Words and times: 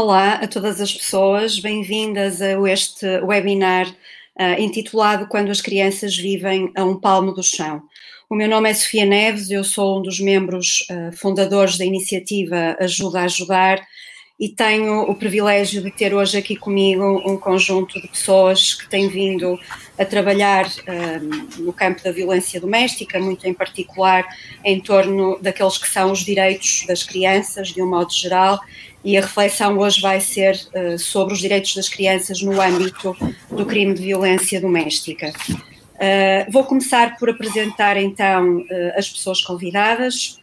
Olá 0.00 0.34
a 0.34 0.46
todas 0.46 0.80
as 0.80 0.94
pessoas, 0.94 1.58
bem-vindas 1.58 2.40
a 2.40 2.52
este 2.70 3.04
webinar 3.20 3.88
uh, 3.88 4.60
intitulado 4.60 5.26
Quando 5.26 5.50
as 5.50 5.60
Crianças 5.60 6.16
Vivem 6.16 6.70
a 6.76 6.84
um 6.84 6.94
Palmo 6.94 7.32
do 7.32 7.42
Chão. 7.42 7.82
O 8.30 8.36
meu 8.36 8.48
nome 8.48 8.70
é 8.70 8.74
Sofia 8.74 9.04
Neves, 9.04 9.50
eu 9.50 9.64
sou 9.64 9.98
um 9.98 10.02
dos 10.02 10.20
membros 10.20 10.86
uh, 10.88 11.10
fundadores 11.16 11.76
da 11.76 11.84
iniciativa 11.84 12.76
Ajuda 12.78 13.22
a 13.22 13.24
Ajudar 13.24 13.84
e 14.38 14.48
tenho 14.48 15.02
o 15.02 15.16
privilégio 15.16 15.82
de 15.82 15.90
ter 15.90 16.14
hoje 16.14 16.38
aqui 16.38 16.54
comigo 16.54 17.20
um 17.28 17.36
conjunto 17.36 18.00
de 18.00 18.06
pessoas 18.06 18.74
que 18.74 18.88
têm 18.88 19.08
vindo 19.08 19.58
a 19.98 20.04
trabalhar 20.04 20.70
um, 21.58 21.64
no 21.64 21.72
campo 21.72 22.04
da 22.04 22.12
violência 22.12 22.60
doméstica, 22.60 23.18
muito 23.18 23.48
em 23.48 23.52
particular 23.52 24.24
em 24.64 24.78
torno 24.78 25.40
daqueles 25.42 25.76
que 25.76 25.88
são 25.88 26.12
os 26.12 26.20
direitos 26.20 26.84
das 26.86 27.02
crianças, 27.02 27.70
de 27.70 27.82
um 27.82 27.90
modo 27.90 28.12
geral, 28.12 28.60
e 29.04 29.16
a 29.16 29.20
reflexão 29.20 29.78
hoje 29.78 30.00
vai 30.00 30.20
ser 30.20 30.54
uh, 30.74 30.98
sobre 30.98 31.34
os 31.34 31.40
direitos 31.40 31.74
das 31.74 31.88
crianças 31.88 32.42
no 32.42 32.60
âmbito 32.60 33.16
do 33.50 33.64
crime 33.64 33.94
de 33.94 34.02
violência 34.02 34.60
doméstica. 34.60 35.32
Uh, 35.48 36.50
vou 36.50 36.64
começar 36.64 37.16
por 37.18 37.30
apresentar 37.30 37.96
então 37.96 38.58
uh, 38.58 38.66
as 38.96 39.08
pessoas 39.08 39.42
convidadas. 39.42 40.38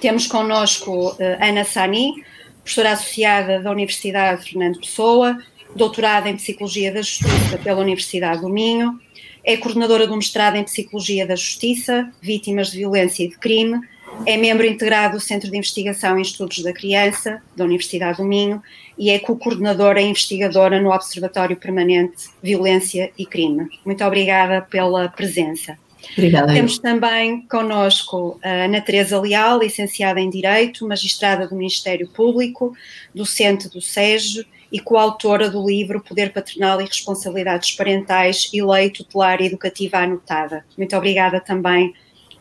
Temos 0.00 0.26
connosco 0.26 1.16
Ana 1.40 1.64
Sani, 1.64 2.22
professora 2.62 2.92
associada 2.92 3.60
da 3.60 3.70
Universidade 3.70 4.44
Fernando 4.44 4.78
Pessoa, 4.78 5.38
doutorada 5.74 6.28
em 6.28 6.36
Psicologia 6.36 6.92
da 6.92 7.00
Justiça 7.00 7.56
pela 7.64 7.80
Universidade 7.80 8.42
do 8.42 8.48
Minho, 8.50 9.00
é 9.42 9.56
coordenadora 9.56 10.06
do 10.06 10.16
mestrado 10.16 10.56
em 10.56 10.64
Psicologia 10.64 11.26
da 11.26 11.36
Justiça, 11.36 12.12
Vítimas 12.20 12.72
de 12.72 12.78
Violência 12.78 13.24
e 13.24 13.28
de 13.28 13.38
Crime, 13.38 13.80
é 14.24 14.36
membro 14.36 14.66
integrado 14.66 15.16
do 15.16 15.20
Centro 15.20 15.50
de 15.50 15.56
Investigação 15.56 16.18
em 16.18 16.22
Estudos 16.22 16.62
da 16.62 16.72
Criança, 16.72 17.42
da 17.54 17.64
Universidade 17.64 18.18
do 18.18 18.24
Minho, 18.24 18.62
e 18.98 19.10
é 19.10 19.18
co-coordenadora 19.18 20.00
e 20.00 20.06
investigadora 20.06 20.80
no 20.80 20.90
Observatório 20.90 21.56
Permanente 21.56 22.28
Violência 22.42 23.10
e 23.18 23.26
Crime. 23.26 23.68
Muito 23.84 24.04
obrigada 24.04 24.62
pela 24.62 25.08
presença. 25.08 25.78
Obrigada. 26.12 26.52
Temos 26.52 26.78
também 26.78 27.42
connosco 27.42 28.38
a 28.42 28.64
Ana 28.64 28.80
Teresa 28.80 29.20
Leal, 29.20 29.58
licenciada 29.58 30.20
em 30.20 30.30
Direito, 30.30 30.86
magistrada 30.86 31.46
do 31.46 31.56
Ministério 31.56 32.08
Público, 32.08 32.74
docente 33.14 33.68
do 33.68 33.80
SEGE 33.80 34.46
e 34.70 34.80
coautora 34.80 35.50
do 35.50 35.64
livro 35.66 36.00
Poder 36.00 36.32
Paternal 36.32 36.80
e 36.80 36.84
Responsabilidades 36.84 37.72
Parentais 37.72 38.48
e 38.52 38.62
Lei 38.62 38.90
Tutelar 38.90 39.40
Educativa 39.42 39.98
Anotada. 39.98 40.64
Muito 40.76 40.96
obrigada 40.96 41.40
também 41.40 41.92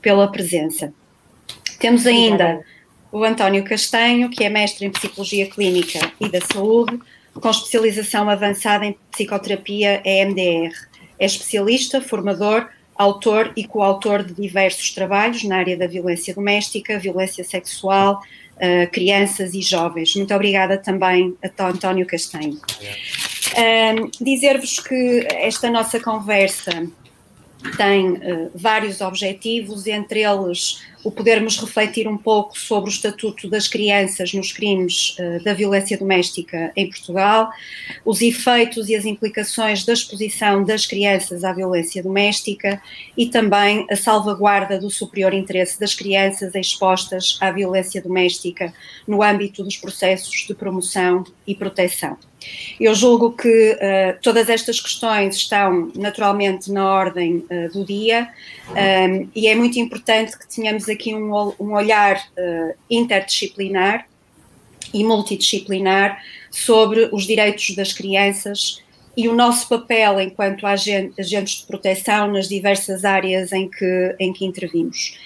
pela 0.01 0.31
presença. 0.31 0.93
Temos 1.85 2.07
ainda 2.07 2.65
o 3.11 3.23
António 3.23 3.63
Castanho, 3.63 4.27
que 4.27 4.43
é 4.43 4.49
mestre 4.49 4.87
em 4.87 4.89
Psicologia 4.89 5.45
Clínica 5.45 6.11
e 6.19 6.27
da 6.27 6.41
Saúde, 6.41 6.99
com 7.31 7.47
especialização 7.47 8.27
avançada 8.27 8.87
em 8.87 8.97
Psicoterapia 9.11 10.01
EMDR. 10.03 10.73
É 11.19 11.27
especialista, 11.27 12.01
formador, 12.01 12.67
autor 12.95 13.53
e 13.55 13.67
coautor 13.67 14.23
de 14.23 14.33
diversos 14.33 14.95
trabalhos 14.95 15.43
na 15.43 15.57
área 15.57 15.77
da 15.77 15.85
violência 15.85 16.33
doméstica, 16.33 16.97
violência 16.97 17.43
sexual, 17.43 18.19
uh, 18.55 18.91
crianças 18.91 19.53
e 19.53 19.61
jovens. 19.61 20.15
Muito 20.15 20.33
obrigada 20.33 20.79
também 20.79 21.37
a 21.43 21.67
António 21.67 22.07
Castanho. 22.07 22.55
Uh, 22.55 24.09
Dizer-vos 24.19 24.79
que 24.79 25.27
esta 25.33 25.69
nossa 25.69 25.99
conversa 25.99 26.71
tem 27.77 28.11
uh, 28.11 28.51
vários 28.53 29.01
objetivos, 29.01 29.87
entre 29.87 30.21
eles 30.21 30.81
o 31.03 31.11
podermos 31.11 31.59
refletir 31.59 32.07
um 32.07 32.17
pouco 32.17 32.57
sobre 32.57 32.89
o 32.89 32.91
estatuto 32.91 33.47
das 33.47 33.67
crianças 33.67 34.33
nos 34.33 34.51
crimes 34.51 35.15
uh, 35.19 35.43
da 35.43 35.53
violência 35.53 35.97
doméstica 35.97 36.71
em 36.75 36.89
Portugal, 36.89 37.49
os 38.03 38.21
efeitos 38.21 38.89
e 38.89 38.95
as 38.95 39.05
implicações 39.05 39.85
da 39.85 39.93
exposição 39.93 40.63
das 40.63 40.87
crianças 40.87 41.43
à 41.43 41.53
violência 41.53 42.01
doméstica 42.01 42.81
e 43.15 43.27
também 43.27 43.85
a 43.89 43.95
salvaguarda 43.95 44.79
do 44.79 44.89
superior 44.89 45.33
interesse 45.33 45.79
das 45.79 45.93
crianças 45.93 46.55
expostas 46.55 47.37
à 47.39 47.51
violência 47.51 48.01
doméstica 48.01 48.73
no 49.07 49.21
âmbito 49.21 49.63
dos 49.63 49.77
processos 49.77 50.45
de 50.47 50.55
promoção 50.55 51.23
e 51.45 51.53
proteção. 51.53 52.17
Eu 52.79 52.93
julgo 52.93 53.31
que 53.31 53.71
uh, 53.73 54.21
todas 54.21 54.49
estas 54.49 54.79
questões 54.79 55.35
estão 55.35 55.91
naturalmente 55.95 56.71
na 56.71 56.85
ordem 56.85 57.45
uh, 57.49 57.71
do 57.71 57.85
dia 57.85 58.29
um, 58.69 59.29
e 59.33 59.47
é 59.47 59.55
muito 59.55 59.79
importante 59.79 60.37
que 60.37 60.47
tenhamos 60.47 60.89
aqui 60.89 61.15
um, 61.15 61.53
um 61.59 61.73
olhar 61.73 62.17
uh, 62.17 62.75
interdisciplinar 62.89 64.07
e 64.93 65.03
multidisciplinar 65.03 66.21
sobre 66.51 67.09
os 67.11 67.25
direitos 67.25 67.75
das 67.75 67.93
crianças 67.93 68.83
e 69.17 69.29
o 69.29 69.35
nosso 69.35 69.67
papel 69.69 70.19
enquanto 70.19 70.67
agentes 70.67 71.29
de 71.29 71.65
proteção 71.65 72.31
nas 72.31 72.47
diversas 72.47 73.05
áreas 73.05 73.51
em 73.51 73.69
que, 73.69 74.15
em 74.19 74.33
que 74.33 74.45
intervimos. 74.45 75.17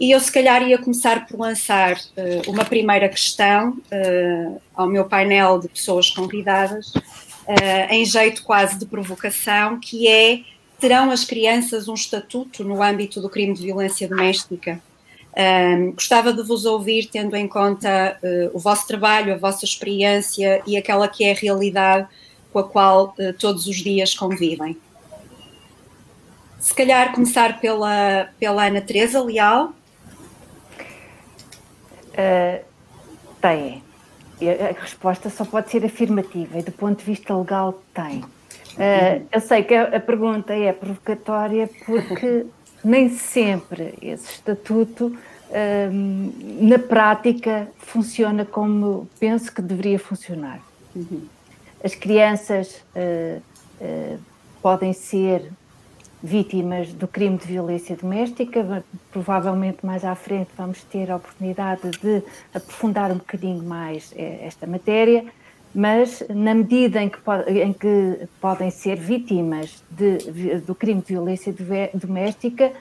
E 0.00 0.12
eu, 0.12 0.20
se 0.20 0.32
calhar, 0.32 0.66
ia 0.66 0.78
começar 0.78 1.26
por 1.26 1.38
lançar 1.38 1.92
uh, 1.92 2.50
uma 2.50 2.64
primeira 2.64 3.06
questão 3.06 3.76
uh, 3.92 4.60
ao 4.74 4.86
meu 4.86 5.04
painel 5.04 5.58
de 5.58 5.68
pessoas 5.68 6.10
convidadas, 6.10 6.88
uh, 6.94 7.90
em 7.90 8.02
jeito 8.06 8.42
quase 8.42 8.78
de 8.78 8.86
provocação, 8.86 9.78
que 9.78 10.08
é: 10.08 10.40
terão 10.78 11.10
as 11.10 11.22
crianças 11.22 11.86
um 11.86 11.92
estatuto 11.92 12.64
no 12.64 12.82
âmbito 12.82 13.20
do 13.20 13.28
crime 13.28 13.52
de 13.54 13.62
violência 13.62 14.08
doméstica? 14.08 14.80
gostava 15.94 16.32
de 16.32 16.42
vos 16.42 16.66
ouvir, 16.66 17.06
tendo 17.06 17.36
em 17.36 17.46
conta 17.46 18.18
o 18.52 18.58
vosso 18.58 18.86
trabalho, 18.86 19.32
a 19.32 19.36
vossa 19.38 19.64
experiência 19.64 20.60
e 20.66 20.76
aquela 20.76 21.06
que 21.06 21.22
é 21.22 21.30
a 21.30 21.34
realidade 21.34 22.08
com 22.52 22.58
a 22.58 22.64
qual 22.64 23.14
uh, 23.18 23.32
todos 23.38 23.66
os 23.66 23.76
dias 23.76 24.14
convivem. 24.14 24.76
Se 26.58 26.74
calhar 26.74 27.12
começar 27.12 27.60
pela, 27.60 28.28
pela 28.38 28.66
Ana 28.66 28.80
Teresa 28.80 29.22
Leal. 29.22 29.72
Uh, 32.10 32.64
tem. 33.40 33.82
A 34.42 34.80
resposta 34.80 35.28
só 35.28 35.44
pode 35.44 35.70
ser 35.70 35.84
afirmativa 35.84 36.58
e 36.58 36.62
do 36.62 36.72
ponto 36.72 36.98
de 36.98 37.04
vista 37.04 37.36
legal 37.36 37.82
tem. 37.94 38.20
Uh, 38.20 39.26
eu 39.30 39.40
sei 39.40 39.62
que 39.62 39.74
a, 39.74 39.96
a 39.96 40.00
pergunta 40.00 40.54
é 40.54 40.72
provocatória 40.72 41.68
porque 41.84 42.46
nem 42.84 43.10
sempre 43.10 43.94
esse 44.00 44.32
estatuto 44.32 45.16
na 46.60 46.78
prática 46.78 47.68
funciona 47.76 48.44
como 48.44 49.08
penso 49.18 49.52
que 49.52 49.60
deveria 49.60 49.98
funcionar. 49.98 50.60
Uhum. 50.94 51.26
As 51.82 51.94
crianças 51.94 52.84
uh, 52.94 53.40
uh, 53.80 54.18
podem 54.62 54.92
ser 54.92 55.50
vítimas 56.22 56.92
do 56.92 57.08
crime 57.08 57.38
de 57.38 57.46
violência 57.46 57.96
doméstica. 57.96 58.84
Provavelmente 59.10 59.78
mais 59.84 60.04
à 60.04 60.14
frente 60.14 60.50
vamos 60.56 60.82
ter 60.84 61.10
a 61.10 61.16
oportunidade 61.16 61.90
de 62.02 62.22
aprofundar 62.54 63.10
um 63.10 63.16
bocadinho 63.16 63.62
mais 63.62 64.12
eh, 64.16 64.40
esta 64.42 64.66
matéria, 64.66 65.24
mas 65.74 66.22
na 66.28 66.54
medida 66.54 67.02
em 67.02 67.08
que, 67.08 67.18
em 67.48 67.72
que 67.72 68.28
podem 68.40 68.70
ser 68.70 68.96
vítimas 68.96 69.82
de, 69.90 70.58
do 70.58 70.74
crime 70.74 71.00
de 71.00 71.14
violência 71.14 71.54
doméstica, 71.94 72.72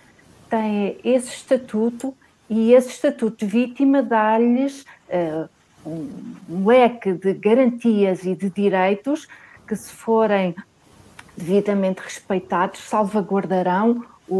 têm 0.49 0.97
esse 1.03 1.29
estatuto 1.29 2.13
e 2.49 2.73
esse 2.73 2.89
estatuto 2.89 3.45
de 3.45 3.45
vítima 3.45 4.01
dá-lhes 4.01 4.81
uh, 4.81 5.47
um 5.85 6.65
leque 6.65 7.13
de 7.13 7.33
garantias 7.33 8.23
e 8.23 8.35
de 8.35 8.49
direitos 8.49 9.27
que, 9.67 9.75
se 9.75 9.91
forem 9.91 10.55
devidamente 11.37 12.01
respeitados, 12.01 12.81
salvaguardarão 12.81 14.03
o, 14.27 14.35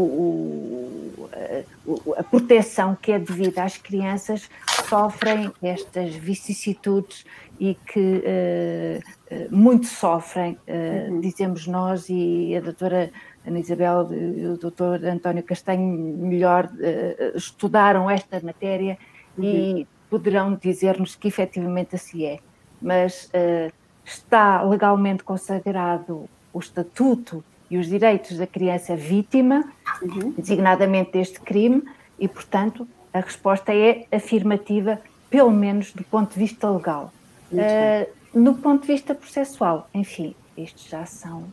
o, 1.86 2.14
a 2.16 2.22
proteção 2.22 2.94
que 2.94 3.10
é 3.12 3.18
devida 3.18 3.64
às 3.64 3.76
crianças 3.76 4.48
que 4.66 4.88
sofrem 4.88 5.52
estas 5.62 6.14
vicissitudes 6.14 7.24
e 7.58 7.74
que 7.74 8.22
uh, 8.24 9.54
muito 9.54 9.86
sofrem, 9.86 10.52
uh, 10.66 11.12
uhum. 11.12 11.20
dizemos 11.20 11.66
nós, 11.66 12.08
e 12.08 12.54
a 12.56 12.60
doutora 12.60 13.10
Ana 13.46 13.58
Isabel 13.58 14.08
e 14.12 14.46
o 14.46 14.56
doutor 14.56 15.04
António 15.04 15.42
Castanho 15.42 15.82
melhor 16.16 16.66
uh, 16.66 17.36
estudaram 17.36 18.08
esta 18.08 18.40
matéria 18.40 18.96
uhum. 19.36 19.44
e 19.44 19.88
poderão 20.10 20.54
dizer-nos 20.54 21.14
que 21.14 21.28
efetivamente 21.28 21.94
assim 21.94 22.24
é, 22.24 22.38
mas 22.82 23.26
uh, 23.26 23.72
está 24.04 24.62
legalmente 24.62 25.22
consagrado 25.22 26.28
o 26.52 26.58
estatuto 26.58 27.44
e 27.70 27.78
os 27.78 27.86
direitos 27.86 28.36
da 28.36 28.46
criança 28.46 28.96
vítima, 28.96 29.64
uhum. 30.02 30.34
designadamente 30.36 31.12
deste 31.12 31.40
crime, 31.40 31.84
e, 32.18 32.26
portanto, 32.26 32.86
a 33.14 33.20
resposta 33.20 33.72
é 33.72 34.06
afirmativa, 34.10 35.00
pelo 35.30 35.50
menos 35.52 35.92
do 35.92 36.02
ponto 36.02 36.34
de 36.34 36.40
vista 36.40 36.68
legal. 36.68 37.12
Uh, 37.52 38.10
no 38.34 38.56
ponto 38.56 38.82
de 38.82 38.88
vista 38.88 39.14
processual, 39.14 39.88
enfim, 39.94 40.34
isto 40.56 40.88
já 40.88 41.06
são. 41.06 41.44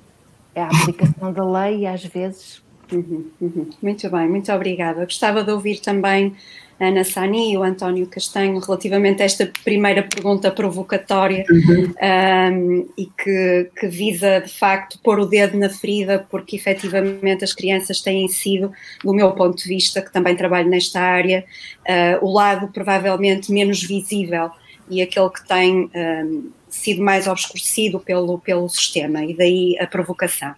É 0.55 0.61
a 0.63 0.67
aplicação 0.67 1.31
da 1.31 1.45
lei 1.45 1.81
e 1.81 1.87
às 1.87 2.03
vezes 2.03 2.63
Uhum, 2.91 3.25
uhum. 3.41 3.69
Muito 3.81 4.09
bem, 4.09 4.29
muito 4.29 4.51
obrigada. 4.51 5.03
Gostava 5.03 5.43
de 5.43 5.51
ouvir 5.51 5.79
também 5.79 6.33
Ana 6.79 7.03
Sani 7.03 7.53
e 7.53 7.57
o 7.57 7.63
António 7.63 8.05
Castanho 8.07 8.59
relativamente 8.59 9.21
a 9.21 9.25
esta 9.25 9.51
primeira 9.63 10.03
pergunta 10.03 10.51
provocatória 10.51 11.43
uhum. 11.49 11.93
um, 12.01 12.89
e 12.97 13.05
que, 13.07 13.69
que, 13.79 13.87
visa 13.87 14.39
de 14.39 14.53
facto 14.53 14.99
pôr 14.99 15.19
o 15.19 15.25
dedo 15.25 15.57
na 15.57 15.69
ferida, 15.69 16.25
porque 16.29 16.55
efetivamente 16.55 17.43
as 17.43 17.53
crianças 17.53 18.01
têm 18.01 18.27
sido, 18.27 18.71
do 19.03 19.13
meu 19.13 19.31
ponto 19.31 19.57
de 19.57 19.67
vista, 19.67 20.01
que 20.01 20.13
também 20.13 20.35
trabalho 20.35 20.69
nesta 20.69 21.01
área, 21.01 21.43
uh, 21.81 22.25
o 22.25 22.31
lado 22.31 22.67
provavelmente 22.67 23.51
menos 23.51 23.81
visível 23.81 24.51
e 24.89 25.01
aquele 25.01 25.29
que 25.29 25.45
tem 25.47 25.89
um, 25.93 26.51
sido 26.69 27.01
mais 27.01 27.27
obscurecido 27.27 27.99
pelo, 27.99 28.37
pelo 28.39 28.69
sistema, 28.69 29.25
e 29.25 29.33
daí 29.33 29.77
a 29.79 29.87
provocação. 29.87 30.53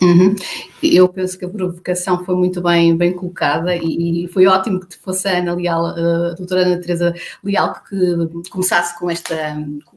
Uhum. 0.00 0.34
Eu 0.82 1.08
penso 1.08 1.38
que 1.38 1.44
a 1.44 1.48
provocação 1.48 2.24
foi 2.24 2.34
muito 2.34 2.60
bem, 2.60 2.96
bem 2.96 3.12
colocada 3.12 3.74
e, 3.74 4.24
e 4.24 4.28
foi 4.28 4.46
ótimo 4.46 4.80
que 4.80 4.96
fosse 4.98 5.26
a 5.26 5.38
Ana 5.38 5.54
Leal, 5.54 5.86
a 5.86 6.34
doutora 6.34 6.62
Ana 6.62 6.80
Teresa 6.80 7.14
Leal, 7.42 7.74
que 7.88 8.50
começasse 8.50 8.98
com, 8.98 9.10
esta, 9.10 9.34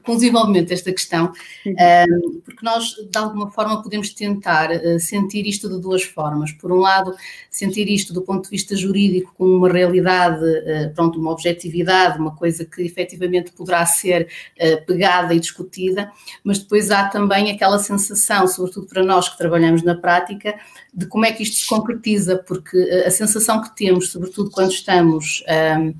com 0.03 0.13
o 0.13 0.15
desenvolvimento 0.15 0.69
desta 0.69 0.91
questão, 0.91 1.31
uhum. 1.65 2.41
porque 2.43 2.63
nós, 2.63 2.95
de 3.09 3.17
alguma 3.17 3.49
forma, 3.51 3.81
podemos 3.81 4.13
tentar 4.13 4.71
eh, 4.71 4.99
sentir 4.99 5.45
isto 5.45 5.69
de 5.69 5.79
duas 5.79 6.03
formas. 6.03 6.51
Por 6.51 6.71
um 6.71 6.77
lado, 6.77 7.13
sentir 7.49 7.89
isto 7.89 8.13
do 8.13 8.21
ponto 8.21 8.43
de 8.45 8.49
vista 8.49 8.75
jurídico 8.75 9.33
como 9.37 9.55
uma 9.55 9.69
realidade, 9.69 10.43
eh, 10.45 10.91
pronto, 10.95 11.19
uma 11.19 11.31
objetividade, 11.31 12.19
uma 12.19 12.35
coisa 12.35 12.65
que 12.65 12.81
efetivamente 12.81 13.51
poderá 13.51 13.85
ser 13.85 14.27
eh, 14.57 14.77
pegada 14.77 15.33
e 15.33 15.39
discutida, 15.39 16.11
mas 16.43 16.59
depois 16.59 16.91
há 16.91 17.07
também 17.07 17.51
aquela 17.51 17.79
sensação, 17.79 18.47
sobretudo 18.47 18.87
para 18.87 19.03
nós 19.03 19.29
que 19.29 19.37
trabalhamos 19.37 19.83
na 19.83 19.95
prática 19.95 20.55
de 20.93 21.05
como 21.07 21.25
é 21.25 21.31
que 21.31 21.43
isto 21.43 21.57
se 21.57 21.67
concretiza, 21.67 22.37
porque 22.37 22.77
a 23.05 23.11
sensação 23.11 23.61
que 23.61 23.75
temos, 23.75 24.11
sobretudo 24.11 24.49
quando 24.49 24.71
estamos 24.71 25.43
um, 25.77 25.93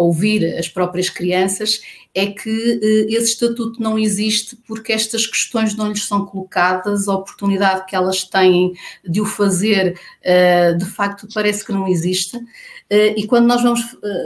a 0.00 0.02
ouvir 0.02 0.56
as 0.58 0.68
próprias 0.68 1.10
crianças, 1.10 1.80
é 2.14 2.26
que 2.26 2.50
uh, 2.50 3.14
esse 3.14 3.32
estatuto 3.32 3.80
não 3.80 3.98
existe 3.98 4.56
porque 4.66 4.92
estas 4.92 5.26
questões 5.26 5.76
não 5.76 5.88
lhes 5.88 6.04
são 6.04 6.26
colocadas, 6.26 7.08
a 7.08 7.14
oportunidade 7.14 7.86
que 7.86 7.94
elas 7.94 8.24
têm 8.24 8.72
de 9.06 9.20
o 9.20 9.24
fazer, 9.24 9.98
uh, 10.24 10.76
de 10.76 10.84
facto, 10.86 11.28
parece 11.32 11.64
que 11.64 11.72
não 11.72 11.86
existe. 11.86 12.36
Uh, 12.36 13.14
e 13.16 13.26
quando 13.26 13.46
nós 13.46 13.62
vamos 13.62 13.80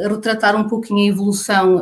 retratar 0.09 0.57
um 0.57 0.67
pouquinho 0.67 1.05
a 1.05 1.15
evolução 1.15 1.81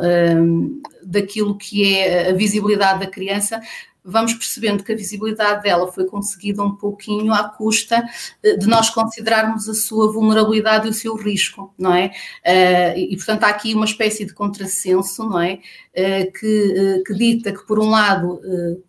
daquilo 1.01 1.57
que 1.57 1.95
é 1.95 2.29
a 2.29 2.33
visibilidade 2.33 2.99
da 2.99 3.07
criança, 3.07 3.61
vamos 4.03 4.33
percebendo 4.33 4.83
que 4.83 4.91
a 4.91 4.95
visibilidade 4.95 5.63
dela 5.63 5.91
foi 5.91 6.05
conseguida 6.05 6.61
um 6.61 6.75
pouquinho 6.75 7.33
à 7.33 7.43
custa 7.49 8.03
eh, 8.43 8.57
de 8.57 8.67
nós 8.67 8.89
considerarmos 8.89 9.69
a 9.69 9.73
sua 9.73 10.11
vulnerabilidade 10.11 10.87
e 10.87 10.89
o 10.89 10.93
seu 10.93 11.15
risco, 11.15 11.73
não 11.77 11.93
é? 11.93 12.11
Eh, 12.43 12.99
e, 12.99 13.15
portanto, 13.15 13.43
há 13.45 13.47
aqui 13.47 13.73
uma 13.73 13.85
espécie 13.85 14.25
de 14.25 14.33
contrassenso, 14.33 15.23
não 15.23 15.39
é? 15.39 15.59
Eh, 15.93 16.25
que, 16.25 17.03
que 17.05 17.13
dita 17.13 17.51
que, 17.51 17.65
por 17.65 17.79
um 17.79 17.89
lado, 17.89 18.41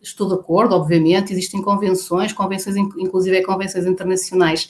estou 0.03 0.29
de 0.29 0.35
acordo, 0.35 0.75
obviamente, 0.75 1.33
existem 1.33 1.63
convenções, 1.63 2.33
convenções, 2.33 2.77
inclusive 2.77 3.43
convenções 3.43 3.87
internacionais, 3.87 4.69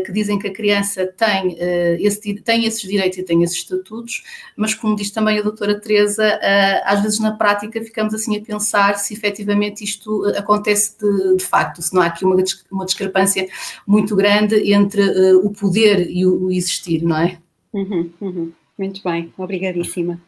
que 0.00 0.12
dizem 0.12 0.38
que 0.38 0.46
a 0.46 0.52
criança 0.52 1.06
tem, 1.06 1.56
eh, 1.58 1.96
esse, 2.00 2.34
tem 2.34 2.64
esses 2.64 2.80
direitos 2.82 3.18
e 3.18 3.22
tem 3.22 3.42
esses 3.42 3.56
estatutos, 3.56 4.22
mas 4.56 4.72
como 4.74 4.94
diz 4.94 5.10
também 5.10 5.38
a 5.38 5.42
doutora 5.42 5.80
Teresa, 5.80 6.24
eh, 6.24 6.82
às 6.84 7.02
vezes 7.02 7.18
na 7.18 7.32
prática 7.32 7.82
ficamos 7.82 8.14
assim 8.14 8.36
a 8.36 8.40
pensar 8.40 8.98
se 8.98 9.14
efetivamente 9.14 9.82
isto 9.82 10.24
acontece 10.36 10.96
de, 10.98 11.36
de 11.36 11.44
facto, 11.44 11.82
se 11.82 11.92
não 11.92 12.02
há 12.02 12.06
aqui 12.06 12.24
uma, 12.24 12.36
uma 12.70 12.84
discrepância 12.84 13.48
muito 13.86 14.14
grande 14.14 14.72
entre 14.72 15.02
o 15.36 15.50
poder 15.50 16.08
e 16.08 16.24
o, 16.24 16.44
o 16.44 16.52
existir, 16.52 17.02
não 17.02 17.18
é? 17.18 17.38
Uhum, 17.72 18.10
uhum. 18.20 18.52
Muito 18.78 19.02
bem, 19.02 19.32
obrigadíssima. 19.36 20.20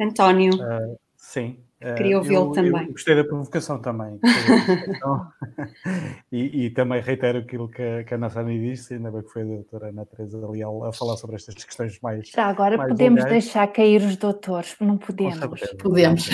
António. 0.00 0.54
Uh, 0.54 0.98
sim, 1.16 1.56
Queria 1.96 2.18
ouvi-lo 2.18 2.52
também. 2.52 2.86
Eu 2.86 2.92
gostei 2.92 3.16
da 3.16 3.24
provocação 3.24 3.80
também. 3.80 4.18
e, 6.30 6.66
e, 6.66 6.70
também 6.70 7.00
reitero 7.00 7.38
aquilo 7.38 7.68
que, 7.68 8.04
que 8.04 8.14
a 8.14 8.18
Nassani 8.18 8.58
disse, 8.58 8.94
ainda 8.94 9.10
bem 9.10 9.22
que 9.22 9.30
foi 9.30 9.42
a 9.42 9.44
doutora 9.44 9.88
Ana 9.88 10.06
Teresa 10.06 10.48
Leal 10.48 10.84
a 10.84 10.92
falar 10.92 11.16
sobre 11.16 11.36
estas 11.36 11.54
questões 11.64 11.98
mais. 12.00 12.28
Já 12.28 12.46
agora 12.46 12.76
mais 12.76 12.90
podemos 12.90 13.24
legais. 13.24 13.44
deixar 13.44 13.66
cair 13.68 14.02
os 14.02 14.16
doutores, 14.16 14.76
não 14.80 14.96
podemos. 14.96 15.38
Podemos. 15.78 16.30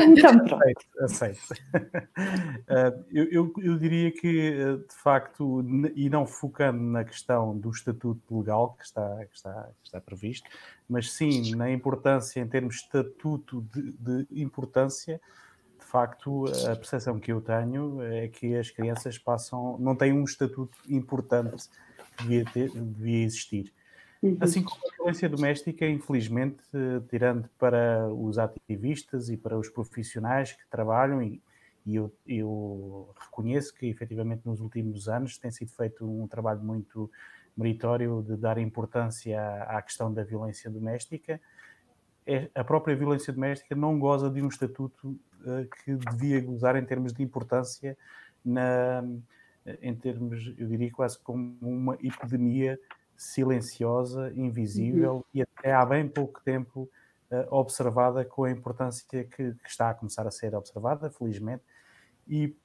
então 0.00 0.38
pronto. 0.38 0.64
Aceito. 1.00 1.40
aceito. 1.40 1.60
Uh, 2.70 3.04
eu, 3.10 3.24
eu, 3.30 3.52
eu, 3.58 3.78
diria 3.78 4.12
que, 4.12 4.78
de 4.88 4.94
facto, 5.02 5.60
e 5.96 6.08
não 6.08 6.24
focando 6.24 6.80
na 6.80 7.04
questão 7.04 7.58
do 7.58 7.70
estatuto 7.70 8.38
legal 8.38 8.76
que 8.78 8.84
está, 8.84 9.26
que 9.26 9.34
está, 9.34 9.68
que 9.80 9.86
está 9.86 10.00
previsto, 10.00 10.48
mas 10.90 11.12
sim 11.12 11.54
na 11.54 11.70
importância 11.70 12.40
em 12.40 12.46
termos 12.48 12.76
de 12.76 12.82
estatuto 12.82 13.64
de, 13.72 13.92
de, 13.92 14.42
importância, 14.42 15.20
de 15.78 15.86
facto 15.86 16.46
a 16.66 16.74
percepção 16.74 17.18
que 17.18 17.32
eu 17.32 17.40
tenho 17.40 18.02
é 18.02 18.28
que 18.28 18.56
as 18.56 18.70
crianças 18.70 19.16
passam, 19.16 19.78
não 19.78 19.94
têm 19.94 20.12
um 20.12 20.24
estatuto 20.24 20.76
importante 20.88 21.68
que 22.16 22.24
devia, 22.24 22.44
ter, 22.44 22.70
devia 22.70 23.24
existir. 23.24 23.72
Uhum. 24.20 24.36
Assim 24.40 24.62
como 24.62 24.80
a 24.86 24.96
violência 24.96 25.28
doméstica, 25.28 25.86
infelizmente, 25.86 26.58
tirando 27.08 27.48
para 27.58 28.08
os 28.12 28.38
ativistas 28.38 29.30
e 29.30 29.36
para 29.36 29.56
os 29.56 29.70
profissionais 29.70 30.52
que 30.52 30.68
trabalham, 30.68 31.22
e, 31.22 31.40
e 31.86 31.96
eu, 31.96 32.12
eu, 32.26 33.14
reconheço 33.18 33.72
que 33.74 33.86
efetivamente 33.86 34.42
nos 34.44 34.60
últimos 34.60 35.08
anos 35.08 35.38
tem 35.38 35.50
sido 35.50 35.70
feito 35.70 36.04
um 36.04 36.26
trabalho 36.26 36.60
muito 36.60 37.10
meritório 37.56 38.22
de 38.26 38.36
dar 38.36 38.58
importância 38.58 39.40
à 39.64 39.80
questão 39.82 40.12
da 40.12 40.22
violência 40.22 40.70
doméstica. 40.70 41.40
É, 42.26 42.48
a 42.54 42.62
própria 42.62 42.94
violência 42.94 43.32
doméstica 43.32 43.74
não 43.74 43.98
goza 43.98 44.30
de 44.30 44.42
um 44.42 44.48
estatuto 44.48 45.08
uh, 45.40 45.68
que 45.84 45.96
devia 45.96 46.40
gozar 46.40 46.76
em 46.76 46.84
termos 46.84 47.12
de 47.12 47.22
importância, 47.22 47.96
na, 48.44 49.02
em 49.82 49.94
termos, 49.94 50.54
eu 50.58 50.66
diria 50.66 50.90
quase 50.90 51.18
como 51.18 51.56
uma 51.60 51.94
epidemia 52.02 52.78
silenciosa, 53.16 54.32
invisível 54.34 55.16
uhum. 55.16 55.24
e 55.34 55.42
até 55.42 55.72
há 55.72 55.84
bem 55.84 56.08
pouco 56.08 56.40
tempo 56.42 56.88
uh, 57.30 57.54
observada 57.54 58.24
com 58.24 58.44
a 58.44 58.50
importância 58.50 59.06
que, 59.06 59.24
que, 59.24 59.54
está 59.66 59.90
a 59.90 59.94
começar 59.94 60.26
a 60.26 60.30
ser 60.30 60.54
observada, 60.54 61.10
felizmente, 61.10 61.62
e 62.26 62.56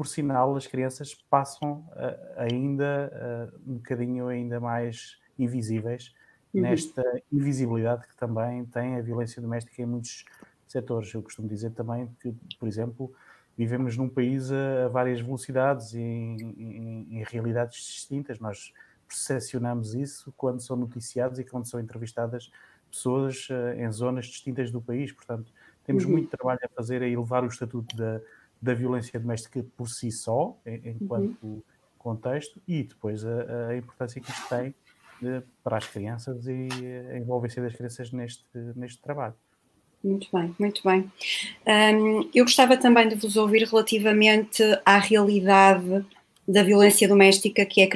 por 0.00 0.06
sinal, 0.06 0.56
as 0.56 0.66
crianças 0.66 1.12
passam 1.12 1.86
uh, 1.90 2.38
ainda 2.38 3.52
uh, 3.54 3.70
um 3.70 3.74
bocadinho 3.74 4.28
ainda 4.28 4.58
mais 4.58 5.18
invisíveis 5.38 6.14
uhum. 6.54 6.62
nesta 6.62 7.04
invisibilidade 7.30 8.08
que 8.08 8.16
também 8.16 8.64
tem 8.64 8.96
a 8.96 9.02
violência 9.02 9.42
doméstica 9.42 9.82
em 9.82 9.84
muitos 9.84 10.24
setores. 10.66 11.12
Eu 11.12 11.22
costumo 11.22 11.46
dizer 11.46 11.72
também 11.72 12.08
que, 12.18 12.34
por 12.58 12.66
exemplo, 12.66 13.12
vivemos 13.58 13.94
num 13.94 14.08
país 14.08 14.50
a, 14.50 14.88
várias 14.88 15.20
velocidades 15.20 15.92
e 15.92 16.00
em, 16.00 16.36
em, 16.40 17.18
em, 17.18 17.24
realidades 17.24 17.76
distintas. 17.76 18.38
Nós 18.38 18.72
percepcionamos 19.06 19.94
isso 19.94 20.32
quando 20.34 20.62
são 20.62 20.78
noticiados 20.78 21.38
e 21.38 21.44
quando 21.44 21.68
são 21.68 21.78
entrevistadas 21.78 22.50
pessoas 22.90 23.48
uh, 23.50 23.78
em 23.78 23.92
zonas 23.92 24.24
distintas 24.24 24.70
do 24.70 24.80
país. 24.80 25.12
Portanto, 25.12 25.52
temos 25.84 26.06
uhum. 26.06 26.12
muito 26.12 26.30
trabalho 26.30 26.60
a 26.64 26.68
fazer 26.70 27.02
a 27.02 27.06
elevar 27.06 27.44
o 27.44 27.48
estatuto 27.48 27.94
da 27.94 28.18
da 28.60 28.74
violência 28.74 29.18
doméstica 29.18 29.64
por 29.76 29.88
si 29.88 30.10
só, 30.10 30.56
enquanto 30.66 31.36
uhum. 31.42 31.62
contexto, 31.98 32.60
e 32.66 32.82
depois 32.82 33.24
a, 33.24 33.68
a, 33.68 33.76
importância 33.76 34.20
que 34.20 34.30
isto 34.30 34.48
tem 34.48 34.74
de, 35.20 35.42
para 35.62 35.78
as 35.78 35.86
crianças 35.86 36.46
e 36.46 36.68
a 37.12 37.18
envolvência 37.18 37.62
das 37.62 37.74
crianças 37.74 38.12
neste, 38.12 38.44
neste 38.76 39.00
trabalho. 39.00 39.34
Muito 40.02 40.28
bem, 40.32 40.54
muito 40.58 40.82
bem. 40.82 41.12
Um, 41.66 42.28
eu 42.34 42.44
gostava 42.44 42.76
também 42.76 43.08
de 43.08 43.16
vos 43.16 43.36
ouvir 43.36 43.64
relativamente 43.64 44.62
à 44.84 44.98
realidade 44.98 46.04
da 46.48 46.62
violência 46.62 47.06
doméstica 47.06 47.66
que 47.66 47.82
é 47.82 47.86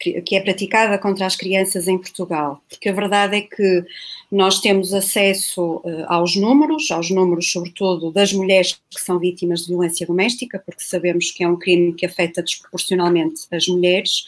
que 0.00 0.34
é 0.34 0.40
praticada 0.40 0.98
contra 0.98 1.26
as 1.26 1.36
crianças 1.36 1.86
em 1.86 1.98
Portugal, 1.98 2.62
porque 2.68 2.88
a 2.88 2.92
verdade 2.92 3.36
é 3.36 3.40
que 3.42 3.84
nós 4.32 4.58
temos 4.60 4.94
acesso 4.94 5.82
uh, 5.84 6.04
aos 6.06 6.36
números, 6.36 6.90
aos 6.90 7.10
números 7.10 7.52
sobretudo 7.52 8.10
das 8.10 8.32
mulheres 8.32 8.80
que 8.90 9.00
são 9.00 9.18
vítimas 9.18 9.60
de 9.60 9.68
violência 9.68 10.06
doméstica, 10.06 10.62
porque 10.64 10.82
sabemos 10.82 11.30
que 11.30 11.44
é 11.44 11.48
um 11.48 11.58
crime 11.58 11.92
que 11.92 12.06
afeta 12.06 12.42
desproporcionalmente 12.42 13.42
as 13.52 13.66
mulheres, 13.68 14.24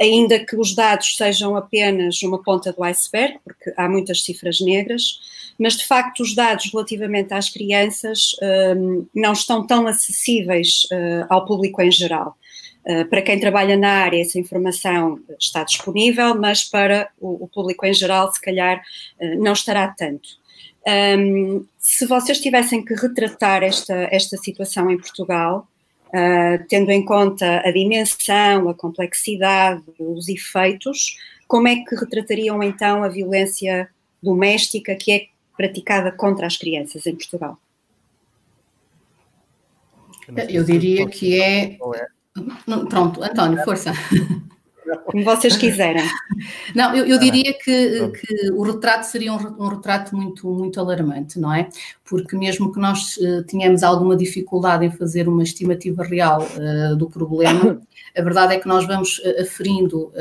ainda 0.00 0.38
que 0.38 0.56
os 0.56 0.74
dados 0.74 1.16
sejam 1.16 1.56
apenas 1.56 2.22
uma 2.22 2.42
ponta 2.42 2.72
do 2.72 2.82
iceberg, 2.82 3.38
porque 3.44 3.72
há 3.76 3.88
muitas 3.88 4.24
cifras 4.24 4.60
negras, 4.60 5.20
mas 5.58 5.76
de 5.76 5.86
facto 5.86 6.20
os 6.20 6.34
dados 6.34 6.70
relativamente 6.72 7.34
às 7.34 7.50
crianças 7.50 8.32
uh, 8.34 9.06
não 9.14 9.32
estão 9.32 9.66
tão 9.66 9.86
acessíveis 9.86 10.84
uh, 10.84 11.26
ao 11.28 11.44
público 11.44 11.82
em 11.82 11.90
geral. 11.90 12.36
Eh, 12.84 13.04
para 13.04 13.22
quem 13.22 13.38
trabalha 13.38 13.76
na 13.76 13.90
área, 13.90 14.20
essa 14.20 14.38
informação 14.38 15.20
está 15.38 15.62
disponível, 15.62 16.34
mas 16.34 16.64
para 16.64 17.08
o, 17.20 17.44
o 17.44 17.48
público 17.48 17.86
em 17.86 17.94
geral, 17.94 18.32
se 18.32 18.40
calhar, 18.40 18.82
uh, 19.20 19.42
não 19.42 19.52
estará 19.52 19.88
tanto. 19.88 20.28
Um, 21.16 21.64
se 21.78 22.06
vocês 22.06 22.40
tivessem 22.40 22.84
que 22.84 22.94
retratar 22.94 23.62
esta, 23.62 23.94
esta 24.10 24.36
situação 24.36 24.90
em 24.90 24.98
Portugal, 24.98 25.68
uh, 26.08 26.64
tendo 26.68 26.90
em 26.90 27.04
conta 27.04 27.62
a 27.64 27.70
dimensão, 27.70 28.68
a 28.68 28.74
complexidade, 28.74 29.82
os 29.96 30.28
efeitos, 30.28 31.16
como 31.46 31.68
é 31.68 31.76
que 31.76 31.94
retratariam 31.94 32.60
então 32.64 33.04
a 33.04 33.08
violência 33.08 33.88
doméstica 34.20 34.96
que 34.96 35.12
é 35.12 35.26
praticada 35.56 36.10
contra 36.10 36.48
as 36.48 36.56
crianças 36.56 37.06
em 37.06 37.14
Portugal? 37.14 37.56
Eu 40.48 40.64
diria 40.64 41.06
que 41.06 41.40
é. 41.40 41.76
Pronto, 42.88 43.22
António, 43.22 43.62
força. 43.64 43.92
Como 45.04 45.24
vocês 45.24 45.56
quiserem. 45.56 46.04
Não, 46.74 46.94
eu, 46.94 47.06
eu 47.06 47.18
diria 47.18 47.52
que, 47.54 48.08
que, 48.08 48.50
o 48.52 48.62
retrato 48.62 49.04
seria 49.04 49.32
um, 49.32 49.36
um, 49.36 49.68
retrato 49.68 50.14
muito, 50.16 50.50
muito 50.50 50.80
alarmante, 50.80 51.38
não 51.38 51.52
é? 51.52 51.68
Porque 52.04 52.36
mesmo 52.36 52.72
que 52.72 52.80
nós 52.80 53.16
uh, 53.18 53.42
tenhamos 53.44 53.82
alguma 53.82 54.16
dificuldade 54.16 54.84
em 54.84 54.90
fazer 54.90 55.28
uma 55.28 55.42
estimativa 55.42 56.02
real 56.02 56.42
uh, 56.42 56.96
do 56.96 57.08
problema, 57.08 57.80
a 58.16 58.22
verdade 58.22 58.54
é 58.54 58.58
que 58.58 58.68
nós 58.68 58.86
vamos 58.86 59.18
uh, 59.18 59.42
aferindo 59.42 60.12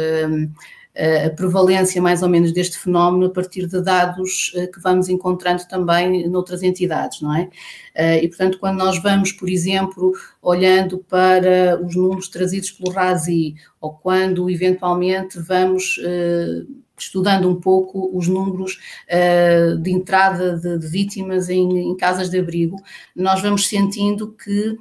a 0.95 1.29
prevalência 1.29 2.01
mais 2.01 2.21
ou 2.21 2.27
menos 2.29 2.51
deste 2.51 2.77
fenómeno 2.77 3.27
a 3.27 3.29
partir 3.29 3.65
de 3.65 3.81
dados 3.81 4.51
que 4.73 4.79
vamos 4.81 5.07
encontrando 5.07 5.65
também 5.67 6.27
noutras 6.27 6.63
entidades, 6.63 7.21
não 7.21 7.33
é? 7.33 7.49
E 8.21 8.27
portanto, 8.27 8.59
quando 8.59 8.77
nós 8.77 9.01
vamos, 9.01 9.31
por 9.31 9.49
exemplo, 9.49 10.11
olhando 10.41 10.97
para 10.97 11.81
os 11.81 11.95
números 11.95 12.27
trazidos 12.27 12.71
pelo 12.71 12.91
RASI, 12.91 13.55
ou 13.79 13.91
quando 13.93 14.49
eventualmente 14.49 15.39
vamos 15.39 15.97
estudando 16.97 17.49
um 17.49 17.55
pouco 17.55 18.11
os 18.13 18.27
números 18.27 18.77
de 19.81 19.91
entrada 19.91 20.57
de, 20.57 20.77
vítimas 20.87 21.49
em 21.49 21.95
casas 21.95 22.29
de 22.29 22.37
abrigo, 22.37 22.75
nós 23.15 23.41
vamos 23.41 23.67
sentindo 23.67 24.33
que 24.33 24.77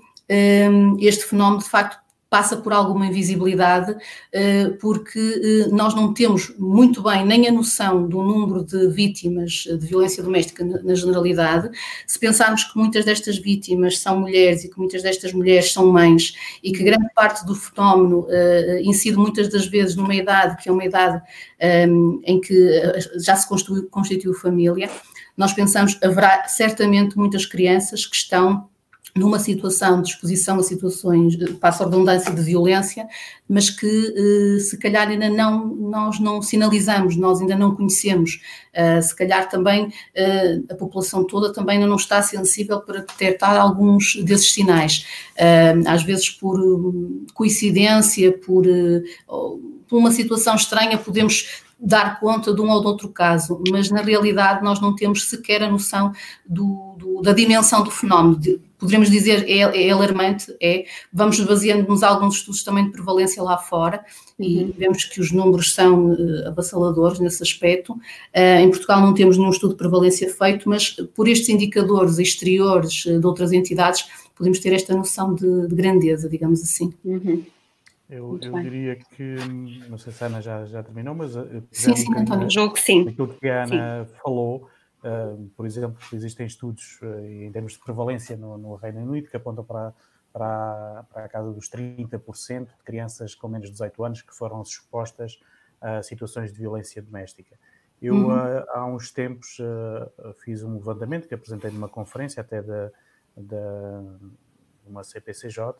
este 1.00 1.24
fenómeno 1.24 1.62
de 1.62 1.68
facto 1.68 1.99
passa 2.30 2.56
por 2.56 2.72
alguma 2.72 3.06
invisibilidade, 3.06 3.96
eh, 4.32 4.68
porque 4.80 5.18
eh, 5.18 5.68
nós 5.74 5.96
não 5.96 6.14
temos 6.14 6.54
muito 6.56 7.02
bem 7.02 7.26
nem 7.26 7.48
a 7.48 7.52
noção 7.52 8.08
do 8.08 8.22
número 8.22 8.64
de 8.64 8.86
vítimas 8.88 9.64
de 9.64 9.84
violência 9.84 10.22
doméstica 10.22 10.64
na 10.64 10.94
generalidade. 10.94 11.68
Se 12.06 12.20
pensarmos 12.20 12.62
que 12.62 12.78
muitas 12.78 13.04
destas 13.04 13.36
vítimas 13.36 13.98
são 13.98 14.20
mulheres 14.20 14.62
e 14.62 14.70
que 14.70 14.78
muitas 14.78 15.02
destas 15.02 15.32
mulheres 15.32 15.72
são 15.72 15.90
mães 15.90 16.32
e 16.62 16.70
que 16.70 16.84
grande 16.84 17.08
parte 17.16 17.44
do 17.44 17.54
fenómeno 17.54 18.24
eh, 18.30 18.80
incide 18.84 19.16
muitas 19.16 19.48
das 19.48 19.66
vezes 19.66 19.96
numa 19.96 20.14
idade 20.14 20.62
que 20.62 20.68
é 20.68 20.72
uma 20.72 20.84
idade 20.84 21.20
em 22.24 22.40
que 22.40 22.54
já 23.16 23.36
se 23.36 23.46
constituiu, 23.46 23.86
constituiu 23.90 24.32
família, 24.32 24.88
nós 25.36 25.52
pensamos 25.52 25.98
haverá 26.02 26.46
certamente 26.48 27.18
muitas 27.18 27.44
crianças 27.44 28.06
que 28.06 28.16
estão 28.16 28.69
numa 29.16 29.38
situação 29.38 30.00
de 30.02 30.10
exposição 30.10 30.58
a 30.58 30.62
situações, 30.62 31.36
passa 31.58 31.82
a 31.82 31.86
redundância, 31.86 32.32
de 32.32 32.42
violência, 32.42 33.06
mas 33.48 33.68
que 33.68 33.86
eh, 33.86 34.60
se 34.60 34.78
calhar 34.78 35.08
ainda 35.08 35.28
não, 35.28 35.66
nós 35.66 36.20
não 36.20 36.40
sinalizamos, 36.40 37.16
nós 37.16 37.40
ainda 37.40 37.56
não 37.56 37.74
conhecemos. 37.74 38.40
Eh, 38.72 39.00
se 39.02 39.14
calhar 39.14 39.48
também 39.48 39.92
eh, 40.14 40.60
a 40.70 40.74
população 40.74 41.24
toda 41.24 41.52
também 41.52 41.76
ainda 41.76 41.88
não 41.88 41.96
está 41.96 42.22
sensível 42.22 42.80
para 42.80 43.00
detectar 43.00 43.56
alguns 43.56 44.16
desses 44.24 44.52
sinais. 44.52 45.04
Às 45.86 46.02
vezes 46.02 46.28
por 46.30 46.60
coincidência, 47.32 48.30
por, 48.32 48.64
por 49.26 49.98
uma 49.98 50.10
situação 50.10 50.54
estranha, 50.54 50.98
podemos 50.98 51.62
dar 51.80 52.20
conta 52.20 52.52
de 52.52 52.60
um 52.60 52.68
ou 52.68 52.80
de 52.80 52.86
outro 52.86 53.08
caso, 53.08 53.62
mas 53.70 53.90
na 53.90 54.02
realidade 54.02 54.62
nós 54.62 54.80
não 54.80 54.94
temos 54.94 55.24
sequer 55.24 55.62
a 55.62 55.70
noção 55.70 56.12
do, 56.46 56.94
do, 56.98 57.22
da 57.22 57.32
dimensão 57.32 57.82
do 57.82 57.90
fenómeno. 57.90 58.38
De, 58.38 58.60
poderíamos 58.80 59.10
dizer 59.10 59.44
é, 59.46 59.58
é 59.58 59.90
alarmante, 59.90 60.56
é, 60.60 60.86
vamos 61.12 61.38
baseando-nos 61.38 62.02
alguns 62.02 62.36
estudos 62.36 62.64
também 62.64 62.86
de 62.86 62.90
prevalência 62.90 63.42
lá 63.42 63.58
fora 63.58 64.04
e 64.38 64.64
uhum. 64.64 64.72
vemos 64.76 65.04
que 65.04 65.20
os 65.20 65.30
números 65.30 65.74
são 65.74 66.12
uh, 66.12 66.48
avassaladores 66.48 67.20
nesse 67.20 67.42
aspecto. 67.42 67.92
Uh, 67.92 68.60
em 68.62 68.70
Portugal 68.70 69.00
não 69.00 69.12
temos 69.12 69.36
nenhum 69.36 69.50
estudo 69.50 69.72
de 69.72 69.76
prevalência 69.76 70.32
feito, 70.32 70.68
mas 70.68 70.90
por 71.14 71.28
estes 71.28 71.50
indicadores 71.50 72.18
exteriores 72.18 73.04
uh, 73.04 73.20
de 73.20 73.26
outras 73.26 73.52
entidades 73.52 74.06
podemos 74.34 74.58
ter 74.58 74.72
esta 74.72 74.96
noção 74.96 75.34
de, 75.34 75.68
de 75.68 75.74
grandeza, 75.74 76.28
digamos 76.28 76.62
assim. 76.62 76.92
Uhum. 77.04 77.44
Eu, 78.08 78.40
eu 78.42 78.60
diria 78.60 78.96
que, 78.96 79.36
não 79.88 79.96
sei 79.96 80.12
se 80.12 80.24
a 80.24 80.26
Ana 80.26 80.40
já, 80.40 80.64
já 80.64 80.82
terminou, 80.82 81.14
mas 81.14 81.32
sim, 81.70 81.94
sim, 81.94 82.12
António, 82.16 82.50
jogo 82.50 82.76
sim. 82.76 83.08
Aquilo 83.08 83.28
que 83.28 83.48
a 83.48 83.62
Ana 83.62 84.04
sim. 84.04 84.14
falou, 84.20 84.56
uh, 84.56 84.68
por 85.56 85.66
exemplo, 85.66 85.98
existem 86.12 86.46
estudos 86.46 87.00
uh, 87.02 87.24
em 87.24 87.50
termos 87.50 87.72
de 87.72 87.78
prevalência 87.78 88.36
no, 88.36 88.58
no, 88.58 88.74
Reino 88.74 89.00
Unido 89.00 89.28
que 89.28 89.36
apontam 89.36 89.64
para, 89.64 89.94
para, 90.32 91.04
para 91.10 91.24
a 91.24 91.28
casa 91.28 91.52
dos 91.52 91.70
30% 91.70 92.66
de 92.66 92.84
crianças 92.84 93.34
com 93.34 93.48
menos 93.48 93.68
de 93.68 93.72
18 93.72 94.04
anos 94.04 94.22
que 94.22 94.34
foram 94.34 94.62
expostas 94.62 95.40
a 95.80 96.02
situações 96.02 96.52
de 96.52 96.58
violência 96.58 97.00
doméstica. 97.00 97.58
Eu, 98.00 98.14
uhum. 98.14 98.34
uh, 98.34 98.64
há 98.70 98.86
uns 98.86 99.10
tempos, 99.10 99.58
fiz 100.38 100.62
um 100.62 100.74
levantamento 100.74 101.28
que 101.28 101.34
apresentei 101.34 101.70
numa 101.70 101.88
conferência 101.88 102.40
até 102.40 102.62
da, 102.62 102.90
da 103.36 104.02
uma 104.86 105.04
CPCJ. 105.04 105.74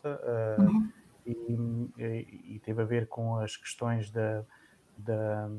Uhum 0.59 0.91
e, 1.25 2.55
e, 2.55 2.61
teve 2.63 2.81
a 2.81 2.85
ver 2.85 3.07
com 3.07 3.37
as 3.37 3.55
questões 3.55 4.09
da, 4.09 4.43
da, 4.97 5.49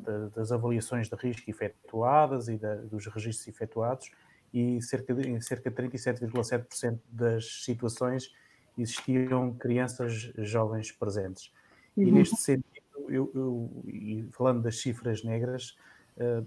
da, 0.00 0.28
das 0.28 0.52
avaliações 0.52 1.08
de 1.08 1.16
risco 1.16 1.50
efetuadas 1.50 2.48
e 2.48 2.58
dos 2.90 3.06
registros 3.06 3.48
efetuados, 3.48 4.10
e 4.52 4.80
cerca 4.82 5.14
de, 5.14 5.28
em 5.28 5.40
cerca 5.40 5.70
de 5.70 5.76
37,7% 5.76 6.98
das 7.10 7.64
situações 7.64 8.32
existiam 8.76 9.54
crianças 9.54 10.32
jovens 10.38 10.90
presentes. 10.90 11.52
Uhum. 11.96 12.04
E 12.04 12.12
neste 12.12 12.36
sentido, 12.36 12.64
eu, 13.08 13.30
eu, 13.34 13.84
e 13.86 14.28
falando 14.32 14.62
das 14.62 14.80
cifras 14.80 15.22
negras, 15.22 15.76
uh, 16.16 16.46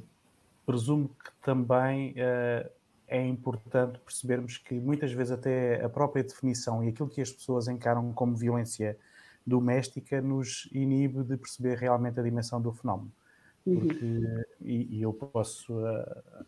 presumo 0.65 1.09
que 1.09 1.31
também 1.41 2.11
uh, 2.11 2.69
é 3.07 3.25
importante 3.25 3.99
percebermos 3.99 4.57
que 4.57 4.73
muitas 4.75 5.11
vezes 5.11 5.31
até 5.31 5.83
a 5.83 5.89
própria 5.89 6.23
definição 6.23 6.83
e 6.83 6.89
aquilo 6.89 7.09
que 7.09 7.21
as 7.21 7.31
pessoas 7.31 7.67
encaram 7.67 8.11
como 8.13 8.35
violência 8.35 8.97
doméstica 9.45 10.21
nos 10.21 10.69
inibe 10.71 11.23
de 11.23 11.37
perceber 11.37 11.77
realmente 11.77 12.19
a 12.19 12.23
dimensão 12.23 12.61
do 12.61 12.71
fenómeno. 12.71 13.11
Uhum. 13.65 13.79
Porque, 13.79 14.05
uhum. 14.05 14.43
e, 14.61 14.97
e, 14.97 15.01
eu 15.01 15.13
posso 15.13 15.73
uh, 15.73 16.43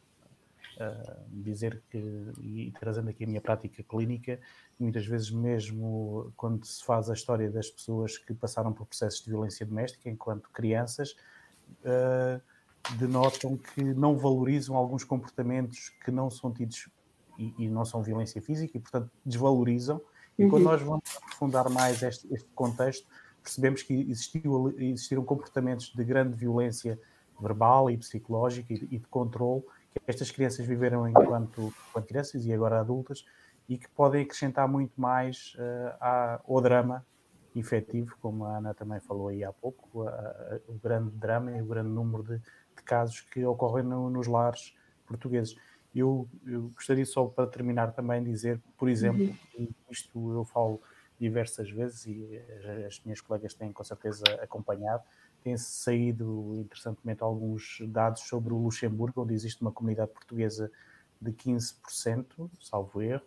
uh, 0.78 1.26
dizer 1.30 1.82
que, 1.90 1.98
e 2.42 2.74
trazendo 2.80 3.10
aqui 3.10 3.24
a 3.24 3.28
minha 3.28 3.42
prática 3.42 3.82
clínica, 3.84 4.40
muitas 4.78 5.06
vezes 5.06 5.32
mesmo 5.32 6.34
quando 6.36 6.66
se 6.66 6.84
faz 6.84 7.10
a 7.10 7.14
história 7.14 7.50
das 7.50 7.70
pessoas 7.70 8.18
que 8.18 8.34
passaram 8.34 8.74
por 8.74 8.86
processos 8.86 9.24
de 9.24 9.30
violência 9.30 9.66
doméstica 9.66 10.10
enquanto 10.10 10.50
crianças, 10.50 11.16
uh, 11.82 12.42
denotam 12.98 13.58
que 13.58 13.84
não 13.84 14.18
valorizam 14.18 14.76
alguns 14.76 15.04
comportamentos 15.04 15.90
que 16.04 16.12
não 16.12 16.30
são 16.30 16.52
tidos 16.52 16.90
e, 17.38 17.54
e 17.58 17.70
não 17.70 17.86
são 17.86 18.04
violência 18.04 18.42
física 18.42 18.78
e, 18.78 18.80
portanto, 18.80 19.10
desvalorizam. 19.26 20.02
E 20.38 20.44
uhum. 20.44 20.50
quando 20.50 20.64
nós 20.64 20.82
vamos 20.82 21.04
aprofundar 21.18 21.70
mais 21.70 22.04
este, 22.04 22.28
este 22.34 22.48
contexto, 22.54 23.08
percebemos 23.46 23.84
que 23.84 23.94
existiu, 23.94 24.74
existiram 24.80 25.24
comportamentos 25.24 25.94
de 25.94 26.04
grande 26.04 26.36
violência 26.36 27.00
verbal 27.40 27.92
e 27.92 27.98
psicológica 27.98 28.74
e 28.74 28.80
de, 28.80 28.96
e 28.96 28.98
de 28.98 29.08
controle 29.08 29.62
que 29.94 30.02
estas 30.08 30.32
crianças 30.32 30.66
viveram 30.66 31.08
enquanto, 31.08 31.72
enquanto 31.90 32.08
crianças 32.08 32.44
e 32.46 32.52
agora 32.52 32.80
adultas 32.80 33.24
e 33.70 33.78
que 33.78 33.88
podem 33.90 34.24
acrescentar 34.24 34.68
muito 34.68 35.00
mais 35.00 35.56
uh, 35.56 36.42
ao 36.48 36.60
drama 36.60 37.06
efetivo, 37.56 38.18
como 38.20 38.46
a 38.46 38.58
Ana 38.58 38.74
também 38.74 39.00
falou 39.00 39.30
aí 39.30 39.44
há 39.44 39.54
pouco, 39.54 40.04
uh, 40.04 40.08
uh, 40.08 40.62
o 40.68 40.80
grande 40.80 41.12
drama 41.12 41.52
e 41.52 41.62
o 41.62 41.66
grande 41.66 41.90
número 41.90 42.24
de, 42.24 42.40
de 42.40 42.84
casos 42.84 43.22
que 43.22 43.46
ocorrem 43.46 43.86
no, 43.86 44.10
nos 44.10 44.28
lares 44.28 44.76
portugueses. 45.06 45.56
Eu, 45.94 46.28
eu, 46.46 46.70
gostaria 46.76 47.06
só 47.06 47.26
para 47.26 47.48
terminar 47.48 47.94
também 47.94 48.24
dizer, 48.24 48.62
por 48.78 48.90
exemplo, 48.90 49.34
uhum. 49.58 49.70
isto 49.90 50.34
eu 50.34 50.44
falo 50.44 50.82
diversas 51.20 51.70
vezes 51.70 52.06
e 52.06 52.42
as 52.86 53.02
minhas 53.04 53.22
colegas 53.22 53.54
têm 53.54 53.72
com 53.72 53.84
certeza 53.84 54.24
acompanhado, 54.42 55.04
têm 55.44 55.58
saído 55.58 56.56
interessantemente 56.58 57.24
alguns 57.24 57.80
dados 57.88 58.24
sobre 58.24 58.54
o 58.54 58.58
Luxemburgo, 58.58 59.22
onde 59.22 59.34
existe 59.34 59.62
uma 59.62 59.72
comunidade 59.72 60.12
portuguesa 60.12 60.72
de 61.22 61.32
15%, 61.32 62.50
salvo 62.60 63.02
erro, 63.02 63.24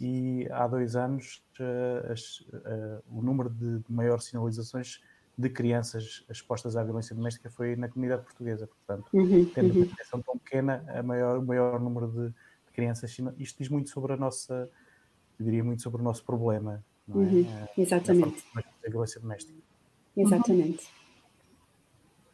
e 0.00 0.46
há 0.50 0.66
dois 0.66 0.94
anos 0.94 1.42
uh, 1.58 2.12
as, 2.12 2.40
uh, 2.40 3.02
o 3.10 3.22
número 3.22 3.48
de, 3.48 3.82
maiores 3.88 4.24
sinalizações 4.24 5.00
de 5.38 5.48
crianças 5.48 6.24
expostas 6.30 6.76
à 6.76 6.84
violência 6.84 7.14
doméstica 7.14 7.50
foi 7.50 7.76
na 7.76 7.88
comunidade 7.88 8.22
portuguesa. 8.22 8.66
Portanto, 8.66 9.08
uhum, 9.12 9.44
tendo 9.54 9.70
uhum. 9.70 9.76
uma 9.76 9.86
população 9.86 10.22
tão 10.22 10.38
pequena, 10.38 10.84
a 10.88 11.02
maior, 11.02 11.38
o 11.38 11.42
maior 11.42 11.80
número 11.80 12.08
de, 12.08 12.28
de, 12.28 12.72
crianças. 12.72 13.16
Isto 13.38 13.58
diz 13.58 13.68
muito 13.68 13.90
sobre 13.90 14.12
a 14.12 14.16
nossa, 14.16 14.70
diria 15.38 15.64
muito 15.64 15.82
sobre 15.82 16.00
o 16.00 16.04
nosso 16.04 16.24
problema. 16.24 16.82
Não 17.06 17.22
é? 17.22 17.24
Uhum, 17.24 17.46
eh, 17.48 17.80
exatamente. 17.80 18.44
A 18.56 18.90
violência 18.90 19.20
doméstica. 19.20 19.58
Exatamente. 20.16 20.88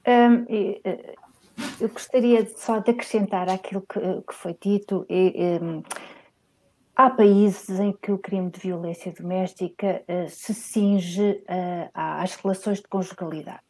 Um, 0.07 0.47
eh, 0.49 1.15
eu 1.81 1.89
gostaria 1.89 2.49
só 2.57 2.79
de 2.79 2.91
acrescentar 2.91 3.49
aquilo 3.49 3.83
que, 3.83 4.01
que 4.01 4.35
foi 4.35 4.57
dito. 4.61 5.05
E, 5.09 5.59
um, 5.63 5.83
há 6.95 7.11
países 7.11 7.81
em 7.81 7.93
que 7.93 8.13
o 8.13 8.19
crime 8.19 8.51
de 8.51 8.61
violência 8.61 9.13
doméstica 9.13 10.03
uh, 10.09 10.29
se 10.29 10.55
cinge 10.55 11.43
uh, 11.43 11.91
às 11.95 12.35
relações 12.37 12.79
de 12.79 12.89
conjugalidade. 12.89 13.63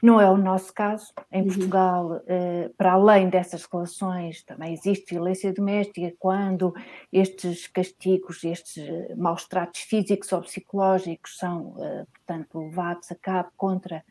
Não 0.00 0.20
é 0.20 0.30
o 0.30 0.36
nosso 0.36 0.72
caso. 0.72 1.12
Em 1.30 1.42
uhum. 1.42 1.48
Portugal, 1.48 2.22
eh, 2.28 2.70
para 2.76 2.92
além 2.92 3.28
dessas 3.28 3.64
relações, 3.64 4.42
também 4.44 4.72
existe 4.72 5.12
violência 5.12 5.52
doméstica 5.52 6.14
quando 6.18 6.72
estes 7.12 7.66
castigos, 7.66 8.44
estes 8.44 8.78
eh, 8.78 9.14
maus 9.16 9.46
tratos 9.46 9.80
físicos 9.80 10.32
ou 10.32 10.42
psicológicos 10.42 11.36
são, 11.36 11.74
eh, 11.80 12.06
portanto, 12.12 12.60
levados 12.60 13.10
a 13.10 13.16
cabo 13.16 13.50
contra 13.56 14.04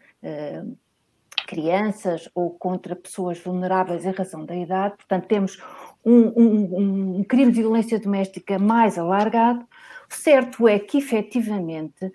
crianças 1.47 2.27
ou 2.35 2.49
contra 2.51 2.93
pessoas 2.93 3.39
vulneráveis 3.39 4.05
em 4.05 4.11
razão 4.11 4.43
da 4.43 4.55
idade. 4.55 4.97
Portanto, 4.97 5.27
temos 5.27 5.61
um, 6.03 6.33
um, 6.35 7.19
um 7.19 7.23
crime 7.23 7.51
de 7.51 7.61
violência 7.61 7.97
doméstica 7.97 8.59
mais 8.59 8.97
alargado. 8.97 9.65
Certo 10.09 10.67
é 10.67 10.79
que, 10.79 10.97
efetivamente, 10.97 12.11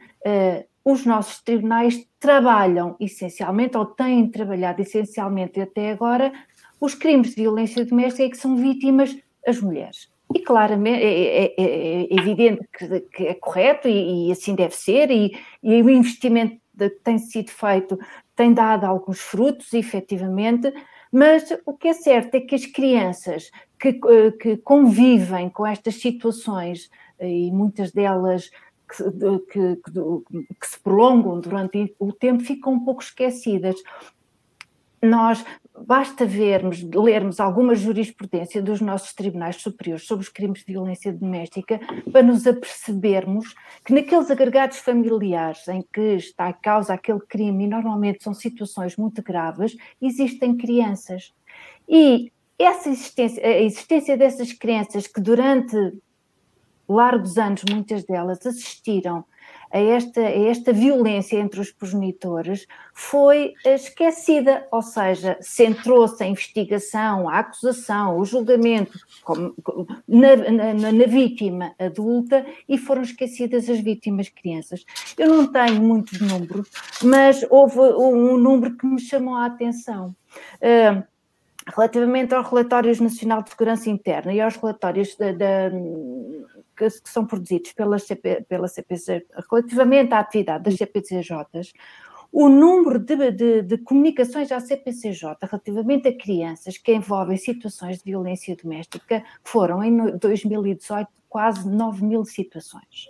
os 0.85 1.05
nossos 1.07 1.41
tribunais 1.41 2.07
trabalham 2.19 2.97
essencialmente, 2.99 3.77
ou 3.77 3.87
têm 3.87 4.29
trabalhado 4.29 4.83
essencialmente 4.83 5.61
até 5.61 5.91
agora, 5.91 6.33
os 6.81 6.95
crimes 6.95 7.31
de 7.31 7.43
violência 7.43 7.85
doméstica 7.85 8.31
que 8.31 8.37
são 8.37 8.57
vítimas 8.57 9.17
as 9.47 9.61
mulheres. 9.61 10.11
E 10.35 10.41
claramente 10.41 11.03
é, 11.03 11.45
é, 11.45 11.55
é, 11.57 12.05
é 12.05 12.21
evidente 12.21 12.67
que, 12.77 13.01
que, 13.01 13.27
é 13.27 13.35
correto 13.35 13.87
e, 13.87 14.29
e, 14.29 14.33
assim 14.33 14.55
deve 14.55 14.75
ser, 14.75 15.11
e, 15.11 15.37
e 15.63 15.83
o 15.83 15.91
investimento 15.91 16.57
que 16.77 16.89
tem 17.05 17.19
sido 17.19 17.51
feito 17.51 17.99
tem 18.35 18.53
dado 18.53 18.85
alguns 18.85 19.21
frutos, 19.21 19.73
efetivamente, 19.75 20.73
mas 21.13 21.45
o 21.67 21.75
que 21.75 21.89
é 21.89 21.93
certo 21.93 22.35
é 22.35 22.41
que 22.41 22.55
as 22.55 22.65
crianças 22.65 23.51
que, 23.79 24.01
que 24.41 24.57
convivem 24.59 25.51
com 25.51 25.67
estas 25.67 25.97
situações, 25.97 26.91
e 27.21 27.51
muitas 27.53 27.93
delas 27.93 28.51
que, 28.97 29.43
que, 29.51 29.77
que, 30.61 30.67
se 30.67 30.79
prolongam 30.81 31.41
durante 31.41 31.95
o 31.99 32.13
tempo 32.13 32.43
ficam 32.43 32.75
um 32.75 32.85
pouco 32.85 33.03
esquecidas. 33.03 33.77
Nós 35.03 35.45
basta 35.77 36.25
vermos, 36.25 36.83
lermos 36.83 37.41
alguma 37.41 37.75
jurisprudência 37.75 38.63
dos 38.63 38.81
nossos 38.81 39.13
tribunais 39.13 39.57
superiores 39.57 40.07
sobre 40.07 40.23
os 40.23 40.29
crimes 40.29 40.61
de 40.61 40.73
violência 40.73 41.13
doméstica 41.13 41.81
para 42.11 42.23
nos 42.23 42.47
apercebermos 42.47 43.55
que 43.85 43.93
naqueles 43.93 44.31
agregados 44.31 44.79
familiares 44.79 45.67
em 45.67 45.83
que 45.93 46.15
está 46.17 46.49
a 46.49 46.53
causa 46.53 46.95
aquele 46.95 47.21
crime, 47.21 47.65
e 47.65 47.69
normalmente 47.69 48.23
são 48.23 48.35
situações 48.35 48.97
muito 48.97 49.23
graves, 49.23 49.77
existem 50.01 50.57
crianças. 50.57 51.33
E 51.89 52.31
essa 52.59 52.89
existência, 52.89 53.45
a 53.45 53.61
existência 53.61 54.17
dessas 54.17 54.53
crianças 54.53 55.07
que 55.07 55.21
durante 55.21 55.77
largos 56.93 57.39
anos, 57.39 57.63
muitas 57.69 58.05
delas 58.05 58.45
assistiram 58.47 59.25
a 59.73 59.79
esta, 59.79 60.21
a 60.21 60.49
esta 60.49 60.73
violência 60.73 61.39
entre 61.39 61.59
os 61.59 61.73
progenitores, 61.73 62.67
foi 62.93 63.55
esquecida, 63.65 64.67
ou 64.71 64.83
seja, 64.83 65.39
centrou-se 65.41 66.23
a 66.23 66.27
investigação, 66.27 67.27
a 67.29 67.39
acusação, 67.39 68.19
o 68.19 68.25
julgamento 68.25 68.99
como, 69.25 69.55
na, 70.07 70.37
na, 70.37 70.93
na, 70.93 71.07
vítima 71.07 71.75
adulta 71.79 72.45
e 72.69 72.77
foram 72.77 73.01
esquecidas 73.01 73.69
as 73.71 73.81
vítimas 73.81 74.29
crianças. 74.29 74.85
Eu 75.17 75.29
não 75.29 75.51
tenho 75.51 75.81
muitos 75.81 76.21
números, 76.21 76.69
mas 77.03 77.45
houve 77.49 77.79
um 77.79 78.37
número 78.37 78.77
que 78.77 78.87
me 78.87 79.01
chamou 79.01 79.35
a 79.35 79.47
atenção. 79.47 80.15
Uh, 80.61 81.03
relativamente 81.67 82.35
aos 82.35 82.49
relatórios 82.49 83.01
Nacional 83.01 83.43
de 83.43 83.51
Segurança 83.51 83.89
Interna 83.89 84.33
e 84.33 84.41
aos 84.41 84.57
relatórios 84.57 85.17
da, 85.17 85.33
da, 85.33 85.71
que, 86.77 86.89
que, 86.89 87.09
são 87.09 87.27
produzidos 87.27 87.73
pela, 87.73 87.99
CP, 87.99 88.45
pela 88.49 88.69
CPC, 88.69 89.27
relativamente 89.51 90.13
à 90.13 90.21
atividade 90.21 90.65
das 90.65 90.75
CPCJs, 90.75 91.73
o 92.33 92.49
número 92.49 92.99
de, 92.99 93.31
de, 93.31 93.63
de, 93.63 93.79
comunicações 93.79 94.51
à 94.51 94.59
CPCJ 94.59 95.37
relativamente 95.43 96.09
a 96.09 96.17
crianças 96.17 96.79
que 96.79 96.95
envolvem 96.95 97.37
situações 97.37 97.99
de 97.99 98.05
violência 98.05 98.57
doméstica 98.57 99.23
foram, 99.45 99.85
em 99.85 100.17
2018, 100.17 101.09
quase 101.29 101.69
9 101.69 102.05
mil 102.05 102.25
situações. 102.25 103.09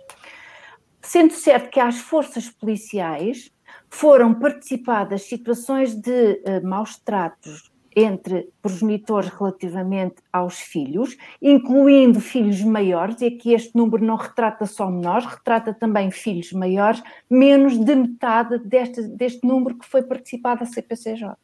Sendo 1.01 1.33
certo 1.33 1.69
que 1.69 1.79
às 1.79 1.99
forças 1.99 2.49
policiais 2.49 3.49
foram 3.89 4.33
participadas 4.33 5.23
situações 5.23 5.95
de 5.95 6.41
uh, 6.45 6.65
maus 6.65 6.97
tratos 6.97 7.72
entre 7.95 8.49
progenitores 8.61 9.29
relativamente 9.29 10.15
aos 10.31 10.59
filhos, 10.59 11.17
incluindo 11.41 12.19
filhos 12.19 12.61
maiores, 12.61 13.21
e 13.21 13.27
aqui 13.27 13.53
este 13.53 13.75
número 13.75 14.03
não 14.03 14.15
retrata 14.15 14.65
só 14.65 14.89
menores, 14.89 15.25
retrata 15.25 15.73
também 15.73 16.11
filhos 16.11 16.51
maiores, 16.53 17.01
menos 17.29 17.77
de 17.77 17.95
metade 17.95 18.59
deste, 18.59 19.01
deste 19.03 19.45
número 19.45 19.77
que 19.77 19.85
foi 19.85 20.03
participado 20.03 20.61
da 20.61 20.65
CPCJ. 20.65 21.35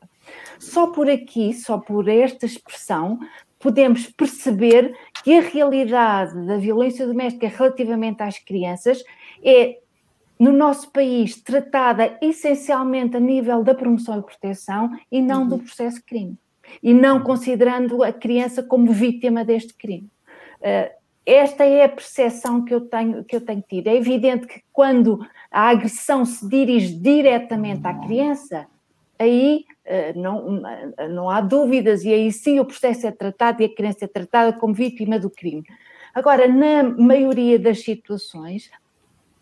Só 0.59 0.88
por 0.88 1.09
aqui, 1.09 1.53
só 1.53 1.77
por 1.77 2.07
esta 2.07 2.45
expressão, 2.45 3.19
podemos 3.59 4.07
perceber 4.07 4.95
que 5.23 5.38
a 5.38 5.41
realidade 5.41 6.45
da 6.45 6.57
violência 6.57 7.05
doméstica 7.05 7.47
relativamente 7.47 8.23
às 8.23 8.39
crianças 8.39 9.03
é 9.43 9.79
no 10.39 10.54
nosso 10.54 10.89
país 10.91 11.41
tratada 11.41 12.17
essencialmente 12.21 13.17
a 13.17 13.19
nível 13.19 13.62
da 13.62 13.75
promoção 13.75 14.17
e 14.17 14.23
proteção 14.23 14.89
e 15.12 15.21
não 15.21 15.41
uhum. 15.41 15.49
do 15.49 15.60
processo 15.60 16.02
crime. 16.06 16.38
E 16.82 16.93
não 16.93 17.21
considerando 17.21 18.02
a 18.04 18.13
criança 18.13 18.63
como 18.63 18.91
vítima 18.93 19.43
deste 19.43 19.73
crime. 19.73 20.08
Uh, 20.62 20.97
esta 21.25 21.65
é 21.65 21.84
a 21.84 21.89
percepção 21.89 22.63
que 22.63 22.73
eu 22.73 22.82
tenho, 22.82 23.23
que 23.23 23.36
eu 23.36 23.41
tenho 23.41 23.63
tido. 23.67 23.88
É 23.88 23.95
evidente 23.95 24.47
que 24.47 24.62
quando 24.71 25.19
a 25.52 25.69
agressão 25.69 26.23
se 26.23 26.47
dirige 26.47 26.93
diretamente 26.95 27.86
à 27.86 27.93
criança, 27.93 28.65
aí 29.17 29.65
uh, 29.86 30.19
não, 30.19 30.62
não 31.10 31.30
há 31.30 31.41
dúvidas, 31.41 32.06
e 32.06 32.13
aí 32.13 32.32
sim 32.32 32.60
o 32.60 32.65
processo 32.65 33.06
é 33.06 33.12
tratado 33.12 33.62
e 33.62 33.65
a 33.65 33.75
criança 33.75 34.06
é 34.06 34.08
tratada 34.08 34.54
como 34.54 34.73
vítima 34.73 35.19
do 35.19 35.30
crime. 35.30 35.63
Agora, 36.13 36.47
na 36.47 36.84
maioria 36.84 37.60
das 37.60 37.84
situações, 37.84 38.69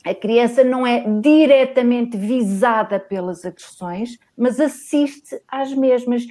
a 0.09 0.15
criança 0.15 0.63
não 0.63 0.85
é 0.85 1.03
diretamente 1.21 2.17
visada 2.17 2.99
pelas 2.99 3.45
agressões, 3.45 4.17
mas 4.37 4.59
assiste 4.59 5.39
às 5.47 5.73
mesmas, 5.73 6.25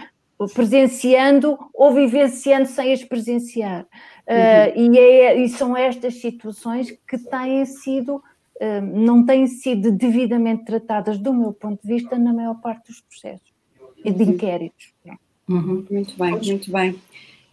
presenciando 0.54 1.58
ou 1.72 1.92
vivenciando 1.92 2.66
sem 2.66 2.92
as 2.92 3.02
presenciar. 3.02 3.86
Uhum. 4.28 4.90
Uh, 4.90 4.94
e, 4.94 4.98
é, 4.98 5.40
e, 5.40 5.48
são 5.48 5.76
estas 5.76 6.20
situações 6.20 6.90
que 7.08 7.16
têm 7.18 7.64
sido, 7.64 8.16
uh, 8.16 8.80
não 8.82 9.24
têm 9.24 9.46
sido 9.46 9.92
devidamente 9.92 10.64
tratadas, 10.64 11.18
do 11.18 11.32
meu 11.32 11.52
ponto 11.52 11.80
de 11.80 11.88
vista, 11.94 12.18
na 12.18 12.32
maior 12.32 12.60
parte 12.60 12.88
dos 12.88 13.00
processos 13.00 13.54
e 14.04 14.10
de 14.10 14.22
uhum. 14.22 14.30
inquéritos. 14.30 14.92
Uhum. 15.48 15.86
Muito 15.88 16.18
bem, 16.18 16.32
muito 16.32 16.72
bem. 16.72 17.00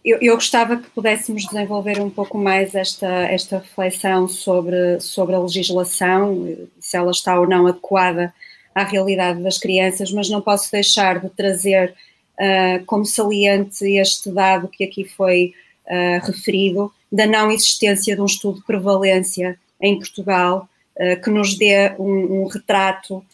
Eu, 0.04 0.18
eu, 0.20 0.34
gostava 0.34 0.76
que 0.76 0.90
pudéssemos 0.90 1.44
desenvolver 1.44 1.98
um 1.98 2.10
pouco 2.10 2.36
mais 2.36 2.74
esta, 2.74 3.06
esta 3.06 3.58
reflexão 3.58 4.28
sobre, 4.28 5.00
sobre 5.00 5.34
a 5.34 5.38
legislação, 5.38 6.58
se 6.78 6.94
ela 6.94 7.10
está 7.10 7.40
ou 7.40 7.48
não 7.48 7.66
adequada 7.66 8.34
à 8.74 8.84
realidade 8.84 9.42
das 9.42 9.56
crianças, 9.56 10.12
mas 10.12 10.28
não 10.28 10.42
posso 10.42 10.70
deixar 10.70 11.20
de 11.20 11.30
trazer 11.30 11.94
uh, 12.38 12.84
como 12.84 13.06
saliente 13.06 13.82
este 13.96 14.30
dado 14.30 14.68
que 14.68 14.84
aqui 14.84 15.04
foi 15.04 15.54
uh, 15.86 16.26
referido, 16.26 16.92
da 17.10 17.26
não 17.26 17.50
existência 17.50 18.14
de 18.14 18.20
um 18.20 18.26
estudo 18.26 18.58
de 18.58 18.66
prevalência 18.66 19.58
em 19.80 19.96
Portugal 19.96 20.68
uh, 20.96 21.22
que 21.22 21.30
nos 21.30 21.56
dê 21.56 21.94
um, 21.98 22.42
um 22.42 22.46
retrato 22.46 23.24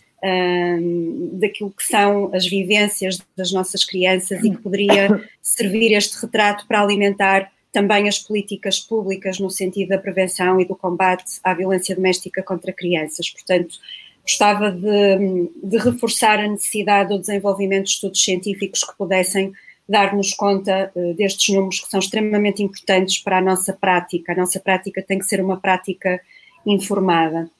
daquilo 1.32 1.70
que 1.70 1.82
são 1.82 2.30
as 2.34 2.46
vivências 2.46 3.18
das 3.36 3.52
nossas 3.52 3.84
crianças 3.84 4.42
e 4.44 4.50
que 4.50 4.58
poderia 4.58 5.22
servir 5.40 5.92
este 5.94 6.20
retrato 6.20 6.66
para 6.66 6.82
alimentar 6.82 7.50
também 7.72 8.08
as 8.08 8.18
políticas 8.18 8.78
públicas 8.78 9.38
no 9.38 9.48
sentido 9.48 9.90
da 9.90 9.98
prevenção 9.98 10.60
e 10.60 10.64
do 10.64 10.74
combate 10.74 11.40
à 11.42 11.54
violência 11.54 11.94
doméstica 11.94 12.42
contra 12.42 12.72
crianças. 12.72 13.30
Portanto, 13.30 13.76
gostava 14.22 14.70
de, 14.70 15.48
de 15.62 15.78
reforçar 15.78 16.38
a 16.38 16.48
necessidade 16.48 17.10
do 17.10 17.18
desenvolvimento 17.18 17.84
de 17.84 17.90
estudos 17.90 18.22
científicos 18.22 18.84
que 18.84 18.96
pudessem 18.98 19.52
dar-nos 19.88 20.34
conta 20.34 20.92
uh, 20.94 21.14
destes 21.14 21.54
números 21.54 21.80
que 21.80 21.88
são 21.88 21.98
extremamente 21.98 22.62
importantes 22.62 23.18
para 23.18 23.38
a 23.38 23.40
nossa 23.40 23.72
prática. 23.72 24.32
A 24.32 24.36
nossa 24.36 24.60
prática 24.60 25.02
tem 25.02 25.18
que 25.18 25.24
ser 25.24 25.40
uma 25.40 25.56
prática 25.56 26.20
informada. 26.64 27.50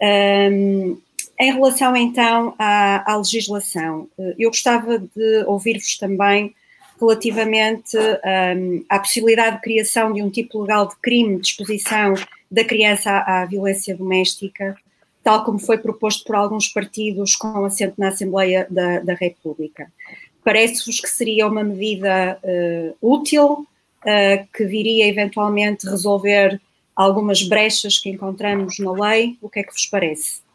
Um, 0.00 0.98
em 1.40 1.52
relação 1.52 1.96
então 1.96 2.54
à, 2.58 3.12
à 3.12 3.16
legislação, 3.16 4.06
eh, 4.18 4.34
eu 4.38 4.50
gostava 4.50 4.98
de 4.98 5.44
ouvir-vos 5.46 5.96
também 5.96 6.54
relativamente 7.00 7.96
um, 7.96 8.84
à 8.86 8.98
possibilidade 8.98 9.56
de 9.56 9.62
criação 9.62 10.12
de 10.12 10.22
um 10.22 10.28
tipo 10.28 10.60
legal 10.60 10.86
de 10.86 10.96
crime 10.96 11.40
de 11.40 11.46
exposição 11.46 12.12
da 12.50 12.62
criança 12.62 13.10
à, 13.10 13.40
à 13.40 13.46
violência 13.46 13.96
doméstica, 13.96 14.76
tal 15.24 15.42
como 15.42 15.58
foi 15.58 15.78
proposto 15.78 16.24
por 16.24 16.36
alguns 16.36 16.68
partidos 16.68 17.34
com 17.34 17.64
assento 17.64 17.94
na 17.96 18.08
Assembleia 18.08 18.66
da, 18.68 19.00
da 19.00 19.14
República. 19.14 19.90
Parece-vos 20.44 21.00
que 21.00 21.08
seria 21.08 21.46
uma 21.46 21.64
medida 21.64 22.38
uh, 22.42 22.96
útil, 23.00 23.66
uh, 24.04 24.46
que 24.54 24.66
viria 24.66 25.06
eventualmente 25.06 25.86
resolver 25.86 26.60
algumas 26.94 27.42
brechas 27.42 27.98
que 27.98 28.10
encontramos 28.10 28.78
na 28.78 28.92
lei. 28.92 29.38
O 29.40 29.48
que 29.48 29.60
é 29.60 29.62
que 29.62 29.72
vos 29.72 29.86
parece? 29.86 30.49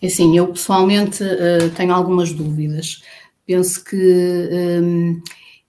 É 0.00 0.06
assim, 0.06 0.36
eu 0.36 0.48
pessoalmente 0.48 1.22
uh, 1.22 1.70
tenho 1.74 1.92
algumas 1.92 2.32
dúvidas. 2.32 3.02
Penso 3.46 3.84
que 3.84 4.48
um, 4.82 5.22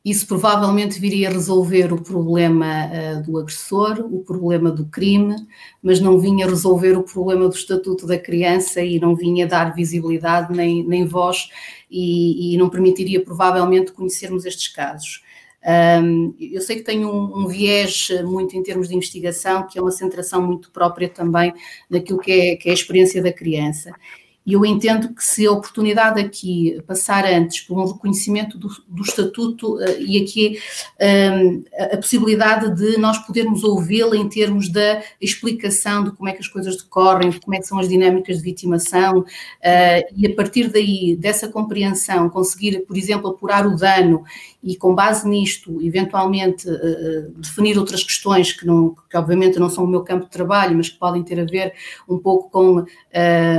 isso 0.03 0.27
provavelmente 0.27 0.99
viria 0.99 1.29
resolver 1.29 1.93
o 1.93 2.01
problema 2.01 2.85
uh, 2.87 3.23
do 3.23 3.37
agressor, 3.37 3.99
o 3.99 4.19
problema 4.23 4.71
do 4.71 4.85
crime, 4.85 5.35
mas 5.81 5.99
não 5.99 6.19
vinha 6.19 6.47
resolver 6.47 6.97
o 6.97 7.03
problema 7.03 7.47
do 7.47 7.55
estatuto 7.55 8.07
da 8.07 8.17
criança 8.17 8.81
e 8.81 8.99
não 8.99 9.15
vinha 9.15 9.47
dar 9.47 9.75
visibilidade 9.75 10.55
nem, 10.55 10.85
nem 10.87 11.05
voz 11.05 11.49
e, 11.89 12.53
e 12.53 12.57
não 12.57 12.69
permitiria 12.69 13.23
provavelmente 13.23 13.91
conhecermos 13.91 14.45
estes 14.45 14.67
casos. 14.67 15.21
Um, 15.67 16.33
eu 16.39 16.61
sei 16.61 16.77
que 16.77 16.83
tenho 16.83 17.09
um, 17.09 17.39
um, 17.43 17.47
viés 17.47 18.07
muito 18.23 18.55
em 18.55 18.63
termos 18.63 18.87
de 18.87 18.95
investigação, 18.95 19.67
que 19.67 19.77
é 19.77 19.81
uma 19.81 19.91
centração 19.91 20.41
muito 20.41 20.71
própria 20.71 21.09
também 21.09 21.53
daquilo 21.89 22.19
que 22.19 22.31
é, 22.31 22.55
que 22.55 22.69
é 22.69 22.71
a 22.71 22.73
experiência 22.73 23.21
da 23.21 23.33
criança. 23.33 23.91
E 24.47 24.53
eu 24.53 24.65
entendo 24.65 25.13
que 25.13 25.21
se 25.21 25.45
a 25.45 25.51
oportunidade 25.51 26.21
aqui 26.21 26.81
passar 26.87 27.25
antes 27.25 27.59
por 27.59 27.77
um 27.77 27.85
reconhecimento 27.85 28.57
do, 28.57 28.69
do 28.87 29.01
estatuto 29.03 29.75
uh, 29.75 29.99
e 29.99 30.23
aqui 30.23 30.57
um, 31.35 31.65
a 31.93 31.97
possibilidade 31.97 32.73
de 32.73 32.97
nós 32.97 33.17
podermos 33.17 33.65
ouvi-la 33.65 34.15
em 34.15 34.29
termos 34.29 34.69
da 34.69 35.03
explicação 35.19 36.05
de 36.05 36.11
como 36.11 36.29
é 36.29 36.31
que 36.31 36.39
as 36.39 36.47
coisas 36.47 36.77
decorrem, 36.77 37.29
de 37.29 37.41
como 37.41 37.55
é 37.55 37.59
que 37.59 37.67
são 37.67 37.77
as 37.77 37.89
dinâmicas 37.89 38.37
de 38.37 38.43
vitimação, 38.43 39.19
uh, 39.19 39.25
e 40.15 40.25
a 40.25 40.33
partir 40.33 40.69
daí, 40.69 41.17
dessa 41.17 41.49
compreensão, 41.49 42.29
conseguir, 42.29 42.85
por 42.87 42.95
exemplo, 42.95 43.29
apurar 43.29 43.67
o 43.67 43.75
dano 43.75 44.23
e 44.63 44.75
com 44.75 44.93
base 44.95 45.27
nisto, 45.27 45.81
eventualmente, 45.81 46.67
uh, 46.67 47.31
definir 47.37 47.77
outras 47.77 48.03
questões 48.03 48.51
que, 48.51 48.65
não, 48.65 48.95
que 49.09 49.17
obviamente 49.17 49.59
não 49.59 49.69
são 49.69 49.83
o 49.83 49.87
meu 49.87 50.03
campo 50.03 50.25
de 50.25 50.31
trabalho, 50.31 50.75
mas 50.75 50.89
que 50.89 50.97
podem 50.97 51.23
ter 51.23 51.39
a 51.39 51.45
ver 51.45 51.73
um 52.07 52.17
pouco 52.17 52.49
com 52.49 52.85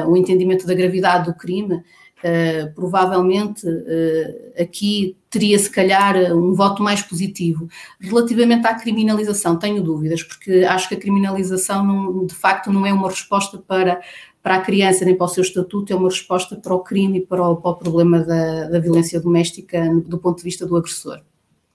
o 0.06 0.16
entendimento 0.16 0.66
da 0.66 0.74
gravidade 0.74 1.26
do 1.26 1.37
crime, 1.37 1.82
uh, 2.18 2.74
provavelmente 2.74 3.66
uh, 3.66 4.62
aqui 4.62 5.16
teria 5.30 5.58
se 5.58 5.70
calhar 5.70 6.16
um 6.34 6.54
voto 6.54 6.82
mais 6.82 7.02
positivo. 7.02 7.68
Relativamente 8.00 8.66
à 8.66 8.74
criminalização, 8.74 9.58
tenho 9.58 9.82
dúvidas, 9.82 10.22
porque 10.22 10.64
acho 10.64 10.88
que 10.88 10.94
a 10.94 10.98
criminalização 10.98 11.84
não, 11.84 12.26
de 12.26 12.34
facto 12.34 12.72
não 12.72 12.87
é 12.87 12.92
uma 12.92 13.08
resposta 13.08 13.58
para, 13.58 14.00
para 14.42 14.57
a 14.57 14.61
criança 14.61 15.05
nem 15.05 15.16
para 15.16 15.27
o 15.27 15.29
seu 15.29 15.42
estatuto, 15.42 15.92
é 15.92 15.96
uma 15.96 16.09
resposta 16.09 16.57
para 16.57 16.74
o 16.74 16.81
crime 16.81 17.18
e 17.18 17.27
para 17.27 17.46
o, 17.46 17.57
para 17.57 17.70
o 17.70 17.77
problema 17.77 18.20
da, 18.20 18.68
da 18.68 18.79
violência 18.79 19.20
doméstica 19.20 19.88
do 20.07 20.18
ponto 20.18 20.38
de 20.38 20.44
vista 20.44 20.66
do 20.66 20.77
agressor. 20.77 21.20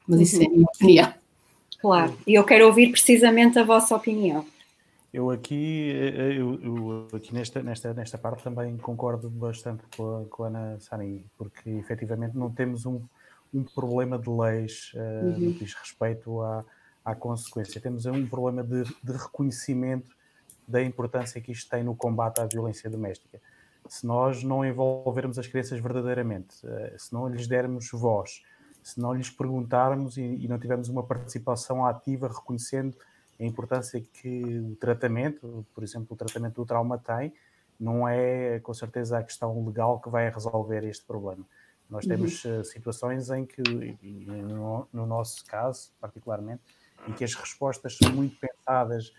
Mas 0.08 0.22
isso 0.22 0.42
é 0.42 0.46
a 0.46 0.50
minha 0.50 0.66
opinião. 0.66 1.14
Claro, 1.80 2.18
e 2.26 2.34
eu 2.34 2.44
quero 2.44 2.66
ouvir 2.66 2.92
precisamente 2.92 3.60
a 3.60 3.64
vossa 3.64 3.96
opinião. 3.96 4.46
Eu 5.14 5.30
aqui, 5.30 5.92
eh, 5.94 6.40
eu, 6.40 6.60
eu, 6.64 7.08
aqui 7.14 7.34
nesta, 7.34 7.62
nesta, 7.62 7.94
nesta 7.94 8.18
parte 8.18 8.44
também 8.44 8.76
concordo 8.78 9.30
bastante 9.30 9.84
com 9.96 10.22
a, 10.22 10.26
com 10.26 10.44
a 10.44 10.48
Ana 10.48 10.80
Sani, 10.80 11.24
porque 11.38 11.70
efetivamente 11.70 12.36
não 12.36 12.50
temos 12.50 12.86
um, 12.86 13.00
um 13.54 13.64
problema 13.64 14.18
de 14.18 14.30
leis 14.30 14.92
uh, 14.96 15.26
uhum. 15.26 15.40
no 15.40 15.54
que 15.54 15.66
diz 15.66 15.76
respeito 15.76 16.42
à, 16.42 16.66
à 17.06 17.14
consequência. 17.14 17.80
Temos 17.80 18.08
um 18.08 18.26
problema 18.26 18.64
de, 18.64 18.84
de 19.04 19.12
reconhecimento 19.12 20.10
da 20.68 20.82
importância 20.84 21.40
que 21.42 21.52
isto 21.52 21.70
tem 21.70 21.84
no 21.84 21.96
combate 21.96 22.40
à 22.40 22.46
violência 22.46 22.90
doméstica. 22.90 23.40
Se 23.88 24.06
nós 24.06 24.44
não 24.44 24.66
envolvermos 24.66 25.38
as 25.38 25.48
crianças 25.48 25.80
verdadeiramente, 25.80 26.56
uh, 26.66 26.98
se 26.98 27.14
não 27.14 27.28
lhes 27.28 27.48
dermos 27.48 27.90
voz, 27.92 28.42
se 28.82 29.00
não 29.00 29.14
lhes 29.14 29.30
perguntarmos 29.30 30.18
e, 30.18 30.22
e 30.22 30.48
não 30.48 30.60
tivermos 30.60 30.90
uma 30.90 31.04
participação 31.04 31.86
ativa 31.86 32.28
reconhecendo 32.28 32.98
a 33.40 33.44
importância 33.44 34.02
que 34.02 34.60
o 34.60 34.76
tratamento, 34.76 35.66
por 35.74 35.84
exemplo, 35.84 36.08
o 36.12 36.16
tratamento 36.16 36.56
do 36.56 36.66
trauma 36.66 36.98
tem, 36.98 37.34
não 37.80 38.08
é 38.08 38.60
com 38.60 38.74
certeza 38.74 39.18
a 39.18 39.24
questão 39.24 39.66
legal 39.66 40.00
que 40.00 40.10
vai 40.10 40.30
resolver 40.30 40.84
este 40.86 41.04
problema. 41.06 41.46
Nós 41.90 42.06
temos 42.06 42.44
uhum. 42.46 42.60
Eh, 42.60 42.64
situações 42.64 43.30
em 43.30 43.46
que, 43.46 43.62
no, 44.02 44.88
no, 44.92 45.06
nosso 45.06 45.46
caso, 45.46 45.92
particularmente, 46.00 46.62
em 47.08 47.14
que 47.14 47.24
as 47.24 47.34
respostas 47.36 47.98
são 47.98 48.12
muito 48.12 48.38
pensadas 48.40 49.14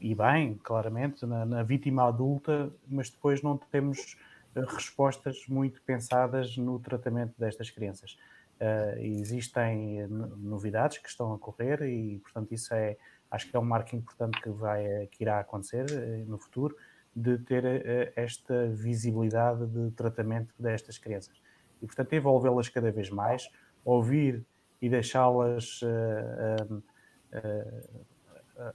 e 0.00 0.14
bem, 0.14 0.54
claramente, 0.62 1.24
na, 1.26 1.44
na 1.44 1.62
vítima 1.62 2.06
adulta, 2.06 2.70
mas 2.88 3.10
depois 3.10 3.42
não 3.42 3.56
temos 3.56 4.16
eh, 4.54 4.60
respostas 4.60 5.46
muito 5.48 5.82
pensadas 5.82 6.56
no 6.56 6.78
tratamento 6.78 7.34
destas 7.38 7.70
crianças. 7.70 8.16
Uh, 8.58 8.98
existem 9.00 10.06
novidades 10.08 10.96
que 10.96 11.08
estão 11.10 11.34
a 11.34 11.38
correr 11.38 11.82
e, 11.82 12.18
portanto, 12.20 12.52
isso 12.52 12.72
é, 12.72 12.96
acho 13.30 13.50
que 13.50 13.54
é 13.54 13.60
um 13.60 13.64
marco 13.64 13.94
importante 13.94 14.40
que, 14.40 14.48
vai, 14.48 15.06
que 15.08 15.24
irá 15.24 15.40
acontecer 15.40 15.84
eh, 15.90 16.24
no 16.26 16.38
futuro, 16.38 16.74
de 17.14 17.36
ter 17.38 17.64
eh, 17.64 18.12
esta 18.16 18.66
visibilidade 18.68 19.66
de 19.66 19.90
tratamento 19.90 20.54
destas 20.58 20.96
crianças. 20.96 21.40
E, 21.82 21.86
portanto, 21.86 22.14
envolvê-las 22.14 22.68
cada 22.70 22.90
vez 22.90 23.10
mais, 23.10 23.50
ouvir 23.84 24.42
e 24.80 24.88
deixá-las 24.88 25.80
uh, 25.82 26.74
uh, 26.74 28.06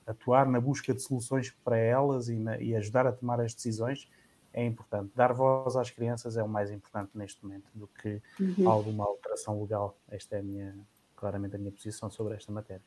atuar 0.05 0.47
na 0.47 0.59
busca 0.59 0.93
de 0.93 1.01
soluções 1.01 1.51
para 1.63 1.77
elas 1.77 2.29
e, 2.29 2.35
na, 2.35 2.57
e, 2.59 2.75
ajudar 2.75 3.07
a 3.07 3.11
tomar 3.11 3.39
as 3.39 3.53
decisões 3.53 4.07
é 4.53 4.65
importante. 4.65 5.11
Dar 5.15 5.33
voz 5.33 5.75
às 5.75 5.89
crianças 5.89 6.37
é 6.37 6.43
o 6.43 6.49
mais 6.49 6.71
importante 6.71 7.11
neste 7.15 7.43
momento 7.43 7.69
do 7.73 7.87
que 7.87 8.21
uhum. 8.39 8.69
alguma 8.69 9.05
alteração 9.05 9.61
legal. 9.61 9.97
Esta 10.09 10.35
é 10.35 10.39
a 10.39 10.43
minha, 10.43 10.75
claramente 11.15 11.55
a 11.55 11.59
minha 11.59 11.71
posição 11.71 12.09
sobre 12.09 12.35
esta 12.35 12.51
matéria. 12.51 12.83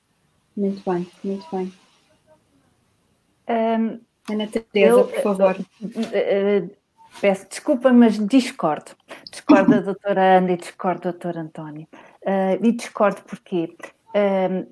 Muito 0.57 0.89
bem, 0.89 1.11
muito 1.25 1.57
bem. 1.57 1.73
Um, 3.49 4.01
Ana 4.33 4.47
Teresa, 4.47 5.05
por 5.05 5.23
favor. 5.23 5.57
Uh, 5.83 6.65
uh, 6.65 6.71
peço 7.21 7.49
desculpa, 7.49 7.93
mas 7.93 8.19
discordo. 8.27 8.93
Discordo 9.31 9.71
da 9.71 9.81
doutora 9.81 10.39
Ana 10.39 10.53
e 10.53 10.57
discordo 10.57 11.01
do 11.01 11.13
doutor 11.13 11.37
António. 11.37 11.89
Uh, 12.23 12.65
e 12.65 12.73
discordo 12.73 13.23
porque 13.23 13.75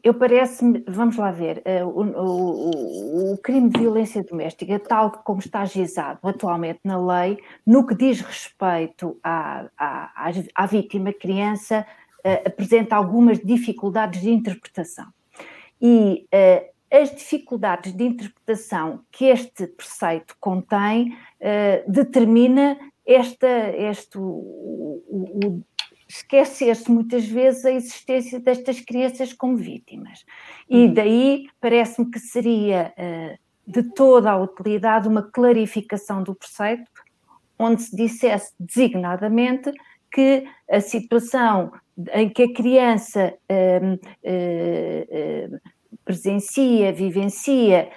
eu 0.02 0.14
parece-me, 0.14 0.85
vamos 0.87 1.16
lá 1.16 1.33
ver, 1.33 1.62
o, 1.85 2.02
o, 2.02 3.33
o, 3.33 3.38
crime 3.38 3.68
de 3.70 3.81
violência 3.81 4.22
doméstica, 4.22 4.78
tal 4.78 5.11
como 5.11 5.40
está 5.40 5.64
gizado 5.64 6.20
atualmente 6.22 6.78
na 6.85 6.96
lei, 6.96 7.38
no 7.66 7.85
que 7.85 7.94
diz 7.94 8.20
respeito 8.20 9.18
à, 9.22 9.66
à, 9.76 10.31
à 10.55 10.66
vítima 10.66 11.12
criança, 11.12 11.85
apresenta 12.46 12.94
algumas 12.94 13.40
dificuldades 13.40 14.20
de 14.20 14.31
interpretação. 14.31 15.07
E 15.81 16.24
uh, 16.33 16.72
as 16.96 17.11
dificuldades 17.11 17.92
de 17.92 18.05
interpretação 18.05 19.00
que 19.11 19.24
este 19.24 19.66
preceito 19.66 20.37
contém 20.38 21.16
determina 21.88 22.78
esta, 23.07 23.48
este, 23.76 24.18
o, 24.18 24.22
o 24.22 25.62
esquecer-se 26.12 26.90
muitas 26.90 27.27
vezes 27.27 27.64
a 27.64 27.72
existência 27.72 28.38
destas 28.38 28.81
crianças 28.81 29.33
como 29.33 29.57
vítimas. 29.57 30.25
E 30.68 30.85
uhum. 30.85 30.94
daí 30.94 31.46
parece-me 31.59 32.11
que 32.11 32.18
seria 32.18 32.92
uh, 32.98 33.38
de 33.66 33.83
toda 33.94 34.31
a 34.31 34.37
utilidade 34.37 35.09
uma 35.09 35.22
clarificação 35.22 36.22
do 36.22 36.35
preceito, 36.35 36.85
onde 37.59 37.83
se 37.83 37.96
dissesse 37.96 38.53
designadamente 38.61 39.72
que 40.12 40.44
a 40.70 40.81
situação 40.83 41.72
em 42.12 42.29
que 42.29 42.42
a 42.42 42.53
criança 42.53 43.33
uh, 43.51 43.94
uh, 43.94 45.61
presencia, 46.05 46.92
vivencia 46.92 47.88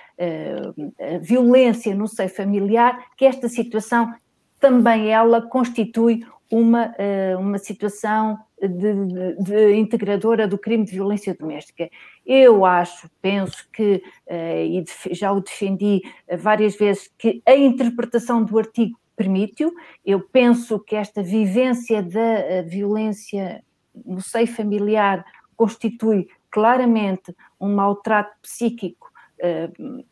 violência 1.21 1.93
no 1.95 2.07
seio 2.07 2.29
familiar, 2.29 2.97
que 3.17 3.25
esta 3.25 3.49
situação 3.49 4.13
também 4.59 5.09
ela 5.09 5.41
constitui 5.41 6.25
uma, 6.51 6.93
uma 7.39 7.57
situação 7.57 8.37
de, 8.61 9.43
de, 9.43 9.75
integradora 9.75 10.47
do 10.47 10.57
crime 10.57 10.85
de 10.85 10.93
violência 10.93 11.33
doméstica. 11.33 11.89
Eu 12.25 12.65
acho, 12.65 13.09
penso 13.21 13.67
que, 13.73 14.01
e 14.29 14.83
já 15.11 15.31
o 15.31 15.41
defendi 15.41 16.01
várias 16.37 16.75
vezes, 16.75 17.11
que 17.17 17.41
a 17.45 17.55
interpretação 17.55 18.43
do 18.43 18.57
artigo 18.57 18.97
permite-o. 19.15 19.73
Eu 20.05 20.19
penso 20.19 20.79
que 20.79 20.95
esta 20.95 21.23
vivência 21.23 22.01
da 22.03 22.61
violência 22.67 23.63
no 24.05 24.21
seio 24.21 24.47
familiar 24.47 25.25
constitui 25.55 26.27
claramente 26.51 27.35
um 27.59 27.73
maltrato 27.73 28.35
psíquico 28.41 29.09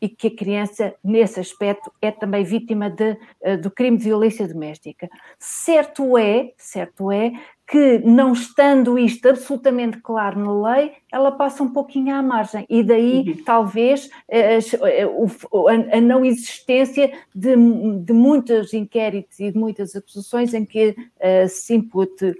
e 0.00 0.08
que 0.08 0.28
a 0.28 0.36
criança, 0.36 0.94
nesse 1.02 1.40
aspecto, 1.40 1.92
é 2.00 2.10
também 2.10 2.44
vítima 2.44 2.90
de, 2.90 3.16
uh, 3.42 3.58
do 3.60 3.70
crime 3.70 3.96
de 3.96 4.04
violência 4.04 4.46
doméstica. 4.46 5.08
Certo 5.38 6.16
é, 6.18 6.52
certo 6.56 7.10
é 7.10 7.32
que, 7.66 7.98
não 8.00 8.32
estando 8.32 8.98
isto 8.98 9.28
absolutamente 9.28 9.98
claro 9.98 10.38
na 10.38 10.74
lei, 10.74 10.92
ela 11.10 11.32
passa 11.32 11.62
um 11.62 11.72
pouquinho 11.72 12.14
à 12.14 12.22
margem, 12.22 12.66
e 12.68 12.82
daí 12.82 13.20
uhum. 13.26 13.44
talvez 13.44 14.06
uh, 14.06 15.68
a, 15.68 15.96
a, 15.96 16.00
não 16.00 16.24
existência 16.24 17.12
de, 17.34 17.56
de 18.00 18.12
muitos 18.12 18.74
inquéritos 18.74 19.40
e 19.40 19.50
de 19.50 19.58
muitas 19.58 19.96
acusações 19.96 20.52
em 20.52 20.64
que 20.64 20.90
uh, 20.90 21.48
se 21.48 21.74
impute 21.74 22.34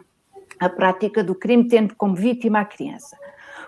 a 0.60 0.68
prática 0.68 1.24
do 1.24 1.34
crime, 1.34 1.68
tendo 1.68 1.94
como 1.96 2.14
vítima 2.14 2.60
a 2.60 2.64
criança. 2.64 3.16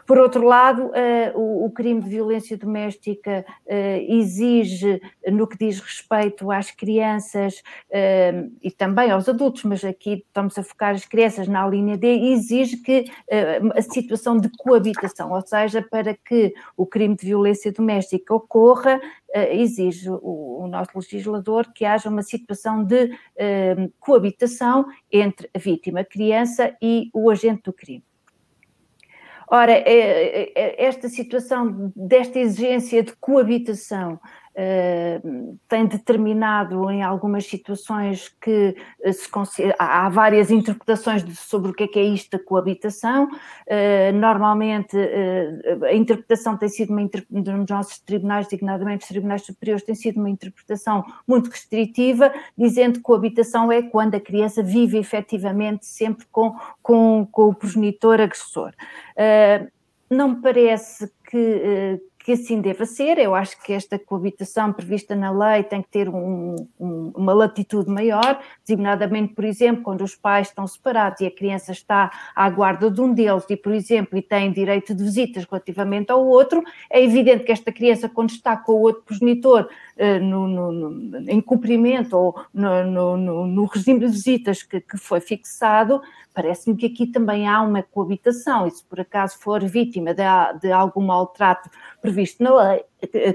Por 0.07 0.19
outro 0.19 0.45
lado, 0.45 0.93
o, 1.35 1.69
crime 1.71 2.01
de 2.01 2.09
violência 2.09 2.57
doméstica 2.57 3.45
exige, 4.09 5.01
no 5.31 5.47
que 5.47 5.59
diz 5.59 5.81
respeito 5.81 6.51
às 6.51 6.71
crianças 6.71 7.63
e 8.63 8.71
também 8.71 9.11
aos 9.11 9.29
adultos, 9.29 9.65
mas 9.65 9.85
aqui 9.85 10.25
estamos 10.27 10.57
a 10.57 10.63
focar 10.63 10.95
as 10.95 11.05
crianças 11.05 11.49
na 11.49 11.67
linha 11.67 11.99
D, 11.99 12.07
exige 12.07 12.77
que 12.79 13.07
a 13.75 13.83
situação 13.83 14.39
de 14.39 14.49
coabitação, 14.57 15.33
ou 15.33 15.45
seja, 15.45 15.83
para 15.83 16.15
que 16.15 16.55
o 16.77 16.87
crime 16.87 17.17
de 17.17 17.27
violência 17.27 17.73
doméstica 17.73 18.33
ocorra, 18.33 19.01
exige 19.51 20.09
o, 20.09 20.67
nosso 20.69 20.91
legislador 20.97 21.73
que 21.75 21.85
haja 21.85 22.09
uma 22.09 22.23
situação 22.23 22.85
de 22.85 23.11
coabitação 23.99 24.87
entre 25.11 25.51
a 25.53 25.59
vítima, 25.59 26.01
a 26.01 26.05
criança, 26.05 26.77
e 26.81 27.11
o 27.13 27.29
agente 27.29 27.63
do 27.65 27.73
crime. 27.73 28.05
Ora, 29.49 29.73
é, 29.73 29.83
é, 29.83 30.53
é, 30.55 30.85
esta 30.87 31.09
situação 31.09 31.93
desta 31.95 32.39
exigência 32.39 33.03
de 33.03 33.13
coabitação 33.17 34.19
uh, 34.57 35.59
tem 35.69 35.87
determinado 35.87 36.91
em 36.91 37.03
algumas 37.03 37.47
situações 37.47 38.29
que 38.41 38.75
eh, 39.03 39.13
se 39.13 39.29
há 39.79 40.09
várias 40.09 40.51
interpretações 40.51 41.23
sobre 41.39 41.71
o 41.71 41.75
que 41.75 41.85
é 41.85 41.89
que 41.89 41.99
é 41.99 42.05
isto 42.05 42.37
da 42.37 42.43
coabitação. 42.43 43.25
Uh, 43.25 44.13
normalmente 44.15 44.97
uh, 44.97 45.85
a 45.85 45.95
interpretação 45.95 46.57
tem 46.57 46.69
sido 46.69 46.91
uma 46.91 47.03
nos 47.31 47.69
nossos 47.69 47.99
tribunais, 47.99 48.47
designadamente 48.47 49.03
os 49.03 49.09
tribunais 49.09 49.43
superiores, 49.43 49.85
tem 49.85 49.95
sido 49.95 50.19
uma 50.19 50.31
interpretação 50.31 51.05
muito 51.27 51.51
restritiva, 51.51 52.33
dizendo 52.57 52.95
que 52.95 53.01
coabitação 53.01 53.71
é 53.71 53.83
quando 53.83 54.15
a 54.15 54.21
criança 54.21 54.63
vive 54.63 54.99
efetivamente 54.99 55.87
sempre 55.87 56.27
com, 56.33 56.55
com, 56.83 57.27
com 57.31 57.49
o 57.49 57.55
progenitor 57.55 58.21
agressor. 58.21 58.73
não 60.11 60.29
me 60.31 60.37
parece 60.37 61.11
que, 61.29 62.01
que 62.27 62.33
assim 62.33 62.61
deva 62.61 62.85
ser. 62.85 63.19
Eu 63.19 63.37
acho 63.37 63.63
que 63.63 63.73
esta 63.73 63.97
coabitação 63.97 64.73
prevista 64.73 65.15
na 65.15 65.31
lei 65.31 65.63
tem 65.63 65.81
que 65.81 65.89
ter 65.89 66.09
um, 66.09 66.57
um, 66.77 67.13
uma 67.15 67.33
latitude 67.33 67.89
maior, 67.89 68.41
designadamente, 68.67 69.33
por 69.33 69.45
exemplo, 69.45 69.85
quando 69.85 70.03
os 70.03 70.17
pais 70.17 70.49
estão 70.49 70.67
separados 70.67 71.21
e 71.21 71.27
a 71.27 71.31
criança 71.31 71.71
está 71.71 72.11
à 72.35 72.51
guarda 72.51 72.91
de 72.91 73.01
um 73.01 73.15
deles 73.15 73.45
e, 73.49 73.57
por 73.57 73.73
exemplo, 73.73 74.19
e 74.19 74.23
tem 74.23 74.51
direito 74.51 74.93
de 74.93 75.05
visitas 75.05 75.45
relativamente 75.45 76.11
ao 76.11 76.27
outro, 76.27 76.65
é 76.91 77.01
evidente 77.01 77.45
que 77.45 77.53
esta 77.53 77.71
criança, 77.71 78.09
quando 78.09 78.31
está 78.31 78.57
com 78.57 78.73
o 78.73 78.81
outro 78.81 79.05
progenitor 79.05 79.69
no, 80.21 80.47
no, 80.47 80.73
no, 80.73 81.31
em 81.31 81.41
cumprimento 81.41 82.15
ou 82.15 82.35
no, 82.53 83.65
regime 83.65 84.01
de 84.01 84.07
visitas 84.07 84.63
que, 84.63 84.81
que 84.81 84.99
foi 84.99 85.21
fixado, 85.21 86.03
parece-me 86.35 86.77
que 86.77 86.87
aqui 86.87 87.07
também 87.07 87.49
há 87.49 87.63
uma 87.63 87.83
coabitação, 87.83 88.67
e 88.67 88.71
se 88.71 88.85
por 88.85 89.01
acaso 89.01 89.39
for 89.39 89.65
vítima 89.65 90.13
de, 90.13 90.23
de 90.61 90.71
algum 90.71 91.01
maltrato 91.01 91.71
previsto 92.03 92.43
na 92.43 92.55
lei, 92.55 92.85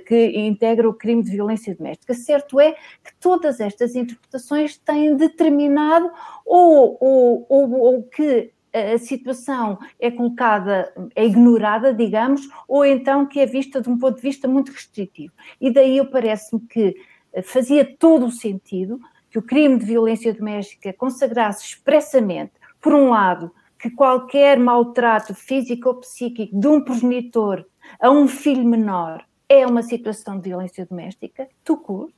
que 0.05 0.39
integra 0.39 0.87
o 0.87 0.93
crime 0.93 1.23
de 1.23 1.31
violência 1.31 1.75
doméstica. 1.75 2.13
Certo 2.13 2.59
é 2.59 2.73
que 2.73 3.13
todas 3.19 3.59
estas 3.59 3.95
interpretações 3.95 4.77
têm 4.77 5.15
determinado 5.15 6.11
ou, 6.45 6.97
ou, 6.99 7.45
ou, 7.49 7.71
ou 7.79 8.03
que 8.03 8.53
a 8.73 8.97
situação 8.97 9.77
é 9.99 10.09
colocada, 10.09 10.93
é 11.15 11.25
ignorada, 11.25 11.93
digamos, 11.93 12.47
ou 12.67 12.85
então 12.85 13.25
que 13.25 13.39
é 13.39 13.45
vista 13.45 13.81
de 13.81 13.89
um 13.89 13.97
ponto 13.97 14.15
de 14.15 14.21
vista 14.21 14.47
muito 14.47 14.71
restritivo. 14.71 15.33
E 15.59 15.71
daí 15.71 15.97
eu 15.97 16.05
parece-me 16.05 16.61
que 16.61 16.95
fazia 17.43 17.85
todo 17.97 18.25
o 18.25 18.31
sentido 18.31 18.99
que 19.29 19.39
o 19.39 19.41
crime 19.41 19.77
de 19.77 19.85
violência 19.85 20.33
doméstica 20.33 20.93
consagrasse 20.93 21.65
expressamente 21.65 22.53
por 22.81 22.93
um 22.93 23.09
lado, 23.09 23.51
que 23.79 23.89
qualquer 23.89 24.59
maltrato 24.59 25.33
físico 25.33 25.89
ou 25.89 25.95
psíquico 25.95 26.59
de 26.59 26.67
um 26.67 26.81
progenitor 26.81 27.65
a 27.99 28.11
um 28.11 28.27
filho 28.27 28.65
menor 28.65 29.25
é 29.47 29.65
uma 29.65 29.83
situação 29.83 30.37
de 30.37 30.49
violência 30.49 30.85
doméstica, 30.85 31.47
tucur, 31.63 32.09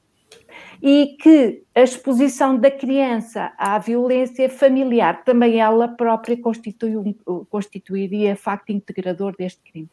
e 0.81 1.15
que 1.19 1.63
a 1.73 1.81
exposição 1.81 2.57
da 2.57 2.69
criança 2.69 3.53
à 3.57 3.79
violência 3.79 4.49
familiar 4.49 5.23
também 5.23 5.59
ela 5.59 5.87
própria 5.87 6.35
constitui 6.37 6.95
um, 6.97 7.45
constituiria 7.45 8.35
facto 8.35 8.71
integrador 8.71 9.35
deste 9.37 9.61
crime. 9.61 9.89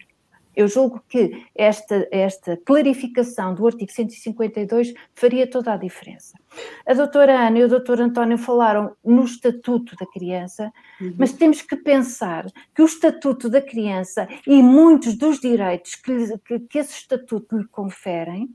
Eu 0.55 0.67
julgo 0.67 1.03
que 1.09 1.47
esta, 1.55 2.09
esta 2.11 2.57
clarificação 2.57 3.55
do 3.55 3.67
artigo 3.67 3.91
152 3.91 4.93
faria 5.15 5.49
toda 5.49 5.73
a 5.73 5.77
diferença. 5.77 6.37
A 6.85 6.93
doutora 6.93 7.47
Ana 7.47 7.61
e 7.61 7.65
o 7.65 7.69
doutor 7.69 8.01
António 8.01 8.37
falaram 8.37 8.95
no 9.05 9.25
Estatuto 9.25 9.95
da 9.97 10.07
Criança, 10.07 10.73
uhum. 11.01 11.15
mas 11.17 11.33
temos 11.33 11.63
que 11.63 11.77
pensar 11.77 12.47
que 12.75 12.83
o 12.83 12.85
Estatuto 12.85 13.49
da 13.49 13.63
Criança 13.63 14.29
e 14.47 14.61
muitos 14.61 15.15
dos 15.15 15.39
direitos 15.39 15.95
que, 15.95 16.37
que, 16.39 16.59
que 16.61 16.79
esse 16.79 16.95
Estatuto 16.95 17.57
lhe 17.57 17.69
conferem 17.69 18.51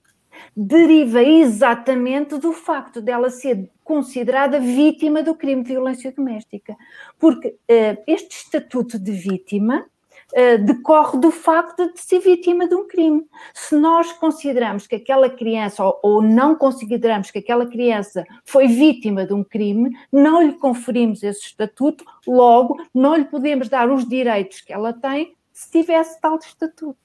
deriva 0.56 1.24
exatamente 1.24 2.38
do 2.38 2.54
facto 2.54 3.02
dela 3.02 3.30
ser 3.30 3.70
considerada 3.84 4.60
vítima 4.60 5.22
do 5.22 5.36
crime 5.36 5.64
de 5.64 5.74
violência 5.74 6.12
doméstica. 6.12 6.76
Porque 7.20 7.50
uh, 7.50 8.04
este 8.08 8.38
Estatuto 8.38 8.98
de 8.98 9.12
Vítima 9.12 9.86
eh, 10.34 10.58
decorre 10.58 11.20
do 11.20 11.30
facto 11.32 11.94
de 11.94 12.00
ser 12.02 12.20
vítima 12.20 12.68
de 12.68 12.76
um 12.76 12.88
crime. 12.88 13.26
Se 13.54 13.76
nós 13.76 14.12
consideramos 14.12 14.88
que 14.88 14.96
aquela 14.96 15.30
criança, 15.30 15.84
ou, 15.84 16.00
ou 16.02 16.22
não 16.22 16.56
consideramos 16.56 17.32
que 17.32 17.40
aquela 17.40 17.66
criança 17.66 18.26
foi 18.44 18.68
vítima 18.68 19.26
de 19.26 19.34
um 19.34 19.44
crime, 19.44 19.96
não 20.12 20.42
lhe 20.42 20.54
conferimos 20.54 21.22
esse 21.24 21.42
estatuto, 21.42 22.04
logo 22.28 22.76
não 22.94 23.16
lhe 23.16 23.26
podemos 23.26 23.70
dar 23.70 23.90
os 23.90 24.08
direitos 24.08 24.62
que 24.62 24.74
ela 24.74 24.92
tem 24.94 25.36
se 25.54 25.72
tivesse 25.72 26.20
tal 26.20 26.38
estatuto. 26.38 27.05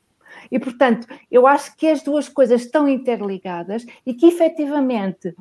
E, 0.50 0.59
portanto, 0.59 1.07
eu 1.31 1.46
acho 1.46 1.76
que 1.76 1.87
as 1.87 2.03
duas 2.03 2.29
coisas 2.29 2.62
estão 2.62 2.88
interligadas 2.88 3.85
e 4.05 4.14
que, 4.14 4.26
efetivamente, 4.26 5.35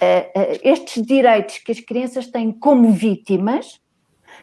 eh, 0.00 0.30
eh, 0.34 0.60
estes 0.62 1.02
direitos 1.04 1.58
que 1.58 1.72
as 1.72 1.80
crianças 1.80 2.26
têm 2.26 2.52
como 2.52 2.92
vítimas 2.92 3.80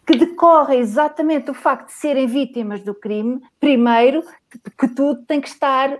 que 0.05 0.17
decorre 0.17 0.77
exatamente 0.77 1.47
do 1.47 1.53
facto 1.53 1.87
de 1.87 1.93
serem 1.93 2.25
vítimas 2.25 2.81
do 2.81 2.95
crime, 2.95 3.39
primeiro, 3.59 4.23
que, 4.77 4.87
tudo 4.87 5.23
tem 5.25 5.39
que 5.39 5.47
estar, 5.47 5.99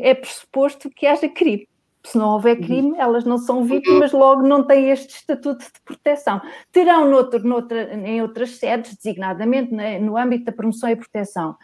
é 0.00 0.14
pressuposto 0.14 0.88
que 0.90 1.06
haja 1.06 1.28
crime. 1.28 1.68
Se 2.04 2.16
não 2.16 2.30
houver 2.30 2.56
uhum. 2.56 2.64
crime, 2.64 2.94
elas 2.96 3.24
não 3.24 3.36
são 3.36 3.64
vítimas, 3.64 4.12
logo 4.12 4.42
não 4.42 4.62
têm 4.62 4.90
este 4.90 5.16
estatuto 5.16 5.64
de 5.64 5.80
proteção. 5.84 6.40
Terão 6.72 7.10
noutro, 7.10 7.46
noutra, 7.46 7.94
em 7.94 8.22
outras 8.22 8.56
sedes, 8.56 8.94
designadamente 8.96 9.74
né, 9.74 9.98
no 9.98 10.16
âmbito 10.16 10.44
da 10.46 10.52
promoção 10.52 10.88
e 10.88 10.96
proteção. 10.96 11.56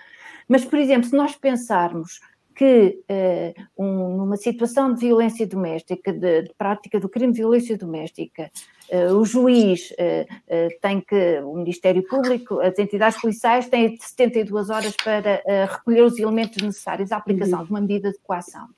Mas, 0.49 0.65
por 0.65 0.79
exemplo, 0.79 1.09
se 1.09 1.17
nós 1.17 1.35
pensarmos 1.35 2.21
que 2.55 3.01
uh, 3.11 3.83
um, 3.83 4.17
numa 4.17 4.37
situação 4.37 4.95
de 4.95 5.01
violência 5.01 5.47
doméstica, 5.47 6.13
de, 6.13 6.43
de, 6.43 6.55
prática 6.57 7.01
do 7.01 7.09
crime 7.09 7.33
de 7.33 7.41
violência 7.41 7.77
doméstica, 7.77 8.51
uh, 8.91 9.15
o 9.17 9.25
juiz 9.25 9.91
uh, 9.91 10.81
tem 10.81 11.01
que, 11.01 11.41
o 11.41 11.55
Ministério 11.55 12.07
Público, 12.07 12.61
as 12.61 12.79
entidades 12.79 13.21
policiais 13.21 13.69
têm 13.69 13.97
72 13.99 14.71
horas 14.71 14.95
para 15.03 15.43
recolher 15.67 16.03
os 16.03 16.19
elementos 16.19 16.63
necessários 16.63 17.11
à 17.11 17.17
aplicação 17.17 17.61
uhum. 17.61 17.65
de 17.65 17.71
uma 17.71 17.81
medida 17.81 18.13
de 18.13 18.19
coação. 18.23 18.69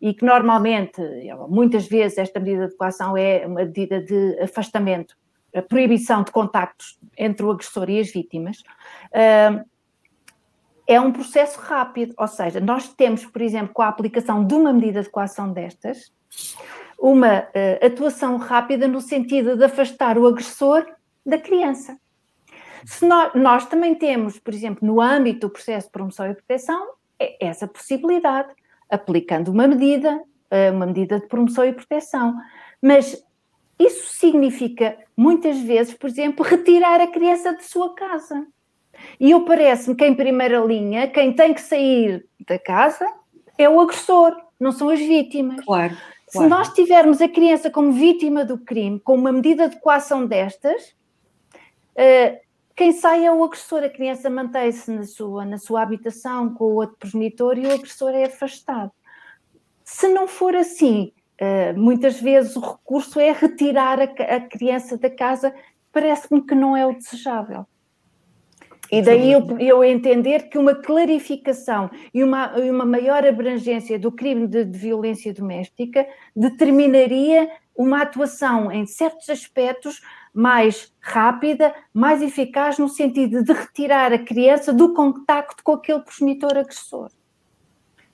E 0.00 0.12
que 0.12 0.24
normalmente, 0.24 1.00
muitas 1.48 1.86
vezes, 1.86 2.18
esta 2.18 2.40
medida 2.40 2.68
de 2.68 2.76
coação 2.76 3.16
é 3.16 3.46
uma 3.46 3.64
medida 3.64 4.02
de 4.02 4.38
afastamento, 4.40 5.16
a 5.54 5.62
proibição 5.62 6.24
de 6.24 6.32
contactos 6.32 6.98
entre 7.16 7.46
o 7.46 7.52
agressor 7.52 7.88
e 7.88 8.00
as 8.00 8.10
vítimas 8.10 8.62
é 10.86 11.00
um 11.00 11.12
processo 11.12 11.58
rápido, 11.58 12.14
ou 12.16 12.28
seja, 12.28 12.60
nós 12.60 12.88
temos, 12.88 13.24
por 13.24 13.40
exemplo, 13.40 13.72
com 13.72 13.82
a 13.82 13.88
aplicação 13.88 14.44
de 14.44 14.54
uma 14.54 14.72
medida 14.72 15.02
de 15.02 15.08
coação 15.08 15.52
destas, 15.52 16.12
uma 16.98 17.40
uh, 17.40 17.86
atuação 17.86 18.36
rápida 18.36 18.86
no 18.86 19.00
sentido 19.00 19.56
de 19.56 19.64
afastar 19.64 20.18
o 20.18 20.26
agressor 20.26 20.86
da 21.24 21.38
criança. 21.38 21.98
Se 22.84 23.06
nós, 23.06 23.34
nós, 23.34 23.66
também 23.66 23.94
temos, 23.94 24.38
por 24.38 24.52
exemplo, 24.52 24.86
no 24.86 25.00
âmbito 25.00 25.48
do 25.48 25.50
processo 25.50 25.86
de 25.86 25.92
promoção 25.92 26.30
e 26.30 26.34
proteção, 26.34 26.92
é 27.18 27.46
essa 27.46 27.66
possibilidade, 27.66 28.52
aplicando 28.90 29.48
uma 29.48 29.66
medida, 29.66 30.16
uh, 30.16 30.74
uma 30.74 30.86
medida 30.86 31.18
de 31.18 31.26
promoção 31.26 31.64
e 31.64 31.72
proteção. 31.72 32.34
Mas 32.80 33.24
isso 33.78 34.14
significa, 34.14 34.98
muitas 35.16 35.58
vezes, 35.60 35.94
por 35.94 36.08
exemplo, 36.08 36.44
retirar 36.44 37.00
a 37.00 37.06
criança 37.06 37.56
de 37.56 37.64
sua 37.64 37.94
casa. 37.94 38.46
E 39.18 39.30
eu 39.30 39.44
parece-me 39.44 39.96
que, 39.96 40.06
em 40.06 40.14
primeira 40.14 40.58
linha, 40.58 41.08
quem 41.08 41.32
tem 41.32 41.54
que 41.54 41.60
sair 41.60 42.26
da 42.46 42.58
casa 42.58 43.06
é 43.56 43.68
o 43.68 43.80
agressor, 43.80 44.36
não 44.58 44.72
são 44.72 44.88
as 44.88 44.98
vítimas. 44.98 45.64
Claro. 45.64 45.96
Se 46.28 46.38
claro. 46.38 46.48
nós 46.48 46.72
tivermos 46.72 47.20
a 47.20 47.28
criança 47.28 47.70
como 47.70 47.92
vítima 47.92 48.44
do 48.44 48.58
crime, 48.58 48.98
com 48.98 49.14
uma 49.14 49.30
medida 49.30 49.68
de 49.68 49.78
coação 49.80 50.26
destas, 50.26 50.94
uh, 51.94 52.44
quem 52.74 52.92
sai 52.92 53.24
é 53.24 53.32
o 53.32 53.44
agressor, 53.44 53.84
a 53.84 53.88
criança 53.88 54.28
mantém-se 54.28 54.90
na 54.90 55.04
sua, 55.04 55.44
na 55.44 55.58
sua 55.58 55.82
habitação 55.82 56.52
com 56.52 56.64
o 56.64 56.74
outro 56.74 56.96
progenitor 56.98 57.56
e 57.56 57.66
o 57.66 57.72
agressor 57.72 58.10
é 58.10 58.24
afastado. 58.24 58.90
Se 59.84 60.08
não 60.08 60.26
for 60.26 60.56
assim, 60.56 61.12
uh, 61.40 61.78
muitas 61.78 62.20
vezes 62.20 62.56
o 62.56 62.60
recurso 62.60 63.20
é 63.20 63.30
retirar 63.30 64.00
a, 64.00 64.04
a 64.04 64.40
criança 64.40 64.98
da 64.98 65.10
casa, 65.10 65.54
parece-me 65.92 66.42
que 66.42 66.54
não 66.54 66.76
é 66.76 66.84
o 66.84 66.94
desejável. 66.94 67.64
E 68.90 69.02
daí 69.02 69.32
eu, 69.32 69.58
eu, 69.58 69.82
entender 69.82 70.48
que 70.48 70.58
uma 70.58 70.74
clarificação 70.74 71.90
e 72.12 72.22
uma, 72.22 72.54
uma 72.56 72.84
maior 72.84 73.24
abrangência 73.24 73.98
do 73.98 74.12
crime 74.12 74.46
de, 74.46 74.64
de, 74.64 74.78
violência 74.78 75.32
doméstica 75.32 76.06
determinaria 76.34 77.50
uma 77.74 78.02
atuação 78.02 78.70
em 78.70 78.86
certos 78.86 79.28
aspectos 79.28 80.00
mais 80.32 80.92
rápida, 81.00 81.74
mais 81.92 82.22
eficaz, 82.22 82.78
no 82.78 82.88
sentido 82.88 83.42
de 83.42 83.52
retirar 83.52 84.12
a 84.12 84.18
criança 84.18 84.72
do 84.72 84.92
contacto 84.94 85.62
com 85.64 85.72
aquele 85.72 86.00
progenitor 86.00 86.56
agressor. 86.56 87.10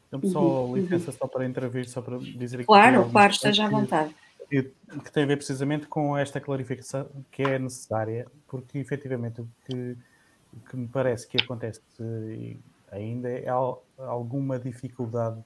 Então, 0.08 0.28
só 0.30 0.64
uhum, 0.64 0.76
licença 0.76 1.12
só 1.12 1.26
para 1.26 1.46
intervir, 1.46 1.88
só 1.88 2.00
para 2.02 2.18
dizer 2.18 2.56
aqui. 2.56 2.66
Claro, 2.66 3.08
claro, 3.10 3.32
esteja 3.32 3.66
à 3.66 3.68
vontade. 3.68 4.14
Que, 4.48 4.64
que 5.04 5.12
tem 5.12 5.22
a 5.22 5.26
ver 5.26 5.36
precisamente 5.36 5.86
com 5.86 6.16
esta 6.16 6.40
clarificação 6.40 7.08
que 7.30 7.42
é 7.42 7.58
necessária, 7.58 8.26
porque 8.48 8.78
efetivamente 8.78 9.40
o 9.40 9.48
que 9.64 9.96
o 10.52 10.68
que 10.68 10.76
me 10.76 10.88
parece 10.88 11.26
que 11.26 11.36
acontece 11.42 11.80
ainda 12.90 13.28
é 13.28 13.48
alguma 13.98 14.58
dificuldade 14.58 15.44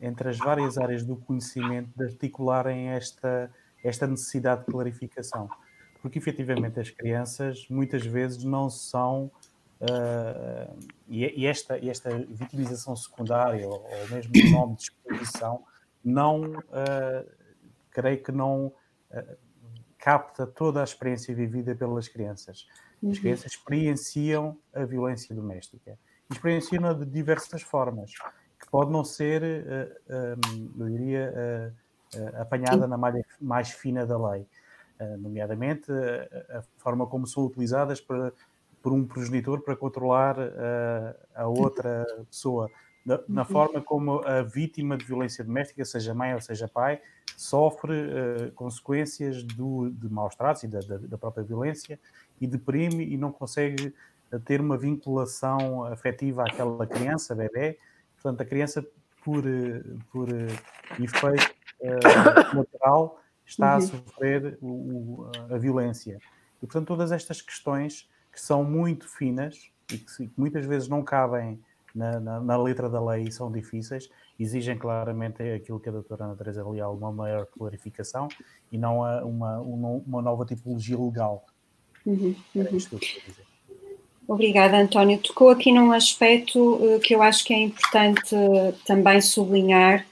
entre 0.00 0.30
as 0.30 0.38
várias 0.38 0.78
áreas 0.78 1.04
do 1.04 1.16
conhecimento 1.16 1.90
de 1.94 2.04
articularem 2.04 2.88
esta, 2.88 3.50
esta 3.84 4.06
necessidade 4.06 4.64
de 4.64 4.72
clarificação. 4.72 5.48
Porque 6.00 6.18
efetivamente 6.18 6.80
as 6.80 6.88
crianças 6.88 7.66
muitas 7.68 8.04
vezes 8.04 8.42
não 8.42 8.70
são. 8.70 9.30
Uh, 9.80 10.78
e, 11.08 11.46
esta, 11.46 11.78
esta 11.86 12.10
vitimização 12.18 12.94
secundária, 12.94 13.66
ou, 13.66 13.82
ou 13.82 14.08
mesmo 14.10 14.32
o 14.34 14.50
nome 14.50 14.76
de 14.76 14.82
exposição, 14.84 15.62
não. 16.02 16.52
Uh, 16.52 17.40
creio 17.90 18.22
que 18.22 18.32
não 18.32 18.66
uh, 18.66 19.36
capta 19.98 20.46
toda 20.46 20.80
a 20.80 20.84
experiência 20.84 21.34
vivida 21.34 21.74
pelas 21.74 22.08
crianças. 22.08 22.66
As 23.02 23.16
uhum. 23.16 23.22
crianças 23.22 23.52
experienciam 23.52 24.56
a 24.74 24.84
violência 24.84 25.34
doméstica. 25.34 25.98
Experienciam 26.30 26.94
de 26.98 27.06
diversas 27.06 27.62
formas, 27.62 28.12
que 28.60 28.70
pode 28.70 28.92
não 28.92 29.02
ser, 29.02 29.42
eh, 29.42 29.96
um, 30.08 30.84
eu 30.84 30.90
diria, 30.90 31.74
uh, 32.16 32.40
apanhada 32.40 32.86
na 32.86 32.96
malha 32.96 33.24
mais 33.40 33.70
fina 33.70 34.06
da 34.06 34.16
lei. 34.30 34.46
nomeadamente, 35.18 35.90
a 36.50 36.62
forma 36.76 37.06
como 37.06 37.26
são 37.26 37.46
utilizadas 37.46 38.00
para, 38.00 38.32
por 38.82 38.92
um 38.92 39.06
progenitor 39.06 39.62
para 39.62 39.74
controlar 39.74 40.36
a 41.34 41.46
outra 41.46 42.06
pessoa. 42.28 42.70
Na, 43.04 43.18
na, 43.26 43.42
uhum. 43.42 43.48
forma 43.48 43.80
como 43.80 44.20
a 44.26 44.42
vítima 44.42 44.96
de 44.96 45.06
violência 45.06 45.42
doméstica, 45.42 45.84
seja 45.86 46.12
mãe 46.12 46.34
ou 46.34 46.40
seja 46.40 46.68
pai, 46.68 47.00
sofre 47.36 47.92
uh, 47.92 48.52
consequências 48.52 49.42
do, 49.42 49.88
de 49.90 50.08
maus 50.12 50.34
tratos 50.34 50.64
e 50.64 50.68
da, 50.68 50.80
da, 50.80 50.98
da, 50.98 51.16
própria 51.16 51.42
violência 51.42 51.98
e 52.40 52.46
deprime 52.46 53.04
e 53.04 53.16
não 53.16 53.30
consegue 53.30 53.94
eh, 54.32 54.38
ter 54.38 54.60
uma 54.60 54.76
vinculação 54.76 55.84
afetiva 55.84 56.44
àquela 56.44 56.86
criança, 56.86 57.34
bebê. 57.34 57.78
Portanto, 58.14 58.40
a 58.40 58.44
criança, 58.44 58.86
por, 59.24 59.46
eh, 59.46 59.82
por 60.10 60.28
efeito 60.98 61.54
uh, 61.80 62.56
lateral, 62.56 63.20
está 63.44 63.72
uhum. 63.72 63.76
a 63.76 63.80
sofrer 63.80 64.58
o, 64.60 64.66
o, 64.66 65.30
a 65.50 65.58
violência. 65.58 66.18
E, 66.62 66.66
portanto, 66.66 66.86
todas 66.86 67.12
estas 67.12 67.42
questões 67.42 68.08
que 68.32 68.40
são 68.40 68.62
muito 68.62 69.08
finas 69.08 69.70
e 69.92 69.98
que 69.98 70.30
muitas 70.36 70.64
vezes 70.64 70.88
não 70.88 71.02
cabem 71.02 71.60
na, 71.94 72.20
na, 72.20 72.40
na, 72.40 72.56
letra 72.56 72.88
da 72.88 73.04
lei 73.04 73.24
e 73.24 73.32
são 73.32 73.50
difíceis, 73.50 74.08
exigem 74.38 74.78
claramente 74.78 75.42
aquilo 75.42 75.80
que 75.80 75.88
a 75.88 75.92
doutora 75.92 76.24
Ana 76.24 76.36
Teresa 76.36 76.66
Leal, 76.68 76.94
uma 76.96 77.10
maior 77.10 77.46
clarificação 77.46 78.28
e 78.70 78.78
não 78.78 79.00
uma, 79.26 79.58
uma 79.58 80.22
nova 80.22 80.44
tipologia 80.44 80.98
legal. 80.98 81.44
Uhum, 82.06 82.34
uhum. 82.54 82.78
Obrigada, 84.26 84.78
António. 84.78 85.18
Tocou 85.18 85.50
aqui 85.50 85.72
num 85.72 85.92
aspecto 85.92 86.74
uh, 86.74 87.00
que 87.00 87.14
eu 87.14 87.22
acho 87.22 87.44
que 87.44 87.52
é 87.52 87.58
importante 87.58 88.34
uh, 88.34 88.72
também 88.86 89.20
sublinhar, 89.20 90.06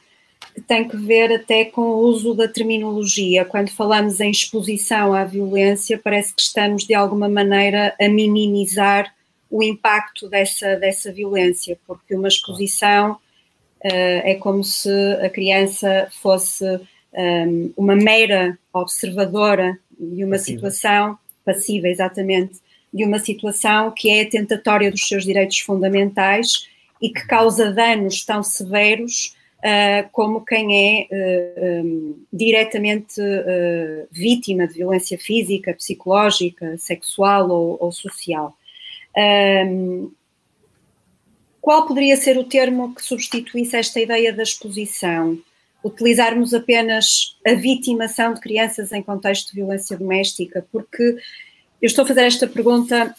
que 0.55 0.61
tem 0.61 0.89
que 0.89 0.97
ver 0.97 1.33
até 1.33 1.65
com 1.65 1.83
o 1.83 1.99
uso 1.99 2.35
da 2.35 2.49
terminologia. 2.49 3.45
Quando 3.45 3.71
falamos 3.71 4.21
em 4.21 4.31
exposição 4.31 5.15
à 5.15 5.25
violência, 5.25 6.01
parece 6.03 6.35
que 6.35 6.43
estamos 6.43 6.85
de 6.85 6.95
alguma 6.95 7.29
maneira 7.29 7.95
a 8.01 8.09
minimizar 8.09 9.15
o 9.49 9.63
impacto 9.63 10.29
dessa, 10.29 10.75
dessa 10.77 11.13
violência, 11.13 11.79
porque 11.87 12.15
uma 12.17 12.29
exposição 12.29 13.13
uh, 13.13 13.19
é 14.25 14.35
como 14.35 14.65
se 14.65 14.91
a 15.23 15.31
criança 15.31 16.09
fosse 16.21 16.65
um, 17.15 17.73
uma 17.77 17.95
mera 17.95 18.59
observadora 18.73 19.79
de 19.99 20.25
uma 20.25 20.39
situação 20.39 21.19
passiva, 21.49 21.89
exatamente, 21.89 22.61
de 22.93 23.05
uma 23.05 23.19
situação 23.19 23.91
que 23.91 24.11
é 24.11 24.25
tentatória 24.27 24.91
dos 24.91 25.09
seus 25.09 25.25
direitos 25.25 25.59
fundamentais 25.61 26.69
e 27.01 27.09
que 27.09 27.27
causa 27.27 27.73
danos 27.73 28.25
tão 28.25 28.43
severos 28.43 29.35
uh, 29.59 30.09
como 30.13 30.45
quem 30.45 30.77
é 30.77 31.07
uh, 31.11 31.85
um, 31.85 32.23
diretamente 32.31 33.19
uh, 33.21 34.07
vítima 34.11 34.67
de 34.67 34.75
violência 34.75 35.19
física, 35.19 35.73
psicológica, 35.73 36.77
sexual 36.77 37.49
ou, 37.51 37.79
ou 37.81 37.93
social. 37.93 38.55
Um, 39.17 40.11
qual 41.61 41.87
poderia 41.87 42.17
ser 42.17 42.39
o 42.39 42.45
termo 42.45 42.95
que 42.95 43.03
substituísse 43.03 43.77
esta 43.77 44.01
ideia 44.01 44.33
da 44.33 44.43
exposição? 44.43 45.39
Utilizarmos 45.83 46.53
apenas 46.53 47.37
a 47.47 47.55
vitimação 47.55 48.35
de 48.35 48.41
crianças 48.41 48.93
em 48.93 49.03
contexto 49.03 49.51
de 49.51 49.57
violência 49.57 49.97
doméstica? 49.97 50.67
Porque 50.73 51.17
eu 51.81 51.87
estou 51.87 52.05
a 52.05 52.09
fazer 52.09 52.23
esta 52.23 52.47
pergunta 52.47 53.15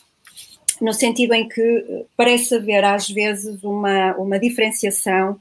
no 0.82 0.94
sentido 0.94 1.34
em 1.34 1.48
que 1.48 2.06
parece 2.16 2.56
haver 2.56 2.84
às 2.84 3.10
vezes 3.10 3.64
uma, 3.64 4.14
uma 4.16 4.40
diferenciação 4.40 5.40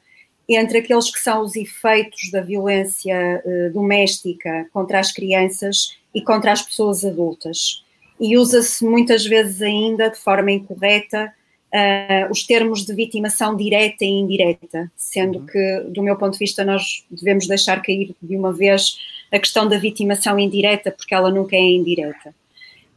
entre 0.48 0.78
aqueles 0.78 1.10
que 1.10 1.20
são 1.20 1.42
os 1.42 1.54
efeitos 1.54 2.30
da 2.30 2.40
violência 2.40 3.42
uh, 3.44 3.72
doméstica 3.72 4.66
contra 4.72 4.98
as 4.98 5.12
crianças 5.12 5.96
e 6.14 6.22
contra 6.22 6.52
as 6.52 6.62
pessoas 6.62 7.04
adultas 7.04 7.84
e 8.20 8.36
usa-se 8.36 8.84
muitas 8.84 9.24
vezes 9.24 9.62
ainda 9.62 10.10
de 10.10 10.16
forma 10.16 10.50
incorreta 10.50 11.32
uh, 11.72 12.30
os 12.30 12.44
termos 12.44 12.84
de 12.84 12.94
vitimação 12.94 13.56
direta 13.56 14.04
e 14.04 14.08
indireta, 14.08 14.90
sendo 14.96 15.38
uhum. 15.38 15.46
que, 15.46 15.80
do 15.88 16.02
meu 16.02 16.16
ponto 16.16 16.32
de 16.32 16.38
vista, 16.38 16.64
nós 16.64 17.04
devemos 17.10 17.46
deixar 17.46 17.82
cair 17.82 18.14
de 18.20 18.36
uma 18.36 18.52
vez 18.52 18.98
a 19.32 19.38
questão 19.38 19.68
da 19.68 19.78
vitimação 19.78 20.38
indireta, 20.38 20.90
porque 20.90 21.14
ela 21.14 21.30
nunca 21.30 21.56
é 21.56 21.60
indireta. 21.60 22.34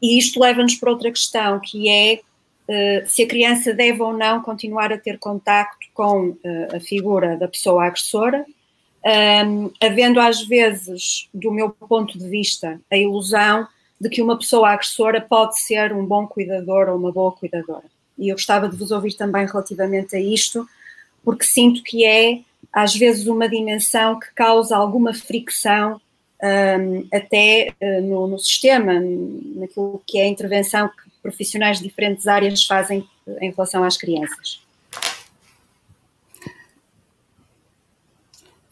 E 0.01 0.17
isto 0.17 0.39
leva-nos 0.39 0.75
para 0.75 0.91
outra 0.91 1.11
questão, 1.11 1.59
que 1.59 1.89
é 1.89 2.19
uh, 2.67 3.07
se 3.07 3.23
a 3.23 3.27
criança 3.27 3.73
deve 3.73 4.01
ou 4.01 4.13
não 4.13 4.41
continuar 4.41 4.91
a 4.91 4.97
ter 4.97 5.19
contacto 5.19 5.87
com 5.93 6.29
uh, 6.29 6.75
a 6.75 6.79
figura 6.79 7.37
da 7.37 7.47
pessoa 7.47 7.85
agressora, 7.85 8.45
um, 9.03 9.71
havendo 9.81 10.19
às 10.19 10.43
vezes, 10.43 11.27
do 11.33 11.51
meu 11.51 11.71
ponto 11.71 12.17
de 12.17 12.29
vista, 12.29 12.79
a 12.89 12.95
ilusão 12.95 13.67
de 13.99 14.09
que 14.09 14.21
uma 14.21 14.37
pessoa 14.37 14.69
agressora 14.69 15.19
pode 15.19 15.59
ser 15.59 15.93
um 15.93 16.05
bom 16.05 16.27
cuidador 16.27 16.89
ou 16.89 16.97
uma 16.97 17.11
boa 17.11 17.31
cuidadora. 17.31 17.85
E 18.21 18.29
eu 18.29 18.35
gostava 18.35 18.69
de 18.69 18.77
vos 18.77 18.91
ouvir 18.91 19.13
também 19.13 19.45
relativamente 19.45 20.15
a 20.15 20.19
isto, 20.19 20.67
porque 21.23 21.43
sinto 21.43 21.83
que 21.83 22.05
é, 22.05 22.39
às 22.71 22.95
vezes, 22.95 23.27
uma 23.27 23.49
dimensão 23.49 24.19
que 24.19 24.33
causa 24.33 24.75
alguma 24.75 25.13
fricção 25.13 25.99
um, 26.43 27.07
até 27.13 27.73
uh, 27.81 28.01
no, 28.01 28.27
no, 28.27 28.39
sistema, 28.39 28.93
naquilo 29.55 30.01
que 30.07 30.17
é 30.19 30.23
a 30.23 30.27
intervenção 30.27 30.87
que 30.87 31.11
profissionais 31.21 31.77
de 31.77 31.83
diferentes 31.83 32.25
áreas 32.25 32.63
fazem 32.65 33.07
em 33.39 33.51
relação 33.51 33.83
às 33.83 33.97
crianças. 33.97 34.61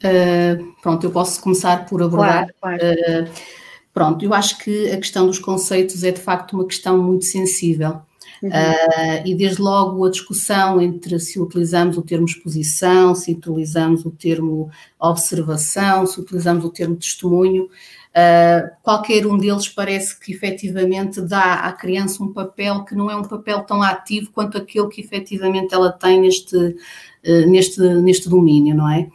Uh, 0.01 0.73
pronto, 0.81 1.05
eu 1.05 1.11
posso 1.11 1.41
começar 1.41 1.85
por 1.85 2.01
abordar. 2.01 2.49
Claro, 2.59 2.79
claro. 2.79 3.27
Uh, 3.27 3.59
Pronto, 3.93 4.23
eu 4.23 4.33
acho 4.33 4.57
que 4.59 4.91
a 4.91 4.97
questão 4.97 5.27
dos 5.27 5.39
conceitos 5.39 6.03
é 6.03 6.11
de 6.11 6.21
facto 6.21 6.53
uma 6.53 6.65
questão 6.65 6.97
muito 6.97 7.25
sensível. 7.25 8.01
Uhum. 8.41 8.49
Uh, 8.49 9.27
e 9.27 9.35
desde 9.35 9.61
logo 9.61 10.05
a 10.05 10.09
discussão 10.09 10.81
entre 10.81 11.19
se 11.19 11.39
utilizamos 11.39 11.97
o 11.97 12.01
termo 12.01 12.25
exposição, 12.25 13.13
se 13.13 13.33
utilizamos 13.33 14.05
o 14.05 14.11
termo 14.11 14.69
observação, 14.97 16.05
se 16.05 16.19
utilizamos 16.19 16.63
o 16.63 16.69
termo 16.69 16.95
testemunho, 16.95 17.65
uh, 17.65 18.69
qualquer 18.81 19.27
um 19.27 19.37
deles 19.37 19.67
parece 19.67 20.17
que 20.17 20.31
efetivamente 20.31 21.21
dá 21.21 21.55
à 21.55 21.73
criança 21.73 22.23
um 22.23 22.31
papel 22.31 22.85
que 22.85 22.95
não 22.95 23.11
é 23.11 23.15
um 23.15 23.23
papel 23.23 23.61
tão 23.63 23.81
ativo 23.81 24.31
quanto 24.31 24.57
aquele 24.57 24.87
que 24.87 25.01
efetivamente 25.01 25.73
ela 25.73 25.91
tem 25.91 26.21
neste, 26.21 26.55
uh, 26.55 27.49
neste, 27.49 27.81
neste 27.81 28.29
domínio, 28.29 28.73
não 28.73 28.89
é? 28.89 29.09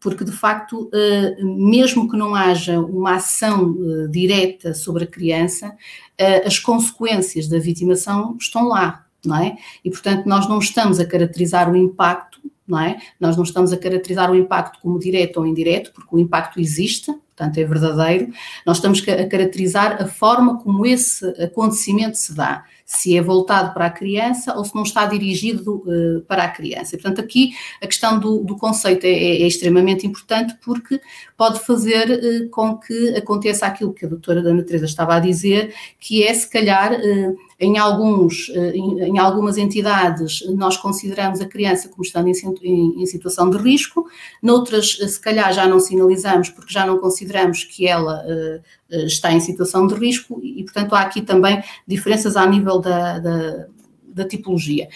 Porque 0.00 0.24
de 0.24 0.32
facto, 0.32 0.90
eh, 0.94 1.36
mesmo 1.42 2.08
que 2.10 2.16
não 2.16 2.34
haja 2.34 2.80
uma 2.80 3.16
ação 3.16 3.76
eh, 3.78 4.08
direta 4.08 4.72
sobre 4.72 5.04
a 5.04 5.06
criança, 5.06 5.76
eh, 6.16 6.46
as 6.46 6.58
consequências 6.58 7.46
da 7.46 7.58
vitimação 7.58 8.34
estão 8.40 8.66
lá, 8.66 9.06
não 9.24 9.36
é? 9.36 9.56
E 9.84 9.90
portanto, 9.90 10.26
nós 10.26 10.48
não 10.48 10.58
estamos 10.58 10.98
a 10.98 11.04
caracterizar 11.04 11.70
o 11.70 11.76
impacto, 11.76 12.40
não 12.66 12.80
é? 12.80 12.98
Nós 13.20 13.36
não 13.36 13.44
estamos 13.44 13.72
a 13.72 13.76
caracterizar 13.76 14.30
o 14.30 14.34
impacto 14.34 14.80
como 14.80 14.98
direto 14.98 15.36
ou 15.36 15.46
indireto, 15.46 15.92
porque 15.92 16.16
o 16.16 16.18
impacto 16.18 16.58
existe, 16.58 17.14
portanto 17.40 17.56
é 17.56 17.64
verdadeiro, 17.64 18.32
nós 18.66 18.76
estamos 18.76 19.02
a 19.08 19.26
caracterizar 19.26 20.02
a 20.02 20.06
forma 20.06 20.58
como 20.58 20.84
esse 20.84 21.26
acontecimento 21.42 22.18
se 22.18 22.34
dá, 22.34 22.64
se 22.84 23.16
é 23.16 23.22
voltado 23.22 23.72
para 23.72 23.86
a 23.86 23.90
criança 23.90 24.54
ou 24.54 24.64
se 24.64 24.74
não 24.74 24.82
está 24.82 25.06
dirigido 25.06 25.76
uh, 25.86 26.20
para 26.22 26.44
a 26.44 26.48
criança. 26.48 26.98
Portanto, 26.98 27.20
aqui 27.20 27.52
a 27.80 27.86
questão 27.86 28.18
do, 28.18 28.44
do 28.44 28.56
conceito 28.56 29.04
é, 29.04 29.10
é, 29.10 29.42
é, 29.42 29.46
extremamente 29.46 30.06
importante 30.06 30.54
porque 30.62 31.00
pode 31.36 31.60
fazer 31.60 32.10
uh, 32.10 32.50
com 32.50 32.76
que 32.76 33.16
aconteça 33.16 33.66
aquilo 33.66 33.94
que 33.94 34.04
a 34.04 34.08
doutora 34.08 34.42
Dona 34.42 34.62
Teresa 34.62 34.84
estava 34.84 35.14
a 35.14 35.20
dizer, 35.20 35.74
que 35.98 36.22
é 36.22 36.34
se 36.34 36.50
calhar 36.50 36.92
uh, 36.92 37.36
em, 37.60 37.76
alguns, 37.76 38.48
em, 38.48 39.00
em, 39.02 39.18
algumas 39.18 39.58
entidades 39.58 40.42
nós 40.56 40.78
consideramos 40.78 41.40
a 41.40 41.46
criança 41.46 41.90
como 41.90 42.02
estando 42.02 42.28
em, 42.28 43.04
situação 43.06 43.50
de 43.50 43.58
risco, 43.58 44.08
noutras 44.42 44.92
se 44.96 45.20
calhar 45.20 45.52
já 45.52 45.66
não 45.66 45.78
sinalizamos 45.78 46.48
porque 46.48 46.72
já 46.72 46.86
não 46.86 46.98
consideramos 46.98 47.62
que 47.64 47.86
ela 47.86 48.24
uh, 48.24 48.96
está 49.04 49.32
em 49.32 49.40
situação 49.40 49.86
de 49.86 49.94
risco 49.94 50.40
e, 50.42 50.64
portanto, 50.64 50.94
há 50.94 51.02
aqui 51.02 51.20
também 51.20 51.62
diferenças 51.86 52.34
a 52.34 52.46
nível 52.46 52.78
da, 52.78 53.18
da, 53.18 53.66
da 54.02 54.24
tipologia. 54.26 54.88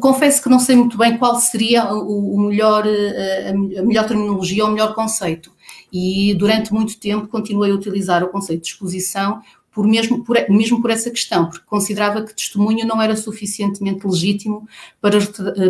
Confesso 0.00 0.40
que 0.40 0.48
não 0.48 0.60
sei 0.60 0.76
muito 0.76 0.96
bem 0.96 1.18
qual 1.18 1.34
seria 1.40 1.92
o, 1.92 2.36
o 2.36 2.40
melhor, 2.40 2.86
eh, 2.86 3.50
a 3.50 3.82
melhor 3.82 4.06
terminologia 4.06 4.62
ou 4.62 4.70
o 4.70 4.72
melhor 4.72 4.94
conceito. 4.94 5.50
E 5.92 6.34
durante 6.34 6.72
muito 6.72 7.00
tempo 7.00 7.26
continuei 7.26 7.72
a 7.72 7.74
utilizar 7.74 8.22
o 8.22 8.28
conceito 8.28 8.62
de 8.62 8.68
exposição 8.68 9.42
por 9.72 9.86
mesmo, 9.86 10.22
por, 10.22 10.36
mesmo 10.48 10.80
por 10.80 10.90
essa 10.90 11.10
questão, 11.10 11.48
porque 11.48 11.64
considerava 11.66 12.22
que 12.22 12.34
testemunho 12.34 12.86
não 12.86 13.00
era 13.00 13.16
suficientemente 13.16 14.06
legítimo 14.06 14.68
para, 15.00 15.18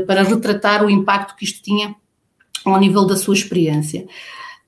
para 0.07 0.22
retratar 0.24 0.84
o 0.84 0.90
impacto 0.90 1.36
que 1.36 1.44
isto 1.44 1.62
tinha 1.62 1.94
ao 2.64 2.78
nível 2.78 3.07
da 3.07 3.16
sua 3.16 3.34
experiência. 3.34 4.07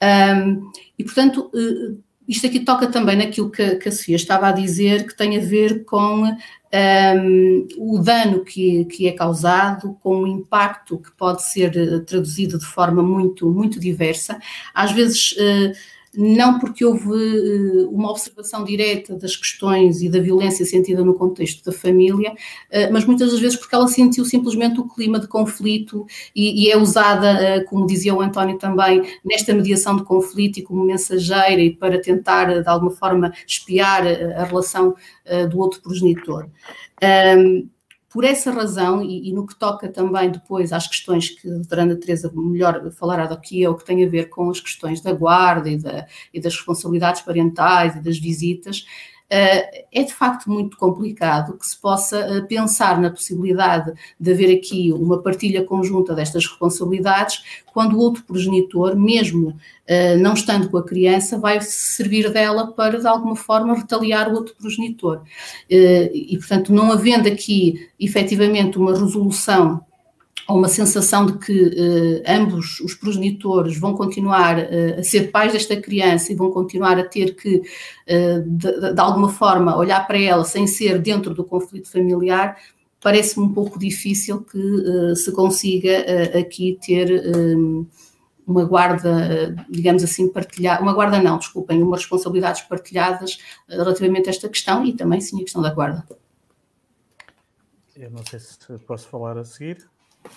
Um, 0.02 0.70
e, 0.98 1.04
portanto, 1.04 1.50
uh, 1.52 1.98
isto 2.28 2.46
aqui 2.46 2.60
toca 2.60 2.86
também 2.86 3.16
naquilo 3.16 3.50
que, 3.50 3.76
que, 3.76 3.88
a 3.88 3.92
Sofia 3.92 4.16
estava 4.16 4.48
a 4.48 4.52
dizer, 4.52 5.06
que 5.06 5.16
tem 5.16 5.36
a 5.36 5.40
ver 5.40 5.84
com 5.84 6.22
um, 6.24 7.66
o 7.76 7.98
dano 7.98 8.44
que, 8.44 8.84
que, 8.86 9.08
é 9.08 9.12
causado, 9.12 9.96
com 10.00 10.22
o 10.22 10.26
impacto 10.26 10.98
que 10.98 11.10
pode 11.12 11.42
ser 11.42 11.76
eh, 11.76 11.98
traduzido 12.00 12.58
de 12.58 12.64
forma 12.64 13.02
muito, 13.02 13.50
muito 13.50 13.80
diversa. 13.80 14.38
Às 14.72 14.92
vezes. 14.92 15.32
Uh, 15.32 15.93
não 16.16 16.58
porque 16.58 16.84
houve 16.84 17.10
eh, 17.10 17.86
uma 17.90 18.10
observação 18.10 18.64
direta 18.64 19.16
das 19.16 19.36
questões 19.36 20.02
e 20.02 20.08
da 20.08 20.20
violência 20.20 20.64
sentida 20.64 21.04
no 21.04 21.14
contexto 21.14 21.64
da 21.64 21.72
família, 21.72 22.34
eh, 22.70 22.90
mas 22.90 23.04
muitas 23.04 23.32
das 23.32 23.40
vezes 23.40 23.56
porque 23.56 23.74
ela 23.74 23.88
sentiu 23.88 24.24
simplesmente 24.24 24.80
o 24.80 24.88
clima 24.88 25.18
de 25.18 25.26
conflito 25.26 26.06
e, 26.34 26.64
e 26.64 26.70
é 26.70 26.76
usada, 26.76 27.30
eh, 27.30 27.60
como 27.64 27.86
dizia 27.86 28.14
o 28.14 28.20
António 28.20 28.58
também, 28.58 29.02
nesta 29.24 29.52
mediação 29.54 29.96
de 29.96 30.04
conflito 30.04 30.58
e 30.58 30.62
como 30.62 30.84
mensageira 30.84 31.60
e 31.60 31.74
para 31.74 32.00
tentar, 32.00 32.62
de 32.62 32.68
alguma 32.68 32.90
forma, 32.90 33.32
espiar 33.46 34.02
a 34.06 34.44
relação 34.44 34.94
do 35.50 35.58
outro 35.58 35.80
progenitor. 35.80 36.48
Um, 37.02 37.68
por 38.14 38.22
essa 38.22 38.52
razão, 38.52 39.02
e, 39.02 39.28
e, 39.28 39.32
no 39.32 39.44
que 39.44 39.56
toca 39.56 39.88
também 39.88 40.30
depois 40.30 40.72
às 40.72 40.86
questões 40.86 41.30
que 41.30 41.48
a 41.50 41.54
doutora 41.54 41.96
Teresa 41.96 42.30
melhor 42.32 42.88
falará 42.92 43.26
daqui, 43.26 43.64
é 43.64 43.68
o 43.68 43.74
que 43.74 43.84
tem 43.84 44.04
a 44.04 44.08
ver 44.08 44.28
com 44.28 44.48
as 44.48 44.60
questões 44.60 45.00
da 45.00 45.12
guarda 45.12 45.68
e, 45.68 45.76
da, 45.76 46.06
e 46.32 46.40
das 46.40 46.54
responsabilidades 46.54 47.22
parentais 47.22 47.96
e 47.96 48.00
das 48.00 48.16
visitas, 48.16 48.86
é 49.30 50.02
de 50.02 50.12
facto 50.12 50.50
muito 50.50 50.76
complicado 50.76 51.56
que 51.58 51.66
se 51.66 51.80
possa 51.80 52.18
eh, 52.18 52.40
pensar 52.42 53.00
na 53.00 53.10
possibilidade 53.10 53.92
de 54.20 54.32
haver 54.32 54.54
aqui 54.56 54.92
uma 54.92 55.20
partilha 55.22 55.64
conjunta 55.64 56.14
destas 56.14 56.46
responsabilidades, 56.46 57.62
quando 57.72 57.96
o 57.96 57.98
outro 57.98 58.22
progenitor, 58.24 58.96
mesmo 58.96 59.56
eh, 59.86 60.16
não 60.16 60.34
estando 60.34 60.68
com 60.68 60.76
a 60.76 60.84
criança, 60.84 61.38
vai 61.38 61.60
servir 61.60 62.30
dela 62.30 62.72
para, 62.72 63.00
de 63.00 63.06
alguma 63.06 63.34
forma, 63.34 63.74
retaliar 63.74 64.30
o 64.30 64.34
outro 64.34 64.54
progenitor. 64.54 65.22
E, 65.68 66.36
portanto, 66.38 66.72
não 66.72 66.92
havendo 66.92 67.28
aqui 67.28 67.88
efetivamente 67.98 68.78
uma 68.78 68.92
resolução 68.92 69.84
ou 70.46 70.58
uma 70.58 70.68
sensação 70.68 71.26
de 71.26 71.38
que 71.38 71.52
uh, 71.52 72.22
ambos 72.26 72.80
os 72.80 72.94
progenitores 72.94 73.78
vão 73.78 73.94
continuar 73.94 74.58
uh, 74.58 75.00
a 75.00 75.02
ser 75.02 75.30
pais 75.30 75.52
desta 75.52 75.76
criança 75.80 76.32
e 76.32 76.36
vão 76.36 76.50
continuar 76.50 76.98
a 76.98 77.04
ter 77.04 77.34
que, 77.34 77.56
uh, 77.56 78.42
de, 78.46 78.92
de, 78.94 79.00
alguma 79.00 79.28
forma, 79.28 79.76
olhar 79.76 80.06
para 80.06 80.18
ela 80.18 80.44
sem 80.44 80.66
ser 80.66 80.98
dentro 80.98 81.34
do 81.34 81.44
conflito 81.44 81.90
familiar, 81.90 82.58
parece-me 83.00 83.46
um 83.46 83.52
pouco 83.52 83.78
difícil 83.78 84.42
que 84.42 85.14
se 85.14 85.30
consiga 85.32 86.38
aqui 86.38 86.78
ter 86.80 87.36
um, 87.36 87.86
uma 88.46 88.64
guarda, 88.64 89.54
digamos 89.68 90.02
assim, 90.02 90.26
partilhada, 90.26 90.82
uma 90.82 90.94
guarda 90.94 91.20
não, 91.20 91.36
desculpem, 91.36 91.82
umas 91.82 92.00
responsabilidades 92.00 92.62
partilhadas 92.62 93.38
relativamente 93.68 94.28
a 94.28 94.30
esta 94.30 94.48
questão 94.48 94.86
e 94.86 94.94
também 94.94 95.20
sim 95.20 95.36
a 95.36 95.44
questão 95.44 95.60
da 95.60 95.74
guarda. 95.74 96.02
Eu 97.94 98.10
não 98.10 98.24
sei 98.24 98.38
se 98.40 98.56
posso 98.86 99.06
falar 99.06 99.36
a 99.36 99.44
seguir. 99.44 99.86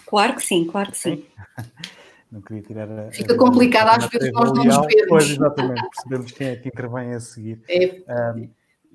Claro 0.06 0.36
que 0.36 0.42
sim, 0.42 0.66
claro 0.66 0.92
que 0.92 0.98
sim. 0.98 1.26
Não 2.32 2.42
queria 2.42 2.62
tirar 2.62 2.92
a. 2.92 3.12
Fica 3.12 3.34
a, 3.34 3.38
complicado, 3.38 4.04
às 4.04 4.10
vezes 4.10 4.34
nós 4.34 4.52
não 4.52 4.66
nos 4.66 4.76
vemos. 4.86 5.08
Pois, 5.08 5.30
exatamente, 5.30 5.90
percebemos 5.90 6.32
quem 6.34 6.48
é 6.48 6.56
que 6.58 6.68
intervém 6.68 7.14
a 7.14 7.20
seguir. 7.22 7.62
É. 7.70 8.36
Um, 8.36 8.50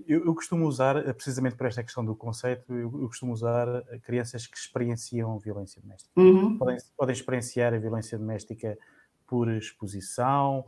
eu, 0.07 0.26
eu, 0.26 0.34
costumo 0.34 0.66
usar, 0.66 1.03
precisamente 1.14 1.57
por 1.57 1.66
esta 1.66 1.82
questão 1.82 2.05
do 2.05 2.14
conceito, 2.14 2.70
eu, 2.74 2.93
eu 3.01 3.07
costumo 3.07 3.32
usar 3.32 3.66
crianças 4.03 4.47
que 4.47 4.57
experienciam 4.59 5.38
violência 5.38 5.80
doméstica. 5.80 6.12
Uhum. 6.14 6.59
Podem, 6.59 6.76
podem 6.97 7.14
experienciar 7.14 7.72
a 7.72 7.78
violência 7.78 8.18
doméstica 8.18 8.76
por 9.26 9.51
exposição, 9.51 10.66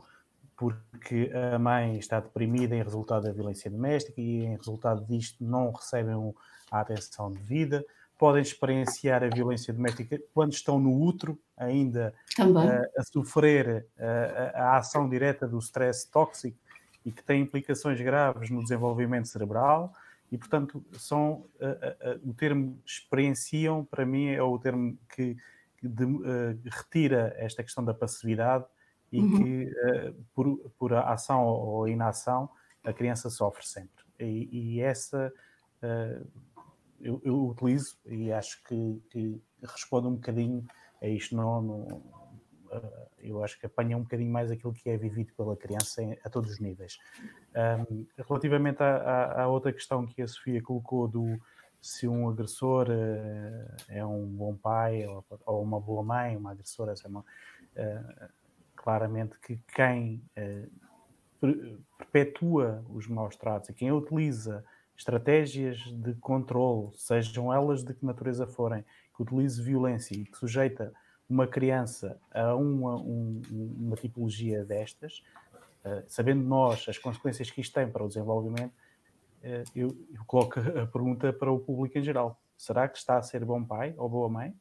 porque 0.57 1.31
a 1.53 1.59
mãe 1.59 1.97
está 1.99 2.19
deprimida 2.19 2.75
em 2.75 2.81
resultado 2.81 3.23
da 3.23 3.31
violência 3.31 3.69
doméstica 3.69 4.19
e 4.19 4.45
em 4.45 4.55
resultado 4.55 5.05
disto 5.05 5.43
não 5.43 5.71
recebem 5.71 6.33
a 6.71 6.79
atenção 6.79 7.31
devida 7.31 7.85
podem 8.17 8.41
experienciar 8.41 9.23
a 9.23 9.29
violência 9.29 9.73
doméstica 9.73 10.19
quando 10.33 10.53
estão 10.53 10.79
no 10.79 11.01
útero, 11.01 11.37
ainda 11.57 12.13
uh, 12.39 12.99
a 12.99 13.03
sofrer 13.03 13.87
uh, 13.97 14.57
a 14.57 14.77
ação 14.77 15.09
direta 15.09 15.47
do 15.47 15.59
stress 15.59 16.09
tóxico 16.09 16.57
e 17.05 17.11
que 17.11 17.23
tem 17.23 17.41
implicações 17.41 17.99
graves 17.99 18.49
no 18.49 18.61
desenvolvimento 18.61 19.27
cerebral. 19.27 19.93
E, 20.31 20.37
portanto, 20.37 20.83
são, 20.93 21.45
uh, 21.59 22.29
o 22.29 22.33
termo 22.33 22.79
experienciam, 22.85 23.83
para 23.85 24.05
mim, 24.05 24.29
é 24.29 24.41
o 24.41 24.57
termo 24.57 24.97
que, 25.13 25.35
que 25.77 25.87
de, 25.87 26.05
retira 26.69 27.35
esta 27.37 27.63
questão 27.63 27.83
da 27.83 27.93
passividade 27.93 28.65
e 29.11 29.19
uhum. 29.19 29.37
que, 29.37 29.71
por, 30.33 30.57
por 30.79 30.93
ação 30.93 31.45
ou 31.45 31.87
inação, 31.87 32.49
a 32.83 32.91
criança 32.91 33.29
sofre 33.29 33.65
sempre. 33.65 34.03
E, 34.19 34.75
e 34.77 34.81
essa 34.81 35.31
eu, 37.05 37.21
eu, 37.23 37.47
utilizo 37.47 37.97
e 38.05 38.31
acho 38.31 38.61
que, 38.63 39.01
que, 39.11 39.41
responde 39.61 40.07
um 40.07 40.15
bocadinho 40.15 40.65
a 41.01 41.07
isto. 41.07 41.35
Não, 41.35 41.61
não, 41.61 42.03
eh, 42.71 43.07
eu 43.19 43.43
acho 43.43 43.59
que 43.59 43.67
apanha 43.67 43.95
um 43.95 44.01
bocadinho 44.01 44.31
mais 44.31 44.49
aquilo 44.49 44.73
que 44.73 44.89
é 44.89 44.97
vivido 44.97 45.31
pela 45.35 45.55
criança 45.55 46.01
em, 46.01 46.17
a 46.23 46.29
todos 46.29 46.51
os 46.51 46.59
níveis. 46.59 46.97
Um, 47.89 48.05
relativamente 48.27 48.81
à, 48.81 48.97
à, 48.97 49.43
à, 49.43 49.47
outra 49.47 49.71
questão 49.71 50.05
que 50.05 50.21
a 50.21 50.27
Sofia 50.27 50.61
colocou 50.61 51.07
do 51.07 51.39
se 51.79 52.07
um 52.07 52.27
agressor 52.27 52.87
uh, 52.89 53.75
é 53.87 54.03
um 54.03 54.25
bom 54.25 54.55
pai 54.55 55.05
ou, 55.05 55.23
ou, 55.45 55.61
uma 55.61 55.79
boa 55.79 56.01
mãe, 56.01 56.35
uma 56.35 56.51
agressora, 56.51 56.95
é 57.03 57.07
uma, 57.07 57.19
uh, 57.19 58.29
claramente 58.75 59.37
que 59.39 59.59
quem 59.75 60.23
uh, 60.35 61.79
perpetua 61.97 62.83
os 62.89 63.07
maus 63.07 63.35
tratos 63.35 63.69
e 63.69 63.73
quem 63.73 63.91
utiliza 63.91 64.65
estratégias 64.97 65.77
de 65.91 66.13
controle, 66.15 66.91
sejam 66.95 67.53
elas 67.53 67.83
de 67.83 67.93
que 67.93 68.05
natureza 68.05 68.47
forem, 68.47 68.83
que 69.15 69.21
utilize 69.21 69.61
violência 69.61 70.15
e 70.15 70.25
que 70.25 70.37
sujeita 70.37 70.93
uma 71.29 71.47
criança 71.47 72.19
a 72.31 72.55
uma, 72.55 72.95
um, 72.95 73.41
uma 73.51 73.95
tipologia 73.95 74.63
destas, 74.63 75.23
uh, 75.83 76.03
sabendo 76.07 76.43
nós 76.43 76.85
as 76.87 76.97
consequências 76.97 77.49
que 77.49 77.61
isto 77.61 77.73
tem 77.73 77.89
para 77.89 78.03
o 78.03 78.07
desenvolvimento, 78.07 78.73
uh, 79.43 79.63
eu, 79.75 79.97
eu, 80.13 80.25
coloco 80.25 80.59
a 80.59 80.85
pergunta 80.85 81.33
para 81.33 81.51
o 81.51 81.59
público 81.59 81.97
em 81.97 82.03
geral: 82.03 82.39
será 82.57 82.87
que 82.87 82.97
está 82.97 83.17
a 83.17 83.23
ser 83.23 83.43
bom 83.43 83.63
pai 83.63 83.93
ou 83.97 84.07
boa 84.07 84.29
mãe? 84.29 84.55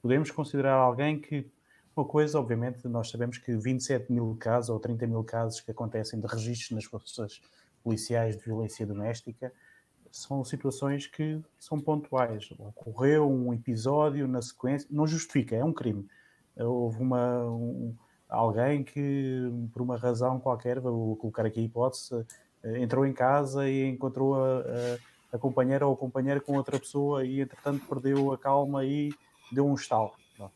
Podemos 0.00 0.30
considerar 0.30 0.74
alguém 0.74 1.18
que. 1.18 1.50
Uma 1.96 2.04
coisa, 2.04 2.38
obviamente, 2.38 2.86
nós 2.86 3.08
sabemos 3.08 3.38
que 3.38 3.56
27 3.56 4.12
mil 4.12 4.36
casos 4.38 4.68
ou 4.68 4.78
30 4.78 5.06
mil 5.06 5.24
casos 5.24 5.62
que 5.62 5.70
acontecem 5.70 6.20
de 6.20 6.26
registros 6.26 6.72
nas 6.72 6.84
forças 6.84 7.40
policiais 7.86 8.36
de 8.36 8.42
violência 8.42 8.84
doméstica, 8.84 9.52
são 10.10 10.44
situações 10.44 11.06
que 11.06 11.40
são 11.56 11.78
pontuais. 11.78 12.50
Ocorreu 12.58 13.30
um 13.30 13.54
episódio 13.54 14.26
na 14.26 14.42
sequência, 14.42 14.88
não 14.90 15.06
justifica, 15.06 15.54
é 15.54 15.64
um 15.64 15.72
crime. 15.72 16.04
Houve 16.58 17.00
uma, 17.00 17.44
um, 17.44 17.94
alguém 18.28 18.82
que, 18.82 19.48
por 19.72 19.82
uma 19.82 19.96
razão 19.96 20.40
qualquer, 20.40 20.80
vou 20.80 21.14
colocar 21.14 21.46
aqui 21.46 21.60
a 21.60 21.62
hipótese, 21.62 22.26
eh, 22.64 22.82
entrou 22.82 23.06
em 23.06 23.12
casa 23.12 23.68
e 23.68 23.86
encontrou 23.86 24.34
a, 24.34 24.62
a, 25.32 25.36
a 25.36 25.38
companheira 25.38 25.86
ou 25.86 25.92
o 25.92 25.96
companheiro 25.96 26.40
com 26.40 26.56
outra 26.56 26.80
pessoa 26.80 27.24
e, 27.24 27.40
entretanto, 27.40 27.86
perdeu 27.86 28.32
a 28.32 28.38
calma 28.38 28.84
e 28.84 29.12
deu 29.52 29.64
um 29.64 29.74
estalo. 29.74 30.10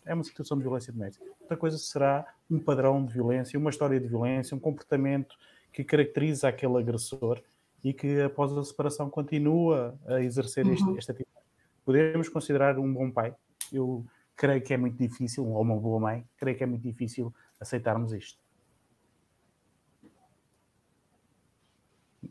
É 0.04 0.12
uma 0.12 0.24
situação 0.24 0.56
de 0.56 0.64
violência 0.64 0.92
doméstica. 0.92 1.24
outra 1.40 1.56
coisa 1.56 1.78
será 1.78 2.26
um 2.50 2.58
padrão 2.58 3.04
de 3.04 3.14
violência, 3.14 3.58
uma 3.58 3.70
história 3.70 4.00
de 4.00 4.08
violência, 4.08 4.56
um 4.56 4.60
comportamento 4.60 5.36
que 5.72 5.84
caracteriza 5.84 6.48
aquele 6.48 6.78
agressor 6.78 7.40
e 7.82 7.92
que 7.92 8.20
após 8.20 8.52
a 8.56 8.64
separação 8.64 9.08
continua 9.08 9.98
a 10.06 10.20
exercer 10.20 10.66
uhum. 10.66 10.74
este, 10.74 10.98
esta 10.98 11.12
atividade. 11.12 11.46
Podemos 11.84 12.28
considerar 12.28 12.78
um 12.78 12.92
bom 12.92 13.10
pai? 13.10 13.34
Eu 13.72 14.04
creio 14.36 14.62
que 14.62 14.72
é 14.72 14.76
muito 14.76 14.96
difícil, 14.96 15.46
ou 15.46 15.62
uma 15.62 15.76
boa 15.76 16.00
mãe, 16.00 16.24
creio 16.36 16.56
que 16.56 16.64
é 16.64 16.66
muito 16.66 16.82
difícil 16.82 17.32
aceitarmos 17.58 18.12
isto. 18.12 18.38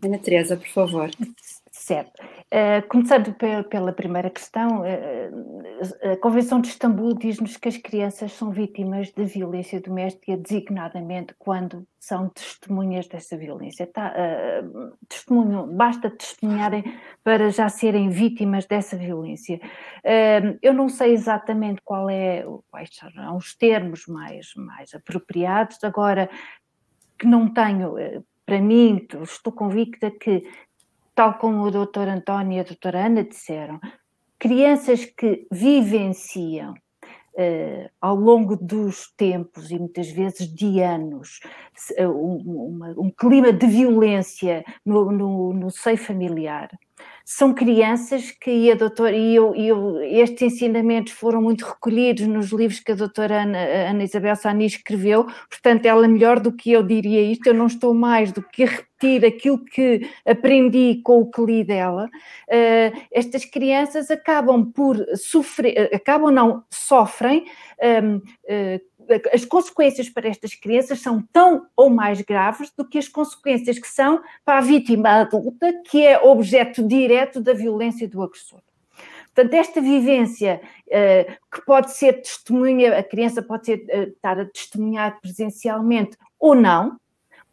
Ana 0.01 0.19
Teresa, 0.19 0.55
por 0.55 0.67
favor. 0.69 1.09
Certo. 1.89 2.21
Uh, 2.21 2.87
começando 2.87 3.33
pela 3.67 3.91
primeira 3.91 4.29
questão, 4.29 4.81
uh, 4.81 6.11
a 6.13 6.17
Convenção 6.17 6.61
de 6.61 6.67
Istambul 6.67 7.15
diz-nos 7.15 7.57
que 7.57 7.67
as 7.67 7.77
crianças 7.77 8.31
são 8.33 8.51
vítimas 8.51 9.11
de 9.11 9.25
violência 9.25 9.81
doméstica, 9.81 10.37
designadamente 10.37 11.33
quando 11.39 11.87
são 11.99 12.29
testemunhas 12.29 13.07
dessa 13.07 13.35
violência. 13.35 13.87
Tá, 13.87 14.13
uh, 14.13 15.67
basta 15.75 16.11
testemunharem 16.11 16.83
para 17.23 17.49
já 17.49 17.67
serem 17.69 18.11
vítimas 18.11 18.67
dessa 18.67 18.95
violência. 18.95 19.59
eu 20.61 20.75
não 20.75 20.89
sei 20.89 21.13
exatamente 21.13 21.81
qual 21.83 22.07
é, 22.07 22.45
quais 22.69 22.91
são 22.93 23.35
os 23.35 23.55
termos 23.55 24.05
mais, 24.05 24.53
mais 24.55 24.93
apropriados, 24.93 25.83
agora 25.83 26.29
que 27.17 27.25
não 27.25 27.51
tenho 27.51 27.95
para 28.49 28.59
mim, 28.59 29.07
estou 29.21 29.53
convicta 29.53 30.09
que 30.09 30.43
tal 31.19 31.33
como 31.33 31.63
o 31.63 31.69
doutor 31.69 32.07
António 32.07 32.55
e 32.55 32.59
a 32.61 32.63
doutora 32.63 33.07
Ana 33.07 33.25
disseram, 33.25 33.77
crianças 34.39 35.03
que 35.03 35.45
vivenciam 35.51 36.71
uh, 36.71 37.89
ao 37.99 38.15
longo 38.15 38.55
dos 38.55 39.11
tempos 39.17 39.69
e 39.69 39.77
muitas 39.77 40.09
vezes 40.09 40.47
de 40.47 40.79
anos 40.79 41.41
uh, 41.99 42.07
um, 42.07 42.93
um, 42.97 43.11
clima 43.11 43.51
de 43.51 43.67
violência 43.67 44.63
no, 44.85 45.11
no, 45.11 45.53
no 45.53 45.69
seio 45.69 45.97
familiar, 45.97 46.69
são 47.31 47.53
crianças 47.53 48.31
que 48.31 48.71
a 48.71 48.73
doutora, 48.73 49.15
e 49.15 49.35
eu, 49.35 49.53
eu, 49.53 50.01
estes 50.01 50.41
ensinamentos 50.41 51.13
foram 51.13 51.39
muito 51.39 51.63
recolhidos 51.63 52.25
nos 52.25 52.51
livros 52.51 52.79
que 52.79 52.91
a 52.91 52.95
doutora 52.95 53.43
Ana, 53.43 53.59
Ana 53.91 54.03
Isabel 54.03 54.35
Sani 54.35 54.65
escreveu, 54.65 55.27
portanto 55.47 55.85
ela 55.85 56.07
melhor 56.07 56.39
do 56.39 56.51
que 56.51 56.71
eu 56.71 56.81
diria 56.81 57.21
isto, 57.21 57.45
eu 57.45 57.53
não 57.53 57.67
estou 57.67 57.93
mais 57.93 58.31
do 58.31 58.41
que 58.41 58.63
a 58.63 58.65
repetir 58.65 59.23
aquilo 59.23 59.63
que 59.63 60.09
aprendi 60.25 61.01
com 61.03 61.19
o 61.19 61.29
que 61.29 61.45
li 61.45 61.63
dela, 61.63 62.05
uh, 62.07 62.99
estas 63.11 63.45
crianças 63.45 64.09
acabam 64.09 64.65
por 64.65 64.97
sofrer, 65.15 65.87
acabam 65.93 66.33
não, 66.33 66.63
sofrem 66.71 67.45
um, 68.03 68.15
uh, 68.15 68.21
eh, 68.47 68.81
as 69.33 69.45
consequências 69.45 70.09
para 70.09 70.27
estas 70.27 70.53
crianças 70.53 70.99
são 70.99 71.21
tão 71.33 71.67
ou 71.75 71.89
mais 71.89 72.21
graves 72.21 72.71
do 72.77 72.87
que 72.87 72.97
as 72.97 73.07
consequências 73.07 73.79
que 73.79 73.87
são 73.87 74.21
para 74.45 74.59
a 74.59 74.61
vítima 74.61 75.09
adulta, 75.09 75.73
que 75.89 76.05
é 76.05 76.19
objeto 76.19 76.87
direto 76.87 77.41
da 77.41 77.53
violência 77.53 78.07
do 78.07 78.21
agressor. 78.21 78.61
Portanto, 79.33 79.53
esta 79.53 79.79
vivência 79.79 80.61
uh, 80.87 81.31
que 81.51 81.65
pode 81.65 81.91
ser 81.93 82.21
testemunha, 82.21 82.97
a 82.97 83.03
criança 83.03 83.41
pode 83.41 83.65
ser, 83.65 83.85
uh, 83.93 84.09
estar 84.09 84.39
a 84.39 84.45
testemunhar 84.45 85.19
presencialmente 85.21 86.17
ou 86.39 86.55
não, 86.55 86.97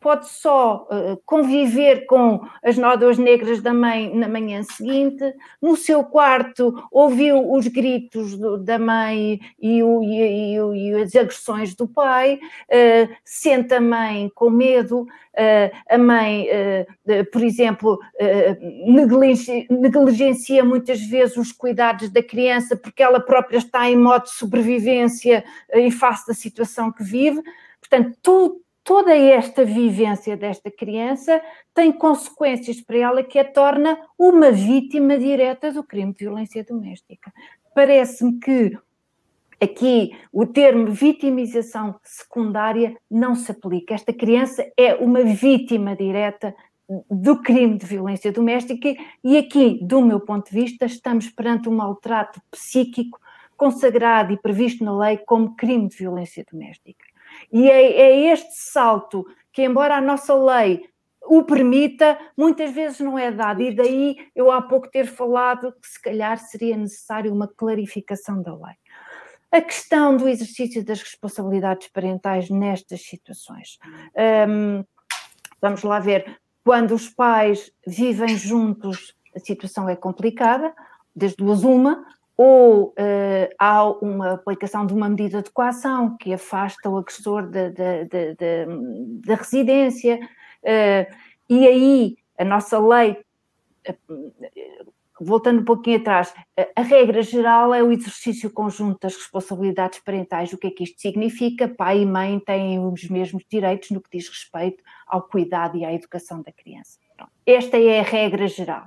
pode 0.07 0.29
só 0.29 0.87
uh, 0.89 1.21
conviver 1.27 2.07
com 2.07 2.41
as 2.63 2.79
nódoas 2.79 3.19
negras 3.19 3.61
da 3.61 3.75
mãe 3.75 4.15
na 4.15 4.29
manhã 4.29 4.63
seguinte, 4.63 5.35
no 5.61 5.77
seu 5.77 6.05
quarto 6.05 6.73
ouviu 6.93 7.53
os 7.53 7.67
gritos 7.67 8.39
da 8.65 8.79
mãe 8.79 9.41
e, 9.61 9.83
o, 9.83 10.05
e, 10.05 10.55
e, 10.55 10.95
as 11.03 11.17
agressões 11.17 11.75
do 11.75 11.89
pai, 11.89 12.39
uh, 12.39 13.17
sente 13.25 13.75
a 13.75 13.81
mãe 13.81 14.31
com 14.33 14.49
medo, 14.49 15.09
a 15.91 15.99
mãe, 15.99 16.49
por 17.31 17.43
exemplo, 17.43 17.99
negligencia 19.69 20.65
muitas 20.65 20.99
vezes 21.03 21.37
os 21.37 21.53
cuidados 21.53 22.09
da 22.09 22.23
criança 22.23 22.75
porque 22.75 23.03
ela 23.03 23.21
própria 23.21 23.59
está 23.59 23.87
em 23.91 23.99
modo 23.99 24.25
de 24.25 24.31
sobrevivência 24.31 25.45
em 25.75 25.91
face 25.91 26.27
da 26.27 26.33
situação 26.33 26.91
que 26.91 27.05
vive. 27.05 27.43
Portanto, 27.79 28.17
tudo 28.23 28.66
toda 28.87 29.17
esta 29.17 29.65
vivência 29.65 30.37
desta 30.37 30.71
criança 30.71 31.43
tem 31.75 31.91
consequências 31.91 32.81
para 32.81 32.97
ela 32.97 33.23
que 33.25 33.37
a 33.37 33.45
torna 33.45 33.99
uma 34.17 34.53
vítima 34.53 35.19
direta 35.19 35.73
do 35.73 35.83
crime 35.83 36.13
de 36.13 36.25
violência 36.25 36.63
doméstica. 36.63 37.33
Parece-me 37.75 38.39
que 38.39 38.79
aqui 39.61 40.17
o 40.33 40.47
termo 40.47 40.93
vitimização 40.93 41.97
secundária 42.05 42.97
não 43.11 43.35
se 43.35 43.51
aplica. 43.51 43.93
Esta 43.93 44.13
criança 44.13 44.65
é 44.77 44.95
uma 44.95 45.25
vítima 45.25 45.97
direta 45.97 46.55
do 47.11 47.43
crime 47.43 47.77
de 47.77 47.87
violência 47.87 48.31
doméstica 48.31 48.95
e 49.25 49.37
aqui, 49.37 49.81
do 49.83 50.01
meu 50.01 50.21
ponto 50.21 50.49
de 50.49 50.61
vista, 50.61 50.87
estamos 50.87 51.29
perante 51.29 51.69
um 51.69 51.75
maltrato 51.75 52.41
psíquico 52.53 53.19
consagrado 53.57 54.33
e 54.33 54.37
previsto 54.37 54.85
na 54.85 54.97
lei 54.97 55.17
como 55.17 55.57
crime 55.57 55.89
de 55.89 55.97
violência 55.97 56.45
doméstica. 56.49 57.06
E 57.53 57.71
é, 57.71 57.93
é 57.93 58.33
este 58.33 58.55
salto 58.55 59.25
que, 59.53 59.63
embora 59.63 59.97
a 59.97 60.01
nossa 60.01 60.35
lei 60.35 60.89
o 61.29 61.43
permita, 61.43 62.19
muitas 62.37 62.73
vezes 62.73 63.01
não 63.01 63.19
é 63.19 63.31
dado. 63.31 63.63
E 63.63 63.75
daí 63.75 64.17
eu 64.35 64.51
há 64.51 64.63
pouco 64.63 64.89
ter 64.89 65.07
falado 65.07 65.73
que 65.73 65.89
se 65.89 66.01
calhar 66.01 66.39
seria 66.39 66.77
necessário 66.77 67.33
uma 67.33 67.49
clarificação 67.49 68.43
da 68.43 68.55
lei. 68.55 68.77
A 69.51 69.61
questão 69.61 70.17
do 70.17 70.29
exercício 70.29 70.85
das 70.85 71.01
responsabilidades 71.01 71.89
parentais 71.89 72.51
nestas 72.51 73.03
situações. 73.03 73.79
Um, 74.49 74.85
vamos 75.61 75.83
lá 75.83 75.99
ver, 75.99 76.39
quando 76.65 76.95
os 76.95 77.09
pais 77.09 77.73
vivem 77.87 78.37
juntos, 78.37 79.17
a 79.35 79.39
situação 79.39 79.89
é 79.89 79.97
complicada, 79.97 80.75
das 81.15 81.35
duas 81.35 81.63
uma, 81.63 82.05
ou 82.37 82.89
uh, 82.89 83.55
há 83.59 83.85
uma 83.85 84.35
aplicação 84.35 84.85
de 84.87 84.93
uma 84.93 85.09
medida 85.09 85.43
de 85.43 85.51
coação 85.51 86.17
que 86.17 86.35
afasta 86.35 86.91
o 86.91 86.99
agressor 86.99 87.49
da, 87.49 89.35
residência, 89.35 90.21
uh, 90.63 91.17
e 91.49 91.67
aí 91.67 92.17
a 92.39 92.45
nossa 92.45 92.79
lei, 92.79 93.19
uh, 93.89 94.93
voltando 95.19 95.63
um 95.63 95.65
pouquinho 95.65 95.99
atrás, 95.99 96.35
a 96.75 96.83
regra 96.83 97.23
geral 97.23 97.73
é 97.73 97.83
o 97.83 97.91
exercício 97.91 98.51
conjunto 98.51 99.01
das 99.01 99.17
responsabilidades 99.17 99.99
parentais. 100.01 100.53
O 100.53 100.59
que 100.59 100.67
é 100.67 100.71
que 100.71 100.85
isto 100.85 101.01
significa? 101.01 101.67
Pai 101.67 102.03
e 102.03 102.07
mãe 102.07 102.39
têm 102.39 102.79
os 102.79 103.09
mesmos 103.09 103.43
direitos 103.51 103.91
no 103.91 104.03
que 104.03 104.11
diz 104.19 104.29
respeito 104.29 104.85
ao 105.07 105.23
cuidado 105.23 105.79
e 105.79 105.87
à 105.87 105.95
educação 105.95 106.43
da 106.43 106.53
criança. 106.53 106.99
Pronto. 107.17 107.33
Esta 107.47 107.79
é 107.79 108.01
a 108.01 108.03
regra 108.03 108.47
geral. 108.47 108.87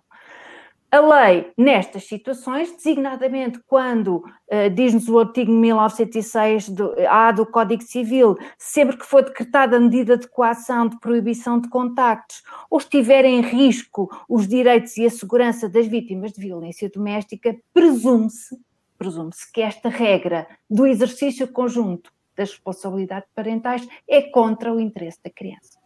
A 0.91 0.99
lei, 0.99 1.51
nestas 1.55 2.05
situações, 2.05 2.71
designadamente 2.71 3.59
quando, 3.67 4.17
uh, 4.17 4.69
diz-nos 4.73 5.07
o 5.07 5.19
artigo 5.19 5.51
1906 5.51 6.69
do, 6.69 6.95
A 7.07 7.31
do 7.31 7.45
Código 7.45 7.83
Civil, 7.83 8.35
sempre 8.57 8.97
que 8.97 9.05
for 9.05 9.23
decretada 9.23 9.79
medida 9.79 10.17
de 10.17 10.27
coação 10.27 10.87
de 10.87 10.99
proibição 10.99 11.59
de 11.59 11.69
contactos 11.69 12.41
ou 12.71 12.79
estiver 12.79 13.23
em 13.23 13.41
risco 13.41 14.09
os 14.27 14.47
direitos 14.47 14.97
e 14.97 15.05
a 15.05 15.11
segurança 15.11 15.69
das 15.69 15.85
vítimas 15.85 16.31
de 16.31 16.41
violência 16.41 16.89
doméstica, 16.89 17.55
presume-se 17.71 18.57
presume-se 18.97 19.49
que 19.51 19.61
esta 19.61 19.87
regra 19.87 20.45
do 20.69 20.85
exercício 20.85 21.47
conjunto 21.47 22.11
das 22.35 22.51
responsabilidades 22.51 23.29
parentais 23.33 23.87
é 24.07 24.21
contra 24.23 24.73
o 24.73 24.79
interesse 24.79 25.23
da 25.23 25.29
criança. 25.29 25.78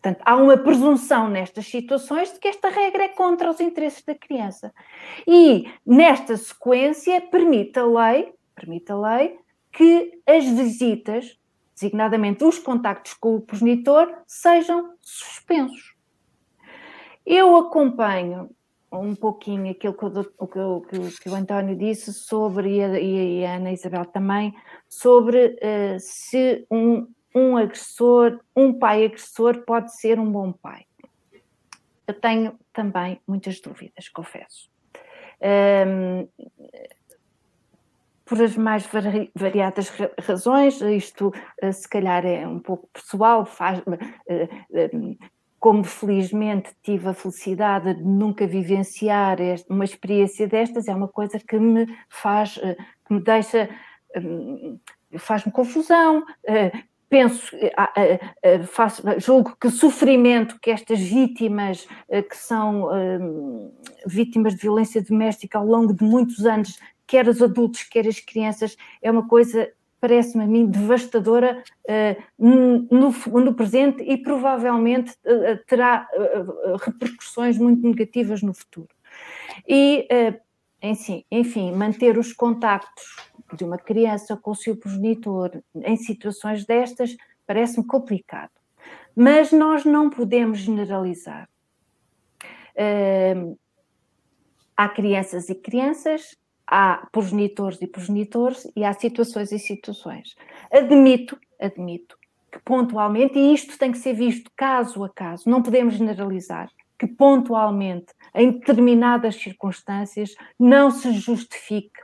Portanto, 0.00 0.22
há 0.24 0.34
uma 0.36 0.56
presunção 0.56 1.28
nestas 1.28 1.66
situações 1.66 2.32
de 2.32 2.38
que 2.38 2.48
esta 2.48 2.70
regra 2.70 3.04
é 3.04 3.08
contra 3.08 3.50
os 3.50 3.60
interesses 3.60 4.02
da 4.02 4.14
criança. 4.14 4.72
E 5.26 5.70
nesta 5.84 6.38
sequência 6.38 7.20
permite 7.20 7.78
a 7.78 7.84
lei, 7.84 8.32
permite 8.54 8.90
a 8.90 8.96
lei 8.96 9.38
que 9.70 10.18
as 10.26 10.44
visitas, 10.46 11.38
designadamente 11.74 12.42
os 12.44 12.58
contactos 12.58 13.12
com 13.12 13.36
o 13.36 13.40
progenitor, 13.42 14.10
sejam 14.26 14.94
suspensos. 15.02 15.94
Eu 17.26 17.54
acompanho 17.56 18.50
um 18.90 19.14
pouquinho 19.14 19.70
aquilo 19.70 19.94
que 19.94 20.04
o, 20.04 20.46
que, 20.46 20.98
que, 20.98 21.22
que 21.22 21.28
o 21.28 21.34
António 21.34 21.76
disse 21.76 22.12
sobre, 22.12 22.76
e 22.76 22.82
a, 22.82 23.00
e 23.00 23.44
a, 23.44 23.56
Ana 23.56 23.72
Isabel 23.72 24.06
também, 24.06 24.54
sobre 24.88 25.46
uh, 25.46 26.00
se 26.00 26.66
um, 26.70 27.06
um 27.34 27.56
agressor, 27.56 28.40
um 28.54 28.72
pai 28.72 29.04
agressor 29.04 29.64
pode 29.64 29.94
ser 29.96 30.18
um 30.18 30.30
bom 30.30 30.52
pai? 30.52 30.84
Eu 32.06 32.14
tenho 32.14 32.58
também 32.72 33.20
muitas 33.26 33.60
dúvidas, 33.60 34.08
confesso. 34.08 34.68
Um, 35.40 36.28
por 38.24 38.40
as 38.42 38.56
mais 38.56 38.86
vari 38.86 39.30
variadas 39.34 39.90
razões, 40.20 40.80
isto 40.80 41.32
uh, 41.62 41.72
se 41.72 41.88
calhar 41.88 42.24
é 42.26 42.46
um 42.46 42.60
pouco 42.60 42.88
pessoal, 42.92 43.46
faz, 43.46 43.78
uh, 43.80 43.92
uh, 43.92 45.18
como 45.58 45.84
felizmente 45.84 46.74
tive 46.82 47.08
a 47.08 47.14
felicidade 47.14 47.94
de 47.94 48.02
nunca 48.02 48.46
vivenciar 48.46 49.38
uma 49.68 49.84
experiência 49.84 50.48
destas, 50.48 50.88
é 50.88 50.94
uma 50.94 51.08
coisa 51.08 51.38
que 51.38 51.58
me 51.58 51.86
faz, 52.08 52.54
que 52.54 53.14
me 53.14 53.20
deixa 53.20 53.68
faz-me 55.18 55.52
confusão, 55.52 56.24
penso, 57.10 57.54
faço, 58.68 59.02
julgo 59.18 59.56
que 59.60 59.66
o 59.66 59.70
sofrimento 59.70 60.58
que 60.60 60.70
estas 60.70 61.00
vítimas, 61.00 61.86
que 62.08 62.36
são 62.36 62.88
vítimas 64.06 64.54
de 64.54 64.62
violência 64.62 65.02
doméstica 65.02 65.58
ao 65.58 65.66
longo 65.66 65.92
de 65.92 66.04
muitos 66.04 66.46
anos, 66.46 66.78
quer 67.06 67.26
os 67.26 67.42
adultos, 67.42 67.82
quer 67.82 68.06
as 68.06 68.20
crianças, 68.20 68.76
é 69.02 69.10
uma 69.10 69.26
coisa 69.26 69.68
parece-me 70.00 70.44
a 70.44 70.46
mim 70.46 70.66
devastadora 70.66 71.62
no, 72.38 73.12
no, 73.40 73.54
presente 73.54 74.02
e 74.02 74.16
provavelmente 74.16 75.12
terá 75.66 76.08
repercussões 76.80 77.58
muito 77.58 77.86
negativas 77.86 78.40
no 78.40 78.54
futuro. 78.54 78.88
E, 79.68 80.08
enfim, 81.30 81.72
manter 81.72 82.16
os 82.16 82.32
contactos 82.32 83.29
de 83.56 83.64
uma 83.64 83.78
criança 83.78 84.36
com 84.36 84.50
o 84.50 84.56
seu 84.56 84.76
progenitor 84.76 85.62
em 85.74 85.96
situações 85.96 86.64
destas 86.64 87.16
parece-me 87.46 87.86
complicado. 87.86 88.52
Mas 89.14 89.52
nós 89.52 89.84
não 89.84 90.08
podemos 90.08 90.58
generalizar. 90.58 91.48
há 94.76 94.88
crianças 94.88 95.48
e 95.48 95.54
crianças, 95.54 96.36
há 96.66 97.06
progenitores 97.12 97.82
e 97.82 97.86
progenitores 97.86 98.66
e 98.74 98.84
há 98.84 98.92
situações 98.92 99.52
e 99.52 99.58
situações. 99.58 100.34
Admito, 100.72 101.38
admito 101.60 102.16
que 102.50 102.58
pontualmente, 102.60 103.38
e 103.38 103.54
isto 103.54 103.78
tem 103.78 103.92
que 103.92 103.98
ser 103.98 104.14
visto 104.14 104.50
caso 104.56 105.04
a 105.04 105.08
caso, 105.08 105.48
não 105.48 105.62
podemos 105.62 105.94
generalizar, 105.94 106.68
que 106.98 107.06
pontualmente, 107.06 108.12
em 108.34 108.50
determinadas 108.52 109.36
circunstâncias, 109.36 110.34
não 110.58 110.90
se 110.90 111.12
justifique 111.12 112.00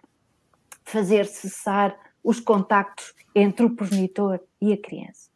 fazer 0.87 1.26
cessar 1.26 1.95
os 2.24 2.41
contactos 2.41 3.14
entre 3.34 3.66
o 3.66 3.76
progenitor 3.76 4.41
e 4.61 4.72
a 4.72 4.78
criança. 4.78 5.30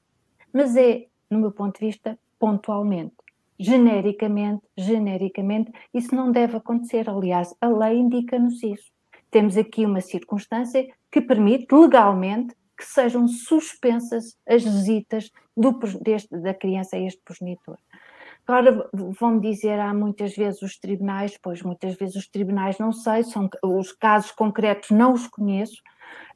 Mas 0.53 0.77
é, 0.77 1.07
no 1.29 1.39
meu 1.39 1.53
ponto 1.53 1.79
de 1.79 1.87
vista, 1.87 2.19
pontualmente. 2.39 3.15
Genericamente, 3.59 4.63
genericamente, 4.77 5.71
isso 5.93 6.15
não 6.15 6.33
deve 6.33 6.57
acontecer. 6.57 7.11
Aliás, 7.11 7.55
a 7.61 7.69
lei 7.69 7.99
indica-nos 7.99 8.63
isso 8.63 8.91
temos 9.31 9.57
aqui 9.57 9.87
uma 9.87 10.01
circunstância 10.01 10.87
que 11.11 11.21
permite 11.21 11.73
legalmente 11.73 12.55
que 12.77 12.85
sejam 12.85 13.29
suspensas 13.29 14.37
as 14.49 14.65
visitas 14.65 15.31
do, 15.57 15.73
deste, 16.03 16.37
da 16.37 16.55
criança 16.55 16.97
a 16.97 17.01
este 17.01 17.21
progenitor. 17.23 17.79
Agora, 18.51 18.91
vão-me 18.93 19.41
dizer, 19.41 19.79
há 19.79 19.95
muitas 19.95 20.35
vezes 20.35 20.61
os 20.61 20.77
tribunais, 20.77 21.39
pois 21.41 21.63
muitas 21.63 21.95
vezes 21.95 22.17
os 22.17 22.27
tribunais 22.27 22.79
não 22.79 22.93
sei, 22.93 23.23
são 23.23 23.49
os 23.63 23.93
casos 23.93 24.33
concretos 24.33 24.91
não 24.91 25.13
os 25.13 25.29
conheço, 25.29 25.81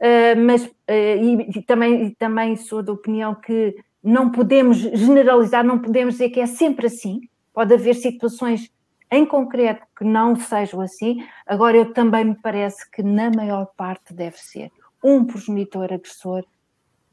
uh, 0.01 0.41
mas 0.41 0.65
uh, 0.65 1.51
e, 1.57 1.61
também, 1.63 2.11
também 2.13 2.55
sou 2.55 2.85
da 2.85 2.93
opinião 2.93 3.35
que 3.35 3.75
não 4.01 4.31
podemos 4.31 4.79
generalizar, 4.79 5.65
não 5.65 5.81
podemos 5.81 6.15
dizer 6.15 6.31
que 6.31 6.39
é 6.39 6.47
sempre 6.47 6.87
assim, 6.87 7.21
pode 7.53 7.75
haver 7.75 7.95
situações 7.95 8.71
em 9.11 9.27
concreto 9.27 9.85
que 9.99 10.05
não 10.05 10.37
sejam 10.37 10.81
assim, 10.81 11.17
agora 11.45 11.77
eu 11.77 11.93
também 11.93 12.25
me 12.27 12.37
parece 12.41 12.89
que 12.93 13.03
na 13.03 13.29
maior 13.29 13.67
parte 13.77 14.15
deve 14.15 14.39
ser 14.39 14.71
um 15.03 15.25
progenitor 15.25 15.93
agressor, 15.93 16.45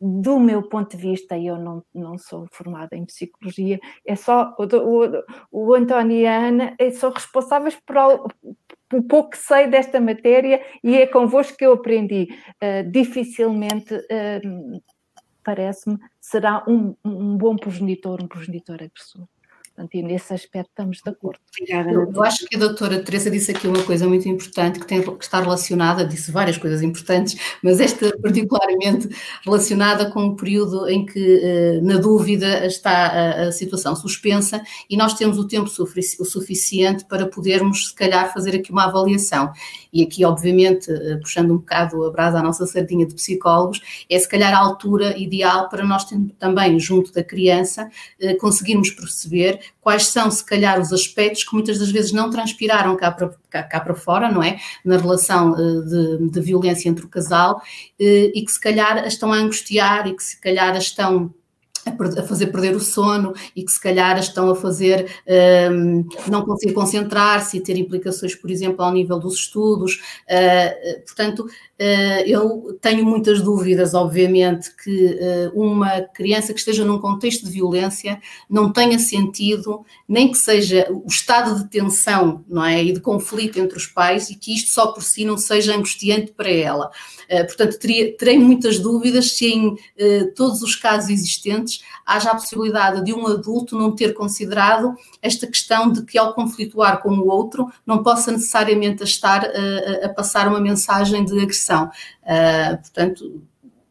do 0.02 0.40
meu 0.40 0.64
ponto 0.64 0.98
de 0.98 1.02
vista, 1.02 1.38
eu 1.38 1.58
não, 1.60 1.84
não 1.94 2.18
sou 2.18 2.48
formada 2.52 2.96
em 2.96 3.06
psicologia, 3.06 3.80
é 4.04 4.16
só 4.16 4.56
o, 4.58 4.64
o, 4.64 5.24
o 5.52 5.74
António 5.76 6.18
e 6.18 6.26
a 6.26 6.48
Ana 6.48 6.76
são 6.94 7.12
responsáveis 7.12 7.78
por, 7.86 7.96
por 8.90 9.04
pouco 9.04 9.30
que 9.30 9.38
sei 9.38 9.68
desta 9.68 10.02
matéria 10.02 10.60
e 10.84 10.98
é 10.98 11.06
convosco 11.06 11.56
que 11.56 11.66
eu 11.66 11.74
aprendi. 11.74 12.30
Uh, 12.56 12.90
dificilmente, 12.90 13.94
uh, 13.94 14.82
parece-me, 15.44 15.98
será 16.20 16.64
um, 16.68 16.96
um 17.06 17.38
bom 17.38 17.56
progenitor, 17.56 18.24
um 18.24 18.28
progenitor 18.28 18.76
agressor. 18.76 19.28
Portanto, 19.74 19.96
e 19.96 20.04
nesse 20.04 20.34
aspecto 20.34 20.70
estamos 20.70 21.02
de 21.04 21.10
acordo. 21.10 21.40
Obrigada. 21.50 21.92
Eu, 21.92 22.12
eu, 22.14 22.24
acho 22.24 22.46
que 22.46 22.56
a 22.56 22.60
doutora 22.60 23.02
Teresa 23.02 23.32
disse 23.32 23.52
aqui 23.52 23.68
uma 23.68 23.82
coisa 23.84 24.08
muito 24.08 24.28
importante 24.28 24.80
que, 24.80 24.86
tem, 24.86 25.02
que 25.02 25.24
está 25.24 25.40
relacionada, 25.40 26.06
disse 26.06 26.30
várias 26.30 26.58
coisas 26.58 26.82
importantes, 26.82 27.38
mas 27.64 27.80
esta 27.80 28.16
particularmente 28.22 29.10
relacionada 29.46 30.12
com 30.12 30.28
o 30.28 30.36
período 30.36 30.90
em 30.90 31.06
que, 31.06 31.40
eh, 31.42 31.80
na 31.82 31.98
dúvida, 31.98 32.66
está 32.66 32.92
a, 32.92 33.48
a 33.48 33.52
situação 33.52 33.96
suspensa 33.96 34.62
e 34.90 34.98
nós 34.98 35.14
temos 35.14 35.38
o 35.40 35.48
tempo 35.48 35.70
o 35.70 36.26
suficiente 36.26 37.06
para 37.06 37.26
podermos, 37.26 37.88
se 37.88 37.96
calhar, 37.96 38.34
fazer 38.34 38.56
aqui 38.56 38.72
uma 38.72 38.86
avaliação. 38.86 39.52
E 39.94 40.04
aqui, 40.04 40.26
obviamente, 40.26 40.92
eh, 40.92 41.18
puxando 41.18 41.52
um 41.52 41.58
bocado 41.58 42.04
a 42.06 42.12
brasa 42.12 42.40
à 42.40 42.44
nossa 42.44 42.66
sardinha 42.66 43.06
de 43.06 43.16
psicólogos, 43.16 43.82
é 44.10 44.20
se 44.20 44.28
calhar 44.28 44.54
a 44.54 44.58
altura 44.58 45.18
ideal 45.18 45.70
para 45.70 45.84
nós 45.84 46.06
também, 46.38 46.80
junto 46.80 47.14
da 47.14 47.24
criança, 47.24 47.90
eh, 48.20 48.36
conseguirmos 48.36 48.92
perceber 48.92 49.61
quais 49.80 50.08
são, 50.08 50.30
se 50.30 50.46
calhar, 50.46 50.80
os 50.80 50.92
aspectos 50.94 51.44
que 51.44 51.54
muitas 51.54 51.80
das 51.80 51.92
vezes 51.92 52.12
não 52.12 52.30
transpiraram 52.30 52.96
cá 52.96 53.12
para, 53.12 53.32
cá, 53.50 53.64
cá 53.64 53.80
para 53.80 53.96
fora, 53.96 54.32
não 54.32 54.44
é? 54.44 54.60
Na 54.84 54.98
relação 54.98 55.52
uh, 55.52 55.86
de, 55.86 56.30
de, 56.30 56.42
violência 56.42 56.90
entre 56.90 57.06
o 57.06 57.10
casal 57.10 57.58
uh, 57.58 57.62
e 58.00 58.44
que, 58.46 58.52
se 58.52 58.60
calhar, 58.60 59.06
estão 59.08 59.32
a 59.32 59.38
angustiar 59.38 60.08
e 60.08 60.16
que, 60.16 60.24
se 60.24 60.40
calhar, 60.40 60.76
estão 60.76 61.34
a 61.86 62.24
fazer 62.24 62.48
perder 62.48 62.76
o 62.76 62.80
sono 62.80 63.34
e 63.56 63.64
que 63.64 63.72
se 63.72 63.82
calhar 63.82 64.18
estão 64.20 64.50
a 64.50 64.56
fazer 64.56 65.10
um, 65.72 66.06
não 66.28 66.44
conseguir 66.46 66.74
concentrar-se 66.74 67.58
e 67.58 67.62
ter 67.62 67.78
implicações, 67.78 68.36
por 68.36 68.52
exemplo, 68.52 68.84
ao 68.84 68.92
nível 68.92 69.20
dos 69.20 69.36
estudos. 69.36 69.96
Uh, 70.30 71.02
portanto, 71.06 71.48
eu 72.28 72.78
tenho 72.80 73.04
muitas 73.04 73.42
dúvidas, 73.42 73.96
obviamente, 73.96 74.70
que 74.76 75.06
uh, 75.06 75.60
uma 75.60 76.02
criança 76.02 76.54
que 76.54 76.60
esteja 76.60 76.86
num 76.86 77.00
contexto 77.00 77.46
de 77.46 77.52
violência 77.52 78.22
não 78.48 78.72
tenha 78.72 79.00
sentido, 79.00 79.84
nem 80.08 80.32
que 80.32 80.38
seja 80.38 80.88
o 80.92 81.08
estado 81.08 81.56
de 81.56 81.70
tensão 81.70 82.46
não 82.48 82.64
é? 82.64 82.84
e 82.84 82.92
de 82.92 83.00
conflito 83.00 83.60
entre 83.60 83.78
os 83.78 83.88
pais 83.88 84.30
e 84.30 84.36
que 84.36 84.54
isto 84.54 84.72
só 84.72 84.92
por 84.92 85.02
si 85.02 85.26
não 85.26 85.38
seja 85.38 85.76
angustiante 85.76 86.32
para 86.34 86.52
ela. 86.52 86.92
portanto, 87.48 87.80
teria, 87.80 88.16
terei 88.16 88.38
muitas 88.38 88.78
dúvidas 88.78 89.32
se 89.32 89.48
em 89.48 89.76
todos 90.36 90.62
os 90.62 90.76
casos 90.76 91.10
existentes 91.10 91.82
haja 92.06 92.32
a 92.32 92.36
possibilidade 92.36 93.04
de 93.04 93.14
um 93.14 93.26
adulto 93.28 93.78
não 93.78 93.96
ter 93.96 94.14
considerado 94.14 94.94
esta 95.22 95.48
questão 95.48 95.92
de 95.92 96.04
que 96.04 96.18
ao 96.18 96.34
conflituar 96.34 97.02
com 97.02 97.10
o 97.10 97.28
outro 97.28 97.72
não 97.86 98.04
possa 98.04 98.32
necessariamente 98.32 99.04
estar 99.04 99.46
a, 99.46 100.06
a 100.06 100.10
passar 100.10 100.48
uma 100.48 100.60
mensagem 100.60 101.24
de 101.24 101.40
agressão. 101.40 101.71
Uh, 101.76 102.78
portanto, 102.78 103.42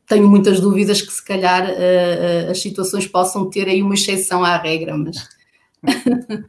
tenho 0.07 0.29
muitas 0.29 0.61
dúvidas 0.61 1.01
que 1.03 1.13
se 1.13 1.25
calhar 1.25 1.71
uh, 1.71 2.51
as 2.51 2.61
situações 2.61 3.07
possam 3.07 3.49
ter 3.49 3.69
aí 3.69 3.83
uma 3.83 3.95
exceção 3.95 4.45
à 4.45 4.57
regra, 4.57 4.97
mas... 4.97 5.17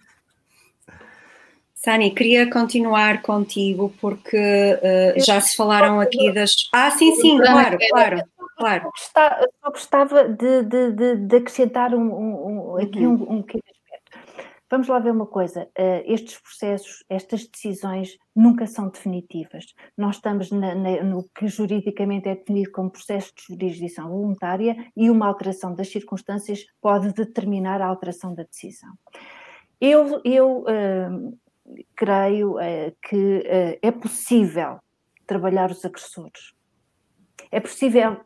Sani, 1.74 2.12
queria 2.12 2.48
continuar 2.48 3.24
contigo 3.24 3.92
porque 4.00 4.38
uh, 4.38 5.20
já 5.20 5.42
se 5.42 5.56
falaram 5.56 6.00
aqui 6.00 6.32
das. 6.32 6.52
Ah, 6.72 6.92
sim, 6.92 7.16
sim, 7.16 7.40
claro, 7.40 7.80
claro 7.90 8.22
claro. 8.62 8.92
Gostava, 8.92 9.48
só 9.64 9.72
gostava 9.72 10.30
de, 10.30 10.64
de, 10.64 10.92
de, 10.92 11.16
de 11.16 11.36
acrescentar 11.36 11.94
um, 11.94 12.74
um, 12.74 12.78
aqui 12.78 13.00
uhum. 13.00 13.24
um, 13.24 13.38
um. 13.38 13.46
Vamos 14.72 14.88
lá 14.88 15.00
ver 15.00 15.12
uma 15.12 15.28
coisa: 15.28 15.64
uh, 15.64 16.04
estes 16.06 16.40
processos, 16.40 17.04
estas 17.10 17.46
decisões 17.46 18.18
nunca 18.34 18.66
são 18.66 18.88
definitivas. 18.88 19.66
Nós 19.98 20.16
estamos 20.16 20.50
na, 20.50 20.74
na, 20.74 21.04
no 21.04 21.28
que 21.36 21.46
juridicamente 21.50 22.30
é 22.30 22.36
definido 22.36 22.72
como 22.72 22.90
processo 22.90 23.34
de 23.36 23.44
jurisdição 23.50 24.10
voluntária 24.10 24.88
e 24.96 25.10
uma 25.10 25.28
alteração 25.28 25.76
das 25.76 25.90
circunstâncias 25.90 26.66
pode 26.82 27.14
determinar 27.14 27.82
a 27.82 27.88
alteração 27.88 28.34
da 28.34 28.44
decisão. 28.44 28.94
Eu, 29.82 30.22
eu 30.24 30.62
uh, 30.62 31.38
creio 31.94 32.56
uh, 32.56 32.96
que 33.10 33.44
é 33.82 33.92
possível 33.92 34.80
trabalhar 35.28 35.70
os 35.70 35.84
agressores. 35.84 36.54
É 37.52 37.60
possível 37.60 38.22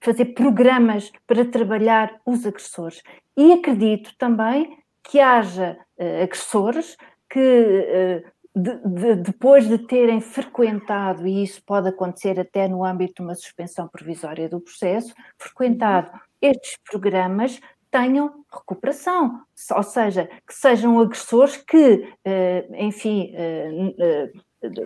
fazer 0.00 0.26
programas 0.26 1.10
para 1.26 1.44
trabalhar 1.44 2.18
os 2.24 2.46
agressores. 2.46 3.02
E 3.36 3.52
acredito 3.52 4.14
também 4.16 4.85
que 5.08 5.20
haja 5.20 5.78
uh, 5.98 6.22
agressores 6.22 6.96
que, 7.30 7.38
uh, 7.38 8.30
de, 8.54 8.78
de, 8.88 9.16
depois 9.16 9.68
de 9.68 9.78
terem 9.78 10.20
frequentado, 10.20 11.26
e 11.26 11.42
isso 11.42 11.62
pode 11.64 11.88
acontecer 11.88 12.38
até 12.40 12.66
no 12.66 12.84
âmbito 12.84 13.14
de 13.16 13.22
uma 13.22 13.34
suspensão 13.34 13.88
provisória 13.88 14.48
do 14.48 14.60
processo, 14.60 15.14
frequentado 15.38 16.10
estes 16.40 16.76
programas, 16.90 17.60
tenham 17.90 18.44
recuperação, 18.52 19.42
ou 19.74 19.82
seja, 19.82 20.28
que 20.46 20.52
sejam 20.52 20.98
agressores 21.00 21.56
que, 21.56 22.08
uh, 22.26 22.74
enfim, 22.74 23.32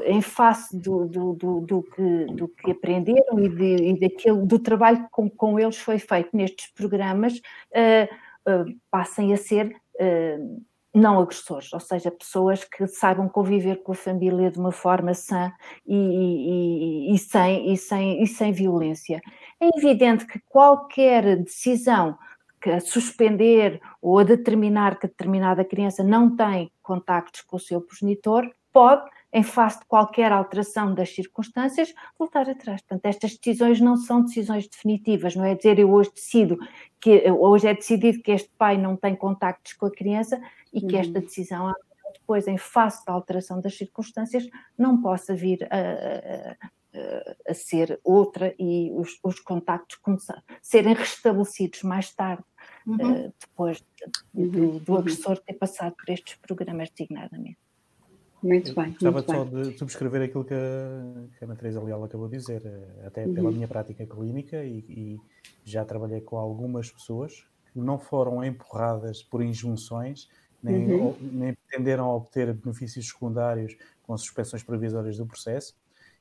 em 0.05 0.21
face 0.21 0.77
do, 0.79 1.07
do, 1.07 1.33
do, 1.33 1.61
do, 1.61 1.83
que, 1.83 2.25
do 2.35 2.49
que 2.49 2.71
aprenderam 2.73 3.41
e, 3.41 3.49
de, 3.49 3.77
e 3.77 4.01
daquele, 4.01 4.45
do 4.45 4.59
trabalho 4.59 5.05
que 5.05 5.11
com, 5.11 5.31
com 5.31 5.59
eles 5.59 5.79
foi 5.79 5.99
feito 5.99 6.29
nestes 6.35 6.71
programas, 6.73 7.41
passem 8.91 9.33
a 9.33 9.37
ser 9.37 9.75
não 10.95 11.21
agressores, 11.21 11.73
ou 11.73 11.81
seja, 11.81 12.11
pessoas 12.11 12.65
que 12.65 12.87
saibam 12.87 13.29
conviver 13.29 13.83
com 13.83 13.93
a 13.93 13.95
família 13.95 14.51
de 14.51 14.59
uma 14.59 14.73
forma 14.73 15.15
sã 15.15 15.53
e, 15.87 15.95
e, 15.95 17.15
e, 17.15 17.19
sem, 17.19 17.73
e, 17.73 17.77
sem, 17.77 18.23
e 18.23 18.27
sem 18.27 18.53
violência. 18.53 19.21
É 19.61 19.69
evidente 19.79 20.27
que 20.27 20.41
qualquer 20.49 21.37
decisão 21.37 22.19
que 22.61 22.71
a 22.71 22.81
suspender 22.81 23.81
ou 24.03 24.19
a 24.19 24.25
determinar 24.25 24.99
que 24.99 25.07
determinada 25.07 25.65
criança 25.65 26.03
não 26.03 26.37
tem 26.37 26.71
contactos 26.83 27.41
com 27.43 27.57
o 27.57 27.61
seu 27.61 27.81
progenitor, 27.81 28.51
pode, 28.73 29.09
em 29.33 29.43
face 29.43 29.81
de 29.81 29.87
qualquer 29.87 30.33
alteração 30.33 30.93
das 30.95 31.15
circunstâncias, 31.15 31.95
voltar 32.19 32.49
atrás. 32.49 32.81
Portanto, 32.83 33.07
estas 33.07 33.37
decisões 33.37 33.81
não 33.81 33.97
são 33.97 34.23
decisões 34.23 34.69
definitivas, 34.69 35.37
não 35.37 35.45
é 35.45 35.55
dizer 35.55 35.79
eu 35.79 35.93
hoje 35.93 36.11
decido 36.15 36.59
que 37.01 37.31
hoje 37.31 37.69
é 37.69 37.75
decidido 37.75 38.23
que 38.23 38.33
este 38.33 38.51
pai 38.59 38.77
não 38.77 38.97
tem 38.97 39.15
contactos 39.15 39.73
com 39.75 39.87
a 39.87 39.91
criança 39.91 40.41
e 40.73 40.81
que 40.81 40.97
esta 40.97 41.19
uhum. 41.19 41.25
decisão 41.25 41.73
depois, 42.13 42.47
em 42.49 42.59
face 42.59 43.05
da 43.05 43.13
alteração 43.13 43.61
das 43.61 43.77
circunstâncias, 43.77 44.49
não 44.77 45.01
possa 45.01 45.35
vir 45.35 45.67
a, 45.71 46.57
a, 46.99 47.51
a 47.51 47.55
ser 47.55 48.01
outra 48.03 48.55
e 48.59 48.91
os, 48.93 49.19
os 49.23 49.41
contactos 49.41 49.97
começar, 49.97 50.43
serem 50.61 50.95
restabelecidos 50.95 51.83
mais 51.83 52.13
tarde, 52.13 52.45
uhum. 52.87 53.27
uh, 53.27 53.35
depois 53.39 53.83
do, 54.35 54.81
do 54.81 54.93
uhum. 54.93 54.99
agressor 54.99 55.39
ter 55.39 55.55
passado 55.55 55.95
por 55.95 56.13
estes 56.13 56.37
programas 56.37 56.91
designadamente. 56.91 57.59
Muito 58.43 58.75
bem. 58.75 58.93
Gostava 58.93 59.23
só 59.23 59.45
de 59.45 59.77
subscrever 59.77 60.23
aquilo 60.23 60.45
que 60.45 60.55
a, 60.55 61.29
que 61.37 61.45
a 61.45 61.47
Ana 61.47 61.57
Teresa 61.57 61.83
Leal 61.83 62.03
acabou 62.03 62.29
de 62.29 62.39
dizer, 62.39 62.63
eh, 62.65 63.07
até 63.07 63.27
pela 63.29 63.49
uhum. 63.49 63.55
minha 63.55 63.69
prática 63.69 64.07
clínica, 64.07 64.65
e, 64.65 64.79
e, 64.89 65.21
já 65.65 65.85
trabalhei 65.85 66.23
com 66.23 66.39
algumas 66.39 66.91
pessoas 66.91 67.45
que 67.73 67.79
não 67.79 67.99
foram 67.99 68.43
empurradas 68.43 69.23
por 69.23 69.43
injunções, 69.43 70.29
nem, 70.63 70.91
uhum. 70.91 71.17
nem 71.21 71.55
pretenderam 71.55 72.09
obter 72.09 72.53
benefícios 72.55 73.09
secundários 73.09 73.77
com 74.07 74.17
suspensões 74.17 74.63
provisórias 74.63 75.19
do 75.19 75.27
processo, 75.27 75.75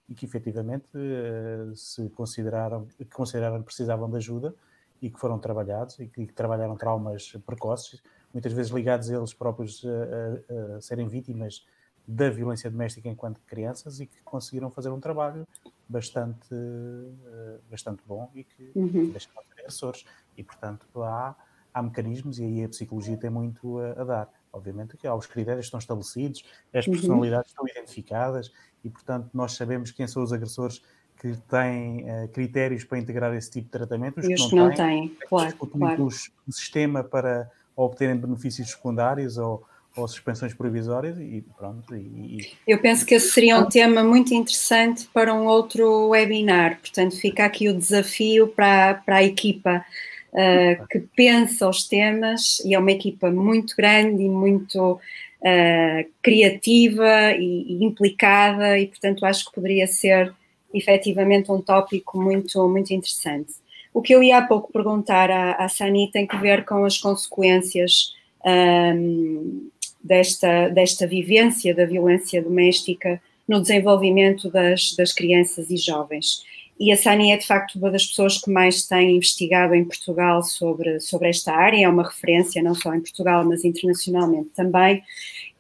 e 0.10 0.14
que 0.14 0.26
efetivamente 0.26 0.90
eh, 0.96 1.72
se 1.76 2.10
consideraram, 2.10 2.86
que 2.98 3.06
consideraram 3.06 3.60
que 3.60 3.66
precisavam 3.66 4.10
de 4.10 4.18
ajuda 4.18 4.54
e 5.02 5.10
que 5.10 5.20
foram 5.20 5.40
trabalhados 5.40 5.98
e 6.00 6.08
que, 6.08 6.26
que 6.26 6.34
trabalharam 6.34 6.76
traumas 6.76 7.32
precoces, 7.46 8.02
muitas 8.34 8.52
vezes 8.52 8.72
ligados 8.72 9.10
a 9.10 9.16
eles 9.16 9.34
próprios 9.34 9.86
a, 9.86 10.74
a, 10.74 10.78
a 10.78 10.82
serem 10.82 11.08
vítimas 11.08 11.66
da 12.12 12.28
violência 12.28 12.72
doméstica 12.72 13.08
enquanto 13.08 13.40
crianças 13.42 14.00
e 14.00 14.08
que 14.08 14.20
conseguiram 14.24 14.72
fazer 14.72 14.90
um 14.90 15.00
trabalho 15.00 15.48
bastante, 15.88 16.50
eh, 16.52 17.58
bastante 17.70 18.02
bom 18.08 18.32
e 18.34 18.44
que 18.44 18.72
uhum. 18.74 19.12
deixaram 19.12 19.44
de 19.44 19.60
agressores. 19.60 20.06
E, 20.36 20.44
portanto, 20.44 20.88
há, 21.04 21.36
há 21.72 21.84
mecanismos 21.84 22.40
e 22.40 22.46
aí 22.46 22.64
a 22.64 22.70
psicologia 22.70 23.16
tem 23.16 23.30
muito 23.30 23.78
a, 23.78 24.02
a 24.02 24.04
dar. 24.04 24.30
Obviamente 24.52 24.98
que 24.98 25.06
há 25.06 25.14
os 25.14 25.28
critérios 25.28 25.68
estão 25.68 25.78
estabelecidos, 25.78 26.44
as 26.74 26.88
uhum. 26.88 26.94
personalidades 26.94 27.54
uhum. 27.54 27.66
estão 27.66 27.78
identificadas 27.78 28.52
e, 28.84 28.90
portanto, 28.90 29.30
nós 29.32 29.52
sabemos 29.52 29.92
quem 29.92 30.08
são 30.08 30.24
os 30.24 30.34
agressores 30.34 30.82
que 31.22 31.38
têm 31.48 32.06
uh, 32.06 32.28
critérios 32.30 32.84
para 32.86 32.98
integrar 32.98 33.36
esse 33.36 33.52
tipo 33.52 33.66
de 33.66 33.72
tratamento, 33.72 34.20
os 34.20 34.26
que 34.26 34.56
não, 34.56 34.70
não 34.70 34.74
têm, 34.74 35.10
têm 35.10 35.28
claro, 35.28 35.56
claro. 35.56 36.06
um 36.06 36.52
sistema 36.52 37.04
para 37.04 37.52
obterem 37.76 38.18
benefícios 38.18 38.72
secundários 38.72 39.38
ou 39.38 39.64
ou 40.00 40.08
suspensões 40.08 40.54
provisórias 40.54 41.18
e 41.20 41.44
pronto. 41.58 41.96
E, 41.96 42.52
Eu 42.68 42.80
penso 42.80 43.06
que 43.06 43.16
esse 43.16 43.32
seria 43.32 43.58
um 43.58 43.68
tema 43.68 44.04
muito 44.04 44.34
interessante 44.34 45.08
para 45.14 45.34
um 45.34 45.46
outro 45.46 46.10
webinar, 46.10 46.80
portanto 46.80 47.18
fica 47.18 47.46
aqui 47.46 47.68
o 47.70 47.78
desafio 47.78 48.48
para, 48.48 48.96
para 48.96 49.18
a 49.18 49.24
equipa 49.24 49.86
uh, 50.34 50.88
que 50.88 51.00
pensa 51.16 51.68
os 51.68 51.88
temas 51.88 52.60
e 52.66 52.74
é 52.74 52.80
uma 52.80 52.92
equipa 52.92 53.30
muito 53.32 53.76
grande 53.76 54.24
e 54.24 54.30
muito 54.30 54.94
uh, 54.94 56.10
criativa 56.22 57.32
e, 57.32 57.74
e, 57.74 57.84
implicada 57.84 58.80
e 58.80 58.88
portanto 58.88 59.26
acho 59.26 59.46
que 59.46 59.54
poderia 59.54 59.88
ser 59.88 60.34
efetivamente 60.74 61.52
um 61.52 61.62
tópico 61.62 62.20
muito, 62.20 62.68
muito 62.68 62.94
interessante. 62.94 63.54
O 63.94 64.02
que 64.02 64.14
eu 64.14 64.22
ia 64.22 64.38
há 64.38 64.42
pouco 64.42 64.72
perguntar 64.72 65.32
à, 65.32 65.54
à 65.54 65.68
Sani 65.68 66.12
tem 66.12 66.28
que 66.28 66.38
ver 66.38 66.64
com 66.64 66.86
as 66.86 66.98
consequências 66.98 68.14
um, 68.46 69.70
desta, 70.04 70.70
desta 70.70 71.06
vivência 71.06 71.76
da 71.76 71.86
violência 71.86 72.42
doméstica 72.42 73.22
no 73.48 73.62
desenvolvimento 73.62 74.50
das, 74.50 74.96
das 74.96 75.12
crianças 75.12 75.70
e 75.70 75.78
jovens. 75.78 76.44
E 76.80 76.94
a 76.94 76.98
Sani 76.98 77.32
é 77.34 77.38
de 77.38 77.46
facto 77.46 77.76
uma 77.76 77.92
das 77.92 78.06
pessoas 78.06 78.38
que 78.38 78.50
mais 78.50 78.88
tem 78.88 79.18
investigado 79.18 79.76
em 79.76 79.84
Portugal 79.84 80.42
sobre, 80.44 81.00
sobre 81.02 81.28
esta 81.28 81.54
área, 81.54 81.84
é 81.84 81.90
uma 81.90 82.08
referência 82.08 82.64
não 82.64 82.74
só 82.74 82.94
em 82.96 83.02
Portugal, 83.02 83.44
mas 83.44 83.66
internacionalmente 83.66 84.50
também. 84.56 85.04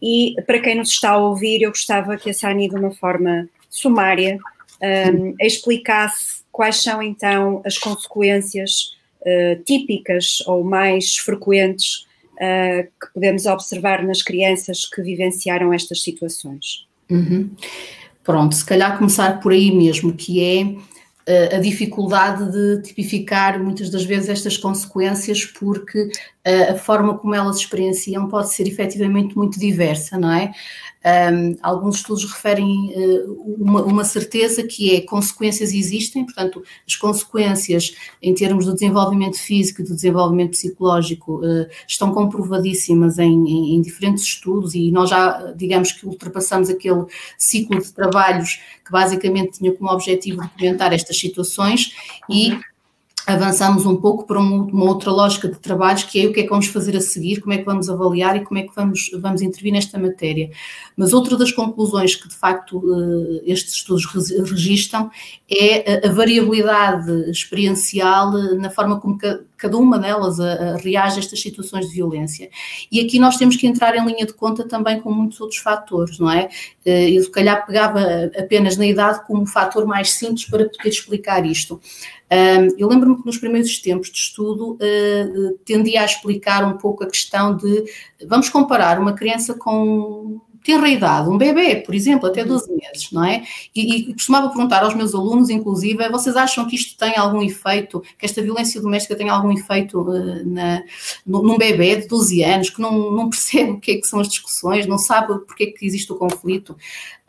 E 0.02 0.36
para 0.48 0.60
quem 0.60 0.76
nos 0.76 0.90
está 0.90 1.12
a 1.12 1.18
ouvir, 1.18 1.62
eu 1.62 1.72
gostava 1.72 2.16
que 2.16 2.30
a 2.30 2.34
Sani, 2.34 2.70
de 2.70 2.76
uma 2.76 2.92
forma 2.92 3.50
sumária, 3.70 4.40
um, 5.14 5.36
explicasse 5.42 6.44
quais 6.54 6.78
são 6.78 7.04
então 7.04 7.62
as 7.66 7.78
consequências 7.78 8.96
uh, 9.22 9.62
típicas 9.66 10.42
ou 10.48 10.64
mais 10.64 11.18
frequentes 11.18 12.08
uh, 12.40 12.84
que 12.84 13.14
podemos 13.14 13.46
observar 13.46 14.04
nas 14.04 14.22
crianças 14.22 14.86
que 14.86 15.02
vivenciaram 15.02 15.74
estas 15.74 16.02
situações. 16.02 16.88
Uhum. 17.10 17.50
Pronto, 18.24 18.56
se 18.56 18.66
calhar 18.66 18.98
começar 18.98 19.40
por 19.40 19.52
aí 19.52 19.72
mesmo, 19.72 20.14
que 20.14 20.44
é 20.44 20.76
eh, 21.30 21.56
a 21.56 21.60
dificuldade 21.60 22.52
de 22.52 22.82
tipificar 22.82 23.64
muitas 23.64 23.92
das 23.92 24.04
vezes 24.04 24.30
estas 24.30 24.58
consequências, 24.58 25.46
porque 25.46 26.10
a 26.72 26.76
forma 26.76 27.18
como 27.18 27.36
elas 27.36 27.58
experienciam 27.58 28.28
pode 28.28 28.54
ser 28.54 28.68
efetivamente 28.68 29.36
muito 29.36 29.60
diversa, 29.60 30.18
não 30.18 30.32
é? 30.32 30.52
Um, 31.00 31.56
alguns 31.62 31.98
estudos 31.98 32.26
referem 32.26 32.92
uh, 32.94 33.56
uma, 33.58 33.82
uma, 33.84 34.04
certeza 34.04 34.64
que 34.64 34.94
é 34.94 35.00
consequências 35.00 35.74
existem, 35.74 36.26
portanto, 36.26 36.62
as 36.86 36.94
consequências 36.94 37.96
em 38.22 38.34
termos 38.34 38.66
do 38.66 38.74
desenvolvimento 38.74 39.38
físico 39.38 39.80
e 39.80 39.86
do 39.86 39.96
desenvolvimento 39.96 40.52
psicológico 40.52 41.38
uh, 41.38 41.66
estão 41.88 42.12
comprovadíssimas 42.12 43.18
em, 43.18 43.32
em, 43.32 43.76
em, 43.76 43.82
diferentes 43.82 44.26
estudos 44.26 44.76
e 44.76 44.92
nós 44.92 45.10
já, 45.10 45.54
digamos 45.56 45.94
que 45.94 46.06
ultrapassamos 46.06 46.70
aquele 46.70 47.06
ciclo 47.38 47.82
de 47.82 47.94
trabalhos 47.94 48.60
que 48.86 48.92
basicamente 48.92 49.58
tinha 49.58 49.74
como 49.74 49.90
objetivo 49.90 50.42
documentar 50.42 50.92
estas 50.92 51.18
situações 51.18 51.94
e 52.30 52.60
avançamos 53.34 53.86
um 53.86 53.96
pouco 53.96 54.26
para 54.26 54.40
uma 54.40 54.86
outra 54.86 55.12
lógica 55.12 55.48
de 55.48 55.60
trabalhos, 55.60 56.04
que 56.04 56.22
é 56.22 56.28
o 56.28 56.34
que 56.34 56.40
é 56.40 56.44
que 56.44 56.50
vamos 56.50 56.68
fazer 56.68 56.98
a 56.98 57.02
seguir, 57.02 57.40
como 57.42 57.54
é 57.54 57.58
que 57.60 57.64
vamos 57.64 57.90
avaliar 57.90 58.36
e 58.36 58.44
como 58.44 58.60
é 58.60 58.64
que 58.64 58.76
vamos, 58.76 59.12
vamos 59.22 59.42
intervir 59.42 59.72
nesta 59.72 60.00
matéria. 60.00 60.50
Mas 60.98 61.14
outra 61.14 61.38
das 61.38 61.52
conclusões 61.52 62.16
que, 62.16 62.28
de 62.28 62.36
facto, 62.36 62.82
eh, 63.46 63.52
estes 63.52 63.76
estudos 63.76 64.06
registram 64.06 65.12
é 65.50 66.08
a 66.08 66.12
variabilidade 66.12 67.30
experiencial 67.30 68.36
eh, 68.38 68.56
na 68.56 68.70
forma 68.70 69.00
como 69.00 69.18
cada 69.58 69.78
uma 69.78 70.00
delas 70.00 70.38
reage 70.82 71.18
a 71.18 71.20
estas 71.20 71.42
situações 71.42 71.88
de 71.88 71.94
violência. 71.94 72.50
E 72.90 73.02
aqui 73.02 73.20
nós 73.20 73.36
temos 73.36 73.58
que 73.58 73.68
entrar 73.68 73.96
em 73.96 74.06
linha 74.06 74.26
de 74.26 74.34
conta 74.34 74.66
também 74.66 75.02
com 75.02 75.12
muitos 75.12 75.40
outros 75.42 75.60
fatores, 75.60 76.18
não 76.18 76.32
é? 76.32 76.50
Eh, 76.86 77.12
eu, 77.12 77.24
se 77.24 77.30
calhar, 77.30 77.66
pegava 77.66 78.00
apenas 78.38 78.78
na 78.78 78.86
idade 78.86 79.26
como 79.28 79.44
um 79.44 79.46
fator 79.46 79.86
mais 79.86 80.14
simples 80.14 80.46
para 80.46 80.68
poder 80.68 80.90
explicar 80.90 81.46
isto. 81.46 81.80
Eu 82.78 82.88
lembro-me 82.88 83.18
que 83.18 83.26
nos 83.26 83.38
primeiros 83.38 83.80
tempos 83.80 84.12
de 84.12 84.18
estudo 84.18 84.74
uh, 84.74 85.58
tendia 85.66 86.02
a 86.02 86.06
explicar 86.06 86.64
um 86.64 86.78
pouco 86.78 87.04
a 87.04 87.08
questão 87.08 87.56
de 87.56 87.86
vamos 88.28 88.50
comparar 88.50 89.00
uma 89.00 89.14
criança 89.14 89.56
com 89.56 90.40
tenra 90.64 90.90
idade, 90.90 91.30
um 91.30 91.38
bebê, 91.38 91.78
por 91.78 91.96
exemplo, 91.96 92.28
até 92.28 92.44
12 92.44 92.72
meses, 92.72 93.12
não 93.12 93.24
é? 93.24 93.44
E, 93.76 94.10
e, 94.10 94.14
costumava 94.14 94.50
perguntar 94.50 94.84
aos 94.84 94.94
meus 94.94 95.16
alunos, 95.16 95.50
inclusive, 95.50 96.10
vocês 96.10 96.36
acham 96.36 96.68
que 96.68 96.76
isto 96.76 96.98
tem 96.98 97.18
algum 97.18 97.42
efeito, 97.42 98.02
que 98.18 98.26
esta 98.26 98.42
violência 98.42 98.82
doméstica 98.82 99.16
tem 99.16 99.30
algum 99.30 99.52
efeito 99.52 100.02
uh, 100.02 100.46
na, 100.46 100.84
num 101.26 101.58
bebê 101.58 101.98
de 101.98 102.08
12 102.08 102.44
anos, 102.44 102.70
que 102.70 102.82
não, 102.82 103.12
não 103.12 103.30
percebe 103.30 103.72
o 103.72 103.80
que 103.80 103.92
é 103.92 103.96
que 103.96 104.08
são 104.08 104.20
as 104.20 104.28
discussões, 104.28 104.86
não 104.86 104.98
sabe 104.98 105.28
porque 105.46 105.64
é 105.64 105.68
que 105.68 105.86
existe 105.86 106.12
o 106.12 106.16
conflito? 106.16 106.72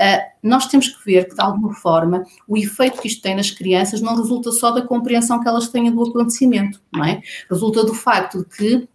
Uh, 0.00 0.20
nós 0.42 0.66
temos 0.66 0.88
que 0.88 1.04
ver 1.04 1.28
que, 1.28 1.34
de 1.34 1.42
alguma 1.42 1.74
forma, 1.74 2.24
o 2.48 2.56
efeito 2.56 3.00
que 3.00 3.06
isto 3.08 3.22
tem 3.22 3.34
nas 3.34 3.50
crianças 3.50 4.00
não 4.00 4.16
resulta 4.16 4.50
só 4.50 4.70
da 4.70 4.82
compreensão 4.82 5.40
que 5.40 5.48
elas 5.48 5.68
têm 5.68 5.90
do 5.90 6.02
acontecimento, 6.02 6.80
não 6.92 7.04
é? 7.04 7.22
Resulta 7.48 7.84
do 7.84 7.94
facto 7.94 8.38
de 8.38 8.44
que 8.44 8.88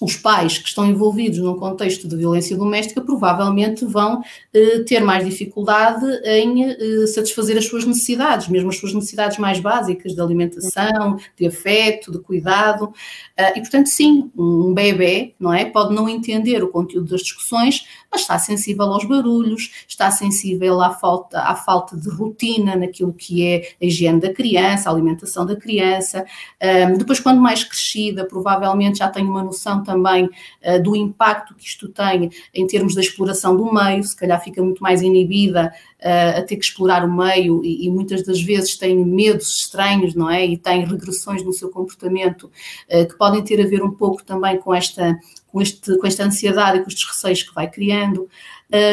os 0.00 0.16
pais 0.16 0.58
que 0.58 0.68
estão 0.68 0.86
envolvidos 0.86 1.38
num 1.38 1.56
contexto 1.56 2.06
de 2.06 2.16
violência 2.16 2.56
doméstica 2.56 3.00
provavelmente 3.00 3.84
vão 3.84 4.22
eh, 4.52 4.80
ter 4.80 5.00
mais 5.00 5.24
dificuldade 5.24 6.04
em 6.24 6.64
eh, 6.64 7.06
satisfazer 7.06 7.56
as 7.56 7.66
suas 7.66 7.84
necessidades, 7.84 8.48
mesmo 8.48 8.70
as 8.70 8.76
suas 8.76 8.94
necessidades 8.94 9.38
mais 9.38 9.58
básicas 9.58 10.14
de 10.14 10.20
alimentação, 10.20 11.18
de 11.36 11.46
afeto, 11.46 12.12
de 12.12 12.18
cuidado. 12.18 12.84
Uh, 12.84 13.56
e, 13.56 13.60
portanto, 13.60 13.86
sim, 13.86 14.30
um 14.36 14.72
bebê 14.72 15.34
não 15.38 15.52
é, 15.52 15.64
pode 15.64 15.94
não 15.94 16.08
entender 16.08 16.62
o 16.62 16.68
conteúdo 16.68 17.10
das 17.10 17.22
discussões, 17.22 17.86
mas 18.10 18.22
está 18.22 18.38
sensível 18.38 18.86
aos 18.86 19.04
barulhos, 19.04 19.84
está 19.86 20.10
sensível 20.10 20.80
à 20.80 20.90
falta, 20.90 21.40
à 21.40 21.54
falta 21.54 21.96
de 21.96 22.08
rotina 22.08 22.76
naquilo 22.76 23.12
que 23.12 23.46
é 23.46 23.74
a 23.80 23.84
higiene 23.84 24.20
da 24.20 24.32
criança, 24.32 24.88
a 24.88 24.92
alimentação 24.92 25.44
da 25.44 25.56
criança. 25.56 26.24
Um, 26.62 26.98
depois, 26.98 27.20
quando 27.20 27.40
mais 27.40 27.64
crescida, 27.64 28.24
provavelmente 28.24 28.98
já 28.98 29.08
tem 29.08 29.24
uma 29.24 29.42
noção 29.42 29.82
também 29.82 30.24
uh, 30.24 30.82
do 30.82 30.96
impacto 30.96 31.54
que 31.54 31.66
isto 31.66 31.88
tem 31.88 32.30
em 32.54 32.66
termos 32.66 32.94
da 32.94 33.00
exploração 33.00 33.56
do 33.56 33.72
meio, 33.72 34.02
se 34.02 34.16
calhar 34.16 34.42
fica 34.42 34.62
muito 34.62 34.82
mais 34.82 35.02
inibida 35.02 35.72
a 36.00 36.42
ter 36.42 36.56
que 36.56 36.64
explorar 36.64 37.04
o 37.04 37.12
meio 37.12 37.64
e, 37.64 37.86
e, 37.86 37.90
muitas 37.90 38.22
das 38.22 38.40
vezes 38.40 38.76
têm 38.76 39.04
medos 39.04 39.48
estranhos, 39.58 40.14
não 40.14 40.30
é? 40.30 40.46
E 40.46 40.56
têm 40.56 40.84
regressões 40.84 41.42
no 41.42 41.52
seu 41.52 41.70
comportamento 41.70 42.44
uh, 42.44 43.08
que 43.08 43.16
podem 43.16 43.42
ter 43.42 43.60
a 43.60 43.66
ver 43.68 43.82
um 43.82 43.90
pouco 43.90 44.22
também 44.22 44.58
com 44.58 44.72
esta, 44.72 45.18
com, 45.48 45.60
este, 45.60 45.98
com 45.98 46.06
esta 46.06 46.24
ansiedade 46.24 46.78
e 46.78 46.82
com 46.82 46.88
estes 46.88 47.04
receios 47.04 47.42
que 47.42 47.54
vai 47.54 47.68
criando. 47.68 48.28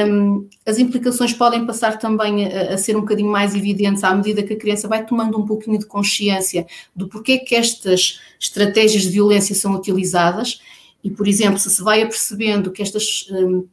Um, 0.08 0.48
as 0.66 0.80
implicações 0.80 1.34
podem 1.34 1.66
passar 1.66 2.00
também 2.00 2.46
a, 2.46 2.74
a, 2.74 2.78
ser 2.78 2.96
um 2.96 3.02
bocadinho 3.02 3.30
mais 3.30 3.54
evidentes 3.54 4.04
à 4.04 4.16
medida 4.16 4.42
que 4.42 4.54
a 4.54 4.58
criança 4.58 4.88
vai 4.88 5.06
tomando 5.06 5.38
um 5.38 5.46
pouquinho 5.46 5.78
de 5.78 5.86
consciência 5.86 6.66
do 6.96 7.08
porquê 7.10 7.40
que 7.40 7.54
estas 7.54 8.22
estratégias 8.40 9.04
de 9.04 9.10
violência 9.10 9.54
são 9.54 9.74
utilizadas 9.74 10.62
e, 11.04 11.12
por 11.12 11.28
exemplo, 11.28 11.60
se 11.60 11.70
se 11.70 11.84
vai 11.84 12.02
apercebendo 12.02 12.72
que 12.72 12.82
estas 12.82 13.28
um, 13.30 13.68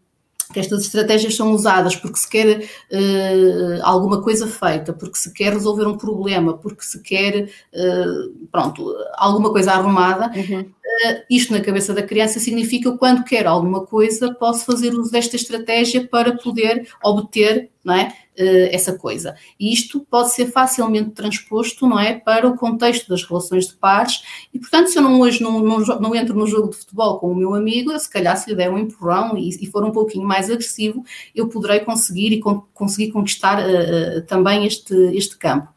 que 0.52 0.60
estas 0.60 0.82
estratégias 0.82 1.34
são 1.34 1.52
usadas 1.52 1.96
porque 1.96 2.18
se 2.18 2.28
quer 2.28 2.58
uh, 2.58 3.80
alguma 3.82 4.22
coisa 4.22 4.46
feita, 4.46 4.92
porque 4.92 5.18
se 5.18 5.32
quer 5.32 5.52
resolver 5.52 5.86
um 5.86 5.96
problema, 5.96 6.56
porque 6.56 6.82
se 6.82 7.00
quer, 7.02 7.44
uh, 7.44 8.46
pronto, 8.50 8.94
alguma 9.14 9.50
coisa 9.50 9.72
arrumada, 9.72 10.30
uhum. 10.36 10.60
uh, 10.60 11.22
isto 11.28 11.52
na 11.52 11.60
cabeça 11.60 11.92
da 11.92 12.02
criança 12.02 12.38
significa 12.38 12.92
que 12.92 12.98
quando 12.98 13.24
quer 13.24 13.46
alguma 13.46 13.84
coisa, 13.84 14.32
posso 14.34 14.64
fazer 14.64 14.94
uso 14.94 15.10
desta 15.10 15.36
estratégia 15.36 16.06
para 16.06 16.36
poder 16.36 16.86
obter 17.02 17.71
não 17.84 17.94
é? 17.94 18.14
Eh, 18.34 18.74
essa 18.74 18.96
coisa. 18.96 19.34
E 19.60 19.74
isto 19.74 20.06
pode 20.10 20.32
ser 20.32 20.46
facilmente 20.46 21.10
transposto, 21.10 21.86
não 21.86 22.00
é, 22.00 22.14
para 22.18 22.48
o 22.48 22.56
contexto 22.56 23.06
das 23.06 23.22
relações 23.24 23.68
de 23.68 23.74
pares 23.74 24.22
e, 24.54 24.58
portanto, 24.58 24.88
se 24.88 24.96
eu 24.96 25.02
não 25.02 25.20
hoje 25.20 25.42
não, 25.42 25.60
não, 25.60 25.80
não 25.80 26.14
entro 26.14 26.34
no 26.34 26.46
jogo 26.46 26.70
de 26.70 26.76
futebol 26.76 27.18
com 27.18 27.30
o 27.30 27.36
meu 27.36 27.54
amigo, 27.54 27.96
se 27.98 28.08
calhar 28.08 28.34
se 28.38 28.48
lhe 28.48 28.56
der 28.56 28.70
um 28.70 28.78
empurrão 28.78 29.36
e, 29.36 29.50
e 29.50 29.66
for 29.66 29.84
um 29.84 29.90
pouquinho 29.90 30.26
mais 30.26 30.48
agressivo, 30.48 31.04
eu 31.34 31.46
poderei 31.46 31.80
conseguir 31.80 32.32
e 32.32 32.40
con 32.40 32.62
conseguir 32.72 33.12
conquistar 33.12 33.58
uh, 33.58 34.18
uh, 34.18 34.22
também 34.22 34.64
este, 34.64 34.94
este 35.14 35.36
campo. 35.36 35.68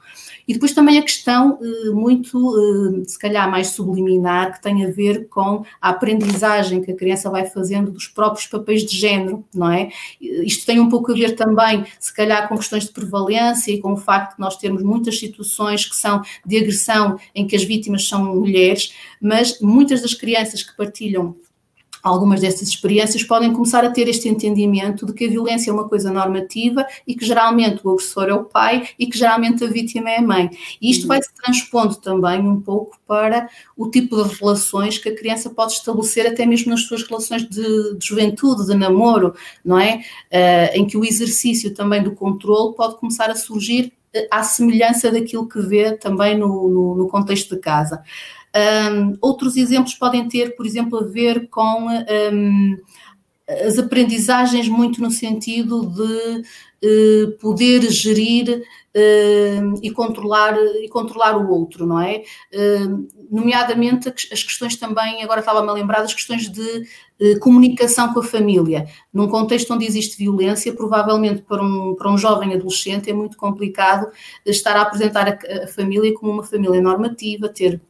E 0.47 0.53
depois 0.53 0.73
também 0.73 0.97
a 0.97 1.01
questão 1.01 1.59
eh, 1.61 1.89
muito, 1.89 3.01
eh, 3.01 3.03
se 3.05 3.17
calhar, 3.17 3.49
mais 3.49 3.67
subliminar, 3.67 4.53
que 4.53 4.61
tem 4.61 4.85
a 4.85 4.91
ver 4.91 5.27
com 5.27 5.63
a 5.81 5.89
aprendizagem 5.89 6.81
que 6.81 6.91
a 6.91 6.95
criança 6.95 7.29
vai 7.29 7.45
fazendo 7.45 7.91
dos 7.91 8.07
próprios 8.07 8.47
papéis 8.47 8.85
de 8.85 8.97
género, 8.97 9.43
não 9.53 9.71
é? 9.71 9.89
Isto 10.19 10.65
tem 10.65 10.79
um 10.79 10.89
pouco 10.89 11.11
a 11.11 11.15
ver 11.15 11.35
também, 11.35 11.85
se 11.99 12.13
calhar, 12.13 12.47
com 12.47 12.57
questões 12.57 12.85
de 12.85 12.91
prevalência 12.91 13.71
e 13.71 13.79
com 13.79 13.93
o 13.93 13.97
facto 13.97 14.35
de 14.35 14.39
nós 14.39 14.57
termos 14.57 14.83
muitas 14.83 15.19
situações 15.19 15.85
que 15.85 15.95
são 15.95 16.21
de 16.45 16.57
agressão 16.57 17.17
em 17.33 17.47
que 17.47 17.55
as 17.55 17.63
vítimas 17.63 18.07
são 18.07 18.35
mulheres, 18.35 18.93
mas 19.21 19.59
muitas 19.59 20.01
das 20.01 20.13
crianças 20.13 20.61
que 20.61 20.75
partilham 20.75 21.35
algumas 22.05 22.39
dessas 22.39 22.67
experiências 22.67 23.23
podem 23.23 23.51
começar 23.51 23.83
a 23.83 23.89
ter 23.89 24.07
este 24.07 24.29
entendimento 24.29 25.07
de 25.07 25.13
que 25.13 25.25
a 25.25 25.29
violência 25.29 25.71
é 25.71 25.73
uma 25.73 25.89
coisa 25.89 26.11
normativa 26.11 26.85
e 27.07 27.15
que 27.15 27.25
geralmente 27.25 27.81
o 27.83 27.89
agressor 27.89 28.29
é 28.29 28.33
o 28.33 28.43
pai 28.43 28.87
e 28.99 29.07
que 29.07 29.17
geralmente 29.17 29.63
a 29.63 29.67
vítima 29.67 30.11
é 30.11 30.17
a 30.17 30.21
mãe. 30.21 30.51
E 30.79 30.91
isto 30.91 31.07
vai 31.07 31.19
se 31.19 31.33
transpondo 31.33 31.95
também 31.95 32.47
um 32.47 32.61
pouco 32.61 32.99
para 33.07 33.49
o 33.75 33.89
tipo 33.89 34.23
de 34.23 34.35
relações 34.35 34.99
que 34.99 35.09
a 35.09 35.15
criança 35.15 35.49
pode 35.49 35.73
estabelecer 35.73 36.27
até 36.27 36.45
mesmo 36.45 36.69
nas 36.69 36.81
suas 36.81 37.01
relações 37.01 37.41
de, 37.49 37.97
de 37.97 38.05
juventude, 38.05 38.67
de 38.67 38.75
namoro, 38.75 39.33
não 39.63 39.79
é? 39.79 40.01
Uh, 40.31 40.77
em 40.77 40.85
que 40.85 40.97
o 40.97 41.03
exercício 41.03 41.73
também 41.73 42.03
do 42.03 42.11
controle 42.11 42.75
pode 42.75 42.97
começar 42.97 43.31
a 43.31 43.35
surgir 43.35 43.91
eh, 44.13 44.27
à 44.29 44.43
semelhança 44.43 45.11
daquilo 45.11 45.47
que 45.47 45.59
vê 45.59 45.97
também 45.97 46.37
no, 46.37 46.69
no, 46.69 46.95
no 46.95 47.07
contexto 47.07 47.55
de 47.55 47.61
casa. 47.61 48.03
Um, 48.55 49.17
outros 49.21 49.57
exemplos 49.57 49.95
podem 49.95 50.27
ter, 50.29 50.55
por 50.55 50.65
exemplo, 50.65 50.99
a 50.99 51.03
ver 51.03 51.49
com 51.49 51.87
um, 51.89 52.77
as 53.47 53.77
aprendizagens 53.77 54.69
muito 54.69 55.01
no 55.01 55.11
sentido 55.11 55.85
de 55.85 56.41
uh, 56.87 57.31
poder 57.39 57.81
gerir 57.91 58.63
uh, 58.95 59.79
e, 59.83 59.91
controlar, 59.91 60.55
e 60.81 60.87
controlar 60.87 61.37
o 61.37 61.49
outro, 61.51 61.85
não 61.85 61.99
é? 61.99 62.23
Uh, 62.53 63.07
nomeadamente 63.29 64.07
as 64.09 64.43
questões 64.43 64.75
também, 64.75 65.21
agora 65.23 65.41
estava-me 65.41 65.69
a 65.69 65.73
lembrar 65.73 66.01
das 66.01 66.13
questões 66.13 66.47
de 66.47 66.87
eh, 67.19 67.39
comunicação 67.39 68.13
com 68.13 68.19
a 68.19 68.23
família. 68.23 68.87
Num 69.11 69.27
contexto 69.27 69.73
onde 69.73 69.83
existe 69.83 70.15
violência, 70.15 70.73
provavelmente 70.73 71.41
para 71.41 71.61
um, 71.63 71.95
para 71.95 72.11
um 72.11 72.17
jovem 72.17 72.53
adolescente 72.53 73.09
é 73.09 73.13
muito 73.13 73.35
complicado 73.35 74.07
estar 74.45 74.75
a 74.75 74.83
apresentar 74.83 75.27
a, 75.27 75.63
a 75.63 75.67
família 75.67 76.13
como 76.13 76.31
uma 76.31 76.43
família 76.43 76.79
normativa, 76.79 77.49
ter 77.49 77.81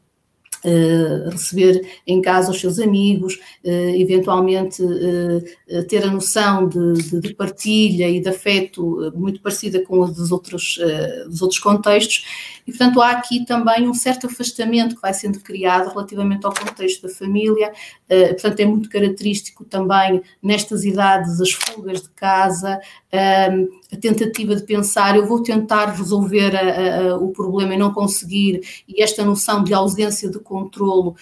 receber 1.29 1.85
em 2.05 2.21
casa 2.21 2.51
os 2.51 2.59
seus 2.59 2.79
amigos, 2.79 3.35
uh, 3.63 3.95
eventualmente 3.95 4.81
uh, 4.81 5.43
ter 5.87 6.03
a 6.03 6.11
noção 6.11 6.67
de, 6.67 7.19
de, 7.19 7.33
partilha 7.33 8.07
e 8.07 8.19
de 8.19 8.29
afeto 8.29 9.11
muito 9.15 9.41
parecida 9.41 9.83
com 9.83 10.03
a 10.03 10.07
dos 10.07 10.31
outros, 10.31 10.79
dos 11.25 11.41
outros 11.41 11.59
contextos, 11.59 12.23
e 12.67 12.71
portanto 12.71 13.01
há 13.01 13.11
aqui 13.11 13.45
também 13.45 13.87
um 13.87 13.93
certo 13.93 14.27
afastamento 14.27 14.95
que 14.95 15.01
vai 15.01 15.13
sendo 15.13 15.39
criado 15.39 15.89
relativamente 15.89 16.45
ao 16.45 16.53
contexto 16.53 17.07
da 17.07 17.13
família, 17.13 17.71
portanto 18.07 18.59
é 18.59 18.65
muito 18.65 18.89
característico 18.89 19.65
também 19.65 20.21
nestas 20.41 20.85
idades 20.85 21.41
as 21.41 21.51
fugas 21.51 22.03
de 22.03 22.09
casa, 22.09 22.79
a 23.11 23.97
tentativa 23.97 24.55
de 24.55 24.63
pensar, 24.63 25.15
eu 25.15 25.25
vou 25.25 25.41
tentar 25.41 25.85
resolver 25.95 26.55
a, 26.55 27.11
a, 27.11 27.17
o 27.17 27.31
problema 27.31 27.73
e 27.73 27.77
não 27.77 27.93
conseguir, 27.93 28.61
e 28.87 29.01
esta 29.01 29.23
noção 29.23 29.63
de 29.63 29.73
ausência 29.73 30.29
de 30.29 30.37
controlo, 30.39 31.15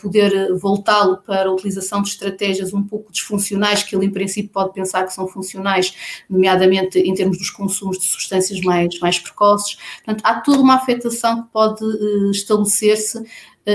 poder 0.00 0.54
voltá-lo 0.56 1.18
para 1.18 1.48
a 1.48 1.52
utilização 1.52 2.02
de 2.02 2.08
estratégias 2.08 2.74
um 2.74 2.82
pouco 2.82 3.12
disfuncionais, 3.12 3.69
que 3.82 3.94
ele 3.94 4.06
em 4.06 4.10
princípio 4.10 4.50
pode 4.50 4.72
pensar 4.72 5.04
que 5.04 5.12
são 5.12 5.26
funcionais, 5.26 5.94
nomeadamente 6.28 6.98
em 6.98 7.14
termos 7.14 7.38
dos 7.38 7.50
consumos 7.50 7.98
de 7.98 8.04
substâncias 8.04 8.60
mais, 8.60 8.98
mais 9.00 9.18
precoces. 9.18 9.78
Portanto, 10.04 10.22
há 10.24 10.40
toda 10.40 10.60
uma 10.60 10.74
afetação 10.74 11.42
que 11.42 11.48
pode 11.52 11.84
uh, 11.84 12.30
estabelecer-se 12.30 13.18
eh, 13.18 13.24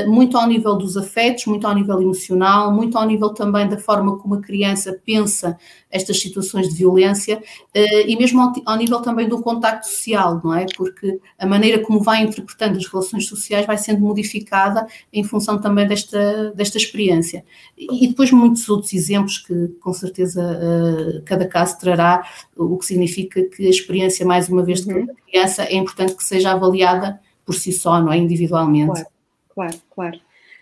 muito 0.08 0.38
ao 0.38 0.48
nível 0.48 0.76
dos 0.76 0.98
afetos, 0.98 1.46
muito 1.46 1.66
ao 1.68 1.76
nível 1.76 2.02
emocional, 2.02 2.72
muito 2.74 2.98
ao 2.98 3.06
nível 3.06 3.30
também 3.30 3.68
da 3.68 3.78
forma 3.78 4.18
como 4.18 4.36
a 4.36 4.42
criança 4.42 5.00
pensa 5.06 5.58
estas 5.92 6.20
situações 6.20 6.68
de 6.70 6.76
violência 6.76 7.42
eh, 7.74 8.10
e 8.10 8.18
mesmo 8.18 8.54
ao, 8.66 8.76
nível 8.78 9.02
também 9.02 9.30
do 9.30 9.42
contacto 9.42 9.88
social, 9.88 10.42
não 10.44 10.54
é? 10.54 10.66
Porque 10.76 11.20
a 11.38 11.46
maneira 11.46 11.80
como 11.80 12.02
vai 12.02 12.24
interpretando 12.24 12.78
as 12.78 12.88
relações 12.88 13.28
sociais 13.28 13.66
vai 13.66 13.78
sendo 13.78 14.02
modificada 14.02 14.88
em 15.14 15.24
função 15.24 15.62
também 15.62 15.88
desta, 15.88 16.52
desta 16.52 16.78
experiência. 16.78 17.46
E 17.78 18.08
depois 18.08 18.32
muitos 18.32 18.68
outros 18.68 18.92
exemplos 18.92 19.38
que 19.38 19.68
com 19.80 19.94
certeza 19.94 20.42
eh, 20.42 21.22
cada 21.26 21.48
caso 21.48 21.80
trará, 21.80 22.28
o 22.58 22.78
que 22.78 22.86
significa 22.86 23.44
que 23.44 23.68
a 23.68 23.70
experiência, 23.70 24.26
mais 24.26 24.50
uma 24.50 24.64
vez, 24.64 24.82
de 24.82 24.88
cada 24.88 25.00
uhum. 25.00 25.08
criança 25.30 25.64
é 25.64 25.76
importante 25.76 26.16
que 26.16 26.24
seja 26.24 26.52
avaliada 26.52 27.20
por 27.46 27.54
si 27.54 27.72
só, 27.72 28.02
não 28.02 28.12
é? 28.12 28.18
Individualmente. 28.18 28.92
Claro 28.92 29.15
claro, 29.56 29.82
claro. 29.90 30.20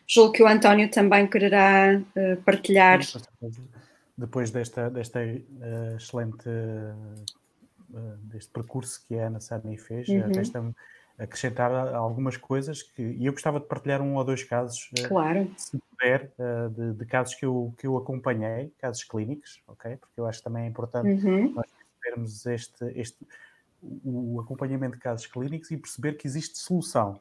Julgo 0.08 0.34
que 0.34 0.44
o 0.44 0.48
António 0.48 0.90
também 0.90 1.28
quererá 1.28 2.00
uh, 2.00 2.42
partilhar. 2.44 3.00
Depois 4.18 4.52
desta, 4.52 4.90
desta 4.90 5.20
uh, 5.20 5.96
excelente 5.96 6.48
uh, 6.48 8.18
deste 8.22 8.52
percurso 8.52 9.04
que 9.08 9.18
a 9.18 9.28
Ana 9.28 9.40
Sani 9.40 9.78
fez, 9.78 10.08
uhum. 10.08 10.32
resta-me 10.32 10.76
acrescentar 11.18 11.72
algumas 11.94 12.38
coisas 12.38 12.82
que 12.82 13.02
e 13.02 13.26
eu 13.26 13.34
gostava 13.34 13.60
de 13.60 13.68
partilhar 13.68 14.02
um 14.02 14.16
ou 14.16 14.24
dois 14.24 14.44
casos, 14.44 14.90
claro. 15.08 15.50
se 15.58 15.78
puder, 15.78 16.32
de, 16.72 16.94
de, 16.94 17.06
casos 17.06 17.36
que 17.36 17.46
eu, 17.46 17.74
que 17.78 17.86
eu 17.86 17.96
acompanhei, 17.98 18.74
casos 18.80 19.04
clínicos, 19.04 19.62
ok? 19.68 19.96
Porque 19.98 20.20
eu 20.20 20.26
acho 20.26 20.40
que 20.40 20.44
também 20.44 20.64
é 20.64 20.68
importante 20.68 21.24
uhum. 21.24 21.54
nós 21.54 21.68
percebermos 22.02 22.46
este, 22.48 22.86
este 22.96 23.28
o 24.04 24.40
acompanhamento 24.40 24.96
de 24.96 25.02
casos 25.02 25.28
clínicos 25.28 25.70
e 25.72 25.78
perceber 25.78 26.14
que 26.14 26.26
existe 26.26 26.58
solução, 26.58 27.20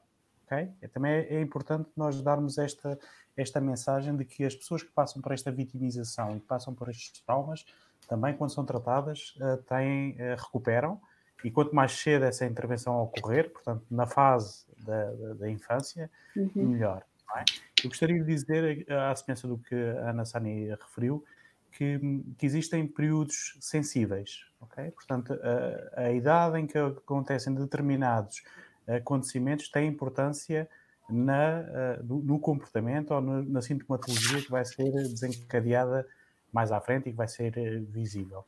ok? 0.52 0.68
É, 0.80 0.88
também 0.88 1.12
é, 1.12 1.34
é 1.36 1.40
importante 1.40 1.88
nós 1.96 2.20
darmos 2.22 2.58
esta, 2.58 2.98
esta 3.36 3.60
mensagem 3.60 4.14
de 4.16 4.24
que 4.24 4.44
as 4.44 4.54
pessoas 4.54 4.82
que 4.82 4.90
passam 4.90 5.22
por 5.22 5.32
esta 5.32 5.50
vitimização 5.50 6.36
e 6.36 6.40
que 6.40 6.46
passam 6.46 6.74
por 6.74 6.90
estes 6.90 7.20
traumas, 7.22 7.64
também 8.06 8.36
quando 8.36 8.52
são 8.52 8.64
tratadas, 8.64 9.34
uh, 9.36 9.56
têm, 9.62 10.12
uh, 10.12 10.36
recuperam, 10.36 11.00
e 11.42 11.50
quanto 11.50 11.74
mais 11.74 11.92
cedo 11.92 12.24
essa 12.24 12.44
intervenção 12.46 13.00
ocorrer, 13.02 13.50
portanto, 13.50 13.84
na 13.90 14.06
fase 14.06 14.64
da, 14.78 15.10
da, 15.12 15.34
da 15.34 15.50
infância, 15.50 16.08
uhum. 16.36 16.50
melhor. 16.54 17.02
É? 17.36 17.44
Eu 17.82 17.88
gostaria 17.88 18.22
de 18.22 18.24
dizer, 18.24 18.84
eh, 18.86 18.94
à 18.94 19.16
semelhança 19.16 19.48
do 19.48 19.58
que 19.58 19.74
a 19.74 20.10
Ana 20.10 20.24
Sani 20.24 20.68
referiu, 20.68 21.24
que, 21.72 21.98
que, 22.38 22.44
existem 22.44 22.86
períodos 22.86 23.56
sensíveis, 23.58 24.44
ok? 24.60 24.90
Portanto, 24.90 25.32
a, 25.96 26.02
a 26.02 26.12
idade 26.12 26.60
em 26.60 26.66
que 26.66 26.76
acontecem 26.76 27.54
determinados 27.54 28.44
acontecimentos 28.86 29.68
têm 29.68 29.88
importância 29.88 30.68
na, 31.08 31.60
uh, 32.00 32.22
no 32.22 32.38
comportamento 32.38 33.12
ou 33.12 33.20
na 33.20 33.60
sintomatologia 33.60 34.42
que 34.42 34.50
vai 34.50 34.64
ser 34.64 34.90
desencadeada 34.90 36.06
mais 36.52 36.70
à 36.70 36.80
frente 36.80 37.08
e 37.08 37.12
que 37.12 37.16
vai 37.16 37.28
ser 37.28 37.56
uh, 37.56 37.84
visível. 37.90 38.44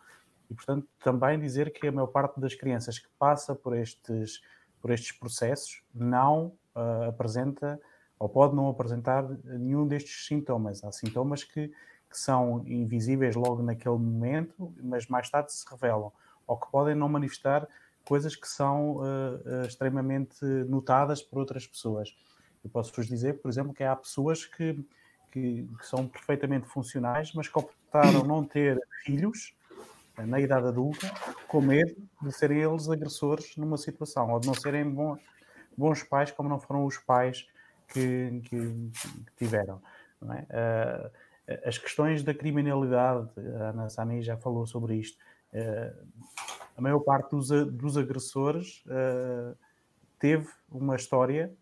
E, 0.51 0.55
portanto, 0.55 0.87
também 1.03 1.39
dizer 1.39 1.73
que 1.73 1.87
a 1.87 1.93
maior 1.93 2.07
parte 2.07 2.41
das 2.41 2.55
crianças 2.55 2.99
que 2.99 3.09
passa 3.19 3.55
por 3.55 3.77
estes, 3.77 4.43
por 4.81 4.91
estes 4.91 5.13
processos 5.13 5.83
não 5.95 6.53
uh, 6.75 7.09
apresenta 7.09 7.81
ou 8.19 8.29
pode 8.29 8.55
não 8.55 8.69
apresentar 8.69 9.25
nenhum 9.45 9.87
destes 9.87 10.27
sintomas. 10.27 10.85
Há 10.85 10.93
sintomas 10.93 11.45
que, 11.45 11.69
que 11.69 12.19
são 12.19 12.65
invisíveis 12.67 13.35
logo 13.35 13.63
naquele 13.63 13.99
momento, 13.99 14.73
mas 14.83 15.07
mais 15.09 15.29
tarde 15.29 15.53
se 15.53 15.65
revelam 15.69 16.13
ou 16.47 16.57
que 16.57 16.71
podem 16.71 16.95
não 16.95 17.09
manifestar 17.09 17.67
coisas 18.05 18.37
que 18.37 18.49
são 18.49 18.97
uh, 18.97 19.67
extremamente 19.67 20.45
notadas 20.69 21.23
por 21.23 21.39
outras 21.39 21.67
pessoas. 21.67 22.15
Eu 22.63 22.71
posso-vos 22.71 23.07
dizer, 23.07 23.41
por 23.41 23.51
exemplo, 23.51 23.75
que 23.75 23.83
há 23.85 23.95
pessoas 23.95 24.45
que, 24.45 24.75
que, 25.31 25.69
que, 25.79 25.87
são 25.87 26.07
perfeitamente 26.07 26.67
funcionais, 26.67 27.33
mas 27.35 27.49
que 27.49 27.59
optaram 27.59 28.25
não 28.25 28.45
ter 28.45 28.81
filhos 29.03 29.55
na 30.17 30.41
idade 30.41 30.69
adulta 30.69 31.13
com 31.49 31.61
medo 31.61 31.97
de 32.23 32.33
serem 32.33 32.63
eles 32.63 32.89
agressores 32.89 33.57
numa 33.57 33.77
situação, 33.77 34.31
ou 34.31 34.41
de 34.41 34.47
não 34.47 34.55
serem 34.55 34.89
bons, 34.89 35.21
bons 35.77 36.03
pais 36.03 36.31
como 36.31 36.49
não 36.49 36.61
foram 36.61 36.87
os 36.87 36.97
pais 36.99 37.47
que, 37.89 38.41
que, 38.45 38.57
que 38.57 39.33
tiveram. 39.37 39.83
É? 40.23 41.11
Uh, 41.11 41.69
as 41.69 41.77
questões 41.77 42.23
da 42.23 42.33
criminalidade, 42.33 43.29
a 43.61 43.71
Ana 43.71 43.91
Sani 43.91 44.23
já 44.23 44.37
falou 44.37 44.67
sobre 44.67 44.97
isto, 44.97 45.19
uh, 45.53 46.07
a 46.77 46.81
maior 46.81 47.01
parte 47.01 47.31
dos, 47.31 47.49
dos 47.73 47.97
agressores 47.97 48.85
uh, 48.87 49.57
teve 50.19 50.49
uma 50.71 50.97
história 50.97 51.53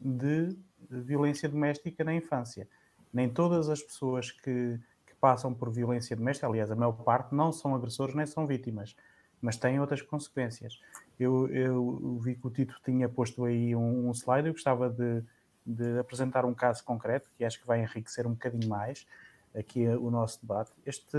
de 0.00 0.56
violência 0.88 1.48
doméstica 1.48 2.04
na 2.04 2.14
infância. 2.14 2.68
Nem 3.12 3.28
todas 3.28 3.68
as 3.68 3.82
pessoas 3.82 4.30
que, 4.30 4.78
que 5.06 5.14
passam 5.20 5.52
por 5.52 5.70
violência 5.70 6.16
doméstica, 6.16 6.46
aliás, 6.46 6.70
a 6.70 6.76
maior 6.76 6.92
parte 6.92 7.34
não 7.34 7.52
são 7.52 7.74
agressores 7.74 8.14
nem 8.14 8.26
são 8.26 8.46
vítimas, 8.46 8.96
mas 9.40 9.56
têm 9.56 9.80
outras 9.80 10.02
consequências. 10.02 10.80
Eu, 11.18 11.48
eu 11.48 12.18
vi 12.22 12.34
que 12.34 12.46
o 12.46 12.50
Tito 12.50 12.80
tinha 12.84 13.08
posto 13.08 13.44
aí 13.44 13.74
um, 13.74 14.08
um 14.08 14.12
slide, 14.12 14.48
eu 14.48 14.54
gostava 14.54 14.88
de, 14.88 15.22
de 15.66 15.98
apresentar 15.98 16.44
um 16.44 16.54
caso 16.54 16.84
concreto, 16.84 17.30
que 17.36 17.44
acho 17.44 17.60
que 17.60 17.66
vai 17.66 17.82
enriquecer 17.82 18.26
um 18.26 18.32
bocadinho 18.32 18.68
mais 18.68 19.06
aqui 19.54 19.86
o 19.86 20.10
nosso 20.10 20.40
debate. 20.40 20.72
Este, 20.86 21.18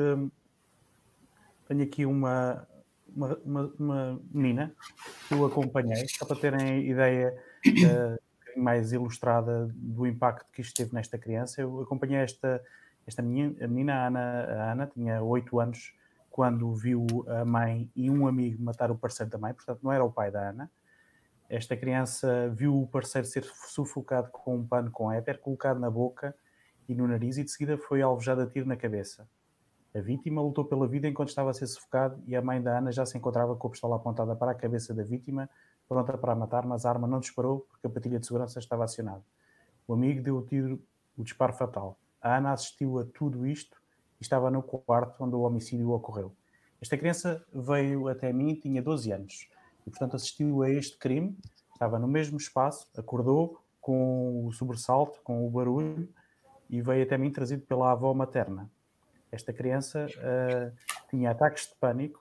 tenho 1.67 1.83
aqui 1.83 2.05
uma, 2.05 2.67
uma, 3.15 3.37
uma, 3.43 3.73
uma 3.79 4.21
menina 4.31 4.73
que 5.27 5.33
eu 5.33 5.45
acompanhei, 5.45 6.07
só 6.07 6.25
para 6.25 6.35
terem 6.35 6.89
ideia 6.89 7.35
uh, 7.67 8.59
mais 8.59 8.91
ilustrada 8.91 9.69
do 9.73 10.05
impacto 10.05 10.51
que 10.51 10.61
isto 10.61 10.75
teve 10.75 10.93
nesta 10.93 11.17
criança. 11.17 11.61
Eu 11.61 11.81
acompanhei 11.81 12.17
esta, 12.17 12.61
esta 13.05 13.21
menina, 13.21 13.55
a 13.63 13.67
menina 13.67 14.07
Ana, 14.07 14.19
a 14.19 14.71
Ana, 14.71 14.87
tinha 14.87 15.21
8 15.21 15.59
anos 15.59 15.93
quando 16.29 16.73
viu 16.73 17.05
a 17.27 17.43
mãe 17.43 17.91
e 17.95 18.09
um 18.09 18.27
amigo 18.27 18.63
matar 18.63 18.89
o 18.89 18.97
parceiro 18.97 19.29
da 19.29 19.37
mãe, 19.37 19.53
portanto 19.53 19.79
não 19.83 19.91
era 19.91 20.03
o 20.03 20.11
pai 20.11 20.31
da 20.31 20.49
Ana. 20.49 20.71
Esta 21.49 21.75
criança 21.75 22.49
viu 22.55 22.81
o 22.81 22.87
parceiro 22.87 23.27
ser 23.27 23.43
sufocado 23.43 24.29
com 24.31 24.55
um 24.55 24.65
pano 24.65 24.89
com 24.89 25.11
éter, 25.11 25.37
colocado 25.37 25.79
na 25.79 25.89
boca 25.89 26.33
e 26.87 26.95
no 26.95 27.05
nariz 27.05 27.37
e 27.37 27.43
de 27.43 27.51
seguida 27.51 27.77
foi 27.77 28.01
alvejado 28.01 28.41
a 28.41 28.47
tiro 28.47 28.65
na 28.65 28.77
cabeça. 28.77 29.27
A 29.93 29.99
vítima 29.99 30.41
lutou 30.41 30.63
pela 30.63 30.87
vida 30.87 31.07
enquanto 31.07 31.29
estava 31.29 31.49
a 31.49 31.53
ser 31.53 31.67
sufocado 31.67 32.23
e 32.25 32.33
a 32.33 32.41
mãe 32.41 32.61
da 32.61 32.77
Ana 32.77 32.93
já 32.93 33.05
se 33.05 33.17
encontrava 33.17 33.55
com 33.57 33.67
a 33.67 33.71
pistola 33.71 33.97
apontada 33.97 34.33
para 34.35 34.51
a 34.51 34.55
cabeça 34.55 34.93
da 34.93 35.03
vítima, 35.03 35.49
pronta 35.87 36.17
para 36.17 36.31
a 36.31 36.35
matar, 36.35 36.65
mas 36.65 36.85
a 36.85 36.89
arma 36.89 37.05
não 37.07 37.19
disparou 37.19 37.67
porque 37.69 37.87
a 37.87 37.89
patilha 37.89 38.17
de 38.17 38.25
segurança 38.25 38.57
estava 38.59 38.85
acionada. 38.85 39.21
O 39.85 39.93
amigo 39.93 40.23
deu 40.23 40.37
o 40.37 40.41
tiro, 40.43 40.81
o 41.17 41.23
disparo 41.23 41.51
fatal. 41.51 41.99
A 42.21 42.37
Ana 42.37 42.53
assistiu 42.53 42.99
a 42.99 43.03
tudo 43.03 43.45
isto 43.45 43.77
e 44.19 44.23
estava 44.23 44.49
no 44.49 44.63
quarto 44.63 45.21
onde 45.25 45.35
o 45.35 45.41
homicídio 45.41 45.91
ocorreu. 45.91 46.33
Esta 46.81 46.97
criança 46.97 47.45
veio 47.53 48.07
até 48.07 48.31
mim, 48.31 48.55
tinha 48.55 48.81
12 48.81 49.11
anos, 49.11 49.49
e 49.85 49.89
portanto 49.89 50.15
assistiu 50.15 50.63
a 50.63 50.69
este 50.69 50.97
crime, 50.97 51.37
estava 51.73 51.99
no 51.99 52.07
mesmo 52.07 52.37
espaço, 52.37 52.87
acordou 52.95 53.61
com 53.81 54.47
o 54.47 54.53
sobressalto, 54.53 55.19
com 55.21 55.45
o 55.45 55.49
barulho, 55.49 56.07
e 56.69 56.81
veio 56.81 57.03
até 57.03 57.17
mim 57.17 57.29
trazido 57.29 57.63
pela 57.65 57.91
avó 57.91 58.13
materna. 58.13 58.69
Esta 59.31 59.53
criança 59.53 60.07
uh, 60.07 61.07
tinha 61.09 61.31
ataques 61.31 61.67
de 61.69 61.75
pânico, 61.75 62.19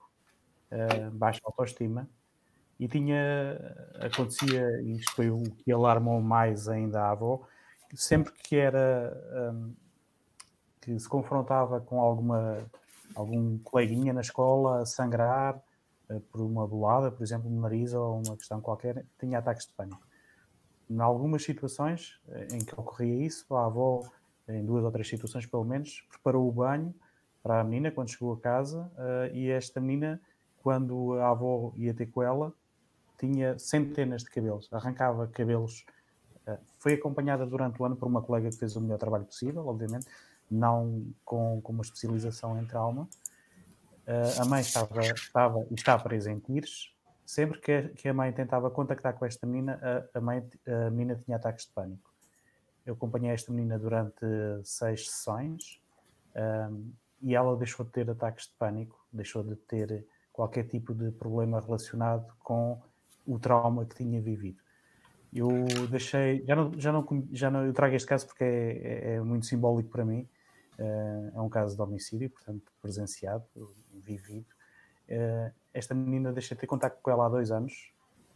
uh, 0.71 1.11
baixa 1.11 1.41
autoestima, 1.43 2.09
e 2.79 2.87
tinha, 2.87 3.19
acontecia, 3.99 4.81
isto 4.81 5.13
foi 5.13 5.29
o 5.29 5.43
que 5.43 5.71
alarmou 5.71 6.19
mais 6.21 6.67
ainda 6.67 7.01
a 7.01 7.11
avó, 7.11 7.41
sempre 7.93 8.31
que 8.31 8.55
era, 8.55 9.53
um, 9.53 9.75
que 10.79 10.97
se 10.97 11.07
confrontava 11.07 11.79
com 11.81 11.99
alguma, 11.99 12.65
algum 13.13 13.59
coleguinha 13.59 14.13
na 14.13 14.21
escola 14.21 14.81
a 14.81 14.85
sangrar 14.85 15.61
uh, 16.09 16.19
por 16.31 16.41
uma 16.41 16.65
bolada, 16.65 17.11
por 17.11 17.21
exemplo, 17.21 17.51
no 17.51 17.61
nariz 17.61 17.93
ou 17.93 18.21
uma 18.25 18.37
questão 18.37 18.61
qualquer, 18.61 19.05
tinha 19.19 19.37
ataques 19.37 19.67
de 19.67 19.73
pânico. 19.73 20.01
Em 20.89 20.99
algumas 20.99 21.43
situações 21.43 22.19
em 22.51 22.59
que 22.59 22.73
ocorria 22.73 23.25
isso, 23.25 23.55
a 23.55 23.65
avó 23.65 24.03
em 24.47 24.65
duas 24.65 24.83
ou 24.83 24.91
três 24.91 25.07
situações 25.07 25.45
pelo 25.45 25.63
menos, 25.63 26.05
preparou 26.09 26.47
o 26.47 26.51
banho 26.51 26.93
para 27.41 27.59
a 27.59 27.63
menina 27.63 27.91
quando 27.91 28.09
chegou 28.09 28.33
a 28.33 28.39
casa 28.39 28.91
uh, 28.95 29.35
e 29.35 29.49
esta 29.49 29.79
menina, 29.79 30.21
quando 30.61 31.13
a 31.13 31.29
avó 31.29 31.73
ia 31.75 31.93
ter 31.93 32.07
com 32.07 32.21
ela, 32.21 32.53
tinha 33.17 33.57
centenas 33.57 34.23
de 34.23 34.29
cabelos, 34.29 34.69
arrancava 34.71 35.27
cabelos. 35.27 35.85
Uh, 36.47 36.57
foi 36.77 36.93
acompanhada 36.93 37.45
durante 37.45 37.81
o 37.81 37.85
ano 37.85 37.95
por 37.95 38.07
uma 38.07 38.21
colega 38.21 38.49
que 38.49 38.57
fez 38.57 38.75
o 38.75 38.81
melhor 38.81 38.97
trabalho 38.97 39.25
possível, 39.25 39.67
obviamente, 39.67 40.05
não 40.49 41.05
com, 41.25 41.61
com 41.61 41.73
uma 41.73 41.81
especialização 41.81 42.59
em 42.59 42.65
trauma. 42.65 43.07
Uh, 44.07 44.41
a 44.41 44.45
mãe 44.45 44.61
estava, 44.61 45.01
estava 45.01 45.65
e 45.69 45.73
está 45.73 45.97
presa 45.97 46.31
em 46.31 46.39
Tires. 46.39 46.93
Sempre 47.25 47.61
que, 47.61 47.89
que 47.89 48.09
a 48.09 48.13
mãe 48.13 48.31
tentava 48.33 48.69
contactar 48.69 49.13
com 49.13 49.25
esta 49.25 49.47
menina, 49.47 49.79
a, 49.81 50.17
a, 50.17 50.21
mãe, 50.21 50.45
a 50.67 50.89
menina 50.89 51.15
tinha 51.23 51.37
ataques 51.37 51.65
de 51.65 51.71
pânico. 51.71 52.10
Eu 52.91 52.95
acompanhei 52.95 53.31
esta 53.31 53.53
menina 53.53 53.79
durante 53.79 54.25
seis 54.65 55.09
sessões 55.09 55.79
um, 56.69 56.91
e 57.21 57.33
ela 57.33 57.55
deixou 57.55 57.85
de 57.85 57.91
ter 57.93 58.09
ataques 58.09 58.47
de 58.47 58.53
pânico, 58.55 58.99
deixou 59.13 59.41
de 59.45 59.55
ter 59.55 60.05
qualquer 60.33 60.67
tipo 60.67 60.93
de 60.93 61.09
problema 61.11 61.61
relacionado 61.61 62.33
com 62.43 62.81
o 63.25 63.39
trauma 63.39 63.85
que 63.85 63.95
tinha 63.95 64.21
vivido. 64.21 64.59
Eu 65.33 65.53
deixei, 65.89 66.43
já 66.45 66.53
não, 66.53 66.77
já 66.77 66.91
não, 66.91 67.07
já 67.31 67.49
não 67.49 67.65
eu 67.65 67.71
trago 67.71 67.95
este 67.95 68.05
caso 68.05 68.27
porque 68.27 68.43
é, 68.43 68.81
é, 68.81 69.15
é 69.15 69.21
muito 69.21 69.45
simbólico 69.45 69.89
para 69.89 70.03
mim. 70.03 70.27
Uh, 70.77 71.31
é 71.33 71.41
um 71.41 71.47
caso 71.47 71.77
de 71.77 71.81
homicídio, 71.81 72.29
portanto, 72.29 72.73
presenciado, 72.81 73.45
vivido. 73.93 74.47
Uh, 75.07 75.49
esta 75.73 75.95
menina 75.95 76.33
deixei 76.33 76.55
de 76.55 76.59
ter 76.59 76.67
contato 76.67 76.99
com 77.01 77.09
ela 77.09 77.27
há 77.27 77.29
dois 77.29 77.51
anos, 77.51 77.93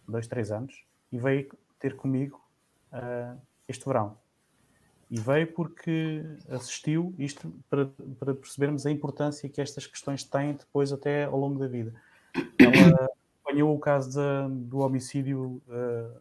dois, 0.07 0.27
três 0.27 0.49
anos, 0.49 0.85
e 1.11 1.19
veio 1.19 1.49
ter 1.77 1.97
comigo 1.97 2.41
uh, 2.93 3.37
este 3.67 3.83
verão 3.83 4.17
e 5.09 5.19
veio 5.19 5.47
porque 5.53 6.23
assistiu 6.49 7.13
isto 7.17 7.53
para, 7.69 7.85
para, 8.19 8.33
percebermos 8.33 8.85
a 8.85 8.91
importância 8.91 9.47
que 9.47 9.61
estas 9.61 9.85
questões 9.85 10.23
têm 10.23 10.53
depois 10.53 10.91
até 10.91 11.25
ao 11.25 11.37
longo 11.37 11.59
da 11.59 11.67
vida. 11.67 11.93
Ela 12.59 13.09
acompanhou 13.43 13.75
o 13.75 13.79
caso 13.79 14.19
de, 14.19 14.55
do 14.65 14.79
homicídio 14.79 15.61
uh, 15.67 16.19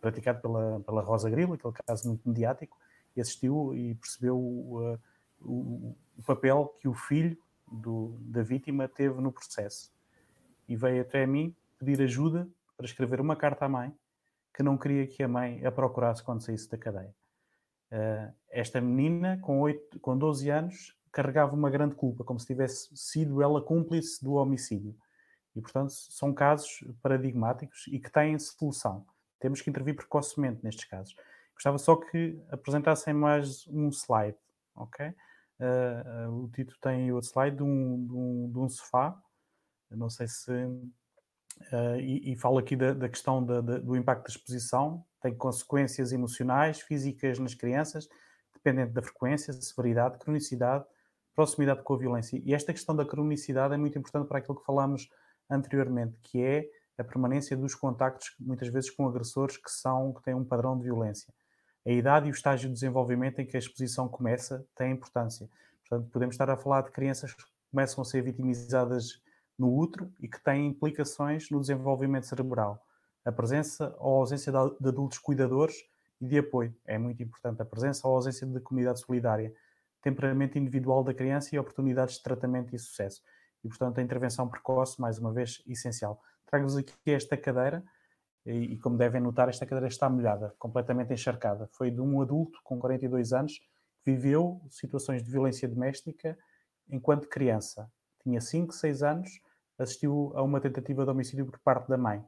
praticado 0.00 0.40
pela, 0.40 0.80
pela 0.80 1.02
Rosa 1.02 1.28
Grilo, 1.28 1.54
aquele 1.54 1.74
caso 1.86 2.08
muito 2.08 2.28
mediático, 2.28 2.78
e 3.16 3.20
assistiu 3.20 3.74
e 3.74 3.94
percebeu 3.96 4.38
uh, 4.38 4.98
o, 5.40 5.96
o, 6.16 6.22
papel 6.24 6.74
que 6.80 6.86
o 6.86 6.94
filho 6.94 7.36
do, 7.70 8.16
da 8.20 8.42
vítima 8.42 8.86
teve 8.86 9.20
no 9.20 9.32
processo. 9.32 9.92
E 10.68 10.76
veio 10.76 11.02
até 11.02 11.24
a 11.24 11.26
mim 11.26 11.54
pedir 11.78 12.00
ajuda 12.00 12.48
para 12.76 12.86
escrever 12.86 13.20
uma 13.20 13.34
carta 13.34 13.64
à 13.64 13.68
mãe 13.68 13.92
que 14.54 14.62
não 14.62 14.78
queria 14.78 15.06
que 15.06 15.22
a 15.22 15.28
mãe 15.28 15.64
a 15.66 15.72
procurasse 15.72 16.22
quando 16.22 16.40
saísse 16.42 16.70
da 16.70 16.78
cadeia. 16.78 17.12
Uh, 17.92 18.32
esta 18.50 18.80
menina, 18.80 19.38
com, 19.40 19.60
8, 19.60 20.00
com 20.00 20.16
12 20.16 20.50
anos, 20.50 20.96
carregava 21.12 21.54
uma 21.54 21.70
grande 21.70 21.94
culpa, 21.94 22.24
como 22.24 22.40
se 22.40 22.46
tivesse 22.46 22.94
sido 22.96 23.40
ela 23.40 23.62
cúmplice 23.62 24.22
do 24.22 24.34
homicídio. 24.34 24.96
E, 25.54 25.60
portanto, 25.60 25.92
são 25.92 26.34
casos 26.34 26.84
paradigmáticos 27.00 27.86
e 27.86 28.00
que 28.00 28.10
têm 28.10 28.38
solução. 28.38 29.06
Temos 29.38 29.60
que 29.60 29.70
intervir 29.70 29.94
precocemente 29.94 30.64
nestes 30.64 30.84
casos. 30.86 31.14
Gostava 31.54 31.78
só 31.78 31.96
que 31.96 32.42
apresentassem 32.50 33.14
mais 33.14 33.66
um 33.68 33.88
slide, 33.90 34.36
ok? 34.74 35.06
Uh, 35.60 36.28
uh, 36.28 36.44
o 36.44 36.48
Tito 36.50 36.76
tem 36.80 37.12
outro 37.12 37.30
slide 37.30 37.56
de 37.56 37.62
um, 37.62 38.06
de 38.06 38.12
um, 38.12 38.50
de 38.52 38.58
um 38.58 38.68
sofá. 38.68 39.16
Eu 39.88 39.96
não 39.96 40.10
sei 40.10 40.26
se. 40.26 40.50
Uh, 40.52 42.00
e, 42.00 42.32
e 42.32 42.36
falo 42.36 42.58
aqui 42.58 42.74
da, 42.74 42.92
da 42.92 43.08
questão 43.08 43.44
da, 43.44 43.60
da, 43.60 43.78
do 43.78 43.96
impacto 43.96 44.24
da 44.24 44.30
exposição 44.30 45.06
tem 45.24 45.34
consequências 45.34 46.12
emocionais, 46.12 46.80
físicas 46.80 47.38
nas 47.38 47.54
crianças, 47.54 48.06
dependendo 48.52 48.92
da 48.92 49.00
frequência, 49.00 49.54
severidade, 49.54 50.18
cronicidade, 50.18 50.84
proximidade 51.34 51.82
com 51.82 51.94
a 51.94 51.98
violência. 51.98 52.42
E 52.44 52.52
esta 52.52 52.74
questão 52.74 52.94
da 52.94 53.06
cronicidade 53.06 53.72
é 53.72 53.76
muito 53.78 53.98
importante 53.98 54.28
para 54.28 54.38
aquilo 54.38 54.58
que 54.58 54.66
falámos 54.66 55.08
anteriormente, 55.48 56.14
que 56.22 56.42
é 56.42 56.68
a 56.98 57.02
permanência 57.02 57.56
dos 57.56 57.74
contactos, 57.74 58.36
muitas 58.38 58.68
vezes 58.68 58.90
com 58.90 59.08
agressores 59.08 59.56
que 59.56 59.70
são 59.70 60.12
que 60.12 60.22
têm 60.22 60.34
um 60.34 60.44
padrão 60.44 60.76
de 60.76 60.84
violência. 60.84 61.32
A 61.86 61.90
idade 61.90 62.28
e 62.28 62.30
o 62.30 62.34
estágio 62.34 62.68
de 62.68 62.74
desenvolvimento 62.74 63.40
em 63.40 63.46
que 63.46 63.56
a 63.56 63.58
exposição 63.58 64.06
começa 64.06 64.66
tem 64.76 64.92
importância. 64.92 65.48
Portanto, 65.88 66.10
podemos 66.10 66.34
estar 66.34 66.50
a 66.50 66.56
falar 66.56 66.82
de 66.82 66.90
crianças 66.90 67.32
que 67.32 67.42
começam 67.70 68.02
a 68.02 68.04
ser 68.04 68.22
vitimizadas 68.22 69.22
no 69.58 69.74
útero 69.74 70.12
e 70.20 70.28
que 70.28 70.42
têm 70.44 70.66
implicações 70.66 71.48
no 71.50 71.60
desenvolvimento 71.60 72.26
cerebral 72.26 72.84
a 73.24 73.32
presença 73.32 73.94
ou 73.98 74.18
ausência 74.18 74.52
de 74.52 74.88
adultos 74.88 75.18
cuidadores 75.18 75.76
e 76.20 76.26
de 76.26 76.38
apoio. 76.38 76.74
É 76.84 76.98
muito 76.98 77.22
importante 77.22 77.62
a 77.62 77.64
presença 77.64 78.06
ou 78.06 78.14
ausência 78.14 78.46
de 78.46 78.60
comunidade 78.60 79.00
solidária, 79.00 79.52
temperamento 80.02 80.58
individual 80.58 81.02
da 81.02 81.14
criança 81.14 81.54
e 81.54 81.58
oportunidades 81.58 82.16
de 82.16 82.22
tratamento 82.22 82.74
e 82.74 82.78
sucesso. 82.78 83.22
e, 83.62 83.68
portanto, 83.68 83.98
a 83.98 84.02
intervenção 84.02 84.46
precoce, 84.46 85.00
mais 85.00 85.18
uma 85.18 85.32
vez, 85.32 85.62
essencial. 85.66 86.20
Trago-vos 86.44 86.76
aqui 86.76 86.92
esta 87.06 87.34
cadeira, 87.34 87.82
e, 88.44 88.74
e, 88.74 88.78
como 88.78 88.98
devem 88.98 89.22
notar, 89.22 89.48
esta 89.48 89.64
cadeira 89.64 89.88
está 89.88 90.08
molhada, 90.08 90.54
completamente 90.58 91.14
encharcada. 91.14 91.66
Foi 91.72 91.90
de 91.90 92.00
um 92.00 92.20
adulto 92.20 92.60
com 92.62 92.78
42 92.78 93.32
anos 93.32 93.58
que 93.58 94.12
viveu 94.12 94.60
situações 94.68 95.22
de 95.22 95.30
violência 95.30 95.66
doméstica 95.66 96.38
enquanto 96.90 97.26
criança. 97.26 97.90
Tinha 98.22 98.40
5, 98.40 98.74
6 98.74 99.02
anos, 99.02 99.40
assistiu 99.78 100.32
a 100.34 100.42
uma 100.42 100.60
tentativa 100.60 101.04
de 101.04 101.10
homicídio 101.10 101.46
por 101.46 101.58
parte 101.60 101.88
da 101.88 101.96
mãe. 101.96 102.22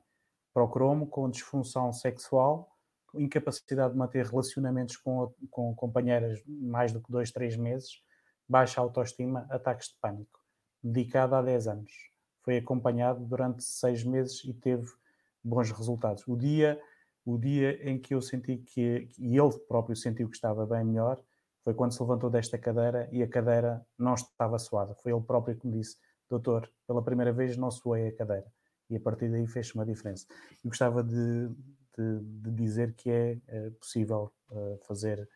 Procurou-me 0.56 1.06
com 1.06 1.28
disfunção 1.28 1.92
sexual, 1.92 2.74
incapacidade 3.14 3.92
de 3.92 3.98
manter 3.98 4.24
relacionamentos 4.24 4.96
com, 4.96 5.30
com 5.50 5.74
companheiras 5.74 6.42
mais 6.46 6.92
do 6.92 7.02
que 7.02 7.12
2, 7.12 7.30
3 7.30 7.58
meses, 7.58 8.00
baixa 8.48 8.80
autoestima, 8.80 9.46
ataques 9.50 9.88
de 9.88 9.96
pânico. 10.00 10.40
Dedicado 10.82 11.34
há 11.34 11.42
10 11.42 11.68
anos. 11.68 11.92
Foi 12.42 12.56
acompanhado 12.56 13.22
durante 13.26 13.62
6 13.62 14.04
meses 14.04 14.44
e 14.44 14.54
teve 14.54 14.86
bons 15.44 15.70
resultados. 15.70 16.26
O 16.26 16.34
dia, 16.34 16.80
o 17.22 17.36
dia 17.36 17.78
em 17.86 17.98
que 17.98 18.14
eu 18.14 18.22
senti 18.22 18.56
que, 18.56 19.10
e 19.18 19.36
ele 19.36 19.58
próprio 19.68 19.94
sentiu 19.94 20.26
que 20.26 20.36
estava 20.36 20.64
bem 20.64 20.86
melhor, 20.86 21.22
foi 21.64 21.74
quando 21.74 21.92
se 21.92 22.00
levantou 22.00 22.30
desta 22.30 22.56
cadeira 22.56 23.10
e 23.12 23.22
a 23.22 23.28
cadeira 23.28 23.86
não 23.98 24.14
estava 24.14 24.58
suada. 24.58 24.94
Foi 24.94 25.12
ele 25.12 25.20
próprio 25.20 25.54
que 25.54 25.66
me 25.66 25.74
disse: 25.74 25.98
Doutor, 26.30 26.66
pela 26.86 27.04
primeira 27.04 27.30
vez 27.30 27.58
não 27.58 27.70
suei 27.70 28.08
a 28.08 28.16
cadeira. 28.16 28.55
E 28.88 28.96
a 28.96 29.00
partir 29.00 29.28
daí 29.28 29.46
fez 29.46 29.74
uma 29.74 29.84
diferença. 29.84 30.26
E 30.64 30.68
gostava 30.68 31.02
de, 31.02 31.48
de, 31.96 32.20
de, 32.22 32.50
dizer 32.52 32.94
que 32.94 33.10
é, 33.10 33.38
é 33.48 33.70
possível 33.70 34.32
uh, 34.50 34.78
fazer, 34.86 35.28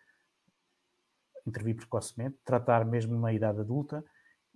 intervir 1.47 1.77
precocemente, 1.77 2.37
tratar 2.45 2.85
mesmo 2.85 3.19
na 3.19 3.33
idade 3.33 3.61
adulta. 3.61 4.05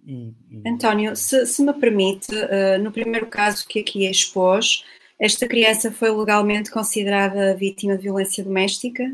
E, 0.04 0.34
e... 0.48 0.62
António, 0.68 1.16
se, 1.16 1.46
se, 1.46 1.62
me 1.62 1.72
permite, 1.72 2.34
uh, 2.34 2.82
no 2.82 2.92
primeiro 2.92 3.26
caso 3.26 3.66
que 3.66 3.80
aqui 3.80 4.08
expôs, 4.08 4.84
esta 5.18 5.48
criança 5.48 5.90
foi 5.90 6.10
legalmente 6.10 6.70
considerada 6.70 7.56
vítima 7.56 7.96
de 7.96 8.04
violência 8.04 8.44
doméstica? 8.44 9.04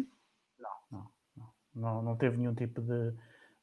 não, 1.80 2.02
não 2.02 2.16
teve 2.16 2.36
nenhum 2.36 2.54
tipo 2.54 2.80
de, 2.80 3.12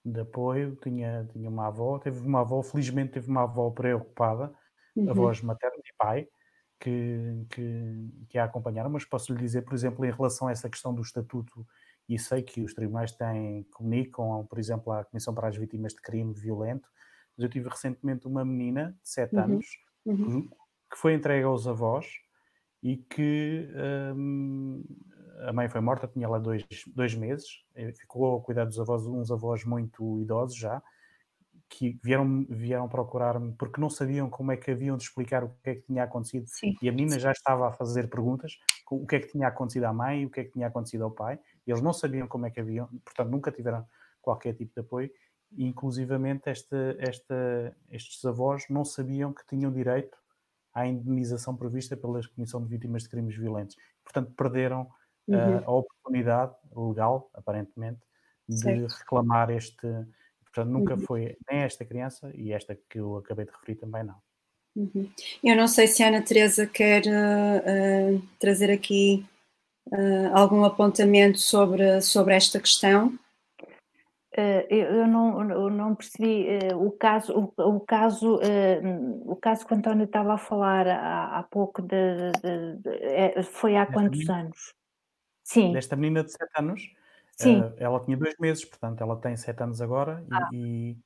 de 0.04 0.20
apoio, 0.20 0.78
tinha, 0.82 1.28
tinha 1.32 1.50
uma 1.50 1.68
avó, 1.68 2.00
teve 2.00 2.20
uma 2.20 2.42
avó, 2.42 2.62
felizmente 2.64 3.14
teve 3.14 3.30
uma 3.30 3.44
avó 3.44 3.70
preocupada, 3.70 4.54
uhum. 5.00 5.10
avós 5.10 5.42
maternos 5.42 5.86
e 5.88 5.94
pai, 5.98 6.28
que, 6.80 7.46
que, 7.50 8.10
que 8.30 8.38
a 8.38 8.46
acompanharam, 8.46 8.90
mas 8.90 9.06
posso 9.06 9.34
lhe 9.34 9.40
dizer, 9.40 9.64
por 9.64 9.74
exemplo, 9.74 10.06
em 10.06 10.12
relação 10.12 10.48
a 10.48 10.52
essa 10.52 10.70
questão 10.70 10.94
do 10.94 11.02
estatuto, 11.02 11.66
e 12.08 12.18
sei 12.18 12.42
que 12.42 12.62
os 12.62 12.74
tribunais 12.74 13.12
têm, 13.12 13.64
comunicam, 13.72 14.46
por 14.50 14.60
exemplo, 14.60 14.94
à 14.94 15.04
Comissão 15.04 15.34
para 15.34 15.48
as 15.48 15.58
Vítimas 15.58 15.94
de 15.94 16.02
Crime 16.02 16.34
Violento, 16.34 16.88
mas 17.36 17.44
eu 17.44 17.50
tive 17.50 17.70
recentemente 17.70 18.28
uma 18.28 18.46
menina 18.46 18.98
de 19.04 19.10
7 19.10 19.36
uhum. 19.36 19.44
anos 19.44 19.66
uhum. 20.06 20.50
que 20.90 20.98
foi 20.98 21.14
entregue 21.14 21.44
aos 21.44 21.68
avós 21.68 22.08
e 22.82 22.98
que 22.98 23.70
hum, 24.16 24.84
a 25.42 25.52
mãe 25.52 25.68
foi 25.68 25.82
morta, 25.82 26.08
tinha 26.08 26.28
lá 26.28 26.40
dois, 26.40 26.66
dois 26.88 27.14
meses, 27.14 27.48
ficou 27.96 28.38
a 28.38 28.42
cuidar 28.42 28.66
dos 28.66 28.80
avós, 28.80 29.06
uns 29.06 29.32
avós 29.32 29.64
muito 29.66 30.22
idosos 30.22 30.58
já, 30.58 30.82
que 31.70 32.00
vieram, 32.04 32.46
vieram 32.50 32.88
procurar-me 32.88 33.54
porque 33.54 33.80
não 33.80 33.90
sabiam 33.90 34.30
como 34.30 34.52
é 34.52 34.58
que 34.58 34.72
haviam 34.72 34.96
de 34.96 35.04
explicar 35.04 35.44
o 35.44 35.50
que 35.64 35.70
é 35.70 35.76
que 35.76 35.82
tinha 35.82 36.04
acontecido. 36.04 36.46
Sim. 36.48 36.76
E 36.82 36.88
a 36.88 36.92
menina 36.92 37.20
já 37.20 37.32
estava 37.32 37.68
a 37.68 37.72
fazer 37.72 38.10
perguntas, 38.10 38.58
o 38.90 39.06
que 39.06 39.18
é 39.18 39.20
que 39.20 39.28
tinha 39.28 39.48
acontecido 39.48 39.84
à 39.84 39.94
mãe, 39.94 40.26
o 40.26 40.30
que 40.30 40.40
é 40.40 40.44
que 40.46 40.52
tinha 40.52 40.68
acontecido 40.68 41.04
ao 41.04 41.12
pai, 41.12 41.40
e 41.66 41.72
eles 41.72 41.82
não 41.82 41.94
sabiam 41.94 42.28
como 42.28 42.46
é 42.46 42.52
que 42.52 42.60
haviam, 42.60 42.88
portanto 43.04 43.30
nunca 43.30 43.52
tiveram 43.52 43.86
qualquer 44.22 44.54
tipo 44.54 44.74
de 44.74 44.80
apoio, 44.82 45.12
e 45.52 45.66
inclusivamente 45.66 46.50
esta, 46.50 46.96
esta, 47.00 47.76
estes 47.90 48.24
avós 48.26 48.66
não 48.70 48.84
sabiam 48.84 49.34
que 49.34 49.46
tinham 49.46 49.72
direito 49.72 50.18
à 50.74 50.86
indemnização 50.86 51.56
prevista 51.56 51.98
pela 51.98 52.20
Comissão 52.36 52.62
de 52.62 52.70
Vítimas 52.70 53.04
de 53.04 53.10
Crimes 53.10 53.36
Violentos. 53.36 53.76
Portanto, 54.04 54.32
perderam 54.36 54.90
uhum. 55.28 55.58
a 55.66 55.72
oportunidade 55.72 56.54
legal, 56.76 57.30
aparentemente, 57.34 58.00
de 58.48 58.60
certo. 58.60 58.94
reclamar 58.94 59.50
este. 59.50 59.88
Portanto, 60.58 60.74
nunca 60.74 60.96
uhum. 60.96 61.02
foi 61.02 61.38
nem 61.52 61.62
esta 61.62 61.86
criança 61.86 62.32
e 62.34 62.52
esta 62.52 62.76
que 62.90 62.98
eu 62.98 63.18
acabei 63.18 63.46
de 63.46 63.52
referir 63.52 63.76
também 63.76 64.04
não. 64.04 64.16
Uhum. 64.76 65.08
Eu 65.44 65.56
não 65.56 65.68
sei 65.68 65.88
se 65.88 66.02
a 66.02 66.08
Ana 66.08 66.24
Teresa 66.24 66.66
quer 66.66 67.04
uh, 67.06 68.16
uh, 68.16 68.22
trazer 68.40 68.72
aqui 68.72 69.24
uh, 69.92 70.34
algum 70.34 70.64
apontamento 70.64 71.38
sobre, 71.38 72.02
sobre 72.02 72.34
esta 72.34 72.60
questão. 72.60 73.18
Eu 74.70 75.08
não, 75.08 75.50
eu 75.50 75.70
não 75.72 75.96
percebi 75.96 76.46
o 76.76 76.92
caso, 76.92 77.52
o, 77.58 77.76
o 77.76 77.80
caso, 77.80 78.40
o 79.26 79.36
caso 79.36 79.66
que 79.66 79.74
o 79.74 79.78
António 79.78 80.06
estava 80.06 80.36
a 80.36 80.38
falar 80.38 80.88
há, 80.88 81.40
há 81.40 81.44
pouco 81.44 81.82
de, 81.82 82.32
de, 82.44 82.76
de, 82.76 82.90
é, 83.04 83.42
foi 83.42 83.76
há 83.76 83.88
quantos 83.88 84.30
anos? 84.30 84.76
Sim. 85.44 85.74
desta 85.74 85.96
menina 85.96 86.24
de 86.24 86.32
7 86.34 86.52
anos. 86.60 86.82
Sim. 87.40 87.62
Uh, 87.62 87.74
ela 87.78 88.00
tinha 88.04 88.18
dois 88.18 88.36
meses, 88.40 88.66
portanto, 88.66 89.02
ela 89.02 89.16
tem 89.16 89.36
7 89.36 89.64
anos 89.64 89.82
agora 89.82 90.26
ah. 90.32 90.50
e, 90.52 90.98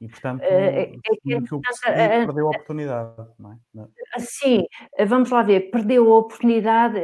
e, 0.00 0.08
portanto, 0.08 0.40
uh, 0.40 0.44
é, 0.44 0.82
é 0.82 0.86
que 0.90 1.54
eu 1.54 1.60
percebi, 1.60 2.26
perdeu 2.26 2.46
a 2.46 2.50
oportunidade, 2.50 3.28
não 3.38 3.52
é? 3.52 4.18
Sim, 4.18 4.64
vamos 5.06 5.30
lá 5.30 5.42
ver, 5.42 5.70
perdeu 5.70 6.12
a 6.12 6.18
oportunidade. 6.18 6.98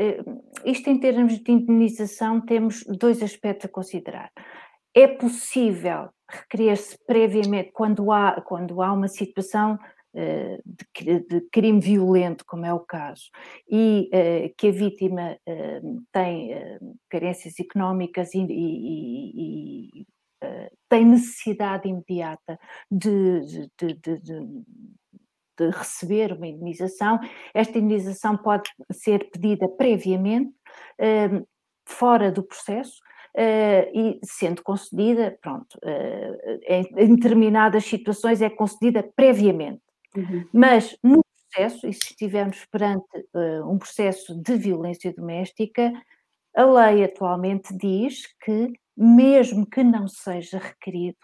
Isto 0.64 0.90
em 0.90 0.98
termos 0.98 1.38
de 1.38 1.52
indemnização, 1.52 2.40
temos 2.40 2.84
dois 2.84 3.22
aspectos 3.22 3.66
a 3.66 3.72
considerar. 3.72 4.30
É 4.94 5.06
possível 5.06 6.10
requerer-se 6.28 6.98
previamente, 7.06 7.70
quando 7.72 8.10
há, 8.10 8.40
quando 8.42 8.82
há 8.82 8.92
uma 8.92 9.08
situação 9.08 9.78
eh, 9.78 9.86
de, 10.14 11.20
de, 11.20 11.40
crime 11.50 11.80
violento, 11.80 12.44
como 12.46 12.66
é 12.66 12.72
o 12.72 12.80
caso, 12.80 13.30
e 13.68 14.10
uh, 14.12 14.54
que 14.56 14.68
a 14.68 14.72
vítima 14.72 15.38
uh, 15.48 16.02
tem 16.12 16.50
carências 17.08 17.58
económicas 17.58 18.34
e, 18.34 18.40
e, 18.40 20.00
e 20.00 20.06
tem 20.88 21.04
necessidade 21.04 21.88
imediata 21.88 22.58
de, 22.90 23.68
de, 23.78 23.94
de, 23.94 25.70
receber 25.70 26.32
uma 26.32 26.48
indenização, 26.48 27.20
esta 27.54 27.78
indenização 27.78 28.36
pode 28.36 28.68
ser 28.90 29.30
pedida 29.30 29.68
previamente, 29.68 30.52
fora 31.86 32.32
do 32.32 32.42
processo, 32.42 33.00
Uh, 33.34 33.88
e 33.94 34.20
sendo 34.22 34.62
concedida, 34.62 35.38
pronto, 35.40 35.78
uh, 35.82 36.60
em, 36.66 37.14
determinadas 37.16 37.82
situações 37.86 38.42
é 38.42 38.50
concedida 38.50 39.02
previamente. 39.16 39.80
Uhum. 40.16 40.46
Mas 40.52 40.96
no 41.02 41.24
processo, 41.24 41.86
e 41.86 41.92
se 41.92 42.00
estivermos 42.10 42.64
perante 42.66 43.26
uh, 43.34 43.68
um 43.68 43.78
processo 43.78 44.34
de 44.40 44.56
violência 44.56 45.12
doméstica, 45.12 45.92
a 46.54 46.64
lei 46.64 47.04
atualmente 47.04 47.76
diz 47.76 48.26
que, 48.42 48.72
mesmo 48.96 49.66
que 49.66 49.82
não 49.82 50.06
seja 50.06 50.58
requerido, 50.58 51.18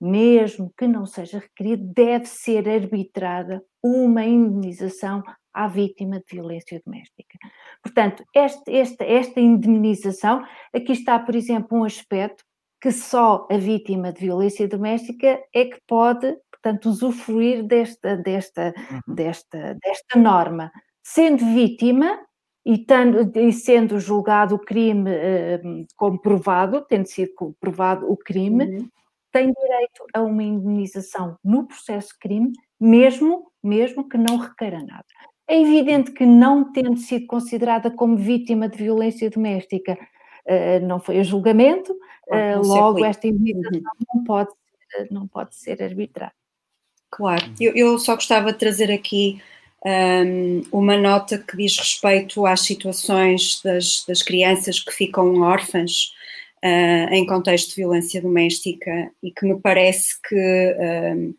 mesmo 0.00 0.72
que 0.76 0.86
não 0.86 1.06
seja 1.06 1.38
requerido, 1.38 1.84
deve 1.92 2.26
ser 2.26 2.68
arbitrada 2.68 3.64
uma 3.82 4.24
indenização 4.24 5.22
à 5.52 5.66
vítima 5.66 6.20
de 6.20 6.36
violência 6.36 6.80
doméstica. 6.84 7.38
Portanto, 7.82 8.24
este, 8.34 8.70
esta, 8.70 9.04
esta 9.04 9.40
indemnização, 9.40 10.44
aqui 10.72 10.92
está, 10.92 11.18
por 11.18 11.34
exemplo, 11.34 11.78
um 11.78 11.84
aspecto 11.84 12.44
que 12.80 12.92
só 12.92 13.48
a 13.50 13.56
vítima 13.56 14.12
de 14.12 14.20
violência 14.20 14.68
doméstica 14.68 15.42
é 15.52 15.64
que 15.64 15.80
pode 15.86 16.36
portanto, 16.62 16.86
usufruir 16.86 17.62
desta, 17.64 18.16
desta, 18.16 18.74
uhum. 18.90 19.14
desta, 19.14 19.76
desta 19.82 20.18
norma. 20.18 20.70
Sendo 21.02 21.44
vítima 21.54 22.18
e, 22.64 22.78
tendo, 22.78 23.38
e 23.38 23.52
sendo 23.52 23.98
julgado 23.98 24.56
o 24.56 24.58
crime 24.58 25.10
eh, 25.10 25.60
comprovado, 25.96 26.84
tendo 26.86 27.06
sido 27.06 27.32
comprovado 27.34 28.10
o 28.10 28.16
crime, 28.16 28.64
uhum. 28.64 28.88
tem 29.32 29.52
direito 29.52 30.04
a 30.12 30.22
uma 30.22 30.42
indenização 30.42 31.36
no 31.42 31.66
processo 31.66 32.08
de 32.08 32.18
crime, 32.18 32.52
mesmo, 32.78 33.50
mesmo 33.62 34.08
que 34.08 34.18
não 34.18 34.36
requeira 34.36 34.80
nada. 34.80 35.06
É 35.48 35.58
evidente 35.58 36.12
que, 36.12 36.26
não 36.26 36.72
tendo 36.72 36.98
sido 36.98 37.26
considerada 37.26 37.90
como 37.90 38.16
vítima 38.16 38.68
de 38.68 38.76
violência 38.76 39.30
doméstica, 39.30 39.94
uh, 39.94 40.86
não 40.86 41.00
foi 41.00 41.20
a 41.20 41.22
julgamento, 41.22 41.92
uh, 41.92 42.66
logo 42.66 43.02
esta 43.02 43.26
indenização 43.26 43.80
uhum. 43.80 44.06
não, 44.14 44.24
pode, 44.24 44.50
não 45.10 45.26
pode 45.26 45.56
ser 45.56 45.82
arbitrada. 45.82 46.34
Claro, 47.10 47.44
eu, 47.58 47.72
eu 47.74 47.98
só 47.98 48.14
gostava 48.14 48.52
de 48.52 48.58
trazer 48.58 48.92
aqui 48.92 49.40
um, 49.84 50.62
uma 50.72 50.96
nota 50.96 51.38
que 51.38 51.56
diz 51.56 51.76
respeito 51.78 52.44
às 52.46 52.60
situações 52.60 53.60
das, 53.62 54.04
das 54.06 54.22
crianças 54.22 54.80
que 54.80 54.92
ficam 54.92 55.40
órfãs 55.40 56.12
uh, 56.64 57.12
em 57.12 57.24
contexto 57.26 57.70
de 57.70 57.76
violência 57.76 58.20
doméstica 58.20 59.10
e 59.22 59.30
que 59.30 59.46
me 59.46 59.58
parece 59.60 60.20
que 60.28 60.76
um, 61.14 61.34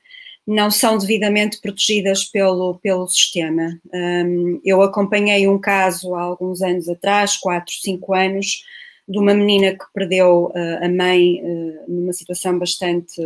não 0.47 0.71
são 0.71 0.97
devidamente 0.97 1.61
protegidas 1.61 2.23
pelo, 2.25 2.79
pelo 2.79 3.07
sistema. 3.07 3.79
Um, 3.93 4.59
eu 4.65 4.81
acompanhei 4.81 5.47
um 5.47 5.59
caso 5.59 6.15
há 6.15 6.21
alguns 6.21 6.61
anos 6.61 6.89
atrás, 6.89 7.37
4, 7.37 7.71
5 7.71 8.13
anos, 8.15 8.63
de 9.07 9.19
uma 9.19 9.33
menina 9.33 9.73
que 9.73 9.85
perdeu 9.93 10.45
uh, 10.45 10.83
a 10.83 10.89
mãe 10.89 11.41
uh, 11.43 11.83
numa 11.87 12.13
situação 12.13 12.57
bastante 12.57 13.21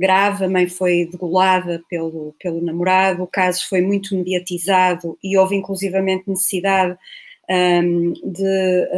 grave, 0.00 0.46
a 0.46 0.48
mãe 0.48 0.66
foi 0.66 1.04
degolada 1.04 1.84
pelo, 1.88 2.34
pelo 2.40 2.62
namorado, 2.62 3.22
o 3.22 3.26
caso 3.26 3.68
foi 3.68 3.82
muito 3.82 4.16
mediatizado 4.16 5.18
e 5.22 5.36
houve 5.36 5.54
inclusivamente 5.54 6.24
necessidade 6.26 6.96
um, 7.50 8.12
de 8.24 8.88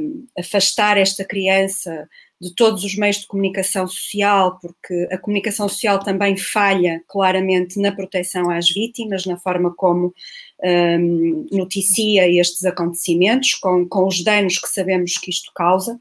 um, 0.00 0.26
afastar 0.38 0.96
esta 0.96 1.24
criança 1.24 2.08
de 2.40 2.54
todos 2.54 2.84
os 2.84 2.96
meios 2.96 3.18
de 3.18 3.26
comunicação 3.26 3.86
social, 3.86 4.58
porque 4.60 5.08
a 5.10 5.18
comunicação 5.18 5.68
social 5.68 5.98
também 5.98 6.36
falha 6.36 7.02
claramente 7.06 7.78
na 7.78 7.92
proteção 7.92 8.50
às 8.50 8.68
vítimas, 8.68 9.26
na 9.26 9.36
forma 9.36 9.74
como 9.74 10.14
um, 10.62 11.46
noticia 11.52 12.28
estes 12.28 12.64
acontecimentos, 12.64 13.54
com, 13.54 13.86
com 13.86 14.06
os 14.06 14.22
danos 14.22 14.58
que 14.58 14.68
sabemos 14.68 15.18
que 15.18 15.30
isto 15.30 15.50
causa. 15.54 15.98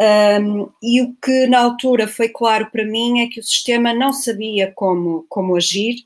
Um, 0.00 0.68
e 0.82 1.00
o 1.02 1.14
que 1.22 1.46
na 1.46 1.60
altura 1.60 2.08
foi 2.08 2.28
claro 2.28 2.68
para 2.70 2.84
mim 2.84 3.20
é 3.20 3.28
que 3.28 3.38
o 3.38 3.44
sistema 3.44 3.94
não 3.94 4.12
sabia 4.12 4.72
como, 4.74 5.24
como 5.28 5.56
agir. 5.56 5.96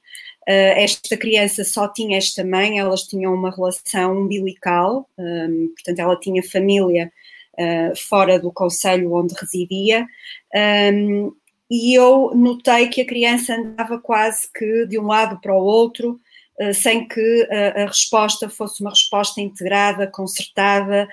Uh, 0.48 0.76
esta 0.76 1.16
criança 1.16 1.64
só 1.64 1.88
tinha 1.88 2.16
esta 2.16 2.44
mãe, 2.44 2.78
elas 2.78 3.02
tinham 3.02 3.34
uma 3.34 3.50
relação 3.50 4.18
umbilical, 4.18 5.08
um, 5.18 5.68
portanto, 5.74 5.98
ela 5.98 6.18
tinha 6.18 6.42
família 6.42 7.12
uh, 7.54 7.96
fora 7.96 8.38
do 8.38 8.52
conselho 8.52 9.12
onde 9.12 9.34
residia. 9.34 10.06
Um, 10.54 11.32
e 11.70 11.94
eu 11.94 12.32
notei 12.34 12.88
que 12.88 13.02
a 13.02 13.06
criança 13.06 13.54
andava 13.54 13.98
quase 13.98 14.50
que 14.54 14.86
de 14.86 14.98
um 14.98 15.06
lado 15.06 15.38
para 15.38 15.54
o 15.54 15.62
outro, 15.62 16.18
uh, 16.60 16.72
sem 16.72 17.06
que 17.06 17.48
a 17.76 17.86
resposta 17.86 18.48
fosse 18.48 18.80
uma 18.80 18.90
resposta 18.90 19.40
integrada, 19.40 20.06
concertada, 20.06 21.06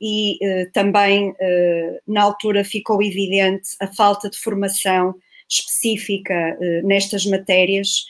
e 0.00 0.38
uh, 0.42 0.72
também 0.72 1.30
uh, 1.30 2.00
na 2.06 2.22
altura 2.22 2.64
ficou 2.64 3.02
evidente 3.02 3.70
a 3.80 3.86
falta 3.86 4.28
de 4.28 4.38
formação 4.38 5.14
específica 5.48 6.56
uh, 6.58 6.86
nestas 6.86 7.24
matérias, 7.24 8.04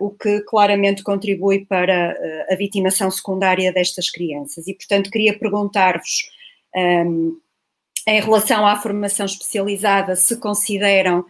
o 0.00 0.08
que 0.10 0.40
claramente 0.42 1.02
contribui 1.02 1.66
para 1.66 2.16
a 2.48 2.54
vitimação 2.54 3.10
secundária 3.10 3.72
destas 3.72 4.08
crianças. 4.08 4.66
E, 4.68 4.72
portanto, 4.72 5.10
queria 5.10 5.36
perguntar-vos, 5.36 6.30
um, 6.74 7.36
em 8.06 8.20
relação 8.20 8.64
à 8.64 8.76
formação 8.80 9.26
especializada, 9.26 10.14
se 10.14 10.38
consideram 10.38 11.24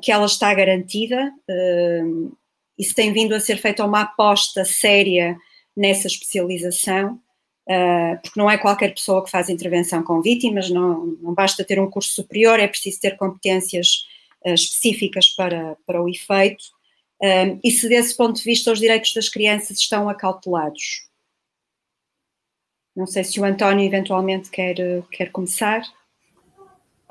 que 0.00 0.12
ela 0.12 0.24
está 0.24 0.54
garantida 0.54 1.30
e 2.78 2.84
se 2.84 2.94
tem 2.94 3.12
vindo 3.12 3.34
a 3.34 3.40
ser 3.40 3.56
feita 3.56 3.84
uma 3.84 4.02
aposta 4.02 4.64
séria 4.64 5.36
nessa 5.76 6.06
especialização. 6.06 7.20
Uh, 7.68 8.20
porque 8.22 8.38
não 8.38 8.48
é 8.48 8.56
qualquer 8.56 8.94
pessoa 8.94 9.24
que 9.24 9.30
faz 9.30 9.48
intervenção 9.48 10.02
com 10.02 10.22
vítimas, 10.22 10.70
não, 10.70 11.06
não 11.20 11.34
basta 11.34 11.64
ter 11.64 11.80
um 11.80 11.90
curso 11.90 12.12
superior, 12.12 12.60
é 12.60 12.68
preciso 12.68 13.00
ter 13.00 13.16
competências 13.16 14.06
uh, 14.44 14.54
específicas 14.54 15.30
para, 15.30 15.76
para 15.84 16.00
o 16.00 16.08
efeito. 16.08 16.62
Uh, 17.20 17.58
e 17.64 17.70
se 17.70 17.88
desse 17.88 18.16
ponto 18.16 18.36
de 18.36 18.44
vista 18.44 18.70
os 18.70 18.78
direitos 18.78 19.12
das 19.12 19.28
crianças 19.28 19.78
estão 19.78 20.08
acautelados? 20.08 21.08
Não 22.94 23.06
sei 23.06 23.24
se 23.24 23.40
o 23.40 23.44
António 23.44 23.84
eventualmente 23.84 24.48
quer, 24.48 24.76
quer 25.10 25.30
começar. 25.30 25.82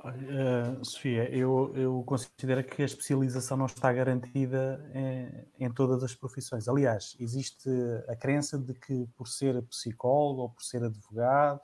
Uh, 0.06 0.86
Sofia, 0.86 1.30
eu, 1.36 1.73
eu 1.76 2.03
considero 2.06 2.64
que 2.64 2.82
a 2.82 2.86
especialização 2.86 3.57
não 3.57 3.65
está 3.65 3.91
garantida 3.91 4.80
em, 4.94 5.65
em, 5.65 5.72
todas 5.72 6.03
as 6.03 6.14
profissões. 6.14 6.68
Aliás, 6.68 7.15
existe 7.19 7.69
a 8.07 8.15
crença 8.15 8.57
de 8.57 8.73
que 8.73 9.07
por 9.18 9.27
ser 9.27 9.61
psicólogo 9.64 10.41
ou 10.41 10.49
por 10.49 10.64
ser 10.64 10.84
advogado 10.84 11.60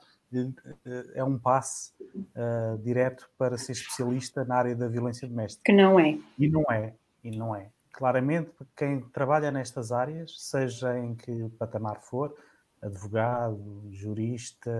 é 1.14 1.22
um 1.22 1.38
passe 1.38 1.92
uh, 2.00 2.78
direto 2.78 3.28
para 3.36 3.58
ser 3.58 3.72
especialista 3.72 4.44
na 4.44 4.56
área 4.56 4.74
da 4.74 4.88
violência 4.88 5.28
doméstica. 5.28 5.62
Que 5.64 5.72
não 5.72 6.00
é. 6.00 6.18
E 6.38 6.48
não 6.48 6.64
é. 6.70 6.94
E 7.22 7.30
não 7.30 7.54
é. 7.54 7.70
Claramente, 7.92 8.50
quem 8.74 9.00
trabalha 9.00 9.50
nestas 9.50 9.92
áreas, 9.92 10.34
seja 10.38 10.98
em 10.98 11.14
que 11.14 11.48
patamar 11.58 12.00
for, 12.00 12.34
advogado, 12.80 13.86
jurista, 13.90 14.70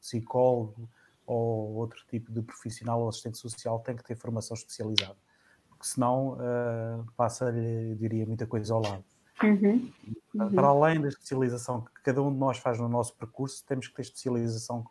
psicólogo, 0.00 0.88
ou 1.26 1.74
outro 1.74 2.04
tipo 2.08 2.32
de 2.32 2.42
profissional 2.42 3.00
ou 3.00 3.08
assistente 3.08 3.38
social 3.38 3.78
tem 3.80 3.96
que 3.96 4.04
ter 4.04 4.16
formação 4.16 4.54
especializada, 4.54 5.16
porque 5.68 5.86
senão 5.86 6.34
uh, 6.34 7.06
passa-lhe, 7.16 7.94
diria, 7.96 8.26
muita 8.26 8.46
coisa 8.46 8.74
ao 8.74 8.82
lado. 8.82 9.04
Uhum. 9.42 9.90
Uhum. 10.34 10.50
Para 10.54 10.66
além 10.66 11.00
da 11.00 11.08
especialização 11.08 11.82
que 11.82 12.02
cada 12.02 12.22
um 12.22 12.32
de 12.32 12.38
nós 12.38 12.58
faz 12.58 12.78
no 12.78 12.88
nosso 12.88 13.16
percurso, 13.16 13.64
temos 13.66 13.88
que 13.88 13.94
ter 13.94 14.02
especialização 14.02 14.84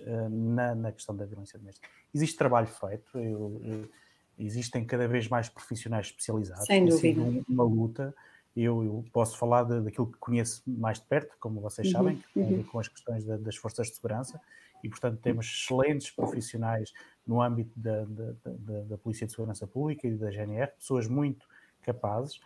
uh, 0.00 0.28
na, 0.28 0.74
na, 0.74 0.92
questão 0.92 1.14
da 1.14 1.26
violência 1.26 1.58
doméstica. 1.58 1.88
Existe 2.14 2.36
trabalho 2.36 2.68
feito, 2.68 3.18
eu, 3.18 3.60
eu, 3.64 3.90
existem 4.38 4.84
cada 4.84 5.06
vez 5.06 5.28
mais 5.28 5.48
profissionais 5.48 6.06
especializados. 6.06 6.66
Sem 6.66 6.84
dúvida. 6.84 7.20
Um, 7.20 7.44
uma 7.48 7.64
luta. 7.64 8.14
Eu, 8.56 8.84
eu, 8.84 9.04
posso 9.12 9.36
falar 9.36 9.64
de, 9.64 9.80
daquilo 9.80 10.06
que 10.06 10.18
conheço 10.18 10.62
mais 10.64 11.00
de 11.00 11.06
perto, 11.06 11.36
como 11.40 11.60
vocês 11.60 11.88
uhum. 11.88 11.92
sabem, 11.92 12.16
que 12.16 12.34
tem 12.34 12.44
a 12.44 12.46
ver 12.46 12.54
uhum. 12.58 12.64
com 12.64 12.78
as 12.78 12.88
questões 12.88 13.24
da, 13.24 13.36
das 13.36 13.56
forças 13.56 13.88
de 13.88 13.96
segurança, 13.96 14.40
e, 14.84 14.88
portanto, 14.88 15.18
temos 15.22 15.46
excelentes 15.46 16.10
profissionais 16.10 16.92
no 17.26 17.40
âmbito 17.40 17.72
da, 17.74 18.04
da, 18.04 18.34
da, 18.44 18.82
da, 18.82 18.98
Polícia 18.98 19.26
de 19.26 19.32
Segurança 19.32 19.66
Pública 19.66 20.06
e 20.06 20.14
da 20.14 20.30
GNR, 20.30 20.72
pessoas 20.78 21.08
muito 21.08 21.46
capazes. 21.82 22.38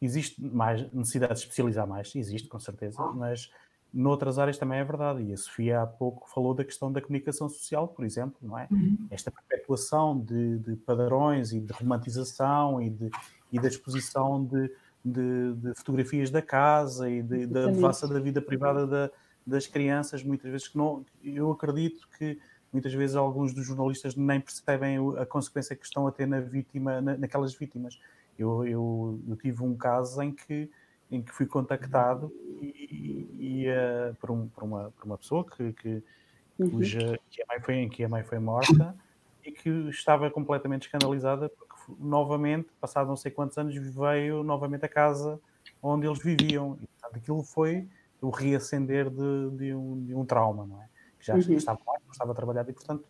Existe 0.00 0.40
mais 0.40 0.90
necessidade 0.92 1.34
de 1.34 1.40
especializar 1.40 1.86
mais, 1.86 2.14
existe 2.14 2.48
com 2.48 2.60
certeza, 2.60 3.02
mas 3.12 3.50
noutras 3.92 4.38
áreas 4.38 4.56
também 4.56 4.78
é 4.78 4.84
verdade. 4.84 5.24
E 5.24 5.32
a 5.32 5.36
Sofia 5.36 5.82
há 5.82 5.86
pouco 5.86 6.30
falou 6.30 6.54
da 6.54 6.64
questão 6.64 6.92
da 6.92 7.00
comunicação 7.00 7.48
social, 7.48 7.88
por 7.88 8.04
exemplo, 8.04 8.36
não 8.40 8.56
é? 8.56 8.68
Uhum. 8.70 9.08
Esta 9.10 9.32
perpetuação 9.32 10.16
de, 10.16 10.58
de, 10.60 10.76
padrões 10.76 11.52
e 11.52 11.58
de 11.58 11.72
romantização 11.72 12.80
e, 12.80 12.88
de, 12.88 13.10
e 13.50 13.58
da 13.58 13.66
exposição 13.66 14.44
de, 14.44 14.72
de, 15.04 15.54
de, 15.54 15.74
fotografias 15.74 16.30
da 16.30 16.40
casa 16.40 17.10
e 17.10 17.20
da 17.20 17.66
devassa 17.66 18.06
da 18.06 18.20
vida 18.20 18.40
privada 18.40 18.86
da, 18.86 19.10
das 19.50 19.66
crianças, 19.66 20.22
muitas 20.22 20.50
vezes 20.50 20.68
que 20.68 20.78
não. 20.78 21.04
Eu 21.22 21.50
acredito 21.50 22.08
que 22.16 22.38
muitas 22.72 22.92
vezes 22.94 23.16
alguns 23.16 23.52
dos 23.52 23.66
jornalistas 23.66 24.14
nem 24.14 24.40
percebem 24.40 24.98
a 25.18 25.26
consequência 25.26 25.74
que 25.74 25.84
estão 25.84 26.06
a 26.06 26.12
ter 26.12 26.26
na 26.26 26.40
vítima, 26.40 27.00
na, 27.00 27.16
naquelas 27.16 27.54
vítimas. 27.54 27.98
Eu, 28.38 28.64
eu, 28.64 29.20
eu, 29.28 29.36
tive 29.36 29.62
um 29.62 29.76
caso 29.76 30.22
em 30.22 30.32
que, 30.32 30.70
em 31.10 31.20
que 31.20 31.32
fui 31.32 31.46
contactado 31.46 32.32
e, 32.62 33.28
e 33.38 33.66
uh, 33.68 34.14
por, 34.14 34.30
um, 34.30 34.48
por, 34.48 34.64
uma, 34.64 34.90
por 34.92 35.04
uma 35.04 35.18
pessoa 35.18 35.44
que, 35.44 35.72
que, 35.74 36.02
uhum. 36.58 36.70
cuja, 36.70 37.18
que, 37.28 37.42
a 37.42 37.46
mãe 37.46 37.60
foi, 37.60 37.88
que 37.88 38.04
a 38.04 38.08
mãe 38.08 38.22
foi 38.22 38.38
morta 38.38 38.94
e 39.44 39.52
que 39.52 39.68
estava 39.90 40.30
completamente 40.30 40.86
escandalizada 40.86 41.48
porque 41.50 41.74
novamente, 41.98 42.68
passado 42.80 43.08
não 43.08 43.16
sei 43.16 43.30
quantos 43.30 43.58
anos, 43.58 43.74
veio 43.74 44.42
novamente 44.42 44.84
a 44.84 44.88
casa 44.88 45.40
onde 45.82 46.06
eles 46.06 46.22
viviam. 46.22 46.78
E, 46.80 46.86
portanto, 46.86 47.16
aquilo 47.16 47.42
foi 47.42 47.88
o 48.20 48.30
reacender 48.30 49.08
de, 49.10 49.50
de, 49.56 49.74
um, 49.74 50.04
de 50.04 50.14
um 50.14 50.24
trauma, 50.24 50.66
não 50.66 50.82
é? 50.82 50.88
Que 51.18 51.26
já 51.26 51.34
uhum. 51.34 51.40
estava 51.52 51.80
lá, 51.86 51.94
estava 52.10 52.34
trabalhado 52.34 52.70
e, 52.70 52.72
portanto, 52.72 53.04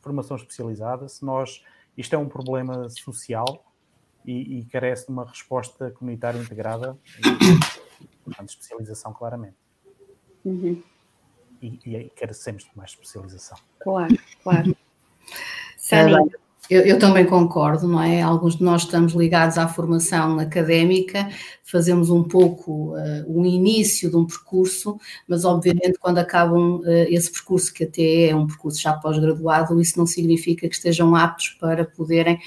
formação 0.00 0.36
especializada. 0.36 1.08
Se 1.08 1.24
nós, 1.24 1.64
isto 1.96 2.14
é 2.14 2.18
um 2.18 2.28
problema 2.28 2.88
social 2.88 3.72
e, 4.24 4.60
e 4.60 4.64
carece 4.66 5.06
de 5.06 5.12
uma 5.12 5.24
resposta 5.24 5.90
comunitária 5.90 6.38
integrada, 6.38 6.98
e, 7.18 8.06
portanto, 8.24 8.48
especialização 8.48 9.12
claramente. 9.12 9.56
Uhum. 10.44 10.82
E, 11.60 11.80
e 11.84 12.10
carecemos 12.10 12.64
de 12.64 12.70
mais 12.74 12.90
especialização. 12.90 13.58
Claro, 13.80 14.16
claro. 14.42 14.76
Sani, 15.76 16.30
eu, 16.70 16.82
eu, 16.82 16.98
também 17.00 17.26
concordo, 17.26 17.88
não 17.88 18.00
é? 18.00 18.22
Alguns 18.22 18.56
de 18.56 18.62
nós 18.62 18.82
estamos 18.82 19.12
ligados 19.12 19.58
à 19.58 19.66
formação 19.66 20.38
académica, 20.38 21.28
fazemos 21.64 22.10
um 22.10 22.22
pouco 22.22 22.94
uh, 22.96 23.24
o 23.26 23.44
início 23.44 24.08
de 24.08 24.16
um 24.16 24.24
percurso, 24.24 24.96
mas 25.26 25.44
obviamente 25.44 25.98
quando 25.98 26.18
acabam 26.18 26.76
uh, 26.76 26.84
esse 27.08 27.30
percurso, 27.32 27.74
que 27.74 27.82
até 27.82 28.28
é 28.28 28.36
um 28.36 28.46
percurso 28.46 28.80
já 28.80 28.92
pós-graduado, 28.92 29.80
isso 29.80 29.98
não 29.98 30.06
significa 30.06 30.68
que 30.68 30.74
estejam 30.76 31.16
aptos 31.16 31.48
para 31.60 31.84
poderem, 31.84 32.38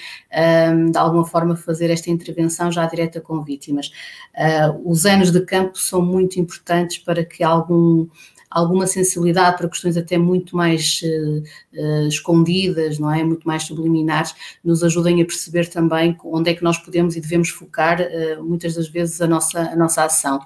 um, 0.73 0.89
de 0.89 0.97
alguma 0.97 1.25
forma, 1.25 1.57
fazer 1.57 1.89
esta 1.89 2.09
intervenção 2.09 2.71
já 2.71 2.85
direta 2.85 3.19
com 3.19 3.43
vítimas. 3.43 3.91
Uh, 4.35 4.89
os 4.89 5.05
anos 5.05 5.31
de 5.31 5.41
campo 5.41 5.77
são 5.77 6.01
muito 6.01 6.39
importantes 6.39 6.97
para 6.97 7.25
que 7.25 7.43
algum 7.43 8.07
alguma 8.53 8.85
sensibilidade 8.85 9.57
para 9.57 9.67
questões 9.67 9.97
até 9.97 10.17
muito 10.17 10.55
mais 10.55 11.01
uh, 11.03 11.43
uh, 11.73 12.07
escondidas, 12.07 12.99
não 12.99 13.11
é? 13.11 13.23
Muito 13.23 13.47
mais 13.47 13.63
subliminares, 13.63 14.35
nos 14.63 14.83
ajudem 14.83 15.21
a 15.21 15.25
perceber 15.25 15.67
também 15.67 16.15
onde 16.23 16.51
é 16.51 16.53
que 16.53 16.63
nós 16.63 16.77
podemos 16.77 17.15
e 17.15 17.21
devemos 17.21 17.49
focar 17.49 17.99
uh, 18.01 18.43
muitas 18.43 18.75
das 18.75 18.87
vezes 18.87 19.19
a 19.21 19.27
nossa, 19.27 19.59
a 19.59 19.75
nossa 19.75 20.03
ação. 20.03 20.39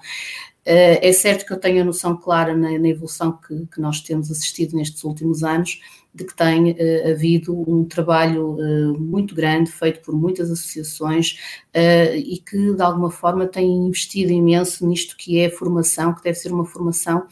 É 0.70 1.10
certo 1.14 1.46
que 1.46 1.52
eu 1.54 1.56
tenho 1.56 1.80
a 1.80 1.84
noção 1.84 2.14
clara 2.14 2.54
na, 2.54 2.78
na 2.78 2.88
evolução 2.88 3.32
que, 3.32 3.66
que, 3.72 3.80
nós 3.80 4.02
temos 4.02 4.30
assistido 4.30 4.76
nestes 4.76 5.02
últimos 5.02 5.42
anos, 5.42 5.80
de 6.18 6.24
que 6.24 6.34
tem 6.34 6.72
uh, 6.72 7.10
havido 7.10 7.54
um 7.70 7.84
trabalho 7.84 8.56
uh, 8.56 8.98
muito 8.98 9.34
grande 9.34 9.70
feito 9.70 10.00
por 10.00 10.14
muitas 10.14 10.50
associações 10.50 11.38
uh, 11.74 12.16
e 12.16 12.38
que 12.38 12.74
de 12.74 12.82
alguma 12.82 13.10
forma 13.10 13.46
tem 13.46 13.70
investido 13.86 14.32
imenso 14.32 14.86
nisto 14.86 15.16
que 15.16 15.38
é 15.38 15.48
formação, 15.48 16.14
que 16.14 16.22
deve 16.22 16.38
ser 16.38 16.52
uma 16.52 16.64
formação 16.64 17.26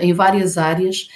em 0.00 0.12
várias 0.12 0.58
áreas 0.58 1.08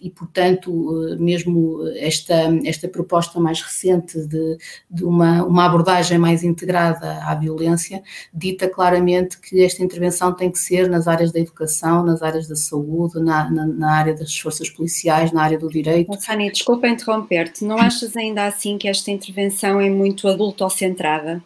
e, 0.00 0.10
portanto, 0.10 1.16
mesmo 1.18 1.80
esta, 1.96 2.34
esta 2.64 2.86
proposta 2.88 3.40
mais 3.40 3.60
recente 3.60 4.24
de, 4.24 4.56
de 4.88 5.04
uma, 5.04 5.42
uma 5.42 5.66
abordagem 5.66 6.16
mais 6.16 6.44
integrada 6.44 7.24
à 7.24 7.34
violência 7.34 8.02
dita 8.32 8.68
claramente 8.68 9.40
que 9.40 9.64
esta 9.64 9.82
intervenção 9.82 10.32
tem 10.32 10.50
que 10.50 10.58
ser 10.58 10.88
nas 10.88 11.08
áreas 11.08 11.32
da 11.32 11.40
educação, 11.40 12.04
nas 12.04 12.22
áreas 12.22 12.46
da 12.46 12.54
saúde, 12.54 13.18
na, 13.18 13.50
na, 13.50 13.66
na 13.66 13.92
área 13.92 14.14
das 14.14 14.36
forças 14.38 14.70
policiais, 14.70 15.32
na 15.32 15.42
área 15.42 15.58
do 15.58 15.68
direito. 15.68 16.12
Sani, 16.20 16.52
desculpa 16.52 16.86
interromper-te, 16.86 17.64
não 17.64 17.78
achas 17.78 18.16
ainda 18.16 18.46
assim 18.46 18.78
que 18.78 18.86
esta 18.86 19.10
intervenção 19.10 19.80
é 19.80 19.90
muito 19.90 20.28
adultocentrada? 20.28 21.42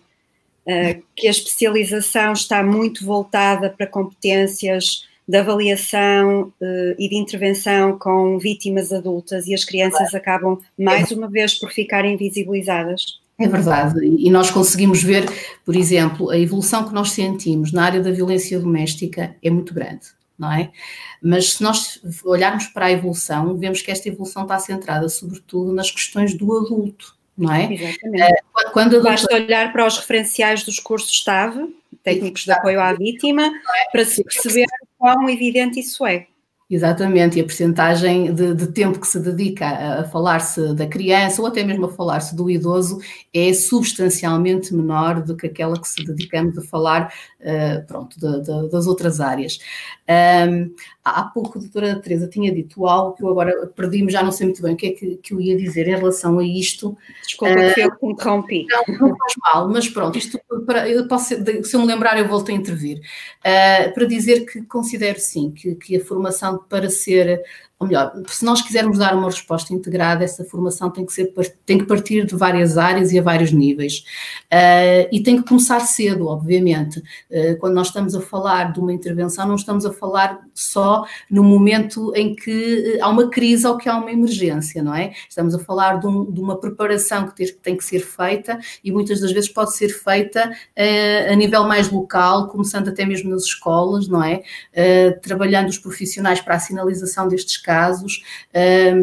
Que 1.16 1.26
a 1.26 1.30
especialização 1.30 2.32
está 2.32 2.62
muito 2.62 3.04
voltada 3.04 3.70
para 3.70 3.86
competências 3.86 5.08
de 5.30 5.36
avaliação 5.36 6.52
uh, 6.60 6.94
e 6.98 7.08
de 7.08 7.14
intervenção 7.14 7.96
com 7.96 8.36
vítimas 8.36 8.92
adultas 8.92 9.46
e 9.46 9.54
as 9.54 9.64
crianças 9.64 10.12
acabam 10.12 10.58
mais 10.76 11.12
uma 11.12 11.30
vez 11.30 11.54
por 11.54 11.70
ficarem 11.70 12.14
invisibilizadas. 12.14 13.20
É 13.38 13.46
verdade, 13.46 14.00
e 14.04 14.28
nós 14.28 14.50
conseguimos 14.50 15.04
ver, 15.04 15.24
por 15.64 15.76
exemplo, 15.76 16.30
a 16.30 16.36
evolução 16.36 16.86
que 16.86 16.92
nós 16.92 17.12
sentimos 17.12 17.72
na 17.72 17.84
área 17.84 18.00
da 18.00 18.10
violência 18.10 18.58
doméstica 18.58 19.36
é 19.40 19.48
muito 19.48 19.72
grande, 19.72 20.06
não 20.36 20.52
é? 20.52 20.72
Mas 21.22 21.52
se 21.52 21.62
nós 21.62 22.02
olharmos 22.24 22.66
para 22.66 22.86
a 22.86 22.92
evolução, 22.92 23.56
vemos 23.56 23.82
que 23.82 23.90
esta 23.92 24.08
evolução 24.08 24.42
está 24.42 24.58
centrada 24.58 25.08
sobretudo 25.08 25.72
nas 25.72 25.92
questões 25.92 26.34
do 26.34 26.56
adulto, 26.56 27.16
não 27.38 27.54
é? 27.54 27.72
Exatamente. 27.72 28.32
Uh, 28.32 28.72
quando 28.72 28.96
adulto... 28.96 29.04
Basta 29.04 29.34
olhar 29.34 29.72
para 29.72 29.86
os 29.86 29.96
referenciais 29.96 30.64
dos 30.64 30.80
cursos 30.80 31.16
STAV, 31.20 31.68
técnicos 32.02 32.44
de 32.44 32.52
apoio 32.52 32.80
à 32.80 32.92
vítima, 32.92 33.50
para 33.92 34.04
se 34.04 34.22
perceber 34.24 34.66
quão 34.98 35.28
evidente 35.28 35.80
isso 35.80 36.06
é. 36.06 36.26
Exatamente, 36.70 37.36
e 37.36 37.40
a 37.40 37.44
percentagem 37.44 38.32
de, 38.32 38.54
de, 38.54 38.68
tempo 38.68 39.00
que 39.00 39.06
se 39.08 39.18
dedica 39.18 39.66
a, 39.66 40.00
a 40.02 40.04
falar-se 40.04 40.72
da 40.72 40.86
criança 40.86 41.42
ou 41.42 41.48
até 41.48 41.64
mesmo 41.64 41.86
a 41.86 41.92
falar-se 41.92 42.36
do 42.36 42.48
idoso 42.48 43.00
é 43.34 43.52
substancialmente 43.52 44.72
menor 44.72 45.20
do 45.20 45.36
que 45.36 45.48
aquela 45.48 45.76
que 45.80 45.88
se 45.88 46.04
dedicamos 46.04 46.56
a 46.56 46.62
falar 46.62 47.12
uh, 47.40 47.84
pronto, 47.88 48.16
de, 48.20 48.42
de, 48.42 48.70
das 48.70 48.86
outras 48.86 49.20
áreas. 49.20 49.58
Um, 50.48 50.72
há 51.04 51.24
pouco 51.24 51.58
a 51.58 51.60
doutora 51.60 52.00
Teresa 52.00 52.28
tinha 52.28 52.52
dito 52.52 52.86
algo 52.86 53.16
que 53.16 53.24
eu 53.24 53.28
agora 53.28 53.66
perdi-me, 53.74 54.12
já 54.12 54.22
não 54.22 54.30
sei 54.30 54.46
muito 54.46 54.62
bem 54.62 54.74
o 54.74 54.76
que 54.76 54.86
é 54.86 54.90
que, 54.92 55.16
que, 55.16 55.34
eu 55.34 55.40
ia 55.40 55.56
dizer 55.56 55.88
em 55.88 55.96
relação 55.96 56.38
a 56.38 56.44
isto. 56.44 56.96
Desculpa 57.26 57.52
uh, 57.52 57.74
que 57.74 57.80
eu 57.80 57.96
que 57.96 58.06
interrompi. 58.06 58.66
Não, 58.68 59.08
não 59.08 59.16
faz 59.16 59.34
mal, 59.42 59.68
mas 59.68 59.88
pronto, 59.88 60.16
isto 60.16 60.38
para, 60.64 60.88
eu 60.88 61.08
posso, 61.08 61.34
se 61.64 61.74
eu 61.74 61.80
me 61.80 61.86
lembrar 61.86 62.16
eu 62.16 62.28
volto 62.28 62.50
a 62.50 62.54
intervir. 62.54 62.98
Uh, 63.40 63.92
para 63.92 64.04
dizer 64.04 64.46
que 64.46 64.62
considero 64.62 65.18
sim 65.18 65.50
que, 65.50 65.74
que 65.74 65.96
a 65.96 66.04
formação 66.04 66.59
para 66.68 66.90
ser 66.90 67.42
ou 67.80 67.86
melhor, 67.86 68.12
se 68.28 68.44
nós 68.44 68.60
quisermos 68.60 68.98
dar 68.98 69.16
uma 69.16 69.30
resposta 69.30 69.72
integrada, 69.72 70.22
essa 70.22 70.44
formação 70.44 70.90
tem 70.90 71.06
que, 71.06 71.14
ser, 71.14 71.32
tem 71.64 71.78
que 71.78 71.86
partir 71.86 72.26
de 72.26 72.36
várias 72.36 72.76
áreas 72.76 73.10
e 73.10 73.18
a 73.18 73.22
vários 73.22 73.52
níveis. 73.52 74.04
Uh, 74.52 75.08
e 75.10 75.22
tem 75.22 75.40
que 75.40 75.48
começar 75.48 75.80
cedo, 75.80 76.26
obviamente. 76.26 76.98
Uh, 77.30 77.58
quando 77.58 77.72
nós 77.72 77.86
estamos 77.86 78.14
a 78.14 78.20
falar 78.20 78.70
de 78.70 78.80
uma 78.80 78.92
intervenção, 78.92 79.48
não 79.48 79.54
estamos 79.54 79.86
a 79.86 79.92
falar 79.94 80.40
só 80.52 81.06
no 81.30 81.42
momento 81.42 82.12
em 82.14 82.34
que 82.34 82.98
há 83.00 83.08
uma 83.08 83.30
crise 83.30 83.66
ou 83.66 83.78
que 83.78 83.88
há 83.88 83.96
uma 83.96 84.12
emergência, 84.12 84.82
não 84.82 84.94
é? 84.94 85.14
Estamos 85.26 85.54
a 85.54 85.58
falar 85.58 86.00
de, 86.00 86.06
um, 86.06 86.30
de 86.30 86.38
uma 86.38 86.60
preparação 86.60 87.28
que 87.28 87.34
tem, 87.34 87.46
que 87.46 87.52
tem, 87.54 87.76
que 87.78 87.84
ser 87.84 88.00
feita 88.00 88.58
e 88.84 88.92
muitas 88.92 89.20
das 89.20 89.32
vezes 89.32 89.48
pode 89.48 89.74
ser 89.74 89.88
feita 89.88 90.50
uh, 90.50 91.32
a 91.32 91.34
nível 91.34 91.64
mais 91.64 91.90
local, 91.90 92.48
começando 92.48 92.88
até 92.88 93.06
mesmo 93.06 93.30
nas 93.30 93.44
escolas, 93.44 94.06
não 94.06 94.22
é? 94.22 94.42
trabalhando 95.22 95.68
os 95.68 95.78
profissionais 95.78 96.40
para 96.40 96.56
a 96.56 96.58
sinalização 96.58 97.26
destes 97.26 97.56
casos 97.56 97.69
casos, 97.70 98.24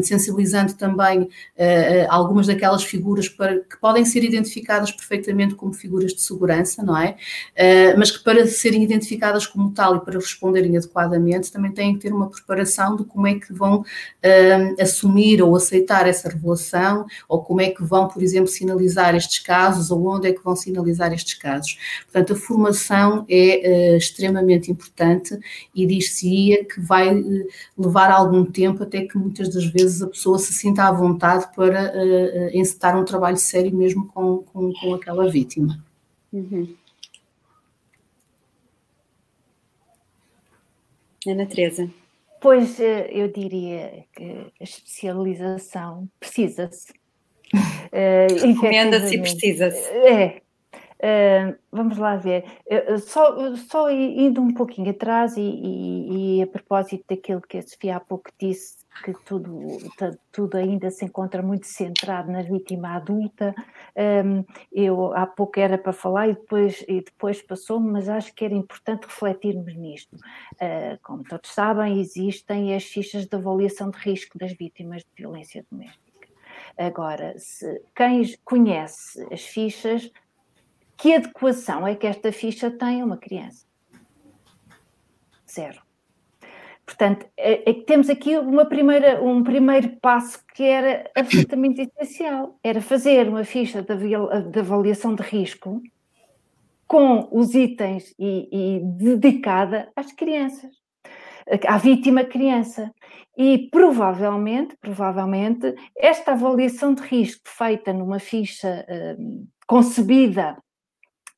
sensibilizando 0.03 0.73
também 0.73 1.29
ah, 1.57 1.63
ah, 2.09 2.15
algumas 2.15 2.47
daquelas 2.47 2.83
figuras 2.83 3.29
para, 3.29 3.61
que 3.61 3.77
podem 3.79 4.03
ser 4.03 4.25
identificadas 4.25 4.91
perfeitamente 4.91 5.55
como 5.55 5.71
figuras 5.71 6.13
de 6.13 6.21
segurança, 6.21 6.83
não 6.83 6.97
é? 6.97 7.15
Ah, 7.57 7.95
mas 7.97 8.11
que 8.11 8.21
para 8.21 8.45
serem 8.45 8.83
identificadas 8.83 9.47
como 9.47 9.71
tal 9.71 9.95
e 9.95 10.01
para 10.01 10.15
responderem 10.19 10.75
adequadamente 10.75 11.49
também 11.49 11.71
têm 11.71 11.93
que 11.93 12.01
ter 12.01 12.13
uma 12.13 12.29
preparação 12.29 12.97
de 12.97 13.05
como 13.05 13.25
é 13.25 13.35
que 13.35 13.53
vão 13.53 13.85
assumir 14.81 15.41
ou 15.41 15.55
aceitar 15.55 16.05
essa 16.05 16.27
revelação 16.27 17.05
ou 17.29 17.41
como 17.41 17.61
é 17.61 17.69
que 17.69 17.83
vão, 17.83 18.09
por 18.09 18.21
exemplo, 18.21 18.47
sinalizar 18.47 19.15
estes 19.15 19.39
casos 19.39 19.89
ou 19.89 20.05
onde 20.05 20.27
é 20.27 20.33
que 20.33 20.43
vão 20.43 20.55
sinalizar 20.55 21.13
estes 21.13 21.35
casos. 21.35 21.77
Portanto, 22.03 22.33
a 22.33 22.35
formação 22.35 23.25
é 23.29 23.95
extremamente 23.95 24.69
importante 24.69 25.37
e 25.73 25.85
diz-se-ia 25.85 26.65
que 26.65 26.81
vai 26.81 27.23
levar 27.77 28.11
algum 28.11 28.43
tempo 28.43 28.56
até 28.65 29.05
que 29.05 29.17
muitas 29.17 29.53
das 29.53 29.65
vezes 29.65 30.01
a 30.01 30.07
pessoa 30.07 30.39
se 30.39 30.53
sinta 30.53 30.83
à 30.83 30.91
vontade 30.91 31.47
para 31.55 31.91
uh, 31.93 32.57
encetar 32.57 32.99
um 32.99 33.05
trabalho 33.05 33.37
sério 33.37 33.75
mesmo 33.75 34.07
com, 34.07 34.39
com, 34.39 34.73
com 34.73 34.93
aquela 34.95 35.29
vítima. 35.29 35.83
Uhum. 36.31 36.75
Ana 41.27 41.45
Teresa. 41.45 41.89
Pois 42.39 42.79
eh, 42.79 43.09
eu 43.11 43.27
diria 43.31 44.05
que 44.15 44.51
a 44.59 44.63
especialização 44.63 46.07
precisa-se. 46.19 46.93
Uh, 47.53 48.47
Recomenda-se 48.47 49.15
e 49.15 49.19
precisa-se. 49.19 49.89
É, 49.89 50.41
Uh, 50.97 51.55
vamos 51.71 51.97
lá 51.97 52.15
ver, 52.15 52.43
uh, 52.65 52.97
só, 52.97 53.55
só 53.55 53.89
indo 53.91 54.41
um 54.41 54.51
pouquinho 54.51 54.89
atrás 54.89 55.37
e, 55.37 55.41
e, 55.41 56.39
e, 56.39 56.41
a 56.41 56.47
propósito 56.47 57.05
daquilo 57.07 57.41
que 57.41 57.57
a 57.57 57.61
Sofia 57.61 57.97
há 57.97 57.99
pouco 57.99 58.31
disse, 58.39 58.77
que 59.03 59.13
tudo, 59.25 59.77
tudo 60.31 60.57
ainda 60.57 60.89
se 60.89 61.05
encontra 61.05 61.41
muito 61.41 61.67
centrado 61.67 62.31
na 62.31 62.41
vítima 62.41 62.95
adulta, 62.95 63.53
um, 64.25 64.43
eu 64.71 65.13
há 65.13 65.25
pouco 65.25 65.59
era 65.59 65.77
para 65.77 65.93
falar 65.93 66.29
e 66.29 66.33
depois, 66.33 66.83
e 66.87 67.01
depois 67.01 67.41
passou-me, 67.41 67.91
mas 67.91 68.09
acho 68.09 68.33
que 68.33 68.45
era 68.45 68.55
importante 68.55 69.05
refletirmos 69.05 69.75
nisto. 69.75 70.15
Uh, 70.15 70.97
como 71.03 71.23
todos 71.23 71.51
sabem, 71.51 71.99
existem 71.99 72.75
as 72.75 72.83
fichas 72.83 73.25
de 73.25 73.35
avaliação 73.35 73.89
de 73.89 73.97
risco 73.97 74.37
das 74.37 74.53
vítimas 74.53 75.03
de 75.03 75.09
violência 75.15 75.65
doméstica. 75.69 76.07
Agora, 76.77 77.33
se 77.37 77.81
quem 77.95 78.23
conhece 78.43 79.25
as 79.31 79.41
fichas 79.41 80.11
que 80.97 81.13
adequação 81.13 81.87
é 81.87 81.95
que 81.95 82.07
esta 82.07 82.31
ficha 82.31 82.71
tem 82.71 83.01
a 83.01 83.05
uma 83.05 83.17
criança? 83.17 83.65
Zero. 85.49 85.81
Portanto, 86.85 87.25
é, 87.35 87.69
é 87.69 87.73
temos 87.73 88.09
aqui 88.09 88.37
uma 88.37 88.65
primeira, 88.65 89.21
um 89.21 89.43
primeiro 89.43 89.89
passo 90.01 90.43
que 90.55 90.63
era 90.63 91.09
absolutamente 91.15 91.81
essencial. 91.81 92.57
Era 92.63 92.81
fazer 92.81 93.27
uma 93.27 93.43
ficha 93.43 93.81
de, 93.81 93.95
de 93.95 94.59
avaliação 94.59 95.13
de 95.13 95.21
risco 95.21 95.81
com 96.87 97.27
os 97.31 97.53
itens 97.53 98.15
e, 98.17 98.47
e 98.51 98.79
dedicada 98.79 99.91
às 99.95 100.13
crianças, 100.13 100.71
à 101.67 101.77
vítima 101.77 102.23
criança. 102.23 102.91
E 103.37 103.67
provavelmente, 103.69 104.75
provavelmente, 104.79 105.75
esta 105.95 106.31
avaliação 106.31 106.93
de 106.93 107.03
risco 107.03 107.43
feita 107.45 107.93
numa 107.93 108.17
ficha 108.17 108.85
hum, 109.19 109.45
concebida 109.67 110.57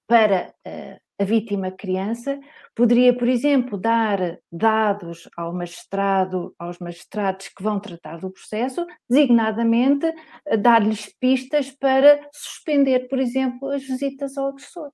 para 0.10 0.52
uh, 0.66 1.00
a 1.20 1.24
vítima 1.24 1.70
criança, 1.70 2.40
poderia, 2.74 3.16
por 3.16 3.28
exemplo, 3.28 3.78
dar 3.78 4.40
dados 4.52 5.30
ao 5.38 5.54
magistrado, 5.54 6.56
aos 6.58 6.80
magistrados 6.80 7.50
que 7.50 7.62
vão 7.62 7.80
tratar 7.80 8.18
do 8.18 8.32
processo, 8.32 8.88
designadamente 9.08 10.12
eh, 10.48 10.58
dar-lhes 10.58 11.14
pistas 11.20 11.70
para 11.70 12.20
suspender, 12.34 13.08
por 13.08 13.20
exemplo, 13.20 13.70
as 13.70 13.84
visitas 13.84 14.36
ao 14.36 14.48
agressor. 14.48 14.92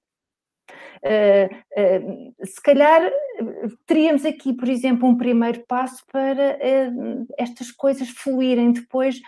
Uh, 1.03 1.53
uh, 1.77 2.45
se 2.45 2.59
calhar 2.61 3.11
teríamos 3.85 4.25
aqui, 4.25 4.51
por 4.51 4.67
exemplo, 4.67 5.07
um 5.07 5.15
primeiro 5.15 5.63
passo 5.67 6.03
para 6.11 6.57
uh, 6.57 7.27
estas 7.37 7.71
coisas 7.71 8.09
fluírem 8.09 8.71
depois 8.71 9.21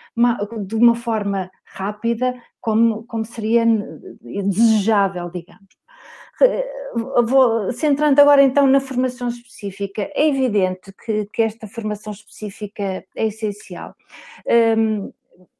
de 0.65 0.75
uma 0.75 0.95
forma 0.95 1.51
rápida, 1.67 2.33
como, 2.61 3.03
como 3.03 3.25
seria 3.25 3.65
desejável, 4.21 5.29
digamos. 5.29 5.77
Vou, 7.25 7.71
centrando 7.71 8.21
agora 8.21 8.43
então 8.43 8.67
na 8.67 8.79
formação 8.79 9.27
específica, 9.27 10.09
é 10.13 10.27
evidente 10.27 10.93
que, 10.93 11.25
que 11.33 11.41
esta 11.41 11.67
formação 11.67 12.13
específica 12.13 13.03
é 13.15 13.25
essencial. 13.25 13.95
Um, 14.77 15.11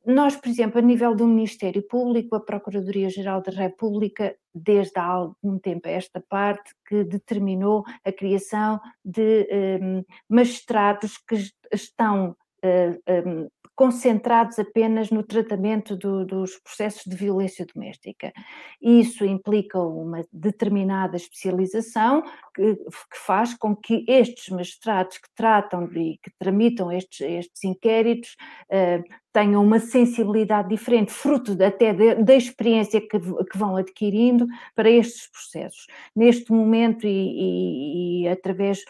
nós, 0.05 0.35
por 0.35 0.47
exemplo, 0.47 0.79
a 0.79 0.81
nível 0.81 1.13
do 1.13 1.27
Ministério 1.27 1.83
Público, 1.83 2.35
a 2.35 2.39
Procuradoria-Geral 2.39 3.41
da 3.41 3.51
República, 3.51 4.35
desde 4.55 4.97
há 4.97 5.03
algum 5.03 5.59
tempo 5.59 5.87
a 5.87 5.91
esta 5.91 6.23
parte, 6.29 6.73
que 6.87 7.03
determinou 7.03 7.83
a 8.05 8.11
criação 8.11 8.79
de 9.03 9.47
um, 9.81 10.03
magistrados 10.29 11.17
que 11.17 11.35
estão 11.73 12.35
uh, 12.63 13.27
um, 13.27 13.49
concentrados 13.77 14.57
apenas 14.57 15.11
no 15.11 15.21
tratamento 15.21 15.95
do, 15.95 16.25
dos 16.25 16.57
processos 16.57 17.03
de 17.05 17.15
violência 17.15 17.63
doméstica. 17.63 18.33
Isso 18.81 19.23
implica 19.23 19.79
uma 19.79 20.25
determinada 20.33 21.15
especialização 21.15 22.23
que, 22.55 22.75
que 22.75 23.17
faz 23.23 23.53
com 23.53 23.75
que 23.75 24.03
estes 24.07 24.49
magistrados 24.49 25.19
que 25.19 25.29
tratam 25.35 25.85
e 25.93 26.17
que 26.23 26.31
tramitam 26.39 26.91
estes, 26.91 27.21
estes 27.21 27.63
inquéritos 27.63 28.35
uh, 28.71 29.03
tenham 29.31 29.63
uma 29.63 29.79
sensibilidade 29.79 30.69
diferente, 30.69 31.13
fruto 31.13 31.53
de, 31.53 31.63
até 31.63 31.93
da 32.15 32.33
experiência 32.33 32.99
que, 32.99 33.19
que, 33.19 33.57
vão 33.57 33.75
adquirindo 33.75 34.47
para 34.73 34.89
estes 34.89 35.29
processos. 35.29 35.85
Neste 36.15 36.51
momento, 36.51 37.05
e, 37.05 37.11
e, 37.11 38.23
e 38.23 38.27
através 38.27 38.83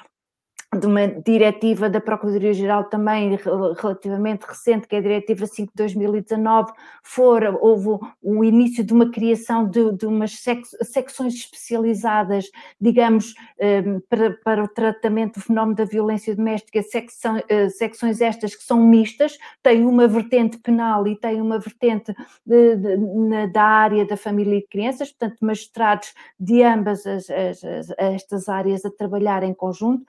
de 0.75 0.85
uma 0.85 1.07
diretiva 1.07 1.89
da 1.89 2.01
Procuradoria-Geral 2.01 2.83
também 2.85 3.37
relativamente 3.79 4.43
recente, 4.43 4.85
que 4.85 4.95
é 4.95 4.99
a 4.99 5.01
Diretiva 5.01 5.45
5 5.45 5.71
de 5.71 5.75
2019, 5.77 6.73
for, 7.01 7.41
houve 7.61 8.05
o 8.21 8.43
início 8.43 8.83
de 8.83 8.91
uma 8.91 9.09
criação 9.09 9.65
de, 9.65 9.93
de 9.93 10.05
umas 10.05 10.33
sec, 10.33 10.61
secções 10.83 11.35
especializadas, 11.35 12.49
digamos, 12.81 13.33
ehm, 13.57 13.99
para, 14.09 14.31
para, 14.43 14.63
o 14.65 14.67
tratamento 14.67 15.35
do 15.35 15.41
fenómeno 15.41 15.75
da 15.75 15.85
violência 15.85 16.35
doméstica, 16.35 16.83
secção, 16.83 17.41
eh, 17.47 17.69
secções 17.69 18.19
estas 18.19 18.53
que 18.53 18.63
são 18.63 18.85
mistas, 18.85 19.37
têm 19.63 19.85
uma 19.85 20.05
vertente 20.05 20.57
penal 20.57 21.07
e 21.07 21.15
têm 21.15 21.39
uma 21.41 21.59
vertente 21.59 22.13
de, 22.45 22.75
de, 22.75 23.47
da 23.53 23.63
área 23.63 24.05
da 24.05 24.17
família 24.17 24.57
e 24.57 24.67
crianças, 24.67 25.11
portanto, 25.11 25.37
magistrados 25.39 26.13
de 26.37 26.61
ambas 26.61 27.07
as, 27.07 27.29
as, 27.29 27.63
as, 27.63 27.89
estas 27.97 28.49
áreas 28.49 28.83
a 28.83 28.91
trabalhar 28.91 29.43
em 29.43 29.53
conjunto. 29.53 30.05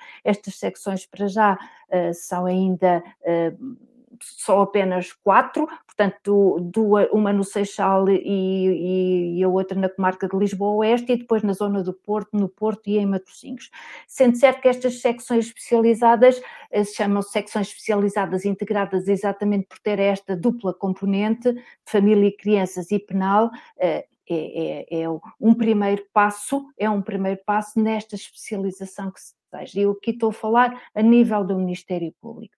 Estas 0.48 0.58
secções 0.58 1.06
para 1.06 1.26
já 1.28 1.54
uh, 1.54 2.14
são 2.14 2.46
ainda 2.46 3.02
uh, 3.20 3.76
só 4.20 4.62
apenas 4.62 5.12
quatro, 5.12 5.68
portanto, 5.86 6.58
duas, 6.60 7.08
uma 7.12 7.32
no 7.32 7.44
Seixal 7.44 8.08
e, 8.08 8.18
e, 8.18 9.38
e, 9.38 9.44
a 9.44 9.48
outra 9.48 9.78
na 9.78 9.88
comarca 9.88 10.26
de 10.26 10.36
Lisboa 10.36 10.78
Oeste, 10.78 11.12
e 11.12 11.16
depois 11.16 11.44
na 11.44 11.52
zona 11.52 11.84
do 11.84 11.92
Porto, 11.92 12.30
no 12.36 12.48
Porto 12.48 12.88
e 12.88 12.98
em 12.98 13.06
Matosinhos. 13.06 13.70
Sendo 14.08 14.36
certo 14.36 14.60
que 14.60 14.68
estas 14.68 15.00
secções 15.00 15.46
especializadas 15.46 16.40
eh, 16.72 16.82
se 16.82 16.96
chamam 16.96 17.22
secções 17.22 17.68
especializadas 17.68 18.44
integradas 18.44 19.06
exatamente 19.06 19.66
por 19.68 19.78
ter 19.78 20.00
esta 20.00 20.36
dupla 20.36 20.74
componente, 20.74 21.54
família 21.86 22.26
e 22.26 22.36
crianças 22.36 22.90
e 22.90 22.98
penal, 22.98 23.50
é, 23.78 24.04
é, 24.28 25.02
é, 25.02 25.08
um 25.40 25.54
primeiro 25.54 26.04
passo, 26.12 26.66
é 26.76 26.90
um 26.90 27.00
primeiro 27.00 27.40
passo 27.46 27.80
nesta 27.80 28.14
especialização 28.14 29.10
que 29.10 29.20
se 29.20 29.38
seja, 29.50 29.80
eu 29.80 29.92
aqui 29.92 30.10
estou 30.10 30.30
a 30.30 30.32
falar 30.32 30.82
a 30.94 31.02
nível 31.02 31.44
do 31.44 31.56
Ministério 31.56 32.12
Público. 32.20 32.54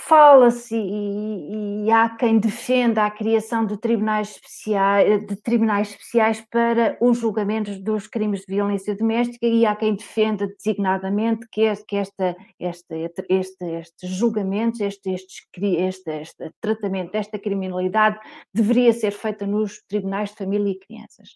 Fala-se 0.00 0.76
e, 0.76 1.86
e, 1.86 1.90
há 1.90 2.08
quem 2.08 2.38
defenda 2.38 3.04
a 3.04 3.10
criação 3.10 3.66
de 3.66 3.76
tribunais, 3.76 4.30
especiais, 4.30 5.26
de 5.26 5.34
tribunais 5.36 5.90
especiais 5.90 6.40
para 6.48 6.96
os 7.00 7.18
julgamentos 7.18 7.80
dos 7.80 8.06
crimes 8.06 8.40
de 8.40 8.54
violência 8.54 8.94
doméstica 8.94 9.44
e 9.44 9.66
há 9.66 9.74
quem 9.74 9.96
defenda 9.96 10.46
designadamente 10.46 11.48
que, 11.50 11.62
este, 11.62 11.84
que 11.84 11.96
esta, 11.96 12.36
este, 12.60 13.08
este, 13.28 13.64
estes 13.64 14.10
julgamentos, 14.10 14.80
este, 14.80 15.14
este, 15.14 16.10
este, 16.10 16.52
tratamento 16.60 17.10
desta 17.12 17.36
criminalidade 17.36 18.20
deveria 18.54 18.92
ser 18.92 19.10
feita 19.10 19.48
nos 19.48 19.82
tribunais 19.88 20.30
de 20.30 20.36
família 20.36 20.70
e 20.70 20.78
crianças. 20.78 21.34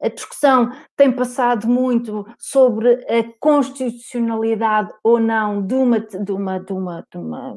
A 0.00 0.08
discussão 0.08 0.70
tem 0.96 1.10
passado 1.10 1.66
muito 1.66 2.26
sobre 2.38 2.94
a 3.08 3.24
constitucionalidade 3.40 4.92
ou 5.02 5.18
não 5.18 5.62
de 5.66 5.74
uma, 5.74 6.00
de 6.00 6.32
uma, 6.32 6.58
de 6.58 6.72
uma, 6.72 7.06
de 7.10 7.18
uma, 7.18 7.56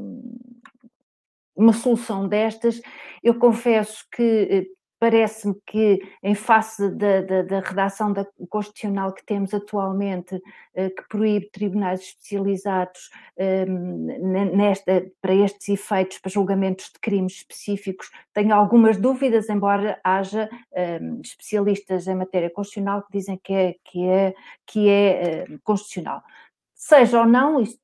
uma 1.55 1.73
solução 1.73 2.27
destas. 2.27 2.81
Eu 3.23 3.35
confesso 3.35 4.05
que 4.11 4.23
eh, 4.23 4.78
parece-me 4.99 5.55
que, 5.65 5.99
em 6.21 6.35
face 6.35 6.89
da, 6.91 7.21
da, 7.21 7.41
da, 7.43 7.59
redação 7.61 8.11
da 8.11 8.27
constitucional 8.49 9.13
que 9.13 9.25
temos 9.25 9.53
atualmente, 9.53 10.39
eh, 10.75 10.89
que 10.89 11.07
proíbe 11.07 11.49
tribunais 11.51 12.01
especializados 12.01 13.09
eh, 13.37 13.65
nesta, 13.65 15.05
para 15.21 15.33
estes 15.33 15.69
efeitos, 15.69 16.19
para 16.19 16.31
julgamentos 16.31 16.91
de 16.93 16.99
crimes 16.99 17.37
específicos, 17.37 18.11
tenho 18.33 18.53
algumas 18.53 18.97
dúvidas, 18.97 19.49
embora 19.49 19.99
haja 20.03 20.49
eh, 20.73 20.99
especialistas 21.23 22.07
em 22.07 22.15
matéria 22.15 22.49
constitucional 22.49 23.03
que 23.03 23.17
dizem 23.17 23.39
que 23.41 23.53
é, 23.53 23.75
que 23.85 24.05
é, 24.05 24.33
que 24.65 24.89
é 24.89 25.45
constitucional 25.63 26.21
seja 26.79 27.19
ou 27.19 27.25
não, 27.25 27.59
isso 27.59 27.77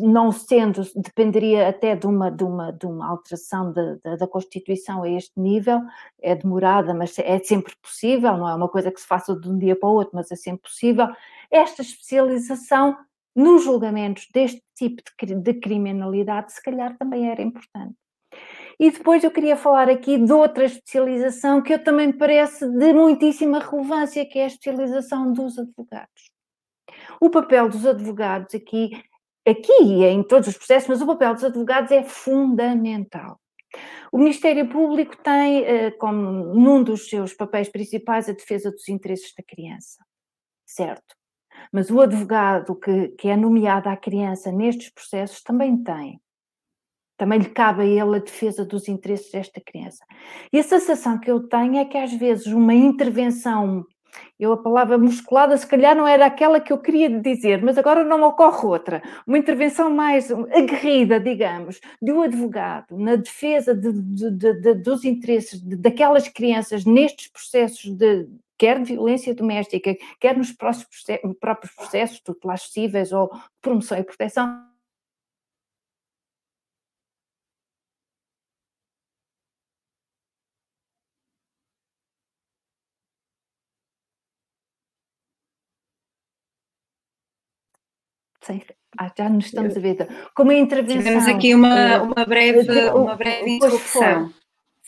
não 0.00 0.30
sendo, 0.30 0.82
dependeria 0.94 1.68
até 1.68 1.96
de 1.96 2.06
uma, 2.06 2.30
de 2.30 2.44
uma, 2.44 2.72
de 2.72 2.86
uma 2.86 3.08
alteração 3.08 3.72
da, 3.72 3.96
da, 4.04 4.14
da, 4.14 4.28
Constituição 4.28 5.02
a 5.02 5.10
este 5.10 5.32
nível, 5.36 5.80
é 6.22 6.36
demorada, 6.36 6.94
mas 6.94 7.18
é 7.18 7.40
sempre 7.40 7.74
possível, 7.82 8.36
não 8.36 8.48
é 8.48 8.54
uma 8.54 8.68
coisa 8.68 8.92
que 8.92 9.00
se 9.00 9.06
faça 9.06 9.34
de 9.34 9.50
um 9.50 9.58
dia 9.58 9.74
para 9.74 9.88
o 9.88 9.94
outro, 9.94 10.12
mas 10.14 10.30
é 10.30 10.36
sempre 10.36 10.62
possível. 10.62 11.08
Esta 11.50 11.82
especialização 11.82 12.96
nos 13.34 13.64
julgamentos 13.64 14.28
deste 14.32 14.62
tipo 14.76 15.02
de, 15.20 15.34
de 15.34 15.54
criminalidade, 15.54 16.52
se 16.52 16.62
calhar 16.62 16.96
também 16.96 17.28
era 17.28 17.42
importante. 17.42 17.96
E 18.78 18.92
depois 18.92 19.24
eu 19.24 19.32
queria 19.32 19.56
falar 19.56 19.90
aqui 19.90 20.16
de 20.16 20.32
outra 20.32 20.66
especialização 20.66 21.60
que 21.60 21.74
eu 21.74 21.82
também 21.82 22.12
parece 22.12 22.64
de 22.64 22.92
muitíssima 22.92 23.58
relevância, 23.58 24.24
que 24.24 24.38
é 24.38 24.44
a 24.44 24.46
especialização 24.46 25.32
dos 25.32 25.58
advogados. 25.58 26.30
O 27.20 27.30
papel 27.30 27.68
dos 27.68 27.86
advogados 27.86 28.54
aqui, 28.54 28.90
aqui 29.46 29.82
e 29.82 30.04
em 30.04 30.22
todos 30.22 30.48
os 30.48 30.56
processos, 30.56 30.88
mas 30.88 31.00
o 31.00 31.06
papel 31.06 31.34
dos 31.34 31.44
advogados 31.44 31.90
é 31.90 32.02
fundamental. 32.02 33.40
O 34.12 34.18
Ministério 34.18 34.68
Público 34.68 35.16
tem 35.22 35.64
eh, 35.64 35.90
como 35.92 36.54
num 36.54 36.82
dos 36.82 37.08
seus 37.08 37.32
papéis 37.32 37.68
principais 37.68 38.28
a 38.28 38.32
defesa 38.32 38.70
dos 38.70 38.88
interesses 38.88 39.32
da 39.36 39.44
criança, 39.44 40.04
certo? 40.66 41.14
Mas 41.72 41.90
o 41.90 42.00
advogado 42.00 42.74
que, 42.74 43.08
que 43.10 43.28
é 43.28 43.36
nomeado 43.36 43.88
à 43.88 43.96
criança 43.96 44.50
nestes 44.50 44.90
processos 44.90 45.42
também 45.42 45.82
tem. 45.82 46.20
Também 47.16 47.38
lhe 47.38 47.50
cabe 47.50 47.82
a 47.82 47.84
ele 47.84 48.16
a 48.16 48.18
defesa 48.18 48.64
dos 48.64 48.88
interesses 48.88 49.30
desta 49.30 49.60
criança. 49.60 50.04
E 50.52 50.58
a 50.58 50.62
sensação 50.62 51.20
que 51.20 51.30
eu 51.30 51.46
tenho 51.46 51.76
é 51.76 51.84
que 51.84 51.98
às 51.98 52.12
vezes 52.14 52.46
uma 52.46 52.74
intervenção 52.74 53.84
eu, 54.38 54.52
a 54.52 54.56
palavra 54.56 54.96
musculada, 54.98 55.56
se 55.56 55.66
calhar 55.66 55.94
não 55.94 56.06
era 56.06 56.26
aquela 56.26 56.60
que 56.60 56.72
eu 56.72 56.78
queria 56.78 57.10
dizer, 57.20 57.62
mas 57.62 57.76
agora 57.76 58.04
não 58.04 58.18
me 58.18 58.24
ocorre 58.24 58.66
outra. 58.66 59.02
Uma 59.26 59.38
intervenção 59.38 59.90
mais 59.90 60.30
aguerrida, 60.30 61.20
digamos, 61.20 61.80
de 62.00 62.12
um 62.12 62.22
advogado 62.22 62.98
na 62.98 63.16
defesa 63.16 63.74
de, 63.74 63.92
de, 63.92 64.54
de, 64.54 64.74
dos 64.74 65.04
interesses 65.04 65.60
daquelas 65.60 66.28
crianças 66.28 66.84
nestes 66.84 67.28
processos 67.28 67.90
de, 67.90 68.26
quer 68.56 68.78
de 68.78 68.92
violência 68.92 69.34
doméstica, 69.34 69.96
quer 70.20 70.36
nos 70.36 70.52
próprios 70.52 71.72
processos 71.74 72.20
tutelares 72.20 72.70
cíveis 72.70 73.12
ou 73.12 73.30
promoção 73.62 73.98
e 73.98 74.04
proteção, 74.04 74.69
Sim. 88.42 88.60
Ah, 88.98 89.12
já 89.16 89.28
nos 89.28 89.46
estamos 89.46 89.76
a 89.76 89.80
ver. 89.80 90.08
Como 90.34 90.50
a 90.50 90.54
intervenção. 90.54 91.02
Tivemos 91.02 91.28
aqui 91.28 91.54
uma, 91.54 91.78
eh, 91.78 92.00
uma 92.00 92.24
breve, 92.24 92.90
uma 92.90 93.14
breve 93.14 93.50
interrupção. 93.50 94.32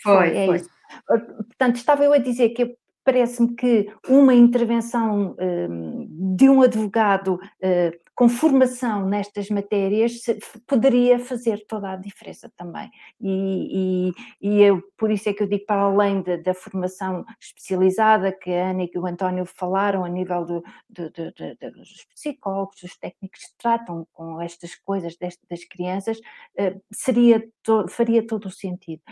Foi, 0.02 0.30
foi. 0.30 0.36
É 0.36 0.46
foi. 0.46 0.56
Isso. 0.56 0.70
Eh, 1.10 1.18
portanto, 1.18 1.76
estava 1.76 2.04
eu 2.04 2.12
a 2.12 2.18
dizer 2.18 2.50
que 2.50 2.76
parece-me 3.04 3.54
que 3.54 3.92
uma 4.08 4.34
intervenção 4.34 5.36
um, 5.38 6.36
de 6.36 6.48
um 6.48 6.62
advogado 6.62 7.34
uh, 7.34 8.01
com 8.22 8.28
formação 8.28 9.04
nestas 9.08 9.50
matérias 9.50 10.20
poderia 10.68 11.18
fazer 11.18 11.66
toda 11.66 11.90
a 11.90 11.96
diferença 11.96 12.48
também. 12.56 12.88
E, 13.20 14.12
e, 14.40 14.48
e 14.48 14.62
eu, 14.62 14.80
por 14.96 15.10
isso 15.10 15.28
é 15.28 15.32
que 15.32 15.42
eu 15.42 15.48
digo, 15.48 15.66
para 15.66 15.82
além 15.82 16.22
de, 16.22 16.36
da 16.36 16.54
formação 16.54 17.24
especializada 17.40 18.30
que 18.30 18.48
a 18.52 18.70
Ana 18.70 18.84
e 18.84 18.96
o 18.96 19.06
António 19.06 19.44
falaram, 19.44 20.04
a 20.04 20.08
nível 20.08 20.44
do, 20.44 20.62
do, 20.88 21.10
do, 21.10 21.72
dos 21.72 22.06
psicólogos, 22.14 22.80
dos 22.80 22.96
técnicos 22.96 23.40
que 23.40 23.58
tratam 23.58 24.06
com 24.12 24.40
estas 24.40 24.76
coisas 24.76 25.16
destas, 25.16 25.44
das 25.50 25.64
crianças, 25.64 26.18
uh, 26.20 26.80
seria 26.92 27.44
to, 27.60 27.88
faria 27.88 28.24
todo 28.24 28.46
o 28.46 28.52
sentido. 28.52 29.02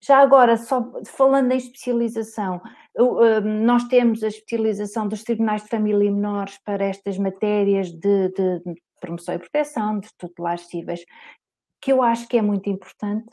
Já 0.00 0.18
agora, 0.18 0.56
só 0.56 0.92
falando 1.06 1.50
em 1.52 1.56
especialização, 1.56 2.60
hum, 2.96 3.64
nós 3.64 3.84
temos 3.84 4.22
a 4.22 4.28
especialização 4.28 5.08
dos 5.08 5.24
tribunais 5.24 5.62
de 5.62 5.68
família 5.68 6.06
e 6.06 6.10
menores 6.10 6.58
para 6.64 6.84
estas 6.84 7.18
matérias 7.18 7.90
de, 7.90 8.28
de 8.28 8.62
promoção 9.00 9.34
e 9.34 9.38
proteção, 9.38 9.98
de 9.98 10.08
tutelares 10.16 10.68
cíveis, 10.68 11.04
que 11.80 11.92
eu 11.92 12.02
acho 12.02 12.28
que 12.28 12.38
é 12.38 12.42
muito 12.42 12.70
importante. 12.70 13.28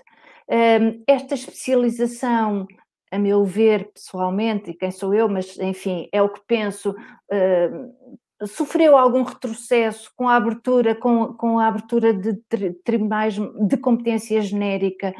Hum, 0.50 1.04
esta 1.08 1.36
especialização, 1.36 2.66
a 3.12 3.20
meu 3.20 3.46
ver, 3.46 3.92
pessoalmente, 3.94 4.72
e 4.72 4.74
quem 4.74 4.92
sou 4.92 5.14
eu, 5.14 5.30
mas 5.30 5.58
enfim, 5.60 6.08
é 6.12 6.22
o 6.22 6.30
que 6.30 6.42
penso, 6.48 6.96
hum, 7.32 8.16
sofreu 8.48 8.98
algum 8.98 9.24
retrocesso 9.24 10.12
com 10.16 10.28
a 10.28 10.36
abertura, 10.36 10.96
com, 10.96 11.34
com 11.36 11.60
a 11.60 11.68
abertura 11.68 12.12
de 12.12 12.34
tribunais 12.84 13.36
de 13.36 13.78
competência 13.78 14.42
genérica, 14.42 15.14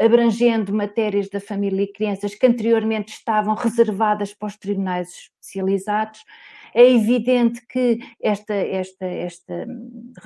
abrangendo 0.00 0.72
matérias 0.72 1.28
da 1.28 1.38
família 1.38 1.82
e 1.82 1.92
crianças 1.92 2.34
que 2.34 2.46
anteriormente 2.46 3.12
estavam 3.12 3.54
reservadas 3.54 4.32
para 4.32 4.46
os 4.46 4.56
tribunais 4.56 5.30
especializados. 5.40 6.24
É 6.72 6.88
evidente 6.88 7.60
que 7.66 7.98
esta, 8.22 8.54
esta, 8.54 9.04
esta, 9.04 9.66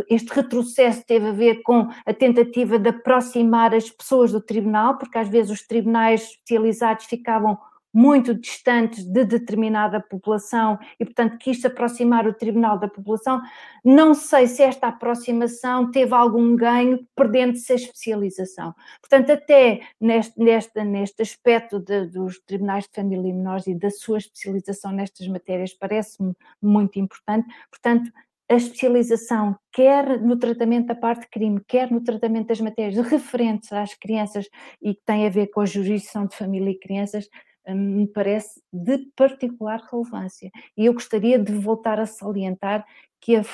este 0.08 0.32
retrocesso 0.32 1.02
teve 1.04 1.28
a 1.28 1.32
ver 1.32 1.62
com 1.62 1.88
a 2.06 2.12
tentativa 2.12 2.78
de 2.78 2.90
aproximar 2.90 3.74
as 3.74 3.90
pessoas 3.90 4.30
do 4.30 4.40
tribunal, 4.40 4.98
porque 4.98 5.18
às 5.18 5.28
vezes 5.28 5.50
os 5.50 5.66
tribunais 5.66 6.22
especializados 6.22 7.06
ficavam 7.06 7.58
muito 7.94 8.34
distantes 8.34 9.04
de 9.04 9.24
determinada 9.24 10.00
população 10.00 10.76
e, 10.98 11.04
portanto, 11.04 11.38
quis 11.38 11.64
aproximar 11.64 12.26
o 12.26 12.34
tribunal 12.34 12.76
da 12.76 12.88
população. 12.88 13.40
Não 13.84 14.12
sei 14.14 14.48
se 14.48 14.64
esta 14.64 14.88
aproximação 14.88 15.92
teve 15.92 16.12
algum 16.12 16.56
ganho, 16.56 17.06
perdendo-se 17.14 17.72
a 17.72 17.76
especialização. 17.76 18.74
Portanto, 19.00 19.30
até 19.30 19.80
neste, 20.00 20.36
neste, 20.36 20.82
neste 20.82 21.22
aspecto 21.22 21.78
de, 21.78 22.06
dos 22.06 22.40
tribunais 22.40 22.84
de 22.84 22.90
família 22.92 23.30
e 23.30 23.32
menores 23.32 23.68
e 23.68 23.74
da 23.74 23.90
sua 23.90 24.18
especialização 24.18 24.90
nestas 24.90 25.28
matérias, 25.28 25.72
parece-me 25.72 26.34
muito 26.60 26.98
importante. 26.98 27.46
Portanto, 27.70 28.10
a 28.50 28.56
especialização, 28.56 29.56
quer 29.72 30.20
no 30.20 30.36
tratamento 30.36 30.88
da 30.88 30.94
parte 30.94 31.22
de 31.22 31.28
crime, 31.28 31.60
quer 31.66 31.90
no 31.90 32.02
tratamento 32.02 32.48
das 32.48 32.60
matérias 32.60 33.06
referentes 33.06 33.72
às 33.72 33.94
crianças 33.94 34.46
e 34.82 34.94
que 34.94 35.02
têm 35.04 35.26
a 35.26 35.30
ver 35.30 35.46
com 35.46 35.60
a 35.60 35.66
jurisdição 35.66 36.26
de 36.26 36.36
família 36.36 36.70
e 36.70 36.78
crianças, 36.78 37.28
me 37.72 38.06
parece 38.06 38.60
de 38.72 38.98
particular 39.16 39.80
relevância. 39.90 40.50
E 40.76 40.86
eu 40.86 40.92
gostaria 40.92 41.38
de 41.38 41.52
voltar 41.52 41.98
a 41.98 42.06
salientar 42.06 42.84
que 43.20 43.36
a, 43.36 43.40
a, 43.40 43.44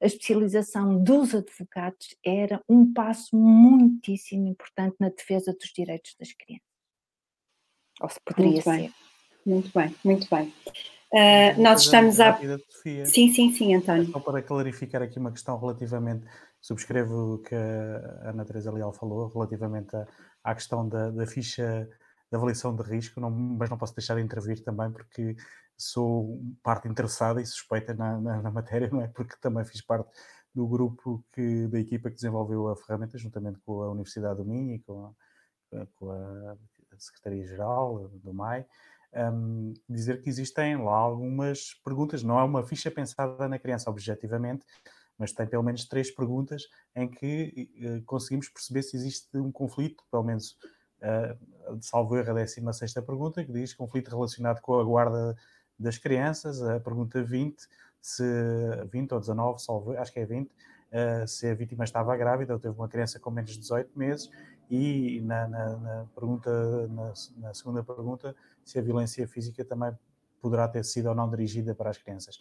a, 0.00 0.06
especialização 0.06 1.02
dos 1.02 1.34
advogados 1.34 2.16
era 2.24 2.60
um 2.68 2.92
passo 2.92 3.36
muitíssimo 3.36 4.48
importante 4.48 4.96
na 4.98 5.08
defesa 5.08 5.52
dos 5.52 5.70
direitos 5.72 6.16
das 6.18 6.32
crianças. 6.32 6.66
Ou 8.00 8.08
se 8.08 8.18
poderia 8.24 8.50
muito 8.50 8.64
ser. 8.64 8.70
Bem. 8.70 8.94
Muito 9.46 9.70
bem, 9.72 9.94
muito 10.04 10.26
bem. 10.28 10.52
Uh, 11.12 11.62
nós 11.62 11.82
estamos 11.82 12.18
a. 12.18 12.36
Sim, 13.04 13.32
sim, 13.32 13.52
sim, 13.52 13.74
António. 13.74 14.10
Só 14.10 14.18
para 14.18 14.42
clarificar 14.42 15.00
aqui 15.00 15.18
uma 15.18 15.30
questão 15.30 15.58
relativamente. 15.58 16.26
Subscrevo 16.60 17.34
o 17.34 17.38
que 17.38 17.54
a 17.54 18.30
Ana 18.30 18.44
Teresa 18.44 18.72
Leal 18.72 18.92
falou, 18.92 19.28
relativamente 19.28 19.94
à, 19.94 20.08
à 20.42 20.54
questão 20.54 20.88
da, 20.88 21.10
da 21.10 21.26
ficha 21.26 21.88
de 22.34 22.36
avaliação 22.36 22.74
de 22.74 22.82
risco, 22.82 23.20
não, 23.20 23.30
mas 23.30 23.70
não 23.70 23.78
posso 23.78 23.94
deixar 23.94 24.16
de 24.16 24.22
intervir 24.22 24.62
também 24.64 24.90
porque 24.90 25.36
sou 25.76 26.42
parte 26.62 26.88
interessada 26.88 27.40
e 27.40 27.46
suspeita 27.46 27.94
na, 27.94 28.20
na, 28.20 28.42
na, 28.42 28.50
matéria, 28.50 28.88
não 28.90 29.00
é? 29.00 29.08
Porque 29.08 29.36
também 29.40 29.64
fiz 29.64 29.80
parte 29.80 30.08
do 30.52 30.66
grupo 30.66 31.24
que, 31.32 31.68
da 31.68 31.78
equipa 31.78 32.10
que 32.10 32.16
desenvolveu 32.16 32.68
a 32.68 32.76
ferramenta, 32.76 33.16
juntamente 33.18 33.60
com 33.60 33.82
a 33.82 33.90
Universidade 33.90 34.38
do 34.38 34.44
Minho 34.44 34.74
e 34.74 34.78
com 34.80 35.14
a, 35.72 35.86
com 35.94 36.10
a 36.10 36.56
Secretaria-Geral 36.98 38.08
do 38.08 38.34
MAI, 38.34 38.66
um, 39.14 39.72
dizer 39.88 40.20
que 40.20 40.28
existem 40.28 40.76
lá 40.76 40.96
algumas 40.96 41.74
perguntas, 41.84 42.22
não 42.24 42.38
é 42.38 42.42
uma 42.42 42.64
ficha 42.64 42.90
pensada 42.90 43.48
na 43.48 43.60
criança 43.60 43.88
objetivamente, 43.90 44.64
mas 45.16 45.32
tem 45.32 45.46
pelo 45.46 45.62
menos 45.62 45.86
três 45.86 46.10
perguntas 46.10 46.64
em 46.96 47.08
que 47.08 47.70
uh, 47.80 48.04
conseguimos 48.04 48.48
perceber 48.48 48.82
se 48.82 48.96
existe 48.96 49.38
um 49.38 49.52
conflito, 49.52 50.02
pelo 50.10 50.24
menos 50.24 50.56
uh, 51.04 51.78
salvo 51.80 52.16
erro, 52.16 52.30
a 52.30 52.44
16 52.44 52.94
pergunta, 52.94 53.44
que 53.44 53.52
diz 53.52 53.74
conflito 53.74 54.10
relacionado 54.10 54.60
com 54.60 54.78
a 54.78 54.84
guarda 54.84 55.36
das 55.78 55.98
crianças. 55.98 56.62
A 56.62 56.80
pergunta 56.80 57.22
20, 57.22 57.56
se 58.00 58.24
20 58.90 59.12
ou 59.12 59.20
19, 59.20 59.62
salvo, 59.62 59.96
acho 59.98 60.12
que 60.12 60.20
é 60.20 60.26
20, 60.26 60.46
uh, 60.46 60.50
eh, 60.92 61.26
se 61.26 61.48
a 61.48 61.54
vítima 61.54 61.84
estava 61.84 62.16
grávida 62.16 62.54
ou 62.54 62.60
teve 62.60 62.74
uma 62.74 62.88
criança 62.88 63.18
com 63.18 63.30
menos 63.30 63.52
de 63.52 63.60
18 63.60 63.98
meses. 63.98 64.30
E 64.70 65.20
na, 65.20 65.46
na, 65.46 65.76
na 65.76 66.06
pergunta, 66.14 66.88
na, 66.88 67.12
na, 67.36 67.54
segunda 67.54 67.82
pergunta, 67.82 68.34
se 68.64 68.78
a 68.78 68.82
violência 68.82 69.26
física 69.28 69.64
também 69.64 69.92
poderá 70.40 70.66
ter 70.66 70.84
sido 70.84 71.08
ou 71.08 71.14
não 71.14 71.28
dirigida 71.28 71.74
para 71.74 71.90
as 71.90 71.98
crianças. 71.98 72.40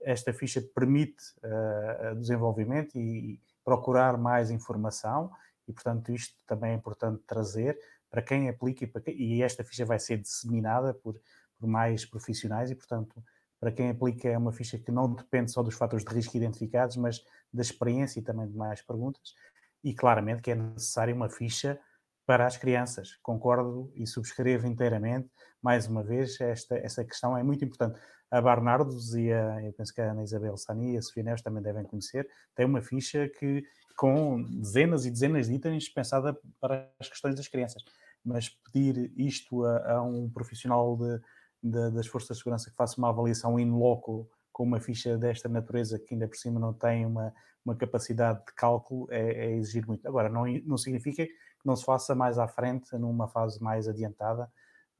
Esta 0.00 0.32
ficha 0.32 0.60
permite 0.60 1.34
uh, 1.42 2.14
desenvolvimento 2.16 2.96
e 2.96 3.40
procurar 3.64 4.18
mais 4.18 4.50
informação, 4.50 5.30
e 5.66 5.72
portanto 5.72 6.12
isto 6.12 6.36
também 6.46 6.72
é 6.72 6.74
importante 6.74 7.22
trazer 7.26 7.78
para 8.14 8.22
quem 8.22 8.48
aplica 8.48 8.84
e, 8.84 8.86
quem, 8.86 9.16
e 9.16 9.42
esta 9.42 9.64
ficha 9.64 9.84
vai 9.84 9.98
ser 9.98 10.18
disseminada 10.18 10.94
por, 10.94 11.20
por 11.58 11.66
mais 11.66 12.06
profissionais 12.06 12.70
e, 12.70 12.74
portanto, 12.76 13.20
para 13.58 13.72
quem 13.72 13.90
aplica 13.90 14.28
é 14.28 14.38
uma 14.38 14.52
ficha 14.52 14.78
que 14.78 14.92
não 14.92 15.12
depende 15.12 15.50
só 15.50 15.64
dos 15.64 15.74
fatores 15.74 16.04
de 16.04 16.14
risco 16.14 16.36
identificados, 16.36 16.96
mas 16.96 17.24
da 17.52 17.60
experiência 17.60 18.20
e 18.20 18.22
também 18.22 18.46
de 18.46 18.56
mais 18.56 18.80
perguntas. 18.80 19.34
E 19.82 19.92
claramente 19.92 20.42
que 20.42 20.52
é 20.52 20.54
necessária 20.54 21.12
uma 21.12 21.28
ficha 21.28 21.76
para 22.24 22.46
as 22.46 22.56
crianças. 22.56 23.16
Concordo 23.20 23.90
e 23.96 24.06
subscrevo 24.06 24.68
inteiramente. 24.68 25.28
Mais 25.60 25.88
uma 25.88 26.04
vez, 26.04 26.40
esta, 26.40 26.76
esta 26.76 27.04
questão 27.04 27.36
é 27.36 27.42
muito 27.42 27.64
importante. 27.64 27.98
A 28.30 28.40
Barnardos 28.40 29.16
e 29.16 29.32
a, 29.32 29.60
eu 29.64 29.72
penso 29.72 29.92
que 29.92 30.00
a 30.00 30.12
Ana 30.12 30.22
Isabel 30.22 30.56
Sani 30.56 30.94
e 30.94 30.98
a 30.98 31.02
Sofia 31.02 31.24
Neves 31.24 31.42
também 31.42 31.62
devem 31.62 31.82
conhecer, 31.82 32.28
tem 32.54 32.64
uma 32.64 32.80
ficha 32.80 33.28
que 33.28 33.64
com 33.96 34.40
dezenas 34.42 35.04
e 35.04 35.10
dezenas 35.10 35.48
de 35.48 35.54
itens 35.54 35.88
pensada 35.88 36.38
para 36.60 36.88
as 37.00 37.08
questões 37.08 37.34
das 37.34 37.48
crianças 37.48 37.82
mas 38.24 38.48
pedir 38.48 39.12
isto 39.16 39.64
a, 39.64 39.94
a 39.94 40.02
um 40.02 40.30
profissional 40.30 40.96
de, 40.96 41.20
de, 41.62 41.90
das 41.90 42.06
forças 42.06 42.36
de 42.36 42.42
segurança 42.42 42.70
que 42.70 42.76
faça 42.76 42.98
uma 42.98 43.10
avaliação 43.10 43.58
in 43.58 43.70
loco 43.70 44.28
com 44.52 44.62
uma 44.62 44.80
ficha 44.80 45.18
desta 45.18 45.48
natureza 45.48 45.98
que 45.98 46.14
ainda 46.14 46.28
por 46.28 46.36
cima 46.36 46.60
não 46.60 46.72
tem 46.72 47.04
uma, 47.04 47.34
uma 47.64 47.74
capacidade 47.74 48.38
de 48.46 48.54
cálculo 48.54 49.08
é, 49.10 49.46
é, 49.46 49.56
exigir 49.56 49.86
muito. 49.86 50.06
Agora, 50.06 50.28
não, 50.28 50.46
não 50.64 50.76
significa 50.76 51.26
que 51.26 51.32
não 51.64 51.74
se 51.74 51.84
faça 51.84 52.14
mais 52.14 52.38
à 52.38 52.46
frente, 52.46 52.94
numa 52.96 53.26
fase 53.26 53.62
mais 53.62 53.88
adiantada, 53.88 54.48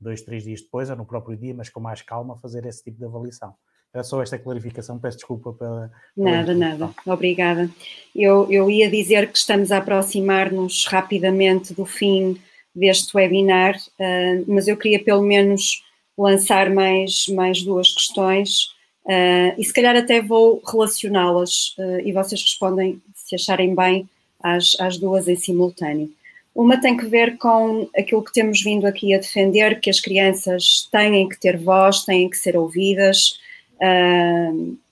dois, 0.01 0.23
três 0.23 0.43
dias 0.43 0.61
depois, 0.61 0.91
ou 0.91 0.97
no 0.97 1.07
próprio 1.07 1.37
dia, 1.37 1.55
mas 1.55 1.69
com 1.69 1.81
mais 1.81 2.03
calma, 2.03 2.37
fazer 2.39 2.67
esse 2.67 2.83
tipo 2.83 2.99
de 2.99 3.05
avaliação. 3.05 3.55
Era 3.93 4.03
só 4.03 4.21
esta 4.21 4.37
clarificação, 4.37 4.99
peço 4.99 5.19
desculpa 5.19 5.53
pela. 5.53 5.93
Nada, 6.17 6.53
nada, 6.53 6.91
obrigada. 7.07 7.71
Eu, 8.13 8.51
eu 8.51 8.69
ia 8.69 8.91
dizer 8.91 9.31
que 9.31 9.39
estamos 9.39 9.71
a 9.71 9.79
aproximar-nos 9.79 10.85
rapidamente 10.87 11.73
do 11.73 11.87
fim 11.87 12.41
deste 12.75 13.17
webinar, 13.17 13.77
uh, 13.77 14.45
mas 14.47 14.67
eu 14.67 14.77
queria 14.77 15.03
pelo 15.03 15.23
menos 15.23 15.85
lançar 16.19 16.71
mais, 16.71 17.27
mais 17.29 17.63
duas 17.63 17.93
questões 17.93 18.65
uh, 19.05 19.55
e 19.57 19.65
se 19.65 19.73
calhar 19.73 19.97
até 19.97 20.21
vou 20.21 20.63
relacioná-las 20.67 21.75
uh, 21.79 22.01
e 22.05 22.13
vocês 22.13 22.43
respondem 22.43 23.01
se 23.15 23.37
acharem 23.37 23.75
bem 23.75 24.09
às, 24.43 24.75
às 24.81 24.99
duas 24.99 25.29
em 25.29 25.37
simultâneo. 25.37 26.11
Uma 26.55 26.81
tem 26.81 26.97
que 26.97 27.07
ver 27.07 27.37
com 27.39 27.89
aquilo 27.97 28.23
que 28.23 28.33
temos 28.33 28.63
vindo 28.63 28.87
aqui 28.87 29.13
a 29.13 29.19
defender, 29.19 29.81
que 29.81 29.91
as 29.91 29.99
crianças 29.99 30.89
têm 30.91 31.29
que 31.29 31.41
ter 31.41 31.57
voz, 31.57 32.05
têm 32.05 32.31
que 32.31 32.37
ser 32.37 32.57
ouvidas, 32.57 33.41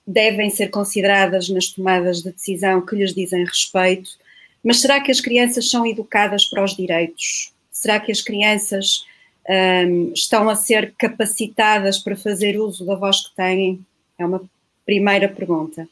devem 0.05 0.49
ser 0.49 0.67
consideradas 0.67 1.47
nas 1.47 1.67
tomadas 1.67 2.21
de 2.21 2.33
decisão 2.33 2.85
que 2.85 2.97
lhes 2.97 3.13
dizem 3.13 3.45
respeito, 3.45 4.09
mas 4.61 4.81
será 4.81 4.99
que 4.99 5.09
as 5.09 5.21
crianças 5.21 5.69
são 5.69 5.87
educadas 5.87 6.43
para 6.45 6.65
os 6.65 6.75
direitos? 6.75 7.52
Será 7.83 7.99
que 7.99 8.13
as 8.13 8.21
crianças 8.21 9.05
um, 9.85 10.13
estão 10.13 10.47
a 10.47 10.55
ser 10.55 10.93
capacitadas 10.97 11.99
para 11.99 12.15
fazer 12.15 12.57
uso 12.57 12.85
da 12.85 12.95
voz 12.95 13.27
que 13.27 13.35
têm? 13.35 13.85
É 14.17 14.25
uma 14.25 14.41
primeira 14.85 15.27
pergunta. 15.27 15.85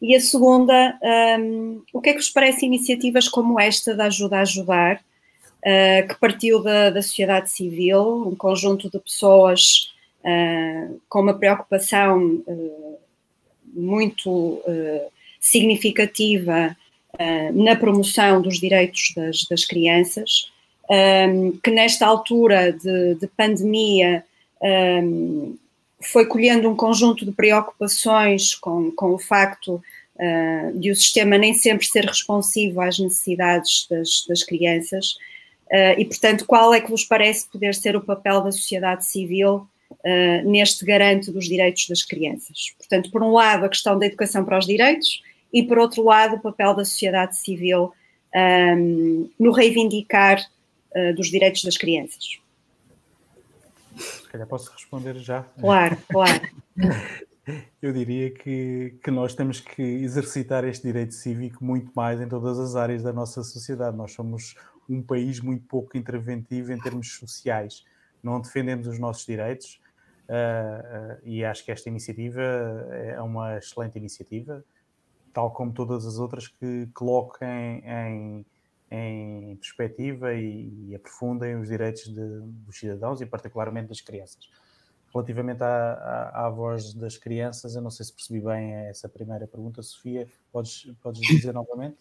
E 0.00 0.16
a 0.16 0.20
segunda, 0.20 0.98
um, 1.38 1.82
o 1.92 2.00
que 2.00 2.08
é 2.08 2.12
que 2.14 2.20
vos 2.20 2.30
parece 2.30 2.64
iniciativas 2.64 3.28
como 3.28 3.60
esta 3.60 3.94
da 3.94 4.06
Ajuda 4.06 4.38
a 4.38 4.40
Ajudar, 4.40 4.96
uh, 4.96 6.08
que 6.08 6.18
partiu 6.18 6.62
da, 6.62 6.88
da, 6.88 7.02
sociedade 7.02 7.50
civil, 7.50 8.28
um 8.28 8.34
conjunto 8.34 8.90
de 8.90 8.98
pessoas 8.98 9.92
uh, 10.24 10.98
com 11.06 11.20
uma 11.20 11.34
preocupação 11.34 12.42
uh, 12.46 12.98
muito 13.74 14.62
significativa 15.38 16.74
na 17.52 17.76
promoção 17.76 18.40
dos 18.40 18.58
direitos 18.58 19.12
das, 19.14 19.44
das 19.50 19.64
crianças, 19.66 20.50
um, 20.90 21.52
que 21.62 21.70
nesta 21.70 22.06
altura 22.06 22.72
de, 22.72 23.14
de 23.16 23.26
pandemia 23.28 24.24
um, 24.62 25.56
foi 26.00 26.26
colhendo 26.26 26.68
um 26.68 26.76
conjunto 26.76 27.24
de 27.24 27.32
preocupações 27.32 28.54
com, 28.54 28.90
com 28.92 29.14
o 29.14 29.18
facto 29.18 29.82
uh, 30.16 30.78
de 30.78 30.90
o 30.90 30.96
sistema 30.96 31.36
nem 31.36 31.54
sempre 31.54 31.86
ser 31.86 32.04
responsivo 32.04 32.80
às 32.80 32.98
necessidades 32.98 33.86
das, 33.90 34.24
das 34.28 34.42
crianças. 34.42 35.16
Uh, 35.66 35.98
e, 35.98 36.04
portanto, 36.04 36.44
qual 36.46 36.72
é 36.72 36.80
que 36.80 36.90
vos 36.90 37.04
parece 37.04 37.50
poder 37.50 37.74
ser 37.74 37.96
o 37.96 38.00
papel 38.00 38.40
da 38.42 38.52
sociedade 38.52 39.04
civil 39.04 39.66
uh, 39.90 40.48
neste 40.48 40.84
garante 40.84 41.32
dos 41.32 41.46
direitos 41.46 41.88
das 41.88 42.02
crianças? 42.02 42.74
Portanto, 42.78 43.10
por 43.10 43.22
um 43.22 43.32
lado, 43.32 43.64
a 43.64 43.68
questão 43.68 43.98
da 43.98 44.06
educação 44.06 44.44
para 44.44 44.58
os 44.58 44.66
direitos 44.66 45.22
e, 45.52 45.64
por 45.64 45.78
outro 45.78 46.04
lado, 46.04 46.36
o 46.36 46.40
papel 46.40 46.74
da 46.74 46.84
sociedade 46.84 47.36
civil 47.36 47.92
um, 48.34 49.30
no 49.38 49.50
reivindicar 49.50 50.44
uh, 50.96 51.14
dos 51.14 51.28
direitos 51.28 51.62
das 51.62 51.76
crianças? 51.76 52.40
Se 53.96 54.28
calhar 54.28 54.46
posso 54.46 54.70
responder 54.72 55.16
já. 55.16 55.42
Claro, 55.60 55.96
claro. 56.08 56.48
Eu 57.80 57.92
diria 57.92 58.30
que, 58.30 58.98
que 59.02 59.10
nós 59.10 59.34
temos 59.34 59.60
que 59.60 59.80
exercitar 59.80 60.64
este 60.64 60.82
direito 60.82 61.14
cívico 61.14 61.64
muito 61.64 61.92
mais 61.94 62.20
em 62.20 62.28
todas 62.28 62.58
as 62.58 62.74
áreas 62.74 63.04
da 63.04 63.12
nossa 63.12 63.44
sociedade. 63.44 63.96
Nós 63.96 64.12
somos 64.12 64.56
um 64.88 65.00
país 65.00 65.40
muito 65.40 65.64
pouco 65.66 65.96
interventivo 65.96 66.72
em 66.72 66.80
termos 66.80 67.14
sociais. 67.14 67.84
Não 68.20 68.40
defendemos 68.40 68.88
os 68.88 68.98
nossos 68.98 69.24
direitos 69.24 69.80
uh, 70.28 71.14
uh, 71.14 71.18
e 71.22 71.44
acho 71.44 71.64
que 71.64 71.70
esta 71.70 71.88
iniciativa 71.88 72.42
é 72.90 73.20
uma 73.22 73.58
excelente 73.58 73.96
iniciativa, 73.96 74.64
tal 75.32 75.52
como 75.52 75.72
todas 75.72 76.04
as 76.04 76.18
outras 76.18 76.48
que 76.48 76.88
coloquem 76.92 77.84
em, 77.86 78.44
em 78.90 79.56
perspectiva 79.56 80.34
e, 80.34 80.88
e 80.88 80.94
aprofundem 80.94 81.56
os 81.56 81.68
direitos 81.68 82.04
de, 82.04 82.40
dos 82.40 82.78
cidadãos 82.78 83.20
e 83.20 83.26
particularmente 83.26 83.88
das 83.88 84.00
crianças. 84.00 84.48
Relativamente 85.12 85.62
à, 85.62 85.92
à, 86.34 86.46
à, 86.46 86.50
voz 86.50 86.92
das 86.94 87.16
crianças, 87.16 87.74
eu 87.74 87.82
não 87.82 87.90
sei 87.90 88.06
se 88.06 88.12
percebi 88.12 88.40
bem 88.40 88.74
essa 88.88 89.08
primeira 89.08 89.46
pergunta. 89.46 89.82
Sofia, 89.82 90.28
podes, 90.52 90.90
podes 91.02 91.20
dizer 91.22 91.52
novamente? 91.52 91.96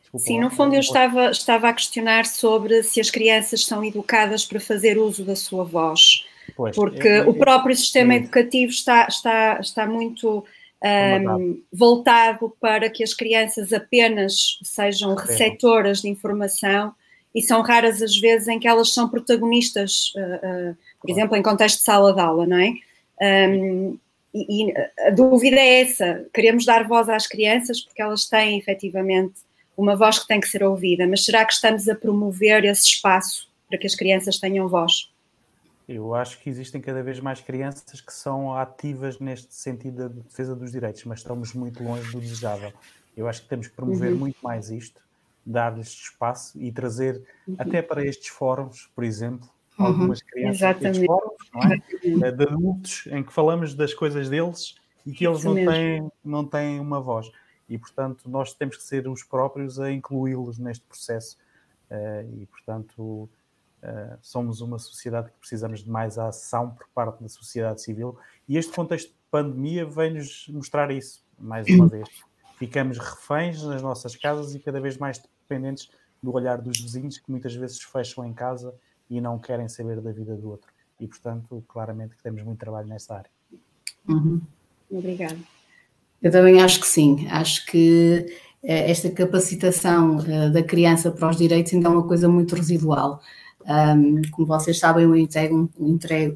Desculpa, 0.00 0.26
Sim, 0.26 0.40
no 0.40 0.50
fundo 0.50 0.74
eu 0.74 0.80
estava, 0.80 1.30
estava 1.30 1.68
a 1.68 1.72
questionar 1.72 2.26
sobre 2.26 2.82
se 2.82 3.00
as 3.00 3.10
crianças 3.10 3.64
são 3.64 3.84
educadas 3.84 4.44
para 4.44 4.60
fazer 4.60 4.98
uso 4.98 5.24
da 5.24 5.36
sua 5.36 5.64
voz. 5.64 6.26
Pois, 6.54 6.76
porque 6.76 7.06
eu, 7.06 7.24
eu, 7.24 7.30
o 7.30 7.34
próprio 7.34 7.74
sistema 7.74 8.14
eu, 8.14 8.20
educativo 8.20 8.70
está, 8.70 9.06
está, 9.08 9.58
está 9.60 9.86
muito 9.86 10.44
um, 10.84 11.62
voltado 11.72 12.54
para 12.60 12.90
que 12.90 13.02
as 13.02 13.14
crianças 13.14 13.72
apenas 13.72 14.58
sejam 14.62 15.14
receptoras 15.14 16.02
de 16.02 16.08
informação 16.08 16.94
e 17.34 17.42
são 17.42 17.62
raras 17.62 18.00
as 18.00 18.16
vezes 18.16 18.48
em 18.48 18.58
que 18.58 18.68
elas 18.68 18.92
são 18.92 19.08
protagonistas, 19.08 20.12
uh, 20.16 20.70
uh, 20.70 20.76
por 21.00 21.10
exemplo, 21.10 21.36
em 21.36 21.42
contexto 21.42 21.78
de 21.78 21.84
sala 21.84 22.14
de 22.14 22.20
aula, 22.20 22.46
não 22.46 22.58
é? 22.58 22.72
Um, 23.48 23.98
e, 24.34 24.70
e, 24.70 24.74
a 25.06 25.10
dúvida 25.10 25.56
é 25.56 25.80
essa: 25.80 26.26
queremos 26.32 26.64
dar 26.64 26.86
voz 26.86 27.08
às 27.08 27.26
crianças 27.26 27.80
porque 27.80 28.02
elas 28.02 28.26
têm 28.26 28.58
efetivamente 28.58 29.34
uma 29.76 29.96
voz 29.96 30.18
que 30.18 30.26
tem 30.26 30.40
que 30.40 30.48
ser 30.48 30.62
ouvida, 30.62 31.06
mas 31.06 31.24
será 31.24 31.44
que 31.44 31.52
estamos 31.52 31.88
a 31.88 31.94
promover 31.94 32.64
esse 32.64 32.86
espaço 32.86 33.48
para 33.68 33.78
que 33.78 33.86
as 33.86 33.94
crianças 33.94 34.38
tenham 34.38 34.68
voz? 34.68 35.10
Eu 35.88 36.14
acho 36.14 36.40
que 36.40 36.50
existem 36.50 36.80
cada 36.80 37.02
vez 37.02 37.20
mais 37.20 37.40
crianças 37.40 38.00
que 38.00 38.12
são 38.12 38.54
ativas 38.54 39.20
neste 39.20 39.54
sentido 39.54 40.08
da 40.08 40.22
defesa 40.22 40.54
dos 40.54 40.72
direitos, 40.72 41.04
mas 41.04 41.20
estamos 41.20 41.52
muito 41.54 41.82
longe 41.82 42.10
do 42.10 42.20
desejável. 42.20 42.72
Eu 43.16 43.28
acho 43.28 43.42
que 43.42 43.48
temos 43.48 43.68
que 43.68 43.74
promover 43.74 44.12
uhum. 44.12 44.18
muito 44.18 44.38
mais 44.42 44.70
isto 44.70 45.00
dar-lhes 45.46 45.86
espaço 45.86 46.60
e 46.60 46.72
trazer 46.72 47.22
uhum. 47.46 47.54
até 47.56 47.80
para 47.80 48.04
estes 48.04 48.28
fóruns, 48.28 48.90
por 48.94 49.04
exemplo, 49.04 49.48
uhum. 49.78 49.86
algumas 49.86 50.20
crianças 50.20 50.60
Exatamente. 50.60 51.06
fóruns, 51.06 51.36
é? 52.22 52.32
de 52.32 52.42
adultos 52.42 53.04
em 53.12 53.22
que 53.22 53.32
falamos 53.32 53.72
das 53.74 53.94
coisas 53.94 54.28
deles 54.28 54.74
e 55.06 55.12
que 55.12 55.24
eles 55.24 55.44
não 55.44 55.54
têm, 55.54 56.12
não 56.24 56.44
têm 56.44 56.80
uma 56.80 57.00
voz. 57.00 57.30
E, 57.68 57.78
portanto, 57.78 58.28
nós 58.28 58.52
temos 58.52 58.76
que 58.76 58.82
ser 58.82 59.08
os 59.08 59.22
próprios 59.22 59.78
a 59.78 59.90
incluí-los 59.90 60.58
neste 60.58 60.84
processo. 60.84 61.36
Uh, 61.88 62.42
e, 62.42 62.46
portanto, 62.46 63.28
uh, 63.86 64.18
somos 64.20 64.60
uma 64.60 64.78
sociedade 64.78 65.30
que 65.30 65.38
precisamos 65.38 65.82
de 65.82 65.90
mais 65.90 66.18
ação 66.18 66.70
por 66.70 66.88
parte 66.94 67.22
da 67.22 67.28
sociedade 67.28 67.80
civil. 67.80 68.18
E 68.48 68.56
este 68.56 68.72
contexto 68.72 69.08
de 69.08 69.18
pandemia 69.30 69.86
vem-nos 69.86 70.48
mostrar 70.48 70.90
isso, 70.90 71.24
mais 71.38 71.66
uma 71.68 71.86
vez. 71.88 72.08
Ficamos 72.58 72.98
reféns 72.98 73.62
nas 73.62 73.82
nossas 73.82 74.16
casas 74.16 74.54
e 74.54 74.58
cada 74.58 74.80
vez 74.80 74.96
mais 74.96 75.18
dependentes 75.18 75.88
do 76.22 76.32
olhar 76.32 76.60
dos 76.60 76.80
vizinhos 76.80 77.18
que 77.18 77.30
muitas 77.30 77.54
vezes 77.54 77.80
fecham 77.82 78.24
em 78.24 78.32
casa 78.32 78.74
e 79.08 79.20
não 79.20 79.38
querem 79.38 79.68
saber 79.68 80.00
da 80.00 80.10
vida 80.10 80.34
do 80.34 80.50
outro. 80.50 80.72
E, 80.98 81.06
portanto, 81.06 81.62
claramente 81.68 82.16
que 82.16 82.22
temos 82.22 82.42
muito 82.42 82.58
trabalho 82.58 82.88
nessa 82.88 83.14
área. 83.14 83.30
Uhum. 84.08 84.40
Obrigada. 84.90 85.38
Eu 86.22 86.30
também 86.30 86.60
acho 86.60 86.80
que 86.80 86.86
sim. 86.86 87.28
Acho 87.28 87.66
que 87.66 88.26
eh, 88.62 88.90
esta 88.90 89.10
capacitação 89.10 90.18
eh, 90.26 90.50
da 90.50 90.62
criança 90.62 91.10
para 91.10 91.28
os 91.28 91.36
direitos 91.36 91.72
ainda 91.72 91.88
é 91.88 91.90
uma 91.90 92.06
coisa 92.06 92.28
muito 92.28 92.54
residual. 92.56 93.20
Um, 93.68 94.22
como 94.30 94.46
vocês 94.46 94.78
sabem, 94.78 95.04
eu 95.04 95.16
integro, 95.16 95.68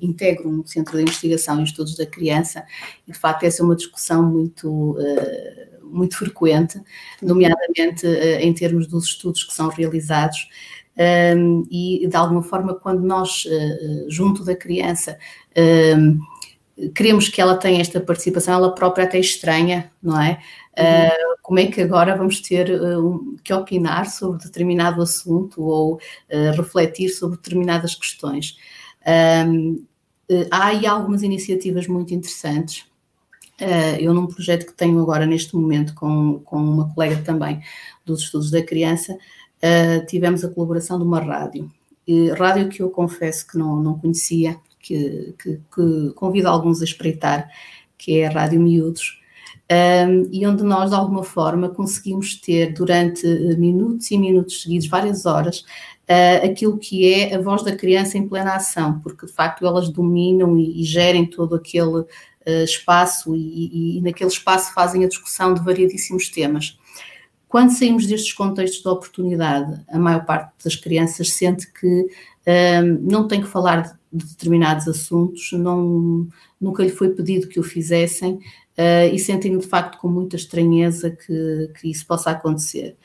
integro, 0.03 0.49
um 0.49 0.67
centro 0.67 0.97
de 0.97 1.03
investigação 1.03 1.61
e 1.61 1.65
estudos 1.65 1.97
da 1.97 2.05
criança 2.05 2.65
e, 3.07 3.13
de 3.13 3.19
facto, 3.19 3.45
essa 3.45 3.63
é 3.63 3.65
uma 3.65 3.77
discussão 3.77 4.29
muito 4.29 4.93
uh, 4.99 5.71
muito 5.83 6.17
frequente, 6.17 6.81
nomeadamente 7.23 8.07
uh, 8.07 8.41
em 8.41 8.53
termos 8.53 8.87
dos 8.87 9.05
estudos 9.05 9.45
que 9.45 9.53
são 9.53 9.69
realizados. 9.69 10.49
Um, 11.37 11.67
e 11.71 12.07
de 12.07 12.17
alguma 12.17 12.43
forma, 12.43 12.75
quando 12.75 13.03
nós, 13.03 13.45
uh, 13.47 14.11
junto 14.11 14.45
da 14.45 14.55
criança, 14.55 15.19
um, 15.97 16.21
queremos 16.95 17.29
que 17.29 17.41
ela 17.41 17.57
tenha 17.57 17.81
esta 17.81 18.01
participação, 18.01 18.55
ela 18.55 18.75
própria 18.75 19.05
até 19.05 19.19
estranha, 19.19 19.91
não 20.03 20.21
é? 20.21 20.41
Uh, 20.73 21.37
como 21.43 21.59
é 21.59 21.67
que 21.67 21.81
agora 21.81 22.17
vamos 22.17 22.41
ter 22.41 22.71
uh, 22.71 23.37
que 23.43 23.53
opinar 23.53 24.09
sobre 24.09 24.43
determinado 24.43 25.03
assunto 25.03 25.63
ou 25.63 25.95
uh, 25.95 26.57
refletir 26.57 27.09
sobre 27.09 27.37
determinadas 27.37 27.95
questões? 27.95 28.57
Um, 29.47 29.85
há 30.51 30.67
aí 30.67 30.87
algumas 30.87 31.23
iniciativas 31.23 31.87
muito 31.87 32.15
interessantes 32.15 32.89
Uh, 33.61 34.01
eu, 34.01 34.15
num 34.15 34.27
projeto 34.27 34.65
que 34.65 34.73
tenho 34.73 34.99
agora 34.99 35.27
neste 35.27 35.55
momento 35.55 35.95
com, 35.95 36.41
com 36.41 36.57
uma 36.57 36.95
colega 36.95 37.21
também 37.23 37.61
dos 38.07 38.23
estudos 38.23 38.51
da 38.51 38.63
criança, 38.63 39.13
uh, 39.13 40.07
tivemos 40.07 40.43
a 40.43 40.49
colaboração 40.49 40.99
de 40.99 41.05
uma 41.05 41.21
rádio. 41.21 41.71
E, 42.07 42.31
rádio 42.31 42.71
que 42.71 42.81
eu 42.81 42.89
confesso 42.89 43.47
que 43.47 43.59
não, 43.59 43.77
não 43.77 43.99
conhecia, 43.99 44.57
que, 44.79 45.35
que, 45.39 45.61
que 45.75 46.11
convido 46.15 46.49
alguns 46.49 46.81
a 46.81 46.85
espreitar, 46.85 47.51
que 47.99 48.21
é 48.21 48.29
a 48.29 48.31
Rádio 48.31 48.61
Miúdos, 48.61 49.20
um, 49.71 50.29
e 50.33 50.45
onde 50.47 50.65
nós, 50.65 50.91
de 50.91 50.97
alguma 50.97 51.23
forma, 51.23 51.69
conseguimos 51.69 52.35
ter 52.35 52.73
durante 52.73 53.25
minutos 53.57 54.11
e 54.11 54.19
minutos 54.19 54.63
seguidos, 54.63 54.89
várias 54.89 55.27
horas, 55.27 55.61
uh, 55.61 56.45
aquilo 56.45 56.77
que 56.77 57.13
é 57.13 57.37
a 57.37 57.41
voz 57.41 57.63
da 57.63 57.77
criança 57.77 58.19
em 58.19 58.27
plena 58.27 58.57
ação, 58.57 58.99
porque 59.01 59.27
de 59.27 59.33
facto 59.33 59.65
elas 59.65 59.89
dominam 59.89 60.59
e, 60.59 60.81
e 60.81 60.85
gerem 60.85 61.25
todo 61.25 61.55
aquele 61.55 62.01
uh, 62.01 62.65
espaço 62.65 63.37
e, 63.37 63.99
e, 63.99 64.01
naquele 64.01 64.31
espaço 64.31 64.75
fazem 64.75 65.05
a 65.05 65.09
discussão 65.09 65.55
de 65.55 65.63
variedíssimos 65.63 66.29
temas. 66.29 66.77
Quando 67.49 67.71
saímos 67.71 68.07
destes 68.07 68.33
contextos 68.33 68.83
de 68.83 68.89
oportunidade, 68.89 69.81
a 69.89 69.99
maior 69.99 70.25
parte 70.25 70.53
das 70.65 70.75
crianças 70.75 71.33
sente 71.33 71.71
que 71.73 72.01
uh, 72.03 72.99
não 73.01 73.29
tem 73.29 73.41
que 73.41 73.47
falar 73.47 73.83
de, 73.83 73.93
de 74.13 74.27
determinados 74.31 74.89
assuntos, 74.89 75.53
não, 75.53 76.27
nunca 76.61 76.83
lhe 76.83 76.91
foi 76.91 77.11
pedido 77.11 77.47
que 77.47 77.61
o 77.61 77.63
fizessem 77.63 78.41
uh, 78.81 79.15
e 79.15 79.19
sentem 79.19 79.59
de 79.59 79.67
facto 79.67 79.99
com 79.99 80.09
muita 80.09 80.37
estranheza 80.37 81.11
que, 81.11 81.71
que 81.79 81.91
isso 81.91 82.07
possa 82.07 82.31
acontecer. 82.31 82.97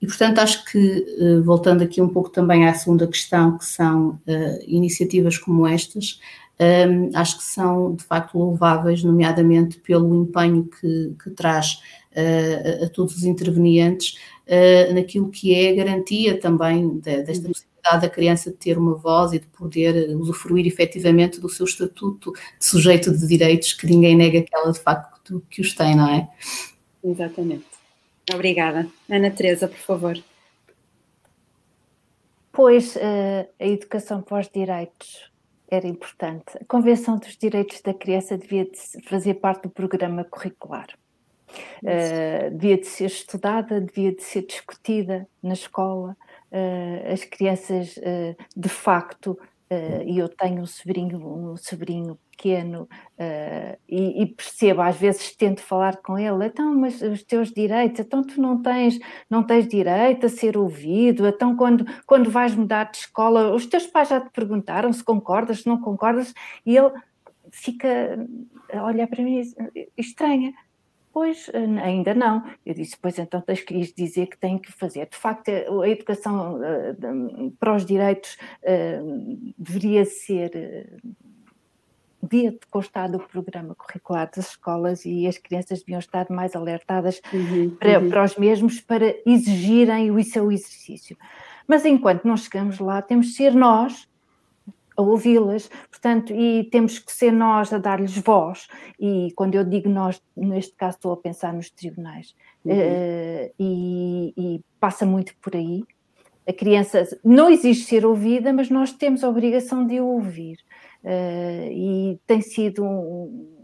E, 0.00 0.06
portanto, 0.06 0.38
acho 0.40 0.64
que, 0.66 1.06
voltando 1.42 1.82
aqui 1.82 2.02
um 2.02 2.08
pouco 2.08 2.28
também 2.28 2.68
à 2.68 2.74
segunda 2.74 3.06
questão, 3.06 3.56
que 3.56 3.64
são 3.64 4.10
uh, 4.10 4.64
iniciativas 4.66 5.38
como 5.38 5.66
estas, 5.66 6.20
um, 6.58 7.10
acho 7.14 7.38
que 7.38 7.44
são 7.44 7.94
de 7.94 8.04
facto 8.04 8.38
louváveis, 8.38 9.02
nomeadamente 9.02 9.78
pelo 9.78 10.14
empenho 10.22 10.64
que, 10.64 11.14
que 11.22 11.30
traz 11.30 11.82
uh, 12.12 12.84
a, 12.84 12.88
todos 12.88 13.16
os 13.16 13.24
intervenientes 13.24 14.18
uh, 14.46 14.94
naquilo 14.94 15.30
que 15.30 15.54
é 15.54 15.70
a 15.70 15.74
garantia 15.74 16.40
também 16.40 16.98
de, 16.98 17.22
desta 17.22 17.48
possibilidade 17.48 17.75
da 17.94 18.10
criança 18.10 18.50
de 18.50 18.56
ter 18.56 18.76
uma 18.76 18.96
voz 18.96 19.32
e 19.32 19.38
de 19.38 19.46
poder 19.46 20.16
usufruir 20.16 20.66
efetivamente 20.66 21.40
do 21.40 21.48
seu 21.48 21.64
estatuto 21.64 22.32
de 22.32 22.66
sujeito 22.66 23.16
de 23.16 23.26
direitos, 23.26 23.72
que 23.72 23.86
ninguém 23.86 24.16
nega 24.16 24.42
que 24.42 24.54
ela 24.54 24.72
de 24.72 24.80
facto 24.80 25.44
que 25.48 25.60
os 25.60 25.72
tem, 25.74 25.94
não 25.94 26.08
é? 26.08 26.28
Exatamente. 27.04 27.66
Obrigada. 28.34 28.88
Ana 29.08 29.30
Teresa, 29.30 29.68
por 29.68 29.78
favor. 29.78 30.18
Pois, 32.52 32.96
uh, 32.96 33.46
a 33.60 33.66
educação 33.66 34.22
para 34.22 34.40
os 34.40 34.48
direitos 34.48 35.30
era 35.68 35.86
importante. 35.86 36.56
A 36.60 36.64
Convenção 36.64 37.18
dos 37.18 37.36
Direitos 37.36 37.80
da 37.82 37.92
Criança 37.92 38.38
devia 38.38 38.64
de 38.64 39.08
fazer 39.08 39.34
parte 39.34 39.64
do 39.64 39.70
programa 39.70 40.24
curricular. 40.24 40.86
Uh, 41.82 42.50
devia 42.50 42.78
de 42.78 42.86
ser 42.86 43.06
estudada, 43.06 43.80
devia 43.80 44.12
de 44.12 44.22
ser 44.22 44.46
discutida 44.46 45.28
na 45.42 45.52
escola. 45.52 46.16
Uh, 46.52 47.12
as 47.12 47.24
crianças, 47.24 47.96
uh, 47.96 48.36
de 48.56 48.68
facto, 48.68 49.38
e 50.06 50.16
eu 50.16 50.28
tenho 50.28 50.62
um 50.62 50.66
sobrinho, 50.66 51.18
um 51.18 51.56
sobrinho 51.56 52.16
pequeno 52.30 52.88
e, 53.88 54.22
e, 54.22 54.26
percebo, 54.26 54.80
às 54.80 54.96
vezes 54.96 55.34
tento 55.34 55.60
falar 55.60 55.96
com 55.96 56.16
ele, 56.16 56.46
então, 56.46 56.72
mas 56.72 57.02
os 57.02 57.24
teus 57.24 57.50
direitos, 57.50 57.98
então 57.98 58.22
tu 58.22 58.40
não 58.40 58.62
tens, 58.62 58.96
não 59.28 59.42
tens 59.42 59.66
direito 59.66 60.26
a 60.26 60.28
ser 60.28 60.56
ouvido, 60.56 61.26
então 61.26 61.56
quando, 61.56 61.84
quando 62.06 62.30
vais 62.30 62.54
mudar 62.54 62.84
de 62.92 62.98
escola, 62.98 63.52
os 63.52 63.66
teus 63.66 63.88
pais 63.88 64.08
já 64.08 64.20
te 64.20 64.30
perguntaram 64.30 64.92
se 64.92 65.02
concordas, 65.02 65.62
se 65.62 65.66
não 65.66 65.80
concordas, 65.80 66.32
e 66.64 66.76
ele 66.76 66.92
fica 67.50 68.24
a 68.72 68.84
olhar 68.84 69.06
para 69.06 69.22
mim 69.24 69.42
estranha. 69.96 70.52
Pois, 71.16 71.50
ainda 71.82 72.12
não. 72.12 72.44
Eu 72.66 72.74
disse, 72.74 72.94
pois 73.00 73.18
então 73.18 73.40
tens 73.40 73.62
que 73.62 73.72
lhes 73.72 73.90
dizer 73.90 74.26
que 74.26 74.36
têm 74.36 74.58
que 74.58 74.70
fazer. 74.70 75.08
De 75.08 75.16
facto, 75.16 75.48
a 75.48 75.88
educação 75.88 76.60
uh, 76.60 77.50
para 77.58 77.74
os 77.74 77.86
direitos 77.86 78.36
deveria 79.56 80.04
ser 80.04 81.00
devia 82.22 82.54
constar 82.70 83.10
do 83.10 83.18
programa 83.18 83.74
curricular 83.74 84.30
das 84.30 84.50
escolas 84.50 85.06
e 85.06 85.26
as 85.26 85.38
crianças 85.38 85.78
deviam 85.78 86.00
estar 86.00 86.26
mais 86.28 86.54
alertadas 86.54 87.22
uhum, 87.32 87.70
para, 87.70 87.98
uhum. 87.98 88.10
para 88.10 88.22
os 88.22 88.36
mesmos 88.36 88.82
para 88.82 89.14
exigirem 89.24 90.10
o 90.10 90.22
seu 90.22 90.52
exercício. 90.52 91.16
Mas 91.66 91.86
enquanto 91.86 92.26
não 92.26 92.36
chegamos 92.36 92.78
lá, 92.78 93.00
temos 93.00 93.28
de 93.28 93.32
ser 93.32 93.54
nós 93.54 94.06
a 94.96 95.02
ouvi-las, 95.02 95.70
portanto, 95.90 96.32
e 96.32 96.64
temos 96.64 96.98
que 96.98 97.12
ser 97.12 97.32
nós 97.32 97.72
a 97.72 97.78
dar-lhes 97.78 98.16
voz. 98.18 98.66
E 98.98 99.28
quando 99.36 99.54
eu 99.54 99.64
digo 99.64 99.88
nós, 99.88 100.22
neste 100.36 100.74
caso 100.74 100.96
estou 100.96 101.12
a 101.12 101.16
pensar 101.16 101.52
nos 101.52 101.70
tribunais, 101.70 102.34
uhum. 102.64 102.72
uh, 102.72 103.52
e, 103.58 104.34
e, 104.36 104.60
passa 104.80 105.04
muito 105.04 105.36
por 105.36 105.54
aí. 105.54 105.82
A 106.48 106.52
criança 106.52 107.04
não 107.24 107.50
exige 107.50 107.84
ser 107.84 108.06
ouvida, 108.06 108.52
mas 108.52 108.70
nós 108.70 108.92
temos 108.92 109.24
a 109.24 109.28
obrigação 109.28 109.86
de 109.86 110.00
ouvir. 110.00 110.58
Uh, 111.04 111.70
e 111.70 112.20
tem 112.26 112.40
sido 112.40 112.84
um, 112.84 113.56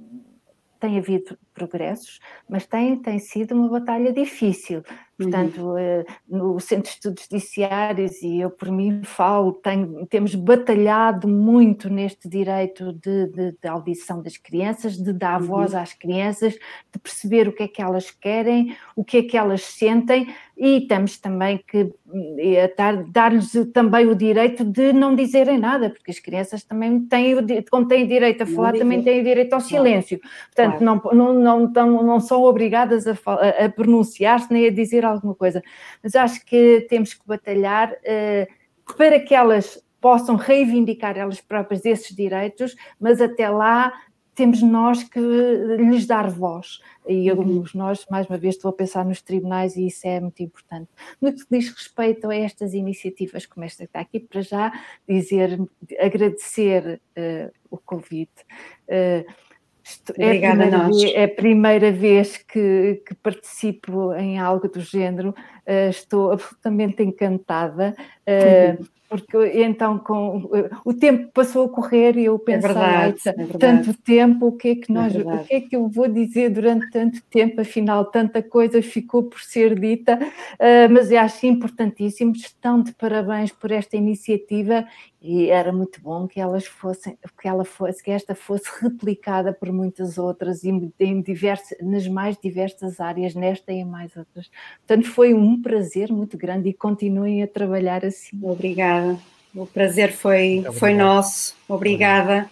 tem 0.82 0.98
havido 0.98 1.38
progressos, 1.54 2.18
mas 2.48 2.66
tem, 2.66 2.96
tem 2.96 3.16
sido 3.20 3.54
uma 3.54 3.68
batalha 3.68 4.12
difícil. 4.12 4.82
Portanto, 5.22 5.60
uhum. 5.60 6.04
no 6.28 6.60
Centro 6.60 6.84
de 6.84 6.90
Estudos 6.90 7.26
Judiciários, 7.30 8.22
e 8.22 8.40
eu 8.40 8.50
por 8.50 8.70
mim 8.70 9.02
falo, 9.04 9.52
tem, 9.52 10.06
temos 10.06 10.34
batalhado 10.34 11.28
muito 11.28 11.88
neste 11.88 12.28
direito 12.28 12.92
de, 12.92 13.26
de, 13.26 13.52
de, 13.52 13.68
audição 13.68 14.22
das 14.22 14.36
crianças, 14.36 14.96
de 14.96 15.12
dar 15.12 15.40
uhum. 15.40 15.46
voz 15.46 15.74
às 15.74 15.92
crianças, 15.92 16.54
de 16.54 16.98
perceber 16.98 17.48
o 17.48 17.52
que 17.52 17.62
é 17.64 17.68
que 17.68 17.82
elas 17.82 18.10
querem, 18.10 18.76
o 18.96 19.04
que 19.04 19.18
é 19.18 19.22
que 19.22 19.36
elas 19.36 19.62
sentem, 19.62 20.28
e 20.56 20.82
temos 20.82 21.18
também 21.18 21.58
que 21.66 21.92
dar-lhes 23.08 23.52
também 23.72 24.06
o 24.06 24.14
direito 24.14 24.64
de 24.64 24.92
não 24.92 25.16
dizerem 25.16 25.58
nada, 25.58 25.90
porque 25.90 26.10
as 26.10 26.18
crianças 26.18 26.62
também 26.62 27.00
têm, 27.00 27.34
como 27.70 27.88
têm 27.88 28.06
direito 28.06 28.42
a 28.42 28.46
falar, 28.46 28.72
também 28.74 29.02
têm 29.02 29.24
direito 29.24 29.52
ao 29.54 29.60
silêncio. 29.60 30.20
Portanto, 30.54 30.78
claro. 30.78 31.14
não, 31.16 31.34
não, 31.34 31.68
não, 31.68 32.02
não 32.02 32.20
são 32.20 32.42
obrigadas 32.42 33.06
a, 33.06 33.14
a 33.64 33.68
pronunciar-se 33.70 34.52
nem 34.52 34.66
a 34.66 34.70
dizer 34.70 35.04
alguma 35.12 35.34
coisa. 35.34 35.62
Mas 36.02 36.14
acho 36.14 36.44
que 36.44 36.86
temos 36.88 37.14
que 37.14 37.26
batalhar 37.26 37.92
uh, 37.92 38.94
para 38.96 39.20
que 39.20 39.34
elas 39.34 39.82
possam 40.00 40.34
reivindicar 40.34 41.16
elas 41.16 41.40
próprias 41.40 41.84
esses 41.84 42.14
direitos, 42.14 42.74
mas 42.98 43.20
até 43.20 43.48
lá 43.48 43.92
temos 44.34 44.62
nós 44.62 45.02
que 45.02 45.20
lhes 45.20 46.06
dar 46.06 46.28
voz. 46.28 46.80
E 47.06 47.26
eu, 47.26 47.36
uhum. 47.36 47.64
nós, 47.74 48.06
mais 48.10 48.26
uma 48.26 48.38
vez, 48.38 48.56
estou 48.56 48.70
a 48.70 48.72
pensar 48.72 49.04
nos 49.04 49.20
tribunais 49.20 49.76
e 49.76 49.86
isso 49.86 50.06
é 50.06 50.20
muito 50.20 50.42
importante. 50.42 50.88
No 51.20 51.32
que 51.32 51.44
diz 51.50 51.68
respeito 51.68 52.30
a 52.30 52.34
estas 52.34 52.72
iniciativas 52.74 53.44
como 53.46 53.64
esta 53.64 53.84
que 53.84 53.90
está 53.90 54.00
aqui, 54.00 54.20
para 54.20 54.40
já 54.40 54.72
dizer, 55.08 55.60
agradecer 56.00 57.00
uh, 57.16 57.52
o 57.70 57.78
convite. 57.78 58.44
Uh, 58.88 59.30
Obrigada 60.10 60.64
é, 60.64 60.68
a 60.68 60.78
nós. 60.78 61.02
Vez, 61.02 61.14
é 61.14 61.24
a 61.24 61.28
primeira 61.28 61.90
vez 61.90 62.36
que, 62.36 63.02
que, 63.06 63.14
participo 63.14 64.12
em 64.14 64.38
algo 64.38 64.68
do 64.68 64.80
género, 64.80 65.30
uh, 65.30 65.90
estou 65.90 66.32
absolutamente 66.32 67.02
encantada. 67.02 67.94
Uh, 68.26 68.84
porque 69.12 69.62
então 69.62 69.98
com 69.98 70.48
o 70.86 70.94
tempo 70.94 71.30
passou 71.34 71.66
a 71.66 71.68
correr 71.68 72.16
e 72.16 72.24
eu 72.24 72.36
é 72.36 72.38
pensei, 72.38 72.70
é 72.70 72.72
verdade, 72.72 73.20
é 73.26 73.58
tanto 73.58 73.92
tempo, 73.92 74.46
o 74.46 74.52
que 74.52 74.68
é 74.68 74.74
que 74.74 74.90
é 74.90 74.94
nós, 74.94 75.14
é 75.14 75.18
o 75.18 75.44
que 75.44 75.54
é 75.54 75.60
que 75.60 75.76
eu 75.76 75.86
vou 75.86 76.08
dizer 76.08 76.48
durante 76.48 76.90
tanto 76.90 77.22
tempo, 77.24 77.60
afinal 77.60 78.06
tanta 78.06 78.42
coisa 78.42 78.80
ficou 78.80 79.24
por 79.24 79.40
ser 79.40 79.78
dita, 79.78 80.14
uh, 80.18 80.90
mas 80.90 81.10
eu 81.10 81.20
acho 81.20 81.44
importantíssimo, 81.46 82.32
estão 82.32 82.82
de 82.82 82.94
parabéns 82.94 83.52
por 83.52 83.70
esta 83.70 83.98
iniciativa 83.98 84.86
e 85.24 85.50
era 85.50 85.72
muito 85.72 86.00
bom 86.00 86.26
que 86.26 86.40
elas 86.40 86.66
fossem, 86.66 87.16
que 87.40 87.46
ela 87.46 87.64
fosse, 87.64 88.02
que 88.02 88.10
esta 88.10 88.34
fosse 88.34 88.64
replicada 88.82 89.52
por 89.52 89.70
muitas 89.72 90.18
outras 90.18 90.64
e 90.64 90.70
em 90.98 91.22
diversas, 91.22 91.78
nas 91.80 92.08
mais 92.08 92.36
diversas 92.36 92.98
áreas, 92.98 93.32
nesta 93.32 93.72
e 93.72 93.76
em 93.76 93.84
mais 93.84 94.16
outras. 94.16 94.50
Portanto, 94.78 95.08
foi 95.08 95.32
um 95.32 95.62
prazer 95.62 96.10
muito 96.10 96.36
grande 96.36 96.70
e 96.70 96.74
continuem 96.74 97.40
a 97.40 97.46
trabalhar 97.46 98.04
Obrigada. 98.42 99.18
O 99.54 99.66
prazer 99.66 100.12
foi, 100.12 100.64
foi 100.78 100.94
nosso. 100.94 101.54
Obrigada, 101.68 102.48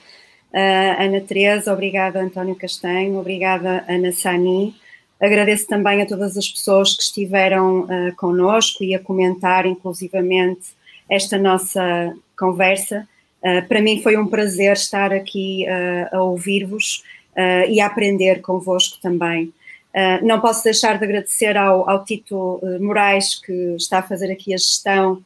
uh, 0.53 1.03
Ana 1.03 1.21
Teresa, 1.21 1.73
obrigada, 1.73 2.21
António 2.21 2.55
Castanho, 2.55 3.19
obrigada, 3.19 3.85
Ana 3.89 4.13
Sani. 4.13 4.75
Agradeço 5.19 5.67
também 5.67 6.03
a 6.03 6.07
todas 6.07 6.37
as 6.37 6.49
pessoas 6.49 6.95
que 6.95 7.03
estiveram 7.03 7.83
uh, 7.83 8.15
connosco 8.17 8.85
e 8.85 8.95
a 8.95 8.99
comentar, 8.99 9.65
inclusivamente, 9.65 10.69
esta 11.09 11.39
nossa 11.39 12.15
conversa. 12.39 13.09
Uh, 13.43 13.67
para 13.67 13.81
mim 13.81 14.03
foi 14.03 14.17
um 14.17 14.27
prazer 14.27 14.75
estar 14.75 15.13
aqui 15.13 15.67
uh, 15.67 16.17
a 16.17 16.23
ouvir-vos 16.23 17.03
uh, 17.37 17.69
e 17.69 17.81
a 17.81 17.87
aprender 17.87 18.41
convosco 18.41 18.99
também. 19.01 19.53
não 20.23 20.41
posso 20.41 20.63
deixar 20.63 20.99
de 20.99 21.05
agradecer 21.05 21.57
ao, 21.57 21.89
ao 21.91 22.05
Tito 22.05 22.61
Moraes, 22.81 23.35
que 23.35 23.75
está 23.77 23.99
a 23.99 24.03
fazer 24.03 24.31
aqui 24.31 24.55
a 24.55 24.57
gestão 24.57 25.23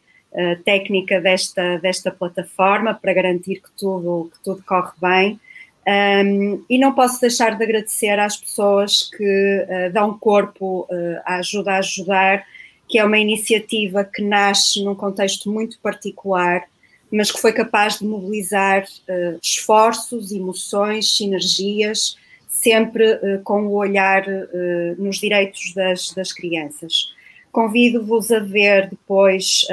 técnica 0.64 1.20
desta, 1.20 1.78
desta 1.78 2.10
plataforma 2.10 2.92
para 2.94 3.12
garantir 3.12 3.60
que 3.60 3.70
tudo, 3.78 4.30
que 4.32 4.42
tudo 4.42 4.62
corre 4.66 4.92
bem. 5.00 5.40
Um, 5.86 6.64
e 6.68 6.78
não 6.78 6.94
posso 6.94 7.20
deixar 7.20 7.56
de 7.56 7.62
agradecer 7.62 8.18
às 8.18 8.36
pessoas 8.36 9.08
que 9.16 9.66
dão 9.92 10.18
corpo 10.18 10.88
à 11.24 11.36
ajuda 11.36 11.72
a 11.72 11.78
ajudar 11.78 12.44
que 12.88 12.98
é 12.98 13.04
uma 13.04 13.18
iniciativa 13.18 14.04
que 14.04 14.22
nasce 14.22 14.82
num 14.84 14.94
contexto 14.94 15.50
muito 15.50 15.78
particular, 15.80 16.64
mas 17.10 17.30
que 17.30 17.40
foi 17.40 17.52
capaz 17.52 17.98
de 17.98 18.04
mobilizar 18.04 18.84
uh, 18.84 19.38
esforços, 19.42 20.32
emoções, 20.32 21.16
sinergias, 21.16 22.16
sempre 22.48 23.14
uh, 23.14 23.42
com 23.42 23.66
o 23.66 23.74
olhar 23.74 24.26
uh, 24.26 25.02
nos 25.02 25.18
direitos 25.18 25.72
das, 25.74 26.12
das 26.12 26.32
crianças. 26.32 27.14
Convido-vos 27.54 28.32
a 28.32 28.40
ver 28.40 28.90
depois 28.90 29.64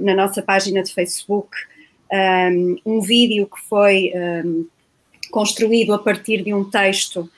na 0.00 0.14
nossa 0.14 0.40
página 0.40 0.84
de 0.84 0.94
Facebook 0.94 1.48
um, 2.52 2.76
um 2.86 3.00
vídeo 3.00 3.48
que 3.48 3.60
foi 3.68 4.12
um, 4.14 4.66
construído 5.32 5.92
a 5.92 5.98
partir 5.98 6.44
de 6.44 6.54
um 6.54 6.62
texto 6.62 7.28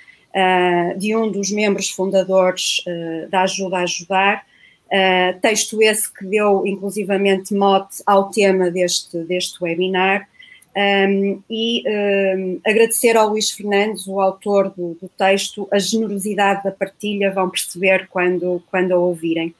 de 0.99 1.17
um 1.17 1.33
dos 1.33 1.51
membros 1.51 1.89
fundadores 1.89 2.85
da 3.31 3.45
Ajuda 3.45 3.79
a 3.79 3.83
Ajudar, 3.85 4.45
Uh, 4.87 5.41
texto 5.41 5.83
esse 5.83 6.13
que 6.13 6.25
deu 6.25 6.65
inclusivamente 6.65 7.53
mote 7.53 8.01
ao 8.07 8.31
tema 8.31 8.71
deste, 8.71 9.19
deste 9.25 9.63
webinar. 9.63 10.29
Um, 10.77 11.43
e 11.51 11.83
um, 11.89 12.61
agradecer 12.65 13.17
ao 13.17 13.31
Luís 13.31 13.51
Fernandes, 13.51 14.07
o 14.07 14.21
autor 14.21 14.71
do, 14.71 14.97
do, 15.01 15.09
texto, 15.17 15.67
a 15.73 15.79
generosidade 15.79 16.63
da 16.63 16.71
partilha, 16.71 17.33
vão 17.33 17.49
perceber 17.49 18.07
quando, 18.09 18.63
quando 18.71 18.93
a 18.93 18.97
ouvirem. 18.97 19.55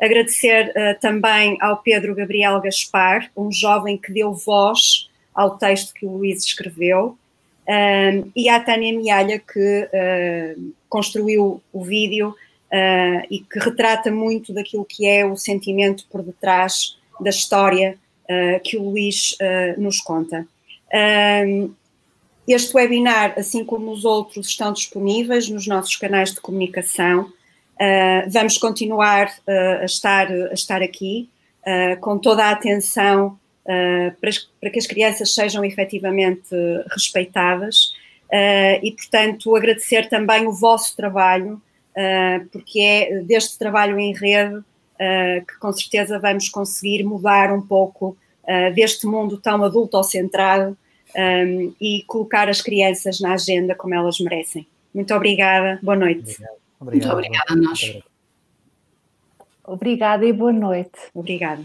Agradecer 0.00 0.70
uh, 0.70 1.00
também 1.00 1.58
ao 1.60 1.78
Pedro 1.78 2.14
Gabriel 2.14 2.60
Gaspar, 2.60 3.30
um 3.36 3.50
jovem 3.50 3.98
que 3.98 4.12
deu 4.12 4.32
voz 4.32 5.10
ao 5.34 5.58
texto 5.58 5.92
que 5.92 6.06
o 6.06 6.16
Luís 6.16 6.44
escreveu, 6.44 7.18
um, 7.68 8.30
e 8.34 8.48
à 8.48 8.60
Tânia 8.60 8.96
Mialha, 8.96 9.38
que 9.38 9.82
uh, 9.82 10.72
construiu 10.88 11.60
o 11.72 11.84
vídeo 11.84 12.28
uh, 12.30 13.26
e 13.30 13.40
que 13.40 13.58
retrata 13.58 14.10
muito 14.10 14.52
daquilo 14.52 14.84
que 14.84 15.06
é 15.06 15.26
o 15.26 15.36
sentimento 15.36 16.06
por 16.10 16.22
detrás 16.22 16.96
da 17.20 17.30
história 17.30 17.98
que 18.62 18.76
o 18.76 18.82
Luís 18.82 19.38
nos 19.78 20.02
conta. 20.02 20.46
este 22.46 22.76
webinar, 22.76 23.32
assim 23.38 23.64
como 23.64 23.90
os 23.90 24.04
outros, 24.04 24.48
estão 24.48 24.70
disponíveis 24.70 25.48
nos 25.48 25.66
nossos 25.66 25.96
canais 25.96 26.34
de 26.34 26.40
comunicação. 26.42 27.32
Vamos 28.30 28.58
continuar 28.58 29.30
a, 29.46 29.84
estar, 29.84 30.30
a 30.30 30.52
estar 30.52 30.82
aqui 30.82 31.28
com 32.00 32.18
toda 32.18 32.44
a 32.44 32.50
atenção 32.50 33.38
para, 33.64 34.30
para, 34.60 34.70
que 34.70 34.78
as 34.78 34.86
crianças 34.86 35.34
sejam 35.34 35.64
efetivamente 35.64 36.48
respeitadas 36.90 37.92
e, 38.82 38.90
portanto, 38.92 39.54
agradecer 39.54 40.08
também 40.08 40.46
o 40.46 40.52
vosso 40.52 40.96
trabalho 40.96 41.60
ah, 41.98 42.44
porque 42.52 42.80
é 42.80 43.20
deste 43.22 43.58
trabalho 43.58 43.98
em 43.98 44.14
rede 44.14 44.62
ah, 45.00 45.40
que 45.40 45.58
com 45.58 45.72
certeza 45.72 46.16
vamos 46.20 46.48
conseguir 46.48 47.02
mudar 47.02 47.52
um 47.52 47.60
pouco 47.60 48.16
ah, 48.46 48.70
deste 48.70 49.04
mundo 49.04 49.36
tão 49.36 49.64
adulto-centrado 49.64 50.78
um, 51.16 51.74
e 51.80 52.04
colocar 52.06 52.48
as 52.48 52.60
crianças 52.60 53.18
na 53.18 53.32
agenda 53.32 53.74
como 53.74 53.94
elas 53.94 54.20
merecem. 54.20 54.66
Muito 54.94 55.12
obrigada, 55.12 55.80
boa 55.82 55.96
noite. 55.96 56.38
Obrigado. 56.80 57.12
Muito 57.12 57.26
obrigada 57.26 57.52
a 57.52 57.56
nós. 57.56 58.00
Obrigada 59.64 60.24
e 60.24 60.32
boa 60.32 60.52
noite. 60.52 60.98
Obrigada. 61.14 61.62